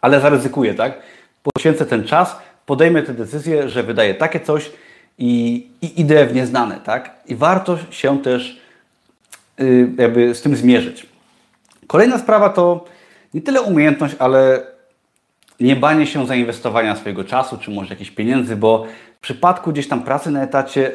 ale 0.00 0.20
zaryzykuję, 0.20 0.74
tak? 0.74 0.98
Poświęcę 1.42 1.86
ten 1.86 2.04
czas, 2.04 2.36
podejmę 2.66 3.02
tę 3.02 3.14
decyzję, 3.14 3.68
że 3.68 3.82
wydaję 3.82 4.14
takie 4.14 4.40
coś 4.40 4.70
i, 5.18 5.66
i 5.82 6.00
idę 6.00 6.26
w 6.26 6.34
nieznane, 6.34 6.80
tak? 6.84 7.10
I 7.26 7.36
warto 7.36 7.78
się 7.90 8.22
też 8.22 8.60
yy, 9.58 9.90
jakby 9.98 10.34
z 10.34 10.42
tym 10.42 10.56
zmierzyć. 10.56 11.06
Kolejna 11.86 12.18
sprawa 12.18 12.48
to 12.48 12.84
nie 13.34 13.40
tyle 13.40 13.62
umiejętność, 13.62 14.14
ale 14.18 14.62
nie 15.60 15.76
banie 15.76 16.06
się 16.06 16.26
zainwestowania 16.26 16.96
swojego 16.96 17.24
czasu, 17.24 17.58
czy 17.58 17.70
może 17.70 17.88
jakichś 17.88 18.10
pieniędzy, 18.10 18.56
bo 18.56 18.86
przypadku 19.24 19.72
gdzieś 19.72 19.88
tam 19.88 20.02
pracy 20.02 20.30
na 20.30 20.42
etacie 20.42 20.90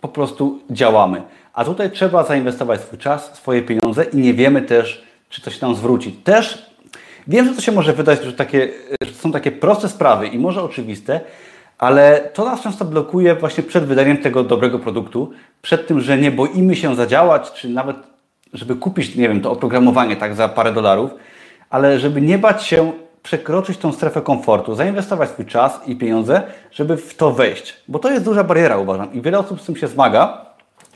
po 0.00 0.08
prostu 0.08 0.60
działamy. 0.70 1.22
A 1.54 1.64
tutaj 1.64 1.90
trzeba 1.90 2.24
zainwestować 2.24 2.80
swój 2.80 2.98
czas, 2.98 3.34
swoje 3.34 3.62
pieniądze 3.62 4.04
i 4.04 4.16
nie 4.16 4.34
wiemy 4.34 4.62
też, 4.62 5.04
czy 5.28 5.42
to 5.42 5.50
się 5.50 5.66
nam 5.66 5.74
zwróci. 5.74 6.12
Też 6.12 6.72
wiem, 7.26 7.46
że 7.46 7.54
to 7.54 7.60
się 7.60 7.72
może 7.72 7.92
wydać, 7.92 8.22
że, 8.22 8.32
takie, 8.32 8.68
że 9.04 9.12
są 9.12 9.32
takie 9.32 9.52
proste 9.52 9.88
sprawy 9.88 10.26
i 10.26 10.38
może 10.38 10.62
oczywiste, 10.62 11.20
ale 11.78 12.30
to 12.34 12.44
nas 12.44 12.60
często 12.60 12.84
blokuje 12.84 13.34
właśnie 13.34 13.64
przed 13.64 13.84
wydaniem 13.84 14.18
tego 14.18 14.44
dobrego 14.44 14.78
produktu, 14.78 15.32
przed 15.62 15.86
tym, 15.86 16.00
że 16.00 16.18
nie 16.18 16.30
boimy 16.30 16.76
się 16.76 16.96
zadziałać, 16.96 17.52
czy 17.52 17.68
nawet 17.68 17.96
żeby 18.52 18.76
kupić, 18.76 19.16
nie 19.16 19.28
wiem, 19.28 19.40
to 19.40 19.50
oprogramowanie 19.50 20.16
tak 20.16 20.34
za 20.34 20.48
parę 20.48 20.72
dolarów, 20.72 21.10
ale 21.70 21.98
żeby 22.00 22.20
nie 22.20 22.38
bać 22.38 22.62
się 22.62 22.92
przekroczyć 23.22 23.78
tą 23.78 23.92
strefę 23.92 24.22
komfortu, 24.22 24.74
zainwestować 24.74 25.30
swój 25.30 25.46
czas 25.46 25.80
i 25.86 25.96
pieniądze, 25.96 26.42
żeby 26.70 26.96
w 26.96 27.14
to 27.14 27.32
wejść. 27.32 27.76
Bo 27.88 27.98
to 27.98 28.10
jest 28.10 28.24
duża 28.24 28.44
bariera, 28.44 28.78
uważam, 28.78 29.12
i 29.12 29.20
wiele 29.20 29.38
osób 29.38 29.60
z 29.60 29.66
tym 29.66 29.76
się 29.76 29.88
zmaga. 29.88 30.46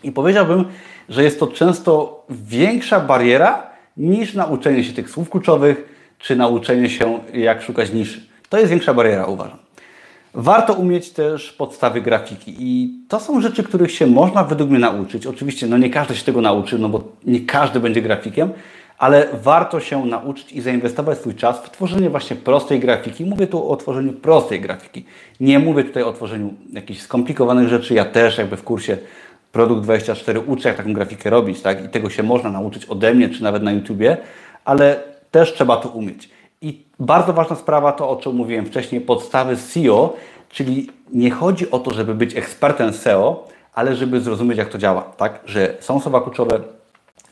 I 0.03 0.12
powiedziałbym, 0.12 0.64
że 1.09 1.24
jest 1.24 1.41
to 1.41 1.47
często 1.47 2.24
większa 2.31 3.01
bariera 3.01 3.62
niż 3.97 4.35
nauczenie 4.35 4.85
się 4.85 4.93
tych 4.93 5.11
słów 5.11 5.31
kluczowych, 5.31 5.97
czy 6.18 6.37
nauczenie 6.37 6.91
się, 6.91 7.20
jak 7.35 7.62
szukać 7.62 7.93
niszy. 7.93 8.27
To 8.49 8.59
jest 8.59 8.70
większa 8.70 8.95
bariera, 8.95 9.27
uważam. 9.27 9.59
Warto 10.35 10.74
umieć 10.74 11.11
też 11.11 11.53
podstawy 11.53 12.01
grafiki 12.01 12.57
i 12.59 12.91
to 13.09 13.20
są 13.20 13.41
rzeczy, 13.41 13.62
których 13.62 13.93
się 13.93 14.07
można 14.07 14.45
według 14.45 14.70
mnie 14.70 14.79
nauczyć. 14.79 15.27
Oczywiście 15.27 15.66
no 15.66 15.79
nie 15.79 15.91
każdy 15.91 16.16
się 16.16 16.24
tego 16.24 16.41
nauczy, 16.41 16.79
no 16.79 16.89
bo 16.89 17.05
nie 17.24 17.41
każdy 17.41 17.81
będzie 17.81 18.03
grafikiem, 18.03 18.51
ale 18.99 19.28
warto 19.42 19.80
się 19.80 20.07
nauczyć 20.07 20.53
i 20.53 20.61
zainwestować 20.61 21.18
swój 21.18 21.34
czas 21.34 21.59
w 21.59 21.70
tworzenie 21.70 22.11
właśnie 22.11 22.36
prostej 22.36 22.80
grafiki. 22.80 23.24
Mówię 23.24 23.47
tu 23.47 23.70
o 23.70 23.76
tworzeniu 23.76 24.12
prostej 24.12 24.61
grafiki. 24.61 25.05
Nie 25.40 25.59
mówię 25.59 25.84
tutaj 25.84 26.03
o 26.03 26.12
tworzeniu 26.12 26.55
jakichś 26.72 27.01
skomplikowanych 27.01 27.68
rzeczy. 27.68 27.94
Ja 27.94 28.05
też 28.05 28.38
jakby 28.38 28.57
w 28.57 28.62
kursie 28.64 28.99
Produkt 29.57 29.82
24 29.82 30.40
uczę, 30.40 30.68
jak 30.68 30.76
taką 30.76 30.92
grafikę 30.92 31.30
robić, 31.30 31.61
tak? 31.61 31.84
I 31.84 31.88
tego 31.88 32.11
się 32.11 32.22
można 32.22 32.51
nauczyć 32.51 32.84
ode 32.84 33.14
mnie, 33.14 33.28
czy 33.28 33.42
nawet 33.42 33.62
na 33.62 33.72
YouTubie, 33.72 34.16
ale 34.64 35.03
też 35.30 35.55
trzeba 35.55 35.76
to 35.76 35.88
umieć. 35.88 36.30
I 36.61 36.84
bardzo 37.01 37.32
ważna 37.32 37.57
sprawa 37.57 37.92
to, 37.92 38.11
o 38.11 38.16
czym 38.16 38.34
mówiłem 38.34 38.66
wcześniej, 38.66 39.01
podstawy 39.01 39.57
SEO, 39.57 40.16
czyli 40.49 40.90
nie 41.12 41.30
chodzi 41.30 41.70
o 41.70 41.78
to, 41.78 41.94
żeby 41.94 42.14
być 42.14 42.36
ekspertem 42.36 42.92
SEO, 42.92 43.49
ale 43.74 43.97
żeby 43.97 44.20
zrozumieć, 44.20 44.59
jak 44.59 44.68
to 44.68 44.78
działa, 44.78 45.03
tak? 45.03 45.40
Że 45.44 45.74
są 45.80 46.01
słowa 46.01 46.20
kluczowe, 46.20 46.61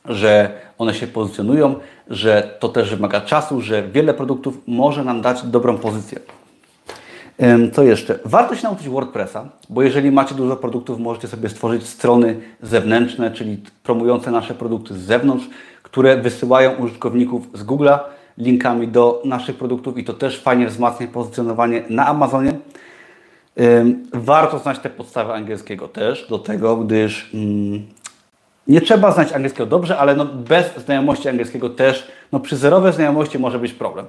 że 0.04 0.52
one 0.78 0.94
się 0.94 1.06
pozycjonują, 1.06 1.74
że 2.10 2.56
to 2.60 2.68
też 2.68 2.94
wymaga 2.94 3.20
czasu, 3.20 3.60
że 3.60 3.88
wiele 3.88 4.14
produktów 4.14 4.58
może 4.66 5.04
nam 5.04 5.22
dać 5.22 5.42
dobrą 5.42 5.78
pozycję. 5.78 6.18
Co 7.72 7.82
jeszcze? 7.82 8.18
Warto 8.24 8.56
się 8.56 8.62
nauczyć 8.62 8.88
WordPressa, 8.88 9.48
bo 9.70 9.82
jeżeli 9.82 10.10
macie 10.10 10.34
dużo 10.34 10.56
produktów, 10.56 10.98
możecie 10.98 11.28
sobie 11.28 11.48
stworzyć 11.48 11.86
strony 11.86 12.40
zewnętrzne, 12.62 13.30
czyli 13.30 13.62
promujące 13.82 14.30
nasze 14.30 14.54
produkty 14.54 14.94
z 14.94 14.98
zewnątrz, 14.98 15.48
które 15.82 16.16
wysyłają 16.16 16.76
użytkowników 16.76 17.46
z 17.54 17.64
Google'a 17.64 17.98
linkami 18.38 18.88
do 18.88 19.22
naszych 19.24 19.56
produktów 19.56 19.98
i 19.98 20.04
to 20.04 20.12
też 20.12 20.40
fajnie 20.40 20.66
wzmacnia 20.66 21.06
pozycjonowanie 21.06 21.82
na 21.88 22.06
Amazonie. 22.06 22.52
Warto 24.12 24.58
znać 24.58 24.78
te 24.78 24.90
podstawy 24.90 25.32
angielskiego 25.32 25.88
też 25.88 26.28
do 26.28 26.38
tego, 26.38 26.76
gdyż 26.76 27.30
mm, 27.34 27.82
nie 28.66 28.80
trzeba 28.80 29.12
znać 29.12 29.32
angielskiego 29.32 29.66
dobrze, 29.66 29.98
ale 29.98 30.16
no 30.16 30.24
bez 30.24 30.76
znajomości 30.76 31.28
angielskiego 31.28 31.70
też, 31.70 32.10
no 32.32 32.40
przy 32.40 32.56
zerowej 32.56 32.92
znajomości 32.92 33.38
może 33.38 33.58
być 33.58 33.72
problem. 33.72 34.06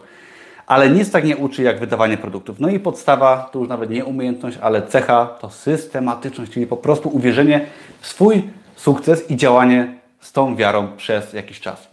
Ale 0.67 0.89
nic 0.89 1.11
tak 1.11 1.25
nie 1.25 1.37
uczy 1.37 1.63
jak 1.63 1.79
wydawanie 1.79 2.17
produktów. 2.17 2.59
No 2.59 2.69
i 2.69 2.79
podstawa, 2.79 3.49
to 3.51 3.59
już 3.59 3.67
nawet 3.67 3.89
nie 3.89 4.05
umiejętność, 4.05 4.57
ale 4.61 4.81
cecha 4.81 5.25
to 5.25 5.49
systematyczność, 5.49 6.51
czyli 6.51 6.67
po 6.67 6.77
prostu 6.77 7.09
uwierzenie 7.09 7.65
w 7.99 8.07
swój 8.07 8.43
sukces 8.75 9.31
i 9.31 9.35
działanie 9.35 9.95
z 10.19 10.31
tą 10.31 10.55
wiarą 10.55 10.87
przez 10.97 11.33
jakiś 11.33 11.59
czas. 11.59 11.87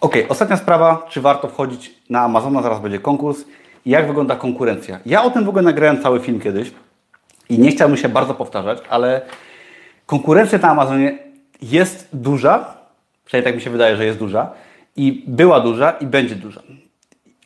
Ok, 0.00 0.14
ostatnia 0.28 0.56
sprawa, 0.56 1.06
czy 1.08 1.20
warto 1.20 1.48
wchodzić 1.48 1.94
na 2.10 2.20
Amazona, 2.20 2.62
zaraz 2.62 2.80
będzie 2.80 2.98
konkurs. 2.98 3.44
Jak 3.86 4.06
wygląda 4.06 4.36
konkurencja? 4.36 4.98
Ja 5.06 5.22
o 5.22 5.30
tym 5.30 5.44
w 5.44 5.48
ogóle 5.48 5.62
nagrałem 5.62 6.02
cały 6.02 6.20
film 6.20 6.40
kiedyś 6.40 6.72
i 7.48 7.58
nie 7.58 7.70
chciałbym 7.70 7.96
się 7.96 8.08
bardzo 8.08 8.34
powtarzać, 8.34 8.78
ale 8.90 9.20
konkurencja 10.06 10.58
na 10.58 10.68
Amazonie 10.68 11.27
jest 11.62 12.08
duża, 12.12 12.74
przynajmniej 13.24 13.52
tak 13.52 13.54
mi 13.54 13.64
się 13.64 13.70
wydaje, 13.70 13.96
że 13.96 14.04
jest 14.04 14.18
duża, 14.18 14.50
i 14.96 15.24
była 15.26 15.60
duża 15.60 15.90
i 15.90 16.06
będzie 16.06 16.34
duża. 16.34 16.62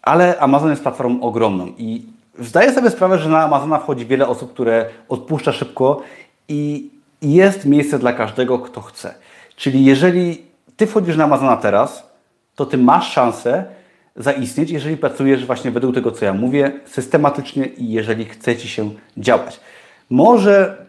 Ale 0.03 0.39
Amazon 0.39 0.71
jest 0.71 0.83
platformą 0.83 1.21
ogromną 1.21 1.67
i 1.79 2.07
zdaję 2.39 2.73
sobie 2.73 2.91
sprawę, 2.91 3.19
że 3.19 3.29
na 3.29 3.45
Amazona 3.45 3.79
wchodzi 3.79 4.07
wiele 4.07 4.29
osób, 4.29 4.53
które 4.53 4.87
odpuszcza 5.09 5.53
szybko 5.53 6.03
i 6.49 6.91
jest 7.23 7.65
miejsce 7.65 7.99
dla 7.99 8.13
każdego, 8.13 8.59
kto 8.59 8.81
chce. 8.81 9.15
Czyli 9.57 9.85
jeżeli 9.85 10.43
Ty 10.77 10.87
wchodzisz 10.87 11.17
na 11.17 11.25
Amazona 11.25 11.57
teraz, 11.57 12.13
to 12.55 12.67
Ty 12.67 12.79
masz 12.79 13.13
szansę 13.13 13.65
zaistnieć, 14.17 14.71
jeżeli 14.71 14.97
pracujesz 14.97 15.47
właśnie 15.47 15.71
według 15.71 15.95
tego, 15.95 16.13
co 16.13 16.25
ja 16.25 16.33
mówię, 16.33 16.73
systematycznie 16.87 17.67
i 17.67 17.93
jeżeli 17.93 18.25
chce 18.25 18.57
Ci 18.57 18.69
się 18.69 18.91
działać. 19.17 19.61
Może 20.11 20.87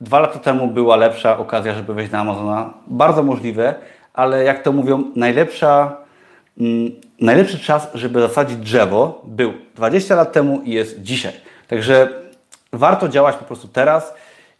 Dwa 0.00 0.20
lata 0.20 0.38
temu 0.38 0.66
była 0.66 0.96
lepsza 0.96 1.38
okazja, 1.38 1.74
żeby 1.74 1.94
wejść 1.94 2.12
na 2.12 2.18
Amazona. 2.18 2.74
Bardzo 2.86 3.22
możliwe, 3.22 3.74
ale 4.14 4.44
jak 4.44 4.62
to 4.62 4.72
mówią, 4.72 5.04
najlepsza, 5.14 5.96
mm, 6.60 6.90
najlepszy 7.20 7.58
czas, 7.58 7.88
żeby 7.94 8.20
zasadzić 8.20 8.56
drzewo 8.56 9.22
był 9.24 9.52
20 9.74 10.14
lat 10.16 10.32
temu 10.32 10.60
i 10.64 10.70
jest 10.70 11.02
dzisiaj. 11.02 11.32
Także 11.68 12.08
warto 12.72 13.08
działać 13.08 13.36
po 13.36 13.44
prostu 13.44 13.68
teraz 13.68 14.14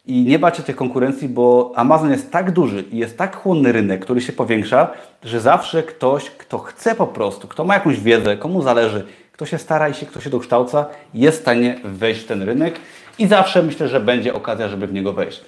i 0.05 0.23
nie 0.23 0.39
bać 0.39 0.57
się 0.57 0.63
tej 0.63 0.75
konkurencji, 0.75 1.29
bo 1.29 1.71
Amazon 1.75 2.11
jest 2.11 2.31
tak 2.31 2.51
duży 2.51 2.81
i 2.91 2.97
jest 2.97 3.17
tak 3.17 3.35
chłonny 3.35 3.71
rynek, 3.71 4.01
który 4.01 4.21
się 4.21 4.33
powiększa, 4.33 4.87
że 5.23 5.39
zawsze 5.39 5.83
ktoś, 5.83 6.29
kto 6.29 6.57
chce 6.57 6.95
po 6.95 7.07
prostu, 7.07 7.47
kto 7.47 7.65
ma 7.65 7.73
jakąś 7.73 7.99
wiedzę, 7.99 8.37
komu 8.37 8.61
zależy, 8.61 9.05
kto 9.31 9.45
się 9.45 9.57
stara 9.57 9.89
i 9.89 9.93
się, 9.93 10.05
kto 10.05 10.21
się 10.21 10.29
dokształca, 10.29 10.85
jest 11.13 11.37
w 11.37 11.41
stanie 11.41 11.79
wejść 11.83 12.21
w 12.21 12.27
ten 12.27 12.43
rynek 12.43 12.79
i 13.19 13.27
zawsze 13.27 13.63
myślę, 13.63 13.87
że 13.87 13.99
będzie 13.99 14.33
okazja, 14.33 14.67
żeby 14.67 14.87
w 14.87 14.93
niego 14.93 15.13
wejść. 15.13 15.41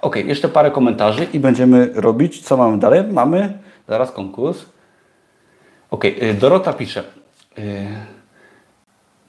Ok, 0.00 0.16
jeszcze 0.16 0.48
parę 0.48 0.70
komentarzy 0.70 1.24
i 1.32 1.40
będziemy 1.40 1.90
robić. 1.94 2.42
Co 2.42 2.56
mamy 2.56 2.78
dalej? 2.78 3.04
Mamy 3.12 3.58
zaraz 3.88 4.12
konkurs. 4.12 4.64
Ok, 5.90 6.04
Dorota 6.40 6.72
pisze. 6.72 7.02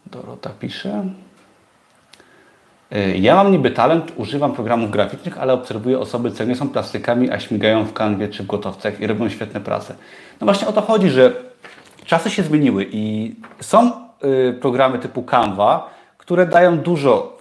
Dorota 0.05 0.49
pisze. 0.59 1.05
Y, 2.95 3.17
ja 3.17 3.35
mam 3.35 3.51
niby 3.51 3.71
talent, 3.71 4.11
używam 4.15 4.53
programów 4.53 4.91
graficznych, 4.91 5.37
ale 5.37 5.53
obserwuję 5.53 5.99
osoby, 5.99 6.31
co 6.31 6.43
nie 6.43 6.55
są 6.55 6.69
plastykami, 6.69 7.31
a 7.31 7.39
śmigają 7.39 7.85
w 7.85 7.93
kanwie 7.93 8.27
czy 8.27 8.43
w 8.43 8.47
gotowcach 8.47 8.99
i 8.99 9.07
robią 9.07 9.29
świetne 9.29 9.61
prace. 9.61 9.95
No 10.41 10.45
właśnie 10.45 10.67
o 10.67 10.71
to 10.71 10.81
chodzi, 10.81 11.09
że 11.09 11.33
czasy 12.05 12.29
się 12.29 12.43
zmieniły 12.43 12.87
i 12.91 13.35
są 13.59 13.91
y, 14.23 14.53
programy 14.61 14.99
typu 14.99 15.23
Canva, 15.23 15.89
które 16.17 16.45
dają 16.45 16.77
dużo 16.77 17.37
y, 17.39 17.40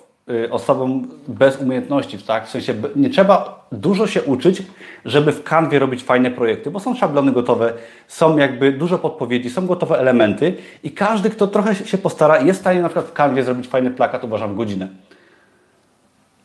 osobom 0.51 1.09
bez 1.29 1.61
umiejętności, 1.61 2.19
tak? 2.19 2.47
W 2.47 2.51
sensie 2.51 2.75
nie 2.97 3.11
trzeba 3.11 3.67
dużo 3.73 4.07
się 4.07 4.23
uczyć, 4.23 4.63
żeby 5.05 5.33
w 5.33 5.43
kanwie 5.43 5.79
robić 5.79 6.03
fajne 6.03 6.31
projekty, 6.31 6.71
bo 6.71 6.81
są 6.81 6.95
szablony 6.95 7.33
gotowe, 7.33 7.73
są 8.09 8.39
jakby 8.39 8.73
dużo 8.73 8.99
podpowiedzi, 8.99 9.51
są 9.51 9.67
gotowe 9.67 9.99
elementy 9.99 10.55
i 10.83 10.91
każdy, 10.91 11.31
kto 11.31 11.47
trochę 11.47 11.75
się 11.75 11.99
postara, 11.99 12.41
jest 12.41 12.59
w 12.59 12.63
stanie 12.63 12.83
na 12.83 12.89
przykład 12.89 13.07
w 13.07 13.13
kanwie 13.13 13.43
zrobić 13.43 13.69
fajny 13.69 13.91
plakat, 13.91 14.25
uważam, 14.25 14.53
w 14.53 14.57
godzinę. 14.57 14.89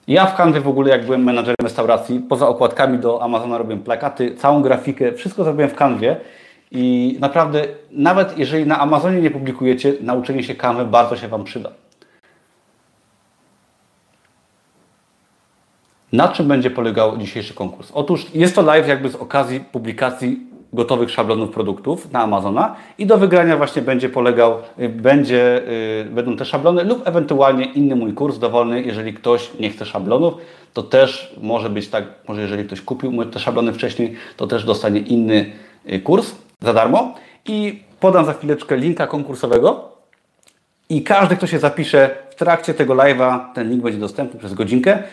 Ja 0.08 0.26
w 0.26 0.36
kanwie 0.36 0.62
w 0.62 0.68
ogóle, 0.68 0.90
jak 0.90 1.06
byłem 1.06 1.24
menadżerem 1.24 1.56
restauracji, 1.64 2.20
poza 2.20 2.48
okładkami 2.48 3.00
do 3.00 3.24
Amazona 3.24 3.58
robiłem 3.58 3.84
plakaty, 3.84 4.36
całą 4.36 4.62
grafikę, 4.62 5.14
wszystko 5.14 5.44
zrobiłem 5.44 5.70
w 5.70 5.76
kanwie 5.76 6.18
i 6.72 7.18
naprawdę, 7.20 7.62
nawet 7.92 8.38
jeżeli 8.38 8.66
na 8.66 8.80
Amazonie 8.80 9.22
nie 9.22 9.32
publikujecie, 9.32 9.94
nauczenie 10.02 10.44
się 10.44 10.56
kanwy 10.56 10.86
bardzo 10.86 11.16
się 11.16 11.28
Wam 11.28 11.44
przyda. 11.44 11.72
Na 16.16 16.28
czym 16.28 16.48
będzie 16.48 16.72
polegał 16.72 17.18
dzisiejszy 17.18 17.54
konkurs? 17.54 17.92
Otóż 17.94 18.26
jest 18.34 18.56
to 18.56 18.62
live 18.62 18.88
jakby 18.88 19.10
z 19.10 19.16
okazji 19.16 19.60
publikacji 19.60 20.40
gotowych 20.74 21.12
szablonów 21.12 21.50
produktów 21.50 22.12
na 22.12 22.20
Amazona 22.20 22.76
i 22.98 23.06
do 23.06 23.18
wygrania 23.18 23.58
właśnie 23.58 23.82
będzie 23.82 24.10
polegał, 24.10 24.58
y, 24.80 24.90
będzie, 24.90 25.62
yy, 26.06 26.12
będą 26.12 26.38
te 26.38 26.46
szablony 26.46 26.84
lub 26.84 27.08
ewentualnie 27.08 27.66
inny 27.66 27.96
mój 27.96 28.14
kurs 28.14 28.40
dowolny, 28.40 28.82
jeżeli 28.82 29.14
ktoś 29.14 29.52
nie 29.60 29.70
chce 29.70 29.86
szablonów, 29.86 30.34
to 30.74 30.84
też 30.84 31.36
może 31.42 31.70
być 31.70 31.88
tak, 31.88 32.04
może 32.28 32.42
jeżeli 32.42 32.66
ktoś 32.66 32.82
kupił 32.82 33.26
te 33.26 33.40
szablony 33.40 33.74
wcześniej, 33.74 34.16
to 34.38 34.48
też 34.48 34.64
dostanie 34.64 35.00
inny 35.00 35.52
y, 35.90 36.00
kurs 36.00 36.36
za 36.62 36.74
darmo 36.74 37.14
i 37.46 37.84
podam 38.00 38.26
za 38.26 38.34
chwileczkę 38.34 38.78
linka 38.78 39.08
konkursowego 39.08 39.96
i 40.90 41.04
każdy, 41.04 41.36
kto 41.36 41.48
się 41.48 41.60
zapisze 41.60 42.10
w 42.30 42.36
trakcie 42.36 42.74
tego 42.74 42.94
live'a, 42.96 43.54
ten 43.54 43.70
link 43.70 43.84
będzie 43.84 44.00
dostępny 44.00 44.40
przez 44.40 44.54
godzinkę, 44.54 45.04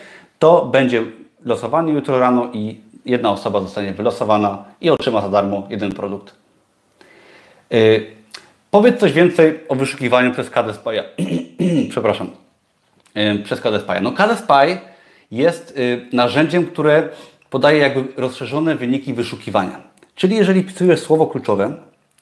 to 0.43 0.65
będzie 0.65 1.03
losowanie 1.45 1.93
jutro 1.93 2.19
rano 2.19 2.49
i 2.53 2.79
jedna 3.05 3.31
osoba 3.31 3.61
zostanie 3.61 3.93
wylosowana 3.93 4.65
i 4.81 4.89
otrzyma 4.89 5.21
za 5.21 5.29
darmo 5.29 5.67
jeden 5.69 5.91
produkt. 5.91 6.35
Yy, 7.69 8.05
powiedz 8.71 8.99
coś 8.99 9.13
więcej 9.13 9.59
o 9.69 9.75
wyszukiwaniu 9.75 10.31
przez 10.31 10.49
KDSPY. 10.49 11.03
Przepraszam. 11.91 12.29
Yy, 13.15 13.39
przez 13.39 13.61
KDSPY. 13.61 14.01
No 14.01 14.11
KDSPY 14.11 14.77
jest 15.31 15.77
yy, 15.77 16.07
narzędziem, 16.13 16.65
które 16.65 17.09
podaje 17.49 17.77
jakby 17.79 18.21
rozszerzone 18.21 18.75
wyniki 18.75 19.13
wyszukiwania. 19.13 19.81
Czyli 20.15 20.35
jeżeli 20.35 20.63
wpisujesz 20.63 20.99
słowo 20.99 21.27
kluczowe, 21.27 21.75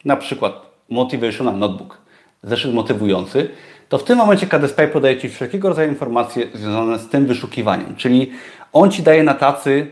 na 0.06 0.16
przykład 0.16 0.54
motivational 0.90 1.58
notebook, 1.58 1.98
zeszyt 2.44 2.74
motywujący, 2.74 3.50
to 3.92 3.98
w 3.98 4.04
tym 4.04 4.18
momencie 4.18 4.48
KDSPY 4.48 4.88
podaje 4.88 5.18
Ci 5.18 5.30
wszelkiego 5.30 5.70
rodzaju 5.70 5.90
informacje 5.90 6.48
związane 6.54 7.00
z 7.00 7.10
tym 7.10 7.26
wyszukiwaniem. 7.26 7.96
Czyli 7.96 8.32
on 8.74 8.92
Ci 8.92 9.04
daje 9.04 9.24
na 9.24 9.34
tacy 9.34 9.88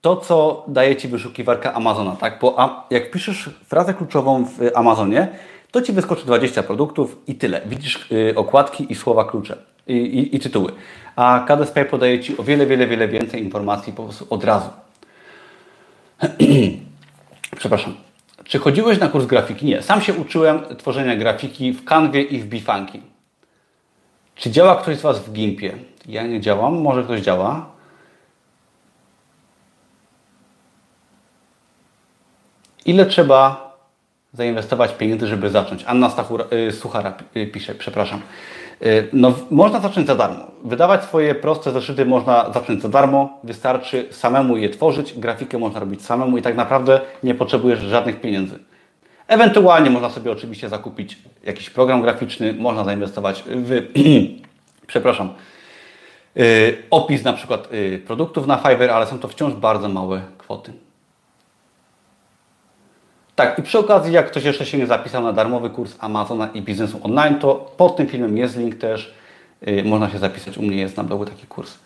to, 0.00 0.16
co 0.16 0.64
daje 0.68 0.96
Ci 0.96 1.08
wyszukiwarka 1.08 1.72
Amazona, 1.72 2.16
tak? 2.16 2.38
Bo 2.40 2.56
jak 2.90 3.10
piszesz 3.10 3.50
frazę 3.66 3.94
kluczową 3.94 4.44
w 4.44 4.58
Amazonie, 4.74 5.28
to 5.70 5.82
Ci 5.82 5.92
wyskoczy 5.92 6.26
20 6.26 6.62
produktów 6.62 7.18
i 7.26 7.34
tyle. 7.34 7.60
Widzisz 7.66 8.12
y, 8.12 8.34
okładki 8.36 8.92
i 8.92 8.94
słowa 8.94 9.24
klucze 9.24 9.56
i, 9.86 9.92
i, 9.92 10.36
i 10.36 10.40
tytuły. 10.40 10.72
A 11.16 11.44
KDSPY 11.48 11.84
podaje 11.84 12.20
Ci 12.20 12.38
o 12.38 12.42
wiele, 12.42 12.66
wiele, 12.66 12.86
wiele 12.86 13.08
więcej 13.08 13.42
informacji 13.42 13.92
po 13.92 14.04
prostu 14.04 14.26
od 14.30 14.44
razu. 14.44 14.68
Przepraszam. 17.58 17.94
Czy 18.44 18.58
chodziłeś 18.58 18.98
na 18.98 19.08
kurs 19.08 19.26
grafiki? 19.26 19.66
Nie. 19.66 19.82
Sam 19.82 20.00
się 20.00 20.14
uczyłem 20.14 20.60
tworzenia 20.78 21.16
grafiki 21.16 21.72
w 21.72 21.84
Canwie 21.84 22.22
i 22.22 22.38
w 22.38 22.46
Bifanki. 22.46 23.02
Czy 24.38 24.50
działa 24.50 24.76
ktoś 24.76 24.96
z 24.96 25.02
Was 25.02 25.18
w 25.18 25.32
Gimpie? 25.32 25.78
Ja 26.06 26.26
nie 26.26 26.40
działam, 26.40 26.80
może 26.80 27.04
ktoś 27.04 27.20
działa. 27.20 27.66
Ile 32.86 33.06
trzeba 33.06 33.68
zainwestować 34.32 34.92
pieniędzy, 34.92 35.26
żeby 35.26 35.50
zacząć? 35.50 35.84
Anna 35.86 36.10
Stachura, 36.10 36.44
y, 36.68 36.72
Suchara 36.72 37.14
y, 37.36 37.46
pisze, 37.46 37.74
przepraszam. 37.74 38.20
Y, 38.82 39.08
no, 39.12 39.34
można 39.50 39.80
zacząć 39.80 40.06
za 40.06 40.14
darmo. 40.14 40.44
Wydawać 40.64 41.04
swoje 41.04 41.34
proste 41.34 41.72
zeszyty 41.72 42.06
można 42.06 42.52
zacząć 42.52 42.82
za 42.82 42.88
darmo. 42.88 43.38
Wystarczy 43.44 44.08
samemu 44.10 44.56
je 44.56 44.70
tworzyć. 44.70 45.18
Grafikę 45.18 45.58
można 45.58 45.80
robić 45.80 46.04
samemu 46.04 46.38
i 46.38 46.42
tak 46.42 46.56
naprawdę 46.56 47.00
nie 47.22 47.34
potrzebujesz 47.34 47.80
żadnych 47.80 48.20
pieniędzy. 48.20 48.58
Ewentualnie 49.28 49.90
można 49.90 50.10
sobie 50.10 50.32
oczywiście 50.32 50.68
zakupić 50.68 51.18
jakiś 51.44 51.70
program 51.70 52.02
graficzny, 52.02 52.52
można 52.52 52.84
zainwestować 52.84 53.44
w, 53.46 53.86
przepraszam, 54.86 55.34
opis 56.90 57.24
na 57.24 57.32
przykład 57.32 57.68
produktów 58.06 58.46
na 58.46 58.56
Fiverr, 58.56 58.90
ale 58.90 59.06
są 59.06 59.18
to 59.18 59.28
wciąż 59.28 59.54
bardzo 59.54 59.88
małe 59.88 60.22
kwoty. 60.38 60.72
Tak, 63.38 63.58
i 63.58 63.62
przy 63.62 63.78
okazji, 63.78 64.12
jak 64.12 64.30
ktoś 64.30 64.44
jeszcze 64.44 64.66
się 64.66 64.78
nie 64.78 64.86
zapisał 64.86 65.22
na 65.22 65.32
darmowy 65.32 65.70
kurs 65.70 65.96
Amazona 65.98 66.48
i 66.54 66.62
biznesu 66.62 67.00
online, 67.02 67.38
to 67.38 67.54
pod 67.54 67.96
tym 67.96 68.06
filmem 68.06 68.38
jest 68.38 68.56
link 68.56 68.74
też. 68.74 69.14
Yy, 69.66 69.84
można 69.84 70.10
się 70.10 70.18
zapisać. 70.18 70.58
U 70.58 70.62
mnie 70.62 70.76
jest 70.76 70.96
na 70.96 71.04
blogu 71.04 71.24
taki 71.24 71.46
kurs. 71.46 71.78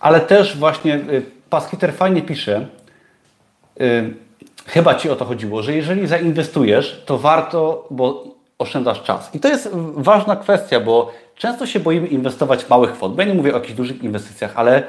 Ale 0.00 0.20
też 0.20 0.58
właśnie 0.58 1.00
Paskiter 1.50 1.94
fajnie 1.94 2.22
pisze, 2.22 2.66
chyba 4.66 4.94
Ci 4.94 5.10
o 5.10 5.16
to 5.16 5.24
chodziło, 5.24 5.62
że 5.62 5.74
jeżeli 5.74 6.06
zainwestujesz, 6.06 7.02
to 7.06 7.18
warto, 7.18 7.86
bo 7.90 8.24
oszczędzasz 8.58 9.02
czas. 9.02 9.34
I 9.34 9.40
to 9.40 9.48
jest 9.48 9.70
ważna 9.94 10.36
kwestia, 10.36 10.80
bo 10.80 11.12
często 11.36 11.66
się 11.66 11.80
boimy 11.80 12.06
inwestować 12.06 12.64
w 12.64 12.70
małych 12.70 12.92
kwot. 12.92 13.18
Ja 13.18 13.24
nie 13.24 13.34
mówię 13.34 13.52
o 13.52 13.54
jakichś 13.54 13.74
dużych 13.74 14.02
inwestycjach, 14.02 14.52
ale 14.54 14.82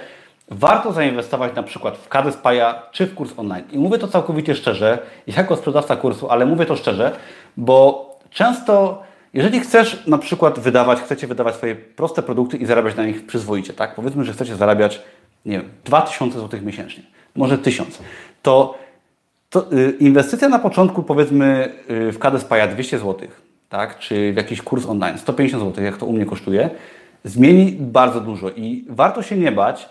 warto 0.52 0.92
zainwestować 0.92 1.56
na 1.56 1.64
przykład 1.64 1.98
w 1.98 2.10
Kadespaja 2.10 2.84
czy 2.92 3.06
w 3.06 3.16
kurs 3.16 3.32
online. 3.38 3.64
I 3.72 3.78
mówię 3.78 3.98
to 3.98 4.08
całkowicie 4.08 4.56
szczerze, 4.56 5.00
jako 5.28 5.56
sprzedawca 5.56 5.96
kursu, 5.96 6.30
ale 6.30 6.46
mówię 6.46 6.66
to 6.66 6.76
szczerze, 6.76 7.12
bo 7.58 8.10
często, 8.30 9.04
jeżeli 9.34 9.60
chcesz 9.60 10.08
na 10.08 10.18
przykład 10.18 10.60
wydawać, 10.60 11.00
chcecie 11.00 11.28
wydawać 11.28 11.56
swoje 11.56 11.76
proste 11.76 12.24
produkty 12.24 12.58
i 12.58 12.66
zarabiać 12.66 12.96
na 12.96 13.06
nich 13.06 13.26
przyzwoicie, 13.26 13.74
tak? 13.74 13.96
Powiedzmy, 13.96 14.24
że 14.24 14.34
chcecie 14.34 14.56
zarabiać, 14.56 15.02
nie 15.46 15.58
wiem, 15.58 15.70
2000 15.86 16.40
zł 16.40 16.60
miesięcznie, 16.64 17.04
może 17.36 17.58
1000, 17.58 18.00
to, 18.42 18.83
to 19.54 19.74
y, 19.74 19.98
inwestycja 20.00 20.50
na 20.50 20.60
początku, 20.60 21.04
powiedzmy, 21.04 21.74
y, 21.90 22.12
w 22.12 22.20
Kadespaja 22.20 22.68
200 22.68 23.00
zł, 23.00 23.28
tak? 23.70 24.00
Czy 24.00 24.34
w 24.34 24.36
jakiś 24.36 24.62
kurs 24.62 24.86
online, 24.86 25.18
150 25.18 25.64
zł, 25.64 25.84
jak 25.84 25.98
to 25.98 26.06
u 26.06 26.14
mnie 26.14 26.26
kosztuje, 26.26 26.70
zmieni 27.24 27.72
bardzo 27.80 28.22
dużo 28.22 28.50
i 28.50 28.86
warto 28.90 29.22
się 29.22 29.38
nie 29.38 29.52
bać, 29.52 29.90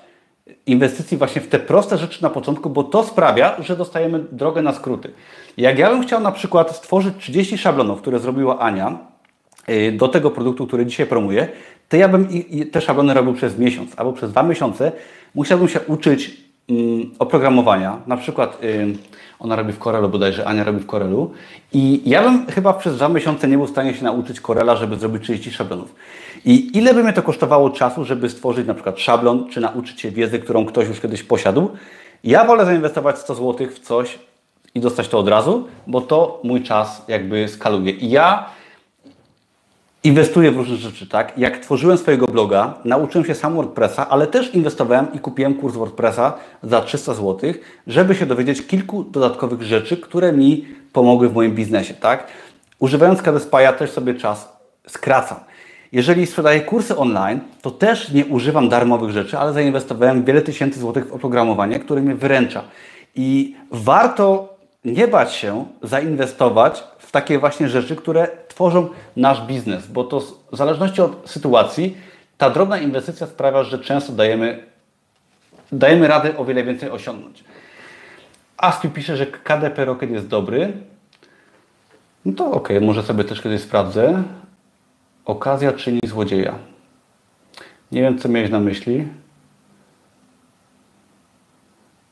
inwestycji 0.67 1.19
właśnie 1.19 1.43
w 1.43 1.49
te 1.49 1.59
proste 1.59 1.99
rzeczy 1.99 2.23
na 2.23 2.31
początku, 2.31 2.71
bo 2.71 2.85
to 2.85 3.05
sprawia, 3.05 3.57
że 3.59 3.77
dostajemy 3.77 4.25
drogę 4.33 4.63
na 4.63 4.73
skróty. 4.73 5.13
Jak 5.57 5.79
ja 5.79 5.91
bym 5.91 6.03
chciał 6.03 6.21
na 6.21 6.33
przykład 6.33 6.77
stworzyć 6.77 7.15
30 7.19 7.59
szablonów, 7.59 8.01
które 8.01 8.19
zrobiła 8.19 8.59
Ania 8.59 8.99
y, 9.69 9.93
do 9.93 10.09
tego 10.09 10.31
produktu, 10.31 10.67
który 10.67 10.87
dzisiaj 10.87 11.07
promuję, 11.07 11.49
to 11.89 11.97
ja 11.97 12.09
bym 12.09 12.29
te 12.73 12.81
szablony 12.81 13.15
robił 13.15 13.35
przez 13.35 13.59
miesiąc 13.59 13.93
albo 13.97 14.13
przez 14.13 14.31
dwa 14.31 14.43
miesiące. 14.43 14.93
Musiałbym 15.35 15.69
się 15.69 15.81
uczyć 15.81 16.43
oprogramowania, 17.19 17.99
na 18.07 18.17
przykład 18.17 18.65
y, 18.65 18.97
ona 19.39 19.57
robi 19.57 19.73
w 19.73 19.79
Corelu 19.79 20.09
bodajże, 20.09 20.47
Ania 20.47 20.65
robi 20.65 20.81
w 20.81 20.87
Corelu 20.87 21.31
i 21.73 22.11
ja 22.11 22.23
bym 22.23 22.47
chyba 22.47 22.73
przez 22.73 22.97
dwa 22.97 23.09
miesiące 23.09 23.49
nie 23.49 23.57
był 23.57 23.67
w 23.67 23.71
stanie 23.71 23.95
się 23.95 24.05
nauczyć 24.05 24.41
Corela, 24.41 24.77
żeby 24.77 24.97
zrobić 24.97 25.23
30 25.23 25.51
szablonów. 25.51 25.95
I 26.45 26.79
ile 26.79 26.95
by 26.95 27.03
mnie 27.03 27.13
to 27.13 27.23
kosztowało 27.23 27.71
czasu, 27.71 28.05
żeby 28.05 28.31
stworzyć 28.31 28.67
na 28.67 28.75
przykład 28.75 29.01
szablon, 29.01 29.49
czy 29.51 29.61
nauczyć 29.61 30.01
się 30.01 30.11
wiedzy, 30.11 30.39
którą 30.39 30.67
ktoś 30.67 30.89
już 30.89 31.01
kiedyś 31.01 31.23
posiadł? 31.23 31.71
Ja 32.25 32.45
wolę 32.45 32.67
zainwestować 32.67 33.19
100 33.19 33.35
zł 33.35 33.67
w 33.67 33.79
coś 33.79 34.19
i 34.75 34.81
dostać 34.81 35.09
to 35.09 35.19
od 35.19 35.29
razu, 35.29 35.69
bo 35.87 36.01
to 36.01 36.41
mój 36.45 36.63
czas 36.63 37.05
jakby 37.09 37.49
skaluje. 37.49 37.93
I 37.93 38.11
ja 38.11 38.47
inwestuję 40.05 40.51
w 40.51 40.57
różne 40.57 40.77
rzeczy, 40.77 41.07
tak? 41.07 41.39
Jak 41.39 41.59
tworzyłem 41.59 41.99
swojego 41.99 42.27
bloga, 42.27 42.75
nauczyłem 42.85 43.27
się 43.27 43.35
sam 43.35 43.55
WordPressa, 43.55 44.09
ale 44.09 44.27
też 44.27 44.55
inwestowałem 44.55 45.07
i 45.13 45.19
kupiłem 45.19 45.55
kurs 45.55 45.75
WordPressa 45.75 46.35
za 46.63 46.81
300 46.81 47.15
zł, 47.15 47.53
żeby 47.87 48.15
się 48.15 48.27
dowiedzieć 48.27 48.67
kilku 48.67 49.05
dodatkowych 49.05 49.63
rzeczy, 49.63 49.97
które 49.97 50.33
mi 50.33 50.67
pomogły 50.93 51.29
w 51.29 51.35
moim 51.35 51.55
biznesie, 51.55 51.95
tak? 51.95 52.27
Używając 52.79 53.23
KDSPA 53.23 53.73
też 53.73 53.91
sobie 53.91 54.15
czas 54.15 54.53
skracam. 54.87 55.39
Jeżeli 55.93 56.27
sprzedaję 56.27 56.61
kursy 56.61 56.97
online, 56.97 57.41
to 57.63 57.71
też 57.71 58.13
nie 58.13 58.27
używam 58.27 58.69
darmowych 58.69 59.11
rzeczy, 59.11 59.39
ale 59.39 59.53
zainwestowałem 59.53 60.25
wiele 60.25 60.43
tysięcy 60.43 60.81
złotych 60.81 61.09
w 61.09 61.13
oprogramowanie, 61.13 61.81
które 61.81 62.01
mnie 62.01 62.15
wyręcza. 62.15 62.65
I 63.15 63.57
warto 63.71 64.57
nie 64.85 65.09
bać 65.09 65.35
się 65.35 65.65
zainwestować 65.83 66.85
w 66.99 67.11
takie 67.11 67.39
właśnie 67.39 67.69
rzeczy, 67.69 67.97
które 67.97 68.29
tworzą 68.63 68.89
nasz 69.17 69.47
biznes, 69.47 69.87
bo 69.87 70.05
to 70.05 70.21
w 70.53 70.57
zależności 70.57 71.03
od 71.03 71.31
sytuacji 71.31 71.97
ta 72.39 72.51
drobna 72.51 72.79
inwestycja 72.79 73.27
sprawia, 73.27 73.65
że 73.65 73.79
często 73.79 74.13
dajemy, 74.13 74.67
dajemy 75.73 76.09
radę 76.09 76.37
o 76.37 76.45
wiele 76.45 76.65
więcej 76.65 76.91
osiągnąć. 76.91 77.45
Aspi 78.57 78.89
pisze, 78.89 79.17
że 79.17 79.27
KDP 79.27 79.85
Rocket 79.85 80.11
jest 80.11 80.29
dobry. 80.29 80.73
No 82.25 82.33
to 82.33 82.51
ok, 82.51 82.69
może 82.81 83.03
sobie 83.03 83.25
też 83.25 83.43
kiedyś 83.43 83.61
sprawdzę. 83.61 84.23
Okazja 85.25 85.73
czyni 85.73 86.01
złodzieja. 86.07 86.55
Nie 87.93 88.03
wiem, 88.03 88.19
co 88.19 88.29
miałeś 88.29 88.51
na 88.51 88.61
myśli. 88.61 89.09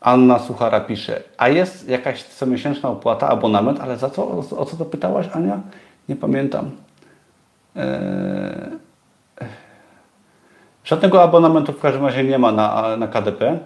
Anna 0.00 0.38
Suchara 0.38 0.80
pisze, 0.80 1.22
a 1.38 1.48
jest 1.48 1.88
jakaś 1.88 2.22
comiesięczna 2.22 2.88
opłata, 2.88 3.28
abonament, 3.28 3.80
ale 3.80 3.96
za 3.96 4.10
co? 4.10 4.28
O 4.38 4.64
co 4.64 4.76
to 4.76 4.84
pytałaś, 4.84 5.28
Ania? 5.32 5.60
Nie 6.10 6.16
pamiętam. 6.16 6.70
Eee... 7.76 8.78
Żadnego 10.84 11.22
abonamentu 11.22 11.72
w 11.72 11.80
każdym 11.80 12.06
razie 12.06 12.24
nie 12.24 12.38
ma 12.38 12.52
na, 12.52 12.96
na 12.96 13.08
KDP. 13.08 13.58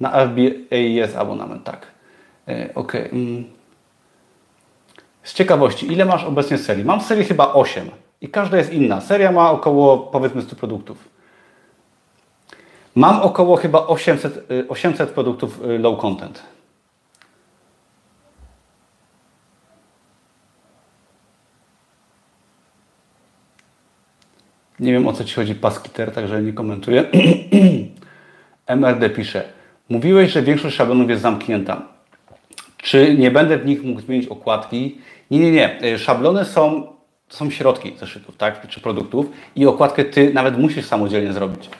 Na 0.00 0.10
FBA 0.10 0.76
jest 0.76 1.16
abonament, 1.16 1.64
tak. 1.64 1.86
Eee, 2.46 2.74
ok. 2.74 2.94
Mm. 2.94 3.44
Z 5.22 5.34
ciekawości, 5.34 5.92
ile 5.92 6.04
masz 6.04 6.24
obecnie 6.24 6.58
serii? 6.58 6.84
Mam 6.84 7.00
serii 7.00 7.24
chyba 7.24 7.52
8 7.52 7.90
i 8.20 8.28
każda 8.28 8.56
jest 8.56 8.72
inna. 8.72 9.00
Seria 9.00 9.32
ma 9.32 9.50
około 9.50 9.98
powiedzmy 9.98 10.42
100 10.42 10.56
produktów. 10.56 11.08
Mam 12.94 13.20
około 13.20 13.56
chyba 13.56 13.86
800, 13.86 14.46
800 14.68 15.10
y, 15.10 15.12
produktów 15.12 15.60
low 15.78 16.00
content. 16.00 16.42
Nie 24.82 24.92
wiem 24.92 25.08
o 25.08 25.12
co 25.12 25.24
Ci 25.24 25.34
chodzi 25.34 25.54
Paskiter, 25.54 26.12
także 26.12 26.42
nie 26.42 26.52
komentuję. 26.52 27.04
MRD 28.66 29.10
pisze. 29.10 29.44
Mówiłeś, 29.88 30.32
że 30.32 30.42
większość 30.42 30.76
szablonów 30.76 31.10
jest 31.10 31.22
zamknięta. 31.22 31.82
Czy 32.76 33.14
nie 33.18 33.30
będę 33.30 33.58
w 33.58 33.66
nich 33.66 33.84
mógł 33.84 34.00
zmienić 34.00 34.28
okładki? 34.28 34.98
Nie, 35.30 35.38
nie, 35.38 35.52
nie. 35.52 35.84
Y, 35.84 35.98
szablony 35.98 36.44
są, 36.44 36.86
są 37.28 37.50
środki 37.50 37.92
zeszytów, 38.00 38.36
tak? 38.36 38.68
Czy 38.68 38.80
produktów 38.80 39.26
i 39.56 39.66
okładkę 39.66 40.04
Ty 40.04 40.32
nawet 40.34 40.58
musisz 40.58 40.86
samodzielnie 40.86 41.32
zrobić. 41.32 41.70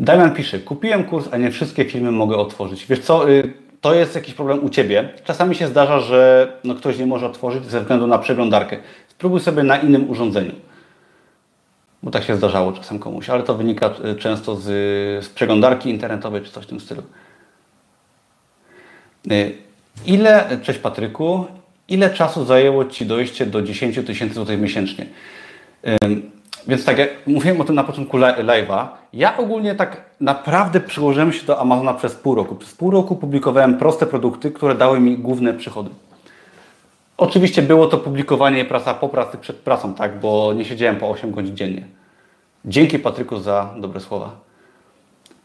Damian 0.00 0.34
pisze, 0.34 0.58
kupiłem 0.58 1.04
kurs, 1.04 1.28
a 1.32 1.36
nie 1.36 1.50
wszystkie 1.50 1.84
filmy 1.84 2.10
mogę 2.10 2.36
otworzyć. 2.36 2.86
Wiesz 2.86 3.00
co, 3.00 3.30
y, 3.30 3.52
to 3.80 3.94
jest 3.94 4.14
jakiś 4.14 4.34
problem 4.34 4.64
u 4.64 4.68
Ciebie. 4.68 5.08
Czasami 5.24 5.54
się 5.54 5.66
zdarza, 5.66 6.00
że 6.00 6.52
no, 6.64 6.74
ktoś 6.74 6.98
nie 6.98 7.06
może 7.06 7.26
otworzyć 7.26 7.64
ze 7.64 7.80
względu 7.80 8.06
na 8.06 8.18
przeglądarkę. 8.18 8.76
Spróbuj 9.08 9.40
sobie 9.40 9.62
na 9.62 9.76
innym 9.76 10.10
urządzeniu. 10.10 10.52
Bo 12.02 12.10
tak 12.10 12.24
się 12.24 12.36
zdarzało 12.36 12.72
czasem 12.72 12.98
komuś, 12.98 13.30
ale 13.30 13.42
to 13.42 13.54
wynika 13.54 13.90
y, 14.04 14.14
często 14.14 14.56
z, 14.56 14.64
z 15.24 15.28
przeglądarki 15.28 15.90
internetowej 15.90 16.42
czy 16.42 16.50
coś 16.50 16.64
w 16.64 16.68
tym 16.68 16.80
stylu. 16.80 17.02
Y, 19.32 19.52
ile, 20.06 20.58
cześć 20.62 20.78
Patryku, 20.78 21.46
ile 21.88 22.10
czasu 22.10 22.44
zajęło 22.44 22.84
Ci 22.84 23.06
dojście 23.06 23.46
do 23.46 23.62
10 23.62 24.00
tysięcy 24.06 24.34
złotych 24.34 24.60
miesięcznie? 24.60 25.06
Więc 26.66 26.84
tak 26.84 26.98
jak 26.98 27.10
mówiłem 27.26 27.60
o 27.60 27.64
tym 27.64 27.74
na 27.74 27.84
początku 27.84 28.18
live'a, 28.18 28.86
ja 29.12 29.36
ogólnie 29.36 29.74
tak 29.74 30.04
naprawdę 30.20 30.80
przyłożyłem 30.80 31.32
się 31.32 31.46
do 31.46 31.60
Amazona 31.60 31.94
przez 31.94 32.14
pół 32.14 32.34
roku. 32.34 32.54
Przez 32.54 32.74
pół 32.74 32.90
roku 32.90 33.16
publikowałem 33.16 33.78
proste 33.78 34.06
produkty, 34.06 34.50
które 34.50 34.74
dały 34.74 35.00
mi 35.00 35.18
główne 35.18 35.54
przychody. 35.54 35.90
Oczywiście 37.16 37.62
było 37.62 37.86
to 37.86 37.98
publikowanie 37.98 38.64
praca 38.64 38.94
po 38.94 39.08
pracy 39.08 39.38
przed 39.38 39.56
pracą, 39.56 39.94
tak, 39.94 40.20
bo 40.20 40.52
nie 40.52 40.64
siedziałem 40.64 40.96
po 40.96 41.10
8 41.10 41.30
godzin 41.30 41.56
dziennie. 41.56 41.86
Dzięki 42.64 42.98
Patryku 42.98 43.38
za 43.38 43.74
dobre 43.76 44.00
słowa. 44.00 44.30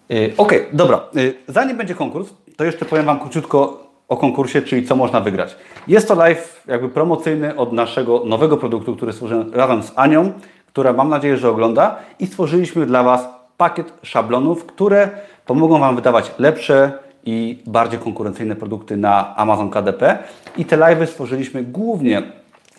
Yy, 0.09 0.33
ok, 0.37 0.53
dobra. 0.73 1.01
Yy, 1.13 1.33
zanim 1.47 1.77
będzie 1.77 1.95
konkurs, 1.95 2.29
to 2.57 2.63
jeszcze 2.63 2.85
powiem 2.85 3.05
Wam 3.05 3.19
króciutko 3.19 3.87
o 4.07 4.17
konkursie, 4.17 4.61
czyli 4.61 4.87
co 4.87 4.95
można 4.95 5.21
wygrać. 5.21 5.55
Jest 5.87 6.07
to 6.07 6.15
live 6.15 6.63
jakby 6.67 6.89
promocyjny 6.89 7.55
od 7.55 7.73
naszego 7.73 8.23
nowego 8.25 8.57
produktu, 8.57 8.95
który 8.95 9.13
stworzyłem 9.13 9.53
razem 9.53 9.83
z 9.83 9.91
Anią 9.95 10.33
która 10.77 10.93
mam 10.93 11.09
nadzieję, 11.09 11.37
że 11.37 11.49
ogląda 11.49 11.95
i 12.19 12.27
stworzyliśmy 12.27 12.85
dla 12.85 13.03
Was 13.03 13.27
pakiet 13.57 13.93
szablonów, 14.03 14.65
które 14.65 15.09
pomogą 15.45 15.79
Wam 15.79 15.95
wydawać 15.95 16.31
lepsze 16.39 16.91
i 17.25 17.59
bardziej 17.65 17.99
konkurencyjne 17.99 18.55
produkty 18.55 18.97
na 18.97 19.35
Amazon 19.35 19.69
KDP. 19.69 20.17
I 20.57 20.65
te 20.65 20.77
live'y 20.77 21.05
stworzyliśmy 21.05 21.63
głównie 21.63 22.23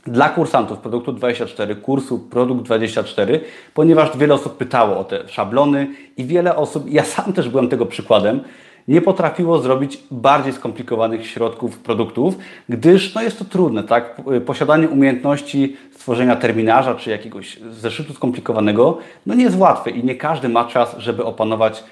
dla 0.06 0.28
kursantów 0.28 0.78
produktu 0.78 1.12
24, 1.12 1.76
kursu 1.76 2.18
Produkt 2.18 2.62
24, 2.62 3.40
ponieważ 3.74 4.16
wiele 4.16 4.34
osób 4.34 4.56
pytało 4.56 4.98
o 4.98 5.04
te 5.04 5.28
szablony 5.28 5.86
i 6.16 6.24
wiele 6.24 6.56
osób, 6.56 6.90
ja 6.90 7.04
sam 7.04 7.32
też 7.32 7.48
byłem 7.48 7.68
tego 7.68 7.86
przykładem, 7.86 8.40
nie 8.88 9.02
potrafiło 9.02 9.58
zrobić 9.58 9.98
bardziej 10.10 10.52
skomplikowanych 10.52 11.26
środków, 11.26 11.78
produktów, 11.78 12.34
gdyż 12.68 13.14
no 13.14 13.22
jest 13.22 13.38
to 13.38 13.44
trudne, 13.44 13.82
tak? 13.82 14.22
Posiadanie 14.46 14.88
umiejętności 14.88 15.76
stworzenia 15.90 16.36
terminarza 16.36 16.94
czy 16.94 17.10
jakiegoś 17.10 17.60
zeszytu 17.70 18.14
skomplikowanego, 18.14 18.98
no 19.26 19.34
nie 19.34 19.44
jest 19.44 19.58
łatwe 19.58 19.90
i 19.90 20.04
nie 20.04 20.14
każdy 20.14 20.48
ma 20.48 20.64
czas, 20.64 20.96
żeby 20.98 21.24
opanować 21.24 21.84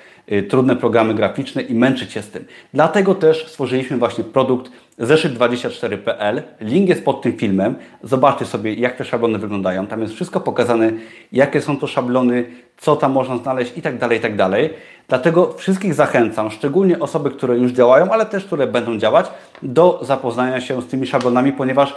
trudne 0.48 0.76
programy 0.76 1.14
graficzne 1.14 1.62
i 1.62 1.74
męczyć 1.74 2.12
się 2.12 2.22
z 2.22 2.30
tym. 2.30 2.44
Dlatego 2.74 3.14
też 3.14 3.48
stworzyliśmy 3.48 3.96
właśnie 3.96 4.24
produkt 4.24 4.70
zeszyt24.pl. 4.98 6.42
Link 6.60 6.88
jest 6.88 7.04
pod 7.04 7.22
tym 7.22 7.32
filmem. 7.32 7.74
Zobaczcie 8.02 8.44
sobie, 8.44 8.74
jak 8.74 8.96
te 8.96 9.04
szablony 9.04 9.38
wyglądają. 9.38 9.86
Tam 9.86 10.02
jest 10.02 10.14
wszystko 10.14 10.40
pokazane, 10.40 10.92
jakie 11.32 11.60
są 11.60 11.76
to 11.76 11.86
szablony, 11.86 12.44
co 12.76 12.96
tam 12.96 13.12
można 13.12 13.36
znaleźć 13.36 13.72
i 13.76 13.82
tak 13.82 13.98
dalej, 13.98 14.18
i 14.18 14.20
tak 14.20 14.36
dalej. 14.36 14.70
Dlatego 15.08 15.52
wszystkich 15.52 15.94
zachęcam, 15.94 16.50
szczególnie 16.50 16.98
osoby, 16.98 17.30
które 17.30 17.56
już 17.58 17.72
działają, 17.72 18.10
ale 18.10 18.26
też 18.26 18.44
które 18.44 18.66
będą 18.66 18.98
działać, 18.98 19.26
do 19.62 20.00
zapoznania 20.02 20.60
się 20.60 20.82
z 20.82 20.86
tymi 20.86 21.06
szablonami, 21.06 21.52
ponieważ 21.52 21.94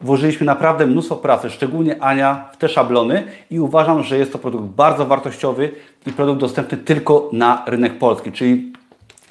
włożyliśmy 0.00 0.46
naprawdę 0.46 0.86
mnóstwo 0.86 1.16
pracy, 1.16 1.50
szczególnie 1.50 2.02
Ania, 2.02 2.48
w 2.52 2.56
te 2.56 2.68
szablony 2.68 3.24
i 3.50 3.60
uważam, 3.60 4.02
że 4.02 4.18
jest 4.18 4.32
to 4.32 4.38
produkt 4.38 4.64
bardzo 4.64 5.06
wartościowy 5.06 5.70
i 6.06 6.12
produkt 6.12 6.40
dostępny 6.40 6.78
tylko 6.78 7.30
na 7.32 7.64
rynek 7.66 7.98
polski. 7.98 8.32
Czyli 8.32 8.72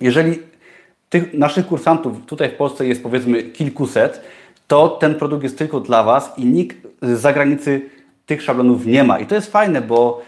jeżeli 0.02 0.40
tych 1.10 1.34
naszych 1.34 1.68
kursantów 1.68 2.26
tutaj 2.26 2.50
w 2.50 2.56
Polsce 2.56 2.88
jest 2.88 3.04
powiedzmy 3.04 3.44
kilkuset, 3.44 4.22
to 4.68 4.88
ten 4.88 5.16
produkt 5.16 5.44
jest 5.44 5.58
tylko 5.58 5.80
dla 5.80 6.04
Was 6.04 6.34
i 6.38 6.46
nikt 6.46 6.78
z 7.02 7.20
zagranicy 7.20 7.82
tych 8.26 8.42
szablonów 8.42 8.86
nie 8.86 9.04
ma. 9.04 9.20
I 9.20 9.26
to 9.26 9.36
jest 9.36 9.52
fajne, 9.52 9.82
bo 9.82 10.22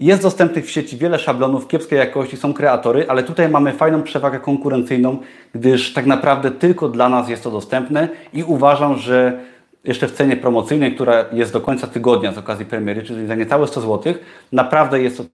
jest 0.00 0.22
dostępnych 0.22 0.66
w 0.66 0.70
sieci 0.70 0.96
wiele 0.96 1.18
szablonów 1.18 1.68
kiepskiej 1.68 1.98
jakości, 1.98 2.36
są 2.36 2.54
kreatory, 2.54 3.08
ale 3.08 3.22
tutaj 3.22 3.48
mamy 3.48 3.72
fajną 3.72 4.02
przewagę 4.02 4.40
konkurencyjną, 4.40 5.18
gdyż 5.54 5.92
tak 5.92 6.06
naprawdę 6.06 6.50
tylko 6.50 6.88
dla 6.88 7.08
nas 7.08 7.28
jest 7.28 7.42
to 7.42 7.50
dostępne 7.50 8.08
i 8.32 8.42
uważam, 8.42 8.98
że 8.98 9.40
jeszcze 9.84 10.08
w 10.08 10.12
cenie 10.12 10.36
promocyjnej, 10.36 10.94
która 10.94 11.24
jest 11.32 11.52
do 11.52 11.60
końca 11.60 11.86
tygodnia 11.86 12.32
z 12.32 12.38
okazji 12.38 12.66
premiery, 12.66 13.02
czyli 13.02 13.26
za 13.26 13.34
niecałe 13.34 13.66
100 13.66 13.80
zł, 13.80 14.14
naprawdę 14.52 15.02
jest 15.02 15.16
to 15.16 15.24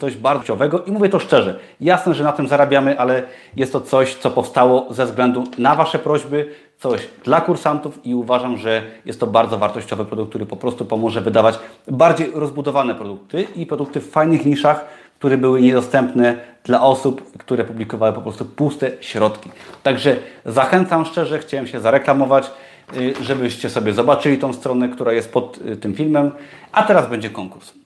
coś 0.00 0.16
bardzo 0.16 0.42
ciekawego 0.44 0.82
i 0.82 0.92
mówię 0.92 1.08
to 1.08 1.18
szczerze. 1.18 1.58
Jasne, 1.80 2.14
że 2.14 2.24
na 2.24 2.32
tym 2.32 2.48
zarabiamy, 2.48 2.98
ale 3.00 3.22
jest 3.56 3.72
to 3.72 3.80
coś, 3.80 4.14
co 4.14 4.30
powstało 4.30 4.86
ze 4.90 5.06
względu 5.06 5.44
na 5.58 5.74
Wasze 5.74 5.98
prośby, 5.98 6.48
coś 6.78 7.08
dla 7.24 7.40
kursantów 7.40 8.06
i 8.06 8.14
uważam, 8.14 8.56
że 8.56 8.82
jest 9.04 9.20
to 9.20 9.26
bardzo 9.26 9.58
wartościowy 9.58 10.04
produkt, 10.04 10.30
który 10.30 10.46
po 10.46 10.56
prostu 10.56 10.84
pomoże 10.84 11.20
wydawać 11.20 11.58
bardziej 11.88 12.30
rozbudowane 12.34 12.94
produkty 12.94 13.46
i 13.56 13.66
produkty 13.66 14.00
w 14.00 14.10
fajnych 14.10 14.46
niszach, 14.46 14.84
które 15.18 15.38
były 15.38 15.60
niedostępne 15.60 16.36
dla 16.64 16.82
osób, 16.82 17.38
które 17.38 17.64
publikowały 17.64 18.12
po 18.12 18.20
prostu 18.20 18.44
puste 18.44 18.90
środki. 19.00 19.50
Także 19.82 20.16
zachęcam 20.44 21.04
szczerze, 21.04 21.38
chciałem 21.38 21.66
się 21.66 21.80
zareklamować, 21.80 22.50
y, 22.96 23.14
żebyście 23.20 23.70
sobie 23.70 23.92
zobaczyli 23.92 24.38
tą 24.38 24.52
stronę, 24.52 24.88
która 24.88 25.12
jest 25.12 25.32
pod 25.32 25.58
y, 25.66 25.76
tym 25.76 25.94
filmem, 25.94 26.30
a 26.72 26.82
teraz 26.82 27.08
będzie 27.10 27.30
konkurs. 27.30 27.83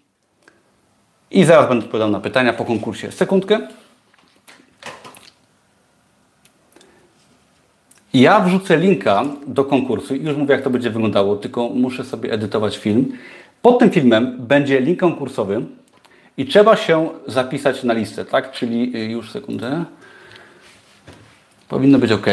I 1.31 1.45
zaraz 1.45 1.69
będę 1.69 1.85
odpowiadał 1.85 2.11
na 2.11 2.21
pytania 2.21 2.53
po 2.53 2.65
konkursie. 2.65 3.13
Sekundkę. 3.13 3.61
Ja 8.15 8.41
wrzucę 8.41 8.77
linka 8.77 9.25
do 9.47 9.65
konkursu 9.65 10.15
i 10.15 10.25
już 10.25 10.37
mówię, 10.37 10.55
jak 10.55 10.65
to 10.65 10.71
będzie 10.71 10.91
wyglądało, 10.91 11.37
tylko 11.37 11.69
muszę 11.69 12.05
sobie 12.05 12.33
edytować 12.33 12.79
film. 12.79 13.13
Pod 13.63 13.79
tym 13.79 13.91
filmem 13.91 14.37
będzie 14.39 14.81
link 14.81 15.01
konkursowy 15.01 15.63
i 16.37 16.47
trzeba 16.47 16.77
się 16.77 17.09
zapisać 17.27 17.85
na 17.85 17.95
listę, 17.95 18.25
tak? 18.25 18.53
Czyli 18.53 18.97
y, 18.97 19.05
już 19.05 19.31
sekundę. 19.31 19.85
Powinno 21.69 21.99
być 21.99 22.13
ok. 22.13 22.27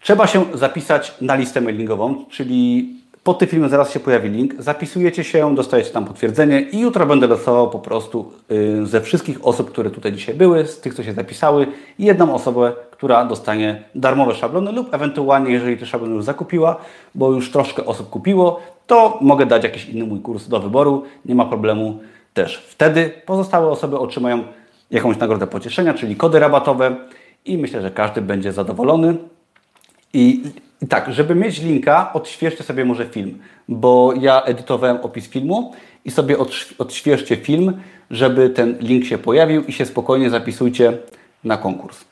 Trzeba 0.00 0.26
się 0.26 0.44
zapisać 0.54 1.14
na 1.20 1.34
listę 1.34 1.60
mailingową, 1.60 2.24
czyli 2.30 2.88
Pod 3.24 3.38
tym 3.38 3.48
filmem 3.48 3.70
zaraz 3.70 3.92
się 3.92 4.00
pojawi 4.00 4.28
link. 4.28 4.54
Zapisujecie 4.58 5.24
się, 5.24 5.54
dostajecie 5.54 5.90
tam 5.90 6.04
potwierdzenie 6.04 6.60
i 6.60 6.80
jutro 6.80 7.06
będę 7.06 7.26
losował 7.26 7.70
po 7.70 7.78
prostu 7.78 8.32
y, 8.50 8.86
ze 8.86 9.00
wszystkich 9.00 9.46
osób, 9.46 9.70
które 9.70 9.90
tutaj 9.90 10.12
dzisiaj 10.12 10.34
były, 10.34 10.66
z 10.66 10.80
tych, 10.80 10.94
co 10.94 11.02
się 11.02 11.12
zapisały, 11.12 11.66
jedną 11.98 12.34
osobę, 12.34 12.72
która 12.90 13.24
dostanie 13.24 13.82
darmowe 13.94 14.34
szablony 14.34 14.72
lub 14.72 14.94
ewentualnie, 14.94 15.52
jeżeli 15.52 15.76
te 15.76 15.86
szablony 15.86 16.14
już 16.14 16.24
zakupiła, 16.24 16.76
bo 17.14 17.32
już 17.32 17.50
troszkę 17.50 17.84
osób 17.84 18.10
kupiło, 18.10 18.60
to 18.86 19.18
mogę 19.20 19.46
dać 19.46 19.64
jakiś 19.64 19.88
inny 19.88 20.04
mój 20.06 20.20
kurs 20.20 20.48
do 20.48 20.60
wyboru. 20.60 21.02
Nie 21.24 21.34
ma 21.34 21.44
problemu 21.44 22.00
też. 22.34 22.66
Wtedy 22.68 23.10
pozostałe 23.26 23.70
osoby 23.70 23.98
otrzymają 23.98 24.44
jakąś 24.90 25.18
nagrodę 25.18 25.46
pocieszenia, 25.46 25.94
czyli 25.94 26.16
kody 26.16 26.38
rabatowe 26.38 26.96
i 27.44 27.58
myślę, 27.58 27.82
że 27.82 27.90
każdy 27.90 28.20
będzie 28.20 28.52
zadowolony. 28.52 29.16
I, 30.12 30.42
I, 30.82 30.86
tak, 30.86 31.12
żeby 31.12 31.34
mieć 31.34 31.62
linka, 31.62 32.12
odświeżcie 32.12 32.64
sobie 32.64 32.84
może 32.84 33.06
film, 33.06 33.38
bo 33.68 34.12
ja 34.20 34.42
edytowałem 34.42 34.96
opis 34.96 35.28
filmu 35.28 35.72
i 36.04 36.10
sobie 36.10 36.36
odświeżcie 36.78 37.36
film, 37.36 37.80
żeby 38.10 38.50
ten 38.50 38.78
link 38.80 39.04
się 39.04 39.18
pojawił 39.18 39.64
i 39.64 39.72
się 39.72 39.86
spokojnie 39.86 40.30
zapisujcie 40.30 40.98
na 41.44 41.56
konkurs. 41.56 42.04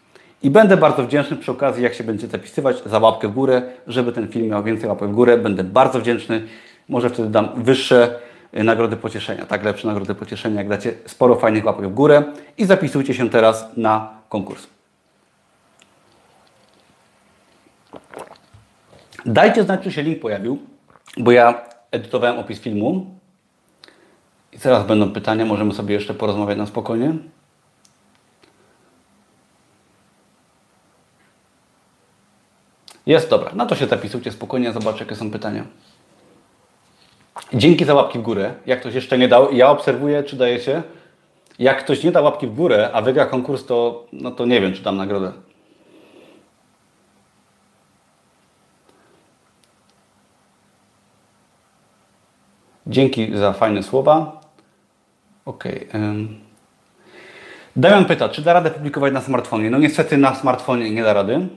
I 0.42 0.50
będę 0.50 0.76
bardzo 0.76 1.06
wdzięczny 1.06 1.36
przy 1.36 1.50
okazji, 1.50 1.82
jak 1.82 1.94
się 1.94 2.04
będziecie 2.04 2.32
zapisywać, 2.32 2.76
za 2.86 2.98
łapkę 2.98 3.28
w 3.28 3.32
górę, 3.32 3.62
żeby 3.86 4.12
ten 4.12 4.28
film 4.28 4.48
miał 4.48 4.62
więcej 4.62 4.88
łapek 4.88 5.08
w 5.08 5.12
górę. 5.12 5.38
Będę 5.38 5.64
bardzo 5.64 6.00
wdzięczny. 6.00 6.42
Może 6.88 7.10
wtedy 7.10 7.28
dam 7.28 7.48
wyższe 7.56 8.18
y, 8.58 8.64
nagrody 8.64 8.96
pocieszenia, 8.96 9.46
tak 9.46 9.64
lepsze 9.64 9.88
nagrody 9.88 10.14
pocieszenia, 10.14 10.56
jak 10.56 10.68
dacie 10.68 10.92
sporo 11.06 11.36
fajnych 11.36 11.64
łapek 11.64 11.88
w 11.88 11.94
górę. 11.94 12.22
I 12.58 12.64
zapisujcie 12.64 13.14
się 13.14 13.30
teraz 13.30 13.68
na 13.76 14.10
konkurs. 14.28 14.66
Dajcie 19.26 19.62
znać, 19.62 19.80
czy 19.82 19.92
się 19.92 20.02
link 20.02 20.20
pojawił, 20.20 20.58
bo 21.16 21.32
ja 21.32 21.64
edytowałem 21.90 22.38
opis 22.38 22.60
filmu. 22.60 23.06
I 24.52 24.58
teraz 24.58 24.86
będą 24.86 25.12
pytania, 25.12 25.44
możemy 25.44 25.74
sobie 25.74 25.94
jeszcze 25.94 26.14
porozmawiać 26.14 26.58
na 26.58 26.66
spokojnie. 26.66 27.14
Jest, 33.06 33.30
dobra. 33.30 33.50
No 33.54 33.66
to 33.66 33.74
się 33.74 33.86
zapisujcie 33.86 34.32
spokojnie, 34.32 34.72
zobaczę, 34.72 35.04
jakie 35.04 35.16
są 35.16 35.30
pytania. 35.30 35.64
Dzięki 37.54 37.84
za 37.84 37.94
łapki 37.94 38.18
w 38.18 38.22
górę. 38.22 38.54
Jak 38.66 38.80
ktoś 38.80 38.94
jeszcze 38.94 39.18
nie 39.18 39.28
dał, 39.28 39.52
ja 39.52 39.70
obserwuję, 39.70 40.22
czy 40.22 40.36
dajecie. 40.36 40.82
Jak 41.58 41.84
ktoś 41.84 42.04
nie 42.04 42.12
da 42.12 42.20
łapki 42.20 42.46
w 42.46 42.54
górę, 42.54 42.90
a 42.92 43.02
wygra 43.02 43.26
konkurs, 43.26 43.66
to, 43.66 44.06
no 44.12 44.30
to 44.30 44.46
nie 44.46 44.60
wiem, 44.60 44.72
czy 44.72 44.82
dam 44.82 44.96
nagrodę. 44.96 45.32
Dzięki 52.86 53.36
za 53.36 53.52
fajne 53.52 53.82
słowa. 53.82 54.40
Ok. 55.44 55.64
Damian 57.76 58.04
pyta, 58.04 58.28
czy 58.28 58.42
da 58.42 58.52
radę 58.52 58.70
publikować 58.70 59.12
na 59.12 59.20
smartfonie? 59.20 59.70
No 59.70 59.78
niestety 59.78 60.16
na 60.16 60.34
smartfonie 60.34 60.90
nie 60.90 61.02
da 61.02 61.12
rady. 61.12 61.48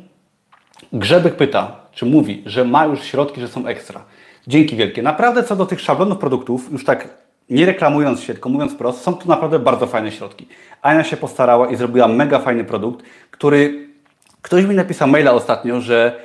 Grzebyk 0.93 1.35
pyta, 1.35 1.75
czy 1.91 2.05
mówi, 2.05 2.43
że 2.45 2.65
ma 2.65 2.85
już 2.85 3.03
środki, 3.03 3.41
że 3.41 3.47
są 3.47 3.67
ekstra. 3.67 4.01
Dzięki 4.47 4.75
wielkie. 4.75 5.01
Naprawdę 5.01 5.43
co 5.43 5.55
do 5.55 5.65
tych 5.65 5.81
szablonów 5.81 6.17
produktów, 6.17 6.71
już 6.71 6.85
tak 6.85 7.07
nie 7.49 7.65
reklamując 7.65 8.21
się, 8.21 8.33
tylko 8.33 8.49
mówiąc 8.49 8.73
wprost, 8.73 9.01
są 9.01 9.13
tu 9.13 9.29
naprawdę 9.29 9.59
bardzo 9.59 9.87
fajne 9.87 10.11
środki. 10.11 10.47
Ania 10.81 11.03
się 11.03 11.17
postarała 11.17 11.69
i 11.69 11.75
zrobiła 11.75 12.07
mega 12.07 12.39
fajny 12.39 12.63
produkt, 12.63 13.05
który 13.31 13.87
ktoś 14.41 14.65
mi 14.65 14.75
napisał 14.75 15.07
maila 15.07 15.31
ostatnio, 15.31 15.81
że 15.81 16.19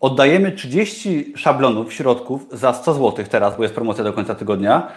oddajemy 0.00 0.52
30 0.52 1.32
szablonów, 1.36 1.92
środków 1.92 2.46
za 2.52 2.72
100 2.72 2.94
zł 2.94 3.24
teraz, 3.30 3.56
bo 3.56 3.62
jest 3.62 3.74
promocja 3.74 4.04
do 4.04 4.12
końca 4.12 4.34
tygodnia, 4.34 4.88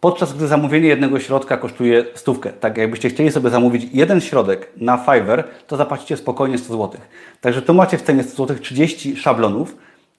podczas 0.00 0.32
gdy 0.32 0.46
zamówienie 0.46 0.88
jednego 0.88 1.20
środka 1.20 1.56
kosztuje 1.56 2.04
stówkę. 2.14 2.50
Tak 2.50 2.78
jakbyście 2.78 3.08
chcieli 3.08 3.32
sobie 3.32 3.50
zamówić 3.50 3.86
jeden 3.92 4.20
środek 4.20 4.70
na 4.76 4.96
Fiverr, 4.96 5.44
to 5.66 5.76
zapłacicie 5.76 6.16
spokojnie 6.16 6.58
100 6.58 6.72
zł. 6.72 7.00
Także 7.40 7.62
tu 7.62 7.74
macie 7.74 7.98
w 7.98 8.02
cenie 8.02 8.22
100 8.22 8.46
zł 8.46 8.56
30 8.62 9.16
szablonów 9.16 9.76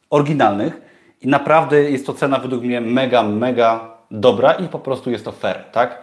oryginalnych 0.09 0.81
i 1.21 1.27
naprawdę 1.27 1.91
jest 1.91 2.05
to 2.05 2.13
cena 2.13 2.39
według 2.39 2.63
mnie 2.63 2.81
mega, 2.81 3.23
mega 3.23 3.95
dobra 4.11 4.53
i 4.53 4.67
po 4.67 4.79
prostu 4.79 5.11
jest 5.11 5.25
to 5.25 5.31
fair, 5.31 5.63
tak? 5.71 6.01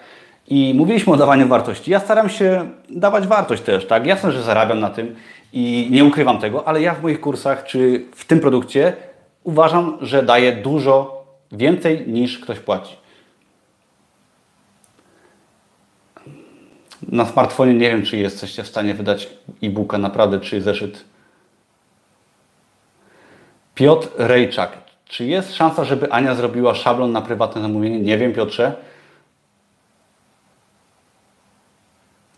I 0.48 0.74
mówiliśmy 0.76 1.12
o 1.12 1.16
dawaniu 1.16 1.48
wartości. 1.48 1.90
Ja 1.90 2.00
staram 2.00 2.28
się 2.28 2.70
dawać 2.90 3.26
wartość 3.26 3.62
też, 3.62 3.86
tak? 3.86 4.06
Jasne, 4.06 4.32
że 4.32 4.42
zarabiam 4.42 4.80
na 4.80 4.90
tym 4.90 5.16
i 5.52 5.88
nie 5.90 6.04
ukrywam 6.04 6.38
tego, 6.38 6.68
ale 6.68 6.82
ja 6.82 6.94
w 6.94 7.02
moich 7.02 7.20
kursach 7.20 7.64
czy 7.64 8.06
w 8.14 8.24
tym 8.24 8.40
produkcie 8.40 8.96
uważam, 9.44 9.98
że 10.00 10.22
daję 10.22 10.52
dużo 10.52 11.24
więcej 11.52 12.08
niż 12.08 12.38
ktoś 12.38 12.58
płaci. 12.58 12.96
Na 17.08 17.26
smartfonie 17.26 17.74
nie 17.74 17.90
wiem, 17.90 18.02
czy 18.02 18.16
jesteście 18.16 18.62
w 18.62 18.68
stanie 18.68 18.94
wydać 18.94 19.28
e-booka 19.62 19.98
naprawdę, 19.98 20.40
czy 20.40 20.62
zeszyt. 20.62 21.04
Piotr 23.74 24.08
Rejczak. 24.16 24.72
Czy 25.04 25.24
jest 25.24 25.54
szansa, 25.54 25.84
żeby 25.84 26.12
Ania 26.12 26.34
zrobiła 26.34 26.74
szablon 26.74 27.12
na 27.12 27.22
prywatne 27.22 27.62
zamówienie? 27.62 28.00
Nie 28.00 28.18
wiem, 28.18 28.32
Piotrze. 28.32 28.76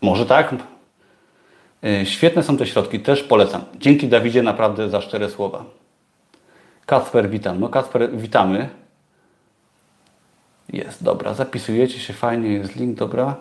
Może 0.01 0.25
tak? 0.25 0.55
E, 1.85 2.05
świetne 2.05 2.43
są 2.43 2.57
te 2.57 2.65
środki, 2.65 2.99
też 2.99 3.23
polecam. 3.23 3.61
Dzięki 3.77 4.07
Dawidzie 4.07 4.43
naprawdę 4.43 4.89
za 4.89 5.01
szczere 5.01 5.29
słowa. 5.29 5.65
Kacper, 6.85 7.29
witam. 7.29 7.59
No 7.59 7.69
Kacper, 7.69 8.17
witamy. 8.17 8.69
Jest, 10.73 11.03
dobra. 11.03 11.33
Zapisujecie 11.33 11.99
się, 11.99 12.13
fajnie, 12.13 12.49
jest 12.49 12.75
link, 12.75 12.97
dobra. 12.97 13.35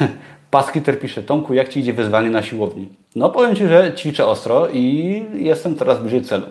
Paskiter 0.50 1.00
pisze, 1.00 1.22
Tomku, 1.22 1.54
jak 1.54 1.68
Ci 1.68 1.80
idzie 1.80 1.92
wyzwanie 1.92 2.30
na 2.30 2.42
siłowni? 2.42 2.88
No 3.16 3.30
powiem 3.30 3.56
Ci, 3.56 3.66
że 3.66 3.92
ćwiczę 3.96 4.26
ostro 4.26 4.68
i 4.68 5.24
jestem 5.34 5.76
coraz 5.76 6.00
bliżej 6.00 6.22
celu. 6.22 6.46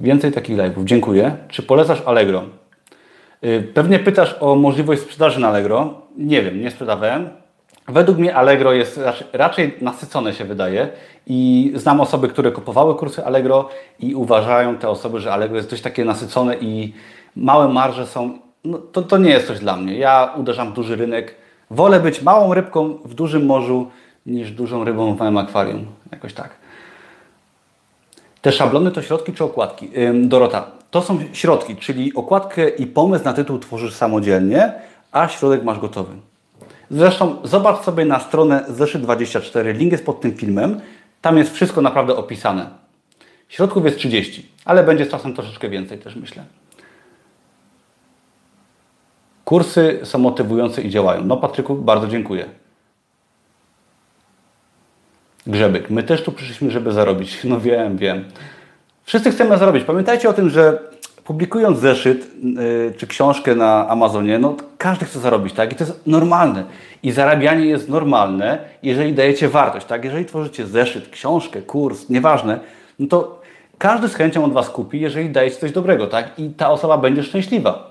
Więcej 0.00 0.32
takich 0.32 0.56
live'ów. 0.56 0.84
Dziękuję. 0.84 1.36
Czy 1.48 1.62
polecasz 1.62 2.02
Allegro? 2.06 2.44
Y, 3.44 3.70
pewnie 3.74 3.98
pytasz 3.98 4.36
o 4.40 4.54
możliwość 4.54 5.02
sprzedaży 5.02 5.40
na 5.40 5.48
Allegro. 5.48 6.02
Nie 6.16 6.42
wiem, 6.42 6.60
nie 6.60 6.70
sprzedawałem. 6.70 7.30
Według 7.88 8.18
mnie 8.18 8.36
Allegro 8.36 8.72
jest 8.72 9.00
raczej 9.32 9.74
nasycone 9.80 10.34
się 10.34 10.44
wydaje 10.44 10.88
i 11.26 11.72
znam 11.74 12.00
osoby, 12.00 12.28
które 12.28 12.52
kupowały 12.52 12.94
kursy 12.94 13.24
Allegro 13.24 13.68
i 14.00 14.14
uważają 14.14 14.76
te 14.76 14.88
osoby, 14.88 15.20
że 15.20 15.32
Allegro 15.32 15.56
jest 15.56 15.70
dość 15.70 15.82
takie 15.82 16.04
nasycone 16.04 16.56
i 16.56 16.94
małe 17.36 17.68
marże 17.68 18.06
są 18.06 18.38
no, 18.64 18.78
to, 18.78 19.02
to 19.02 19.18
nie 19.18 19.30
jest 19.30 19.46
coś 19.46 19.58
dla 19.58 19.76
mnie. 19.76 19.98
Ja 19.98 20.34
uderzam 20.36 20.70
w 20.70 20.74
duży 20.74 20.96
rynek. 20.96 21.34
Wolę 21.70 22.00
być 22.00 22.22
małą 22.22 22.54
rybką 22.54 22.98
w 23.04 23.14
dużym 23.14 23.46
morzu 23.46 23.90
niż 24.26 24.50
dużą 24.50 24.84
rybą 24.84 25.14
w 25.14 25.18
małym 25.18 25.38
akwarium. 25.38 25.86
Jakoś 26.12 26.34
tak. 26.34 26.50
Te 28.42 28.52
szablony 28.52 28.90
to 28.90 29.02
środki 29.02 29.32
czy 29.32 29.44
okładki? 29.44 29.90
Dorota, 30.14 30.70
to 30.90 31.02
są 31.02 31.18
środki, 31.32 31.76
czyli 31.76 32.14
okładkę 32.14 32.68
i 32.68 32.86
pomysł 32.86 33.24
na 33.24 33.32
tytuł 33.32 33.58
tworzysz 33.58 33.94
samodzielnie, 33.94 34.72
a 35.12 35.28
środek 35.28 35.64
masz 35.64 35.78
gotowy. 35.78 36.12
Zresztą 36.90 37.36
zobacz 37.44 37.84
sobie 37.84 38.04
na 38.04 38.20
stronę 38.20 38.64
Zeszyt24, 38.68 39.74
link 39.74 39.92
jest 39.92 40.06
pod 40.06 40.20
tym 40.20 40.34
filmem. 40.34 40.80
Tam 41.20 41.38
jest 41.38 41.54
wszystko 41.54 41.82
naprawdę 41.82 42.16
opisane. 42.16 42.70
Środków 43.48 43.84
jest 43.84 43.96
30, 43.96 44.52
ale 44.64 44.84
będzie 44.84 45.04
z 45.04 45.08
czasem 45.08 45.34
troszeczkę 45.34 45.68
więcej 45.68 45.98
też 45.98 46.16
myślę. 46.16 46.44
Kursy 49.44 50.00
są 50.04 50.18
motywujące 50.18 50.82
i 50.82 50.90
działają. 50.90 51.24
No 51.24 51.36
Patryku, 51.36 51.74
bardzo 51.74 52.06
dziękuję. 52.06 52.48
Grzebyk. 55.46 55.90
My 55.90 56.02
też 56.02 56.22
tu 56.22 56.32
przyszliśmy, 56.32 56.70
żeby 56.70 56.92
zarobić. 56.92 57.38
No 57.44 57.60
wiem, 57.60 57.96
wiem. 57.96 58.24
Wszyscy 59.04 59.30
chcemy 59.30 59.58
zarobić. 59.58 59.84
Pamiętajcie 59.84 60.28
o 60.28 60.32
tym, 60.32 60.50
że 60.50 60.90
publikując 61.28 61.78
zeszyt 61.78 62.30
yy, 62.42 62.94
czy 62.96 63.06
książkę 63.06 63.54
na 63.54 63.88
Amazonie, 63.88 64.38
no 64.38 64.56
każdy 64.78 65.06
chce 65.06 65.20
zarobić, 65.20 65.54
tak? 65.54 65.72
I 65.72 65.76
to 65.76 65.84
jest 65.84 66.06
normalne. 66.06 66.64
I 67.02 67.12
zarabianie 67.12 67.66
jest 67.66 67.88
normalne, 67.88 68.58
jeżeli 68.82 69.12
dajecie 69.12 69.48
wartość, 69.48 69.86
tak? 69.86 70.04
Jeżeli 70.04 70.24
tworzycie 70.24 70.66
zeszyt, 70.66 71.08
książkę, 71.08 71.62
kurs, 71.62 72.08
nieważne, 72.08 72.60
no 72.98 73.06
to 73.06 73.42
każdy 73.78 74.08
z 74.08 74.14
chęcią 74.14 74.44
od 74.44 74.52
Was 74.52 74.70
kupi, 74.70 75.00
jeżeli 75.00 75.30
dajecie 75.30 75.56
coś 75.56 75.72
dobrego, 75.72 76.06
tak? 76.06 76.38
I 76.38 76.50
ta 76.50 76.70
osoba 76.70 76.98
będzie 76.98 77.22
szczęśliwa. 77.22 77.90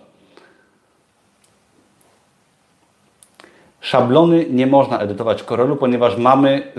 Szablony 3.82 4.46
nie 4.50 4.68
można 4.68 5.00
edytować 5.00 5.42
w 5.42 5.46
Corelu, 5.46 5.76
ponieważ 5.76 6.18
mamy 6.18 6.72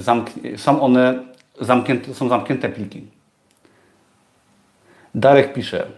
są 0.57 0.81
one 0.81 1.23
zamknięte, 1.61 2.15
są 2.15 2.29
zamknięte 2.29 2.69
pliki. 2.69 3.07
Darek 5.15 5.53
pisze. 5.53 5.98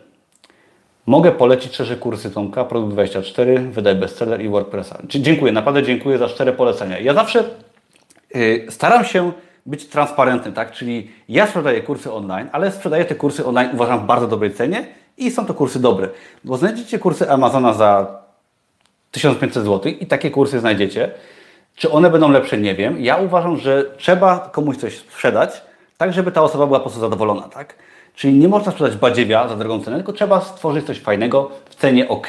Mogę 1.11 1.33
polecić 1.33 1.75
szczerze 1.75 1.97
kursy 1.97 2.31
Tomka, 2.31 2.65
Produkt 2.65 2.93
24, 2.93 3.59
Wydaj 3.59 3.95
Bestseller 3.95 4.41
i 4.41 4.49
WordPressa. 4.49 4.99
Dziękuję, 5.05 5.53
naprawdę 5.53 5.83
dziękuję 5.83 6.19
za 6.19 6.29
szczere 6.29 6.53
polecenia. 6.53 6.99
Ja 6.99 7.15
zawsze 7.15 7.45
yy, 8.35 8.67
staram 8.69 9.05
się 9.05 9.33
być 9.67 9.87
transparentny, 9.87 10.53
tak? 10.53 10.73
Czyli 10.73 11.11
ja 11.29 11.47
sprzedaję 11.47 11.83
kursy 11.83 12.13
online, 12.13 12.49
ale 12.53 12.73
sprzedaję 12.73 13.05
te 13.05 13.15
kursy 13.15 13.47
online 13.47 13.71
uważam 13.75 14.01
w 14.01 14.07
bardzo 14.07 14.27
dobrej 14.27 14.55
cenie 14.55 14.87
i 15.19 15.31
są 15.31 15.47
to 15.47 15.55
kursy 15.55 15.81
dobre. 15.81 16.09
Bo 16.45 16.57
znajdziecie 16.57 16.99
kursy 16.99 17.31
Amazona 17.31 17.73
za 17.73 18.21
1500 19.11 19.65
zł 19.65 19.93
i 20.01 20.07
takie 20.07 20.31
kursy 20.31 20.61
znajdziecie. 20.61 21.11
Czy 21.75 21.91
one 21.91 22.11
będą 22.11 22.31
lepsze? 22.31 22.59
Nie 22.59 22.75
wiem. 22.75 23.01
Ja 23.01 23.17
uważam, 23.17 23.57
że 23.57 23.85
trzeba 23.97 24.51
komuś 24.53 24.77
coś 24.77 24.99
sprzedać, 24.99 25.63
tak 25.99 26.13
żeby 26.13 26.33
ta 26.33 26.43
osoba 26.43 26.67
była 26.67 26.79
po 26.79 26.83
prostu 26.83 27.01
zadowolona, 27.01 27.43
tak? 27.43 27.75
Czyli 28.15 28.39
nie 28.39 28.49
można 28.49 28.73
sprzedać 28.73 28.97
badziewia 28.97 29.49
za 29.49 29.57
drogą 29.57 29.85
cenę, 29.85 29.97
tylko 29.97 30.13
trzeba 30.13 30.41
stworzyć 30.41 30.87
coś 30.87 31.01
fajnego 31.01 31.51
w 31.71 31.75
cenie 31.75 32.09
ok. 32.09 32.27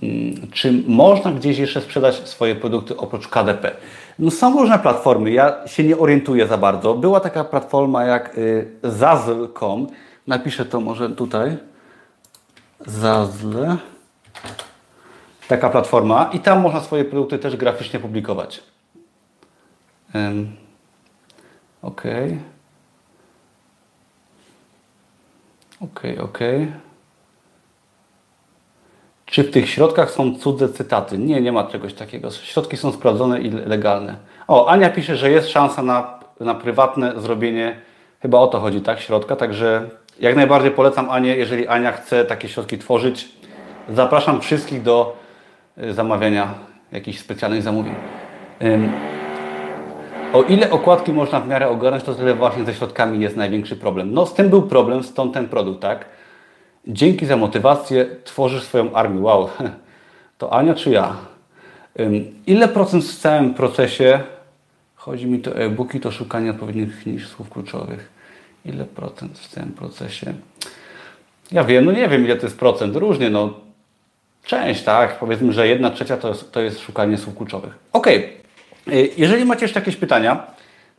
Hmm, 0.00 0.50
czy 0.52 0.82
można 0.86 1.32
gdzieś 1.32 1.58
jeszcze 1.58 1.80
sprzedać 1.80 2.28
swoje 2.28 2.54
produkty 2.54 2.96
oprócz 2.96 3.28
KDP? 3.28 3.76
No 4.18 4.30
są 4.30 4.60
różne 4.60 4.78
platformy, 4.78 5.30
ja 5.30 5.68
się 5.68 5.84
nie 5.84 5.98
orientuję 5.98 6.46
za 6.46 6.58
bardzo. 6.58 6.94
Była 6.94 7.20
taka 7.20 7.44
platforma 7.44 8.04
jak 8.04 8.38
y, 8.38 8.70
Zazzle.com, 8.82 9.86
napiszę 10.26 10.64
to 10.64 10.80
może 10.80 11.10
tutaj. 11.10 11.56
Zazzle. 12.86 13.76
Taka 15.48 15.70
platforma 15.70 16.30
i 16.32 16.40
tam 16.40 16.60
można 16.60 16.80
swoje 16.80 17.04
produkty 17.04 17.38
też 17.38 17.56
graficznie 17.56 18.00
publikować. 18.00 18.62
Um, 20.14 20.56
ok. 25.84 26.02
Ok, 26.04 26.24
ok. 26.24 26.38
Czy 29.26 29.44
w 29.44 29.50
tych 29.50 29.68
środkach 29.68 30.10
są 30.10 30.38
cudze 30.38 30.68
cytaty? 30.68 31.18
Nie, 31.18 31.40
nie 31.40 31.52
ma 31.52 31.64
czegoś 31.64 31.94
takiego. 31.94 32.30
Środki 32.30 32.76
są 32.76 32.92
sprawdzone 32.92 33.40
i 33.40 33.50
legalne. 33.50 34.16
O, 34.48 34.66
Ania 34.66 34.90
pisze, 34.90 35.16
że 35.16 35.30
jest 35.30 35.48
szansa 35.48 35.82
na, 35.82 36.18
na 36.40 36.54
prywatne 36.54 37.20
zrobienie, 37.20 37.76
chyba 38.20 38.38
o 38.38 38.46
to 38.46 38.60
chodzi, 38.60 38.80
tak? 38.80 39.00
Środka, 39.00 39.36
także 39.36 39.88
jak 40.20 40.36
najbardziej 40.36 40.70
polecam 40.70 41.10
Anię, 41.10 41.36
jeżeli 41.36 41.68
Ania 41.68 41.92
chce 41.92 42.24
takie 42.24 42.48
środki 42.48 42.78
tworzyć. 42.78 43.28
Zapraszam 43.88 44.40
wszystkich 44.40 44.82
do 44.82 45.16
y, 45.78 45.92
zamawiania 45.92 46.54
jakichś 46.92 47.18
specjalnych 47.18 47.62
zamówień. 47.62 47.94
O 50.34 50.42
ile 50.42 50.70
okładki 50.70 51.12
można 51.12 51.40
w 51.40 51.48
miarę 51.48 51.68
ogarnąć, 51.68 52.04
to 52.04 52.14
tyle 52.14 52.34
właśnie 52.34 52.64
ze 52.64 52.74
środkami 52.74 53.20
jest 53.20 53.36
największy 53.36 53.76
problem. 53.76 54.14
No 54.14 54.26
z 54.26 54.34
tym 54.34 54.50
był 54.50 54.62
problem, 54.62 55.02
stąd 55.02 55.34
ten 55.34 55.48
produkt, 55.48 55.82
tak? 55.82 56.04
Dzięki 56.86 57.26
za 57.26 57.36
motywację 57.36 58.06
tworzysz 58.24 58.62
swoją 58.62 58.92
armię. 58.92 59.20
Wow, 59.20 59.48
to 60.38 60.52
Ania 60.52 60.74
czy 60.74 60.90
ja? 60.90 61.16
Ile 62.46 62.68
procent 62.68 63.04
w 63.04 63.20
całym 63.20 63.54
procesie, 63.54 64.20
chodzi 64.94 65.26
mi 65.26 65.38
to 65.38 65.56
e-booki, 65.56 66.00
to 66.00 66.10
szukanie 66.10 66.50
odpowiednich 66.50 67.06
niż 67.06 67.28
słów 67.28 67.50
kluczowych. 67.50 68.10
Ile 68.64 68.84
procent 68.84 69.38
w 69.38 69.48
całym 69.48 69.72
procesie? 69.72 70.34
Ja 71.52 71.64
wiem, 71.64 71.84
no 71.84 71.92
nie 71.92 72.08
wiem 72.08 72.24
ile 72.24 72.36
to 72.36 72.46
jest 72.46 72.58
procent, 72.58 72.96
różnie, 72.96 73.30
no 73.30 73.54
część, 74.44 74.82
tak, 74.82 75.18
powiedzmy, 75.18 75.52
że 75.52 75.68
jedna 75.68 75.90
trzecia 75.90 76.16
to 76.16 76.28
jest, 76.28 76.52
to 76.52 76.60
jest 76.60 76.80
szukanie 76.80 77.18
słów 77.18 77.36
kluczowych. 77.36 77.74
Ok, 77.92 78.06
jeżeli 79.16 79.44
macie 79.44 79.64
jeszcze 79.64 79.80
jakieś 79.80 79.96
pytania, 79.96 80.46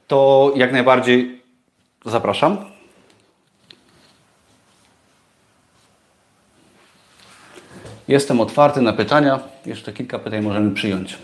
to 0.07 0.51
jak 0.55 0.71
najbardziej 0.71 1.41
zapraszam. 2.05 2.57
Jestem 8.07 8.41
otwarty 8.41 8.81
na 8.81 8.93
pytania. 8.93 9.39
Jeszcze 9.65 9.93
kilka 9.93 10.19
pytań 10.19 10.41
możemy 10.41 10.71
przyjąć. 10.71 11.17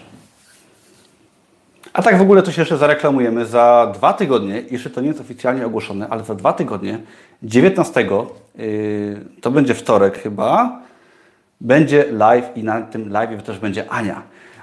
A 1.93 2.01
tak 2.01 2.17
w 2.17 2.21
ogóle 2.21 2.43
to 2.43 2.51
się 2.51 2.61
jeszcze 2.61 2.77
zareklamujemy. 2.77 3.45
Za 3.45 3.91
dwa 3.95 4.13
tygodnie, 4.13 4.63
jeszcze 4.71 4.89
to 4.89 5.01
nie 5.01 5.07
jest 5.07 5.21
oficjalnie 5.21 5.65
ogłoszone, 5.65 6.07
ale 6.09 6.23
za 6.23 6.35
dwa 6.35 6.53
tygodnie, 6.53 6.99
19, 7.43 8.07
yy, 8.57 9.25
to 9.41 9.51
będzie 9.51 9.73
wtorek 9.73 10.17
chyba, 10.17 10.81
będzie 11.61 12.05
live 12.11 12.57
i 12.57 12.63
na 12.63 12.81
tym 12.81 13.09
live 13.09 13.43
też 13.43 13.59
będzie 13.59 13.89
Ania. 13.89 14.21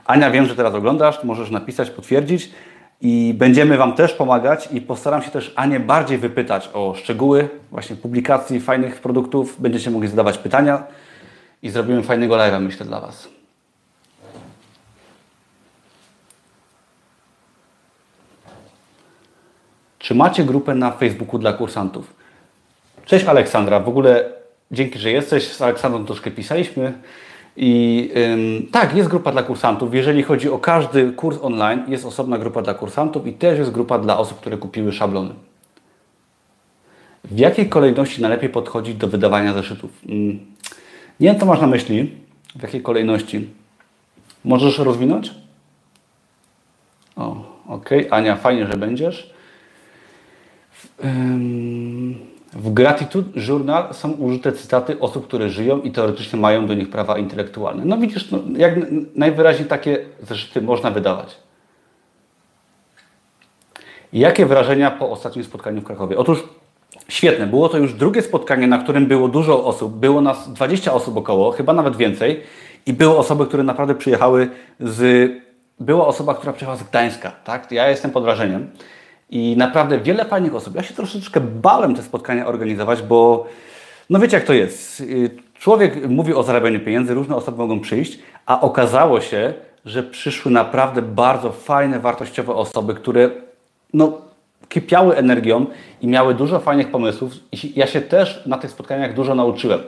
Ania, 0.09 0.31
wiem, 0.31 0.47
że 0.47 0.57
teraz 0.57 0.75
oglądasz, 0.75 1.25
możesz 1.25 1.51
napisać, 1.51 1.91
potwierdzić 1.91 2.51
i 3.01 3.35
będziemy 3.39 3.77
Wam 3.77 3.93
też 3.93 4.13
pomagać 4.13 4.69
i 4.73 4.81
postaram 4.81 5.23
się 5.23 5.31
też 5.31 5.53
Anię 5.57 5.81
bardziej 5.81 6.19
wypytać 6.19 6.71
o 6.73 6.95
szczegóły 6.95 7.49
właśnie 7.71 7.97
publikacji 7.97 8.61
fajnych 8.61 9.01
produktów. 9.01 9.61
Będziecie 9.61 9.91
mogli 9.91 10.09
zadawać 10.09 10.39
pytania 10.39 10.83
i 11.63 11.71
zrobimy 11.71 12.03
fajnego 12.03 12.35
live'a, 12.35 12.61
myślę, 12.61 12.87
dla 12.87 13.01
Was. 13.01 13.29
Czy 19.99 20.15
macie 20.15 20.45
grupę 20.45 20.75
na 20.75 20.91
Facebooku 20.91 21.39
dla 21.39 21.53
kursantów? 21.53 22.15
Cześć 23.05 23.25
Aleksandra, 23.25 23.81
w 23.81 23.89
ogóle 23.89 24.33
dzięki, 24.71 24.99
że 24.99 25.11
jesteś. 25.11 25.53
Z 25.53 25.63
Aleksandrą 25.63 26.05
troszkę 26.05 26.31
pisaliśmy. 26.31 26.93
I 27.61 28.11
ym, 28.17 28.67
tak, 28.73 28.97
jest 28.97 29.09
grupa 29.09 29.33
dla 29.33 29.43
kursantów. 29.43 29.95
Jeżeli 29.95 30.23
chodzi 30.23 30.49
o 30.49 30.59
każdy 30.59 31.13
kurs 31.13 31.39
online, 31.43 31.83
jest 31.89 32.05
osobna 32.05 32.39
grupa 32.39 32.63
dla 32.63 32.75
kursantów 32.75 33.27
i 33.27 33.33
też 33.33 33.59
jest 33.59 33.71
grupa 33.71 33.99
dla 33.99 34.19
osób, 34.19 34.41
które 34.41 34.57
kupiły 34.57 34.93
szablony. 34.93 35.31
W 37.25 37.39
jakiej 37.39 37.69
kolejności 37.69 38.23
najlepiej 38.23 38.49
podchodzić 38.49 38.95
do 38.95 39.09
wydawania 39.09 39.53
zeszytów? 39.53 39.91
Ym, 40.09 40.31
nie 41.21 41.29
wiem, 41.31 41.41
co 41.41 41.47
masz 41.47 41.61
na 41.61 41.67
myśli. 41.67 42.13
W 42.57 42.63
jakiej 42.63 42.83
kolejności? 42.83 43.49
Możesz 44.45 44.79
rozwinąć? 44.79 45.35
O, 47.17 47.37
ok. 47.69 47.91
Ania, 48.11 48.37
fajnie, 48.37 48.67
że 48.67 48.79
będziesz. 48.79 49.31
Ym, 51.05 52.28
w 52.53 52.73
Gratitude 52.73 53.41
Journal 53.49 53.95
są 53.95 54.11
użyte 54.13 54.53
cytaty 54.53 55.01
osób, 55.01 55.27
które 55.27 55.49
żyją 55.49 55.81
i 55.81 55.91
teoretycznie 55.91 56.39
mają 56.41 56.67
do 56.67 56.75
nich 56.75 56.91
prawa 56.91 57.19
intelektualne. 57.19 57.85
No 57.85 57.99
widzisz, 57.99 58.31
no, 58.31 58.39
jak 58.57 58.75
najwyraźniej 59.15 59.69
takie 59.69 59.99
zeszyty 60.23 60.63
można 60.63 60.91
wydawać. 60.91 61.37
Jakie 64.13 64.47
wrażenia 64.47 64.91
po 64.91 65.11
ostatnim 65.11 65.45
spotkaniu 65.45 65.81
w 65.81 65.85
Krakowie? 65.85 66.19
Otóż 66.19 66.45
świetne. 67.09 67.47
Było 67.47 67.69
to 67.69 67.79
już 67.79 67.95
drugie 67.95 68.23
spotkanie, 68.23 68.67
na 68.67 68.79
którym 68.79 69.07
było 69.07 69.29
dużo 69.29 69.65
osób. 69.65 69.97
Było 69.97 70.21
nas 70.21 70.53
20 70.53 70.93
osób 70.93 71.17
około, 71.17 71.51
chyba 71.51 71.73
nawet 71.73 71.97
więcej. 71.97 72.43
I 72.87 72.93
były 72.93 73.17
osoby, 73.17 73.47
które 73.47 73.63
naprawdę 73.63 73.95
przyjechały 73.95 74.51
z... 74.81 75.31
Była 75.81 76.07
osoba, 76.07 76.35
która 76.35 76.53
przyjechała 76.53 76.77
z 76.77 76.83
Gdańska. 76.83 77.33
Tak? 77.45 77.73
Ja 77.73 77.89
jestem 77.89 78.11
pod 78.11 78.25
wrażeniem. 78.25 78.71
I 79.31 79.57
naprawdę 79.57 79.99
wiele 79.99 80.25
fajnych 80.25 80.55
osób. 80.55 80.75
Ja 80.75 80.83
się 80.83 80.95
troszeczkę 80.95 81.41
bałem 81.41 81.95
te 81.95 82.03
spotkania 82.03 82.47
organizować, 82.47 83.03
bo 83.03 83.47
no 84.11 84.19
wiecie 84.19 84.37
jak 84.37 84.47
to 84.47 84.53
jest. 84.53 85.03
Człowiek 85.59 86.09
mówi 86.09 86.35
o 86.35 86.43
zarabianiu 86.43 86.81
pieniędzy, 86.81 87.15
różne 87.15 87.37
osoby 87.37 87.59
mogą 87.59 87.81
przyjść, 87.81 88.19
a 88.47 88.61
okazało 88.61 89.21
się, 89.21 89.55
że 89.85 90.03
przyszły 90.03 90.53
naprawdę 90.53 91.03
bardzo 91.03 91.53
fajne, 91.53 92.01
wartościowe 92.01 92.55
osoby, 92.55 92.95
które 92.95 93.31
no, 93.95 94.13
kipiały 94.69 95.17
energią 95.17 95.67
i 96.01 96.07
miały 96.07 96.35
dużo 96.35 96.61
fajnych 96.61 96.91
pomysłów. 96.91 97.33
I 97.53 97.73
ja 97.77 97.87
się 97.87 98.01
też 98.01 98.43
na 98.47 98.59
tych 98.59 98.71
spotkaniach 98.71 99.15
dużo 99.15 99.35
nauczyłem. 99.35 99.81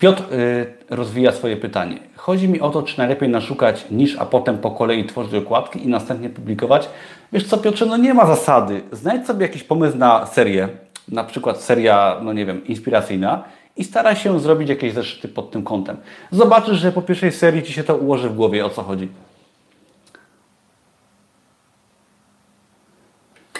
Piotr 0.00 0.22
y, 0.32 0.66
rozwija 0.90 1.32
swoje 1.32 1.56
pytanie. 1.56 1.98
Chodzi 2.16 2.48
mi 2.48 2.60
o 2.60 2.70
to, 2.70 2.82
czy 2.82 2.98
najlepiej 2.98 3.28
naszukać 3.28 3.86
niż, 3.90 4.16
a 4.18 4.26
potem 4.26 4.58
po 4.58 4.70
kolei 4.70 5.04
tworzyć 5.04 5.34
okładki 5.34 5.84
i 5.84 5.88
następnie 5.88 6.28
publikować. 6.28 6.88
Wiesz 7.32 7.46
co, 7.46 7.58
Piotrze, 7.58 7.86
no 7.86 7.96
nie 7.96 8.14
ma 8.14 8.26
zasady. 8.26 8.82
Znajdź 8.92 9.26
sobie 9.26 9.46
jakiś 9.46 9.62
pomysł 9.62 9.96
na 9.98 10.26
serię, 10.26 10.68
na 11.08 11.24
przykład 11.24 11.62
seria, 11.62 12.20
no 12.22 12.32
nie 12.32 12.46
wiem, 12.46 12.66
inspiracyjna 12.66 13.44
i 13.76 13.84
staraj 13.84 14.16
się 14.16 14.40
zrobić 14.40 14.68
jakieś 14.68 14.92
zeszyty 14.92 15.28
pod 15.28 15.50
tym 15.50 15.62
kątem. 15.62 15.96
Zobaczysz, 16.30 16.78
że 16.78 16.92
po 16.92 17.02
pierwszej 17.02 17.32
serii 17.32 17.62
Ci 17.62 17.72
się 17.72 17.84
to 17.84 17.96
ułoży 17.96 18.28
w 18.28 18.34
głowie, 18.34 18.66
o 18.66 18.70
co 18.70 18.82
chodzi. 18.82 19.08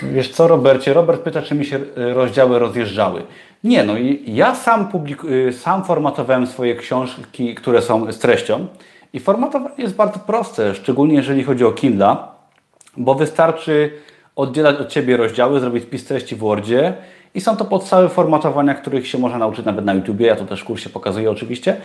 Wiesz 0.03 0.29
co, 0.29 0.49
Robercie? 0.49 0.93
Robert 0.93 1.23
pyta, 1.23 1.43
czy 1.43 1.55
mi 1.55 1.65
się 1.65 1.77
e, 1.77 2.15
rozdziały 2.15 2.59
rozjeżdżały. 2.59 3.23
Nie, 3.65 3.85
no 3.85 3.93
ja 4.27 4.55
sam, 4.55 4.89
publik- 4.89 5.53
sam 5.53 5.85
formatowałem 5.85 6.47
swoje 6.47 6.77
książki, 6.77 7.55
które 7.55 7.83
są 7.83 8.13
z 8.13 8.19
treścią 8.19 8.67
i 9.13 9.21
formatowanie 9.21 9.75
jest 9.79 9.95
bardzo 9.95 10.19
proste, 10.19 10.75
szczególnie 10.75 11.15
jeżeli 11.15 11.45
chodzi 11.45 11.65
o 11.65 11.73
Kindle, 11.73 12.17
bo 12.97 13.15
wystarczy 13.15 13.93
oddzielać 14.37 14.77
od 14.77 14.89
Ciebie 14.89 15.17
rozdziały, 15.17 15.61
zrobić 15.61 15.83
spis 15.83 16.05
treści 16.05 16.37
w 16.37 16.39
Wordzie 16.39 16.95
i 17.35 17.41
są 17.41 17.57
to 17.57 17.65
podstawy 17.65 18.09
formatowania, 18.09 18.75
których 18.75 19.09
się 19.09 19.19
można 19.19 19.39
nauczyć 19.39 19.65
nawet 19.65 19.85
na 19.85 19.95
YouTubie, 19.95 20.27
ja 20.27 20.37
to 20.37 20.45
też 20.45 20.61
w 20.61 20.65
kursie 20.65 20.91
pokazuję 20.91 21.31
oczywiście, 21.31 21.77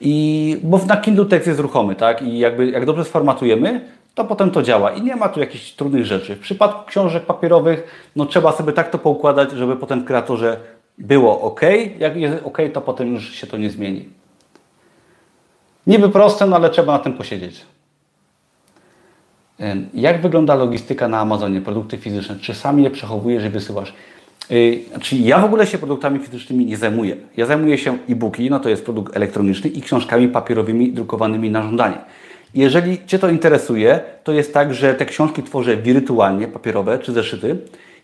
I, 0.00 0.56
bo 0.62 0.80
na 0.88 0.96
Kindle 0.96 1.26
tekst 1.26 1.46
jest 1.46 1.60
ruchomy, 1.60 1.94
tak, 1.94 2.22
i 2.22 2.38
jakby 2.38 2.70
jak 2.70 2.86
dobrze 2.86 3.04
sformatujemy, 3.04 3.80
to 4.14 4.24
potem 4.24 4.50
to 4.50 4.62
działa 4.62 4.90
i 4.90 5.02
nie 5.02 5.16
ma 5.16 5.28
tu 5.28 5.40
jakichś 5.40 5.72
trudnych 5.72 6.06
rzeczy. 6.06 6.36
W 6.36 6.40
przypadku 6.40 6.86
książek 6.86 7.26
papierowych, 7.26 8.10
no 8.16 8.26
trzeba 8.26 8.52
sobie 8.52 8.72
tak 8.72 8.90
to 8.90 8.98
poukładać, 8.98 9.50
żeby 9.50 9.76
potem 9.76 10.00
w 10.00 10.04
kreatorze 10.04 10.56
było 10.98 11.40
ok. 11.40 11.60
Jak 11.98 12.16
jest 12.16 12.44
ok, 12.44 12.58
to 12.72 12.80
potem 12.80 13.14
już 13.14 13.34
się 13.34 13.46
to 13.46 13.56
nie 13.56 13.70
zmieni. 13.70 14.08
Niby 15.86 16.08
proste, 16.08 16.46
no 16.46 16.56
ale 16.56 16.70
trzeba 16.70 16.92
na 16.92 16.98
tym 16.98 17.12
posiedzieć. 17.12 17.66
Jak 19.94 20.22
wygląda 20.22 20.54
logistyka 20.54 21.08
na 21.08 21.20
Amazonie, 21.20 21.60
produkty 21.60 21.98
fizyczne? 21.98 22.36
Czy 22.40 22.54
sami 22.54 22.82
je 22.82 22.90
przechowujesz 22.90 23.44
i 23.44 23.48
wysyłasz? 23.48 23.94
Czyli 24.48 24.84
znaczy, 24.88 25.16
ja 25.16 25.38
w 25.38 25.44
ogóle 25.44 25.66
się 25.66 25.78
produktami 25.78 26.18
fizycznymi 26.18 26.66
nie 26.66 26.76
zajmuję. 26.76 27.16
Ja 27.36 27.46
zajmuję 27.46 27.78
się 27.78 27.98
e-booki, 28.08 28.50
no 28.50 28.60
to 28.60 28.68
jest 28.68 28.84
produkt 28.84 29.16
elektroniczny 29.16 29.70
i 29.70 29.82
książkami 29.82 30.28
papierowymi 30.28 30.92
drukowanymi 30.92 31.50
na 31.50 31.62
żądanie. 31.62 31.98
Jeżeli 32.54 33.06
Cię 33.06 33.18
to 33.18 33.28
interesuje, 33.28 34.00
to 34.24 34.32
jest 34.32 34.54
tak, 34.54 34.74
że 34.74 34.94
te 34.94 35.06
książki 35.06 35.42
tworzę 35.42 35.76
wirtualnie, 35.76 36.48
papierowe 36.48 36.98
czy 36.98 37.12
zeszyty 37.12 37.56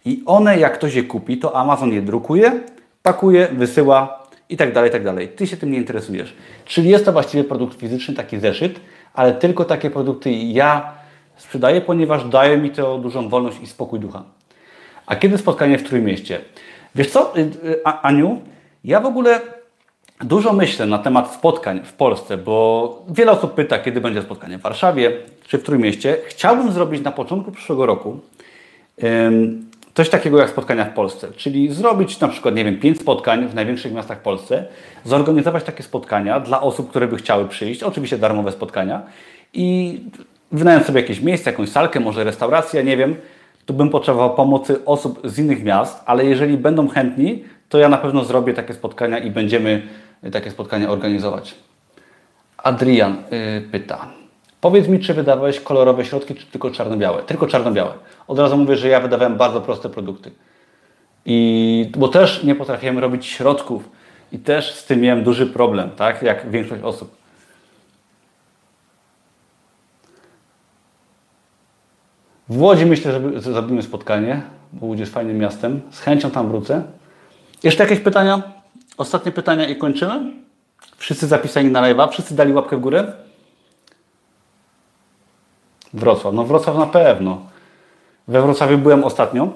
i 0.05 0.23
one 0.27 0.59
jak 0.59 0.75
ktoś 0.75 0.95
je 0.95 1.03
kupi, 1.03 1.39
to 1.39 1.57
Amazon 1.57 1.93
je 1.93 2.03
drukuje, 2.03 2.61
pakuje, 3.03 3.49
wysyła 3.53 4.29
i 4.49 4.57
tak 4.57 4.73
dalej, 4.73 4.91
i 4.91 4.93
tak 4.93 5.05
dalej. 5.05 5.29
Ty 5.29 5.47
się 5.47 5.57
tym 5.57 5.73
nie 5.73 5.79
interesujesz. 5.79 6.35
Czyli 6.65 6.91
jest 6.91 7.05
to 7.05 7.13
właściwie 7.13 7.45
produkt 7.45 7.81
fizyczny, 7.81 8.15
taki 8.15 8.39
zeszyt, 8.39 8.81
ale 9.15 9.33
tylko 9.33 9.65
takie 9.65 9.91
produkty 9.91 10.33
ja 10.33 10.93
sprzedaję, 11.37 11.81
ponieważ 11.81 12.25
daje 12.25 12.59
mi 12.59 12.71
to 12.71 12.99
dużą 12.99 13.29
wolność 13.29 13.61
i 13.63 13.67
spokój 13.67 14.01
ducha. 14.01 14.23
A 15.07 15.17
kiedy 15.17 15.39
spotkanie 15.39 15.79
w 15.79 15.83
Trójmieście? 15.83 16.41
Wiesz 16.95 17.11
co, 17.11 17.39
y, 17.39 17.41
y, 17.41 17.85
Aniu, 17.85 18.43
ja 18.85 19.01
w 19.01 19.07
ogóle 19.07 19.41
dużo 20.21 20.53
myślę 20.53 20.87
na 20.87 20.99
temat 20.99 21.35
spotkań 21.35 21.81
w 21.85 21.93
Polsce, 21.93 22.39
bo 22.39 23.03
wiele 23.09 23.33
osób 23.33 23.55
pyta, 23.55 23.79
kiedy 23.79 24.01
będzie 24.01 24.23
spotkanie 24.23 24.59
w 24.59 24.63
Warszawie 24.63 25.13
czy 25.47 25.59
w 25.59 25.63
Trójmieście. 25.63 26.17
Chciałbym 26.27 26.73
zrobić 26.73 27.03
na 27.03 27.13
początku 27.13 27.53
przyszłego 27.53 27.87
roku 27.87 28.21
coś 29.95 30.09
takiego 30.09 30.39
jak 30.39 30.51
spotkania 30.51 30.85
w 30.85 30.95
Polsce, 30.95 31.29
czyli 31.37 31.73
zrobić 31.73 32.21
na 32.21 32.29
przykład, 32.29 32.55
nie 32.55 32.65
wiem, 32.65 32.81
pięć 32.81 33.01
spotkań 33.01 33.49
w 33.49 33.55
największych 33.55 33.93
miastach 33.93 34.19
w 34.19 34.23
Polsce, 34.23 34.65
zorganizować 35.05 35.65
takie 35.65 35.83
spotkania 35.83 36.41
dla 36.41 36.61
osób, 36.61 36.91
które 36.91 37.09
by 37.09 37.17
chciały 37.17 37.49
przyjść, 37.49 37.83
oczywiście 37.83 38.19
darmowe 38.19 38.53
spotkania 38.53 39.03
i 39.55 40.01
wynająć 40.53 40.87
sobie 40.87 41.01
jakieś 41.01 41.21
miejsce, 41.21 41.51
jakąś 41.51 41.69
salkę, 41.69 42.01
może 42.01 42.25
restaurację, 42.25 42.85
nie 42.85 42.97
wiem, 42.97 43.17
tu 43.67 43.75
bym 43.75 43.91
potrzebował 43.91 44.35
pomocy 44.35 44.85
osób 44.85 45.21
z 45.25 45.39
innych 45.39 45.65
miast, 45.65 46.03
ale 46.07 46.25
jeżeli 46.25 46.57
będą 46.57 46.89
chętni, 46.89 47.45
to 47.69 47.79
ja 47.79 47.89
na 47.89 47.99
pewno 47.99 48.25
zrobię 48.25 48.55
takie 48.55 48.75
spotkania 48.75 49.19
i 49.19 49.31
będziemy 49.31 49.83
takie 50.33 50.51
spotkania 50.51 50.91
organizować. 50.91 51.55
Adrian 52.57 53.17
yy, 53.31 53.61
pyta. 53.73 54.09
Powiedz 54.61 54.89
mi, 54.89 55.01
czy 55.01 55.15
wydawałeś 55.15 55.61
kolorowe 55.61 56.05
środki, 56.05 56.35
czy 56.35 56.47
tylko 56.47 56.71
czarno-białe? 56.71 57.23
Tylko 57.23 57.47
czarno-białe. 57.47 57.95
Od 58.29 58.39
razu 58.39 58.57
mówię, 58.57 58.77
że 58.77 58.89
ja 58.89 59.01
wydawałem 59.01 59.37
bardzo 59.37 59.61
proste 59.61 59.89
produkty. 59.89 60.31
I, 61.27 61.91
bo 61.97 62.09
też 62.09 62.45
nie 62.45 62.55
potrafiłem 62.55 62.99
robić 62.99 63.27
środków. 63.27 63.91
I 64.33 64.39
też 64.39 64.75
z 64.75 64.85
tym 64.85 65.01
miałem 65.01 65.25
duży 65.25 65.47
problem, 65.47 65.91
tak? 65.91 66.23
Jak 66.23 66.51
większość 66.51 66.83
osób. 66.83 67.17
W 72.49 72.63
Łodzi 72.63 72.87
myślę, 72.87 73.13
że 73.13 73.41
zrobimy 73.41 73.83
spotkanie, 73.83 74.43
bo 74.73 74.87
Łódź 74.87 75.01
jest 75.01 75.13
fajnym 75.13 75.39
miastem. 75.39 75.81
Z 75.91 76.01
chęcią 76.01 76.31
tam 76.31 76.49
wrócę. 76.49 76.83
Jeszcze 77.63 77.83
jakieś 77.83 78.01
pytania? 78.01 78.58
Ostatnie 78.99 79.33
pytania 79.33 79.69
i 79.69 79.77
kończymy? 79.77 80.33
Wszyscy 80.97 81.27
zapisani 81.27 81.71
na 81.71 81.83
live'a? 81.83 82.09
Wszyscy 82.11 82.35
dali 82.35 82.53
łapkę 82.53 82.77
w 82.77 82.81
górę? 82.81 83.13
Wrocław. 85.95 86.35
No 86.35 86.45
Wrocław 86.45 86.77
na 86.77 86.87
pewno. 86.87 87.43
We 88.29 88.43
Wrocławiu 88.43 88.79
byłem 88.79 89.05
ostatnio. 89.05 89.49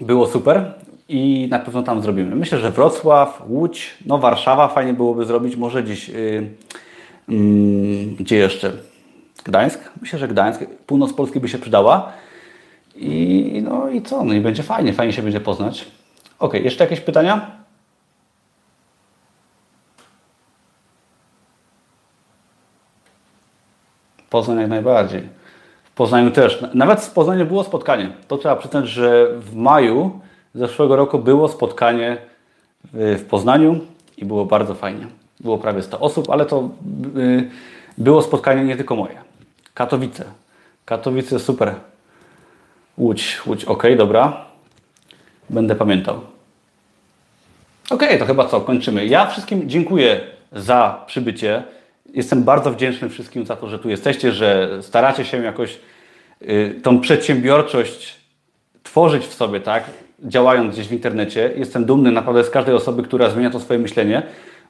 Było 0.00 0.26
super 0.26 0.74
i 1.08 1.48
na 1.50 1.58
pewno 1.58 1.82
tam 1.82 2.02
zrobimy. 2.02 2.36
Myślę, 2.36 2.58
że 2.58 2.70
Wrocław, 2.70 3.42
Łódź, 3.48 3.96
no 4.06 4.18
Warszawa 4.18 4.68
fajnie 4.68 4.92
byłoby 4.92 5.24
zrobić. 5.24 5.56
Może 5.56 5.82
gdzieś... 5.82 6.08
Yy, 6.08 6.50
yy, 7.28 8.06
gdzie 8.06 8.36
jeszcze? 8.36 8.72
Gdańsk? 9.44 9.80
Myślę, 10.00 10.18
że 10.18 10.28
Gdańsk, 10.28 10.60
północ 10.86 11.12
Polski 11.12 11.40
by 11.40 11.48
się 11.48 11.58
przydała. 11.58 12.12
I 12.96 13.62
no 13.64 13.88
i 13.88 14.02
co? 14.02 14.24
No 14.24 14.34
i 14.34 14.40
będzie 14.40 14.62
fajnie, 14.62 14.92
fajnie 14.92 15.12
się 15.12 15.22
będzie 15.22 15.40
poznać. 15.40 15.86
Ok, 16.38 16.54
jeszcze 16.54 16.84
jakieś 16.84 17.00
pytania? 17.00 17.65
Poznań 24.36 24.58
jak 24.58 24.68
najbardziej. 24.68 25.22
W 25.84 25.90
Poznaniu 25.90 26.30
też. 26.30 26.64
Nawet 26.74 27.00
w 27.00 27.10
Poznaniu 27.10 27.46
było 27.46 27.64
spotkanie. 27.64 28.10
To 28.28 28.38
trzeba 28.38 28.56
przyznać, 28.56 28.88
że 28.88 29.28
w 29.40 29.54
maju 29.54 30.20
zeszłego 30.54 30.96
roku 30.96 31.18
było 31.18 31.48
spotkanie 31.48 32.16
w 32.92 33.24
Poznaniu 33.30 33.80
i 34.16 34.24
było 34.24 34.44
bardzo 34.44 34.74
fajnie. 34.74 35.06
Było 35.40 35.58
prawie 35.58 35.82
100 35.82 36.00
osób, 36.00 36.30
ale 36.30 36.46
to 36.46 36.68
y, 37.16 37.50
było 37.98 38.22
spotkanie 38.22 38.64
nie 38.64 38.76
tylko 38.76 38.96
moje. 38.96 39.16
Katowice. 39.74 40.24
Katowice 40.84 41.38
super. 41.38 41.74
Łódź, 42.98 43.46
Łódź, 43.46 43.64
ok, 43.64 43.82
dobra. 43.98 44.44
Będę 45.50 45.74
pamiętał. 45.74 46.20
Ok, 47.90 48.02
to 48.18 48.26
chyba 48.26 48.44
co, 48.48 48.60
kończymy. 48.60 49.06
Ja 49.06 49.26
wszystkim 49.26 49.68
dziękuję 49.68 50.20
za 50.52 51.04
przybycie. 51.06 51.75
Jestem 52.16 52.44
bardzo 52.44 52.70
wdzięczny 52.70 53.08
wszystkim 53.08 53.46
za 53.46 53.56
to, 53.56 53.68
że 53.68 53.78
tu 53.78 53.88
jesteście, 53.88 54.32
że 54.32 54.78
staracie 54.82 55.24
się 55.24 55.42
jakoś 55.42 55.78
y, 56.42 56.80
tą 56.82 57.00
przedsiębiorczość 57.00 58.16
tworzyć 58.82 59.26
w 59.26 59.34
sobie, 59.34 59.60
tak? 59.60 59.84
Działając 60.24 60.74
gdzieś 60.74 60.88
w 60.88 60.92
internecie. 60.92 61.50
Jestem 61.56 61.84
dumny 61.84 62.12
naprawdę 62.12 62.44
z 62.44 62.50
każdej 62.50 62.74
osoby, 62.74 63.02
która 63.02 63.30
zmienia 63.30 63.50
to 63.50 63.60
swoje 63.60 63.78
myślenie, 63.78 64.22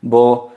bo 0.02 0.56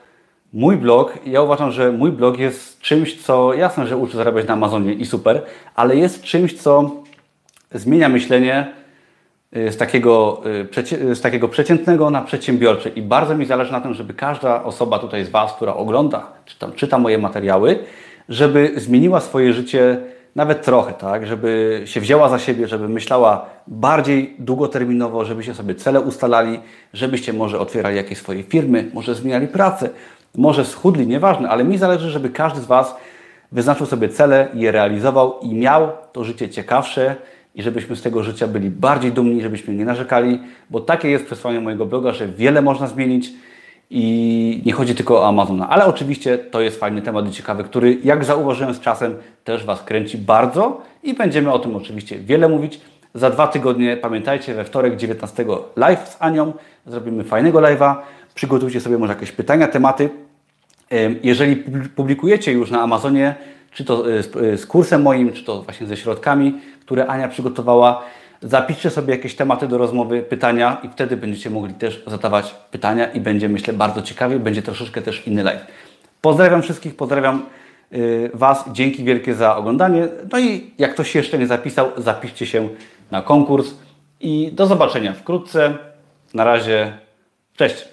Mój 0.53 0.77
blog, 0.77 1.13
ja 1.25 1.41
uważam, 1.41 1.71
że 1.71 1.91
mój 1.91 2.11
blog 2.11 2.39
jest 2.39 2.79
czymś, 2.79 3.21
co 3.21 3.53
jasne, 3.53 3.87
że 3.87 3.97
uczy 3.97 4.17
zarabiać 4.17 4.47
na 4.47 4.53
Amazonie 4.53 4.93
i 4.93 5.05
super, 5.05 5.41
ale 5.75 5.95
jest 5.95 6.23
czymś, 6.23 6.53
co 6.53 6.91
zmienia 7.73 8.09
myślenie 8.09 8.73
z 9.51 9.77
takiego, 9.77 10.41
y, 11.11 11.15
z 11.15 11.21
takiego 11.21 11.47
przeciętnego 11.47 12.09
na 12.09 12.21
przedsiębiorcze. 12.21 12.89
I 12.89 13.01
bardzo 13.01 13.35
mi 13.35 13.45
zależy 13.45 13.71
na 13.71 13.81
tym, 13.81 13.93
żeby 13.93 14.13
każda 14.13 14.63
osoba 14.63 14.99
tutaj 14.99 15.25
z 15.25 15.29
Was, 15.29 15.53
która 15.53 15.73
ogląda, 15.73 16.27
czy 16.45 16.59
tam 16.59 16.73
czyta 16.73 16.97
moje 16.97 17.17
materiały, 17.17 17.79
żeby 18.29 18.71
zmieniła 18.75 19.19
swoje 19.19 19.53
życie 19.53 19.97
nawet 20.35 20.61
trochę, 20.61 20.93
tak? 20.93 21.27
Żeby 21.27 21.81
się 21.85 22.01
wzięła 22.01 22.29
za 22.29 22.39
siebie, 22.39 22.67
żeby 22.67 22.89
myślała 22.89 23.45
bardziej 23.67 24.35
długoterminowo, 24.39 25.25
żebyście 25.25 25.53
sobie 25.53 25.75
cele 25.75 26.01
ustalali, 26.01 26.59
żebyście 26.93 27.33
może 27.33 27.59
otwierali 27.59 27.95
jakieś 27.95 28.17
swoje 28.17 28.43
firmy, 28.43 28.91
może 28.93 29.15
zmieniali 29.15 29.47
pracę, 29.47 29.89
może 30.37 30.65
schudli, 30.65 31.07
nieważne, 31.07 31.49
ale 31.49 31.63
mi 31.63 31.77
zależy, 31.77 32.09
żeby 32.09 32.29
każdy 32.29 32.61
z 32.61 32.65
Was 32.65 32.95
wyznaczył 33.51 33.85
sobie 33.85 34.09
cele, 34.09 34.47
je 34.53 34.71
realizował 34.71 35.39
i 35.41 35.53
miał 35.53 35.91
to 36.11 36.23
życie 36.23 36.49
ciekawsze 36.49 37.15
i 37.59 37.61
żebyśmy 37.61 37.95
z 37.95 38.01
tego 38.01 38.23
życia 38.23 38.47
byli 38.47 38.69
bardziej 38.69 39.11
dumni, 39.11 39.41
żebyśmy 39.41 39.75
nie 39.75 39.85
narzekali, 39.85 40.39
bo 40.69 40.79
takie 40.79 41.09
jest 41.09 41.25
przesłanie 41.25 41.59
mojego 41.59 41.85
bloga, 41.85 42.11
że 42.11 42.27
wiele 42.27 42.61
można 42.61 42.87
zmienić 42.87 43.31
i 43.89 44.61
nie 44.65 44.73
chodzi 44.73 44.95
tylko 44.95 45.21
o 45.21 45.27
Amazona. 45.27 45.69
Ale 45.69 45.85
oczywiście 45.85 46.37
to 46.37 46.61
jest 46.61 46.79
fajny 46.79 47.01
temat 47.01 47.27
i 47.27 47.31
ciekawy, 47.31 47.63
który 47.63 47.97
jak 48.03 48.25
zauważyłem 48.25 48.73
z 48.73 48.79
czasem 48.79 49.15
też 49.43 49.65
Was 49.65 49.83
kręci 49.83 50.17
bardzo 50.17 50.81
i 51.03 51.13
będziemy 51.13 51.51
o 51.51 51.59
tym 51.59 51.75
oczywiście 51.75 52.17
wiele 52.19 52.49
mówić. 52.49 52.81
Za 53.13 53.29
dwa 53.29 53.47
tygodnie, 53.47 53.97
pamiętajcie, 53.97 54.53
we 54.53 54.65
wtorek 54.65 54.95
19 54.95 55.45
live 55.75 56.09
z 56.09 56.17
Anią, 56.19 56.53
zrobimy 56.85 57.23
fajnego 57.23 57.59
live'a 57.59 57.95
przygotujcie 58.35 58.81
sobie 58.81 58.97
może 58.97 59.13
jakieś 59.13 59.31
pytania, 59.31 59.67
tematy. 59.67 60.09
Jeżeli 61.23 61.55
publikujecie 61.95 62.51
już 62.51 62.71
na 62.71 62.81
Amazonie, 62.81 63.35
czy 63.71 63.85
to 63.85 64.11
e, 64.11 64.17
e, 64.17 64.57
z 64.57 64.65
kursem 64.65 65.01
moim, 65.01 65.33
czy 65.33 65.43
to 65.43 65.61
właśnie 65.61 65.87
ze 65.87 65.97
środkami, 65.97 66.53
które 66.89 67.07
Ania 67.07 67.27
przygotowała, 67.27 68.03
zapiszcie 68.41 68.89
sobie 68.89 69.15
jakieś 69.15 69.35
tematy 69.35 69.67
do 69.67 69.77
rozmowy, 69.77 70.21
pytania 70.21 70.77
i 70.83 70.89
wtedy 70.89 71.17
będziecie 71.17 71.49
mogli 71.49 71.73
też 71.73 72.03
zadawać 72.07 72.55
pytania 72.71 73.11
i 73.11 73.19
będzie 73.19 73.49
myślę 73.49 73.73
bardzo 73.73 74.01
ciekawie, 74.01 74.39
będzie 74.39 74.61
troszeczkę 74.61 75.01
też 75.01 75.27
inny 75.27 75.43
live. 75.43 75.61
Pozdrawiam 76.21 76.61
wszystkich, 76.61 76.95
pozdrawiam 76.95 77.45
e, 77.91 77.97
Was, 78.33 78.65
dzięki 78.71 79.03
wielkie 79.03 79.33
za 79.33 79.55
oglądanie. 79.57 80.07
No 80.31 80.39
i 80.39 80.71
jak 80.77 80.93
ktoś 80.93 81.15
jeszcze 81.15 81.37
nie 81.37 81.47
zapisał, 81.47 81.91
zapiszcie 81.97 82.45
się 82.45 82.69
na 83.11 83.21
konkurs 83.21 83.73
i 84.19 84.51
do 84.51 84.65
zobaczenia 84.65 85.13
wkrótce. 85.13 85.77
Na 86.33 86.43
razie, 86.43 86.93
cześć! 87.55 87.88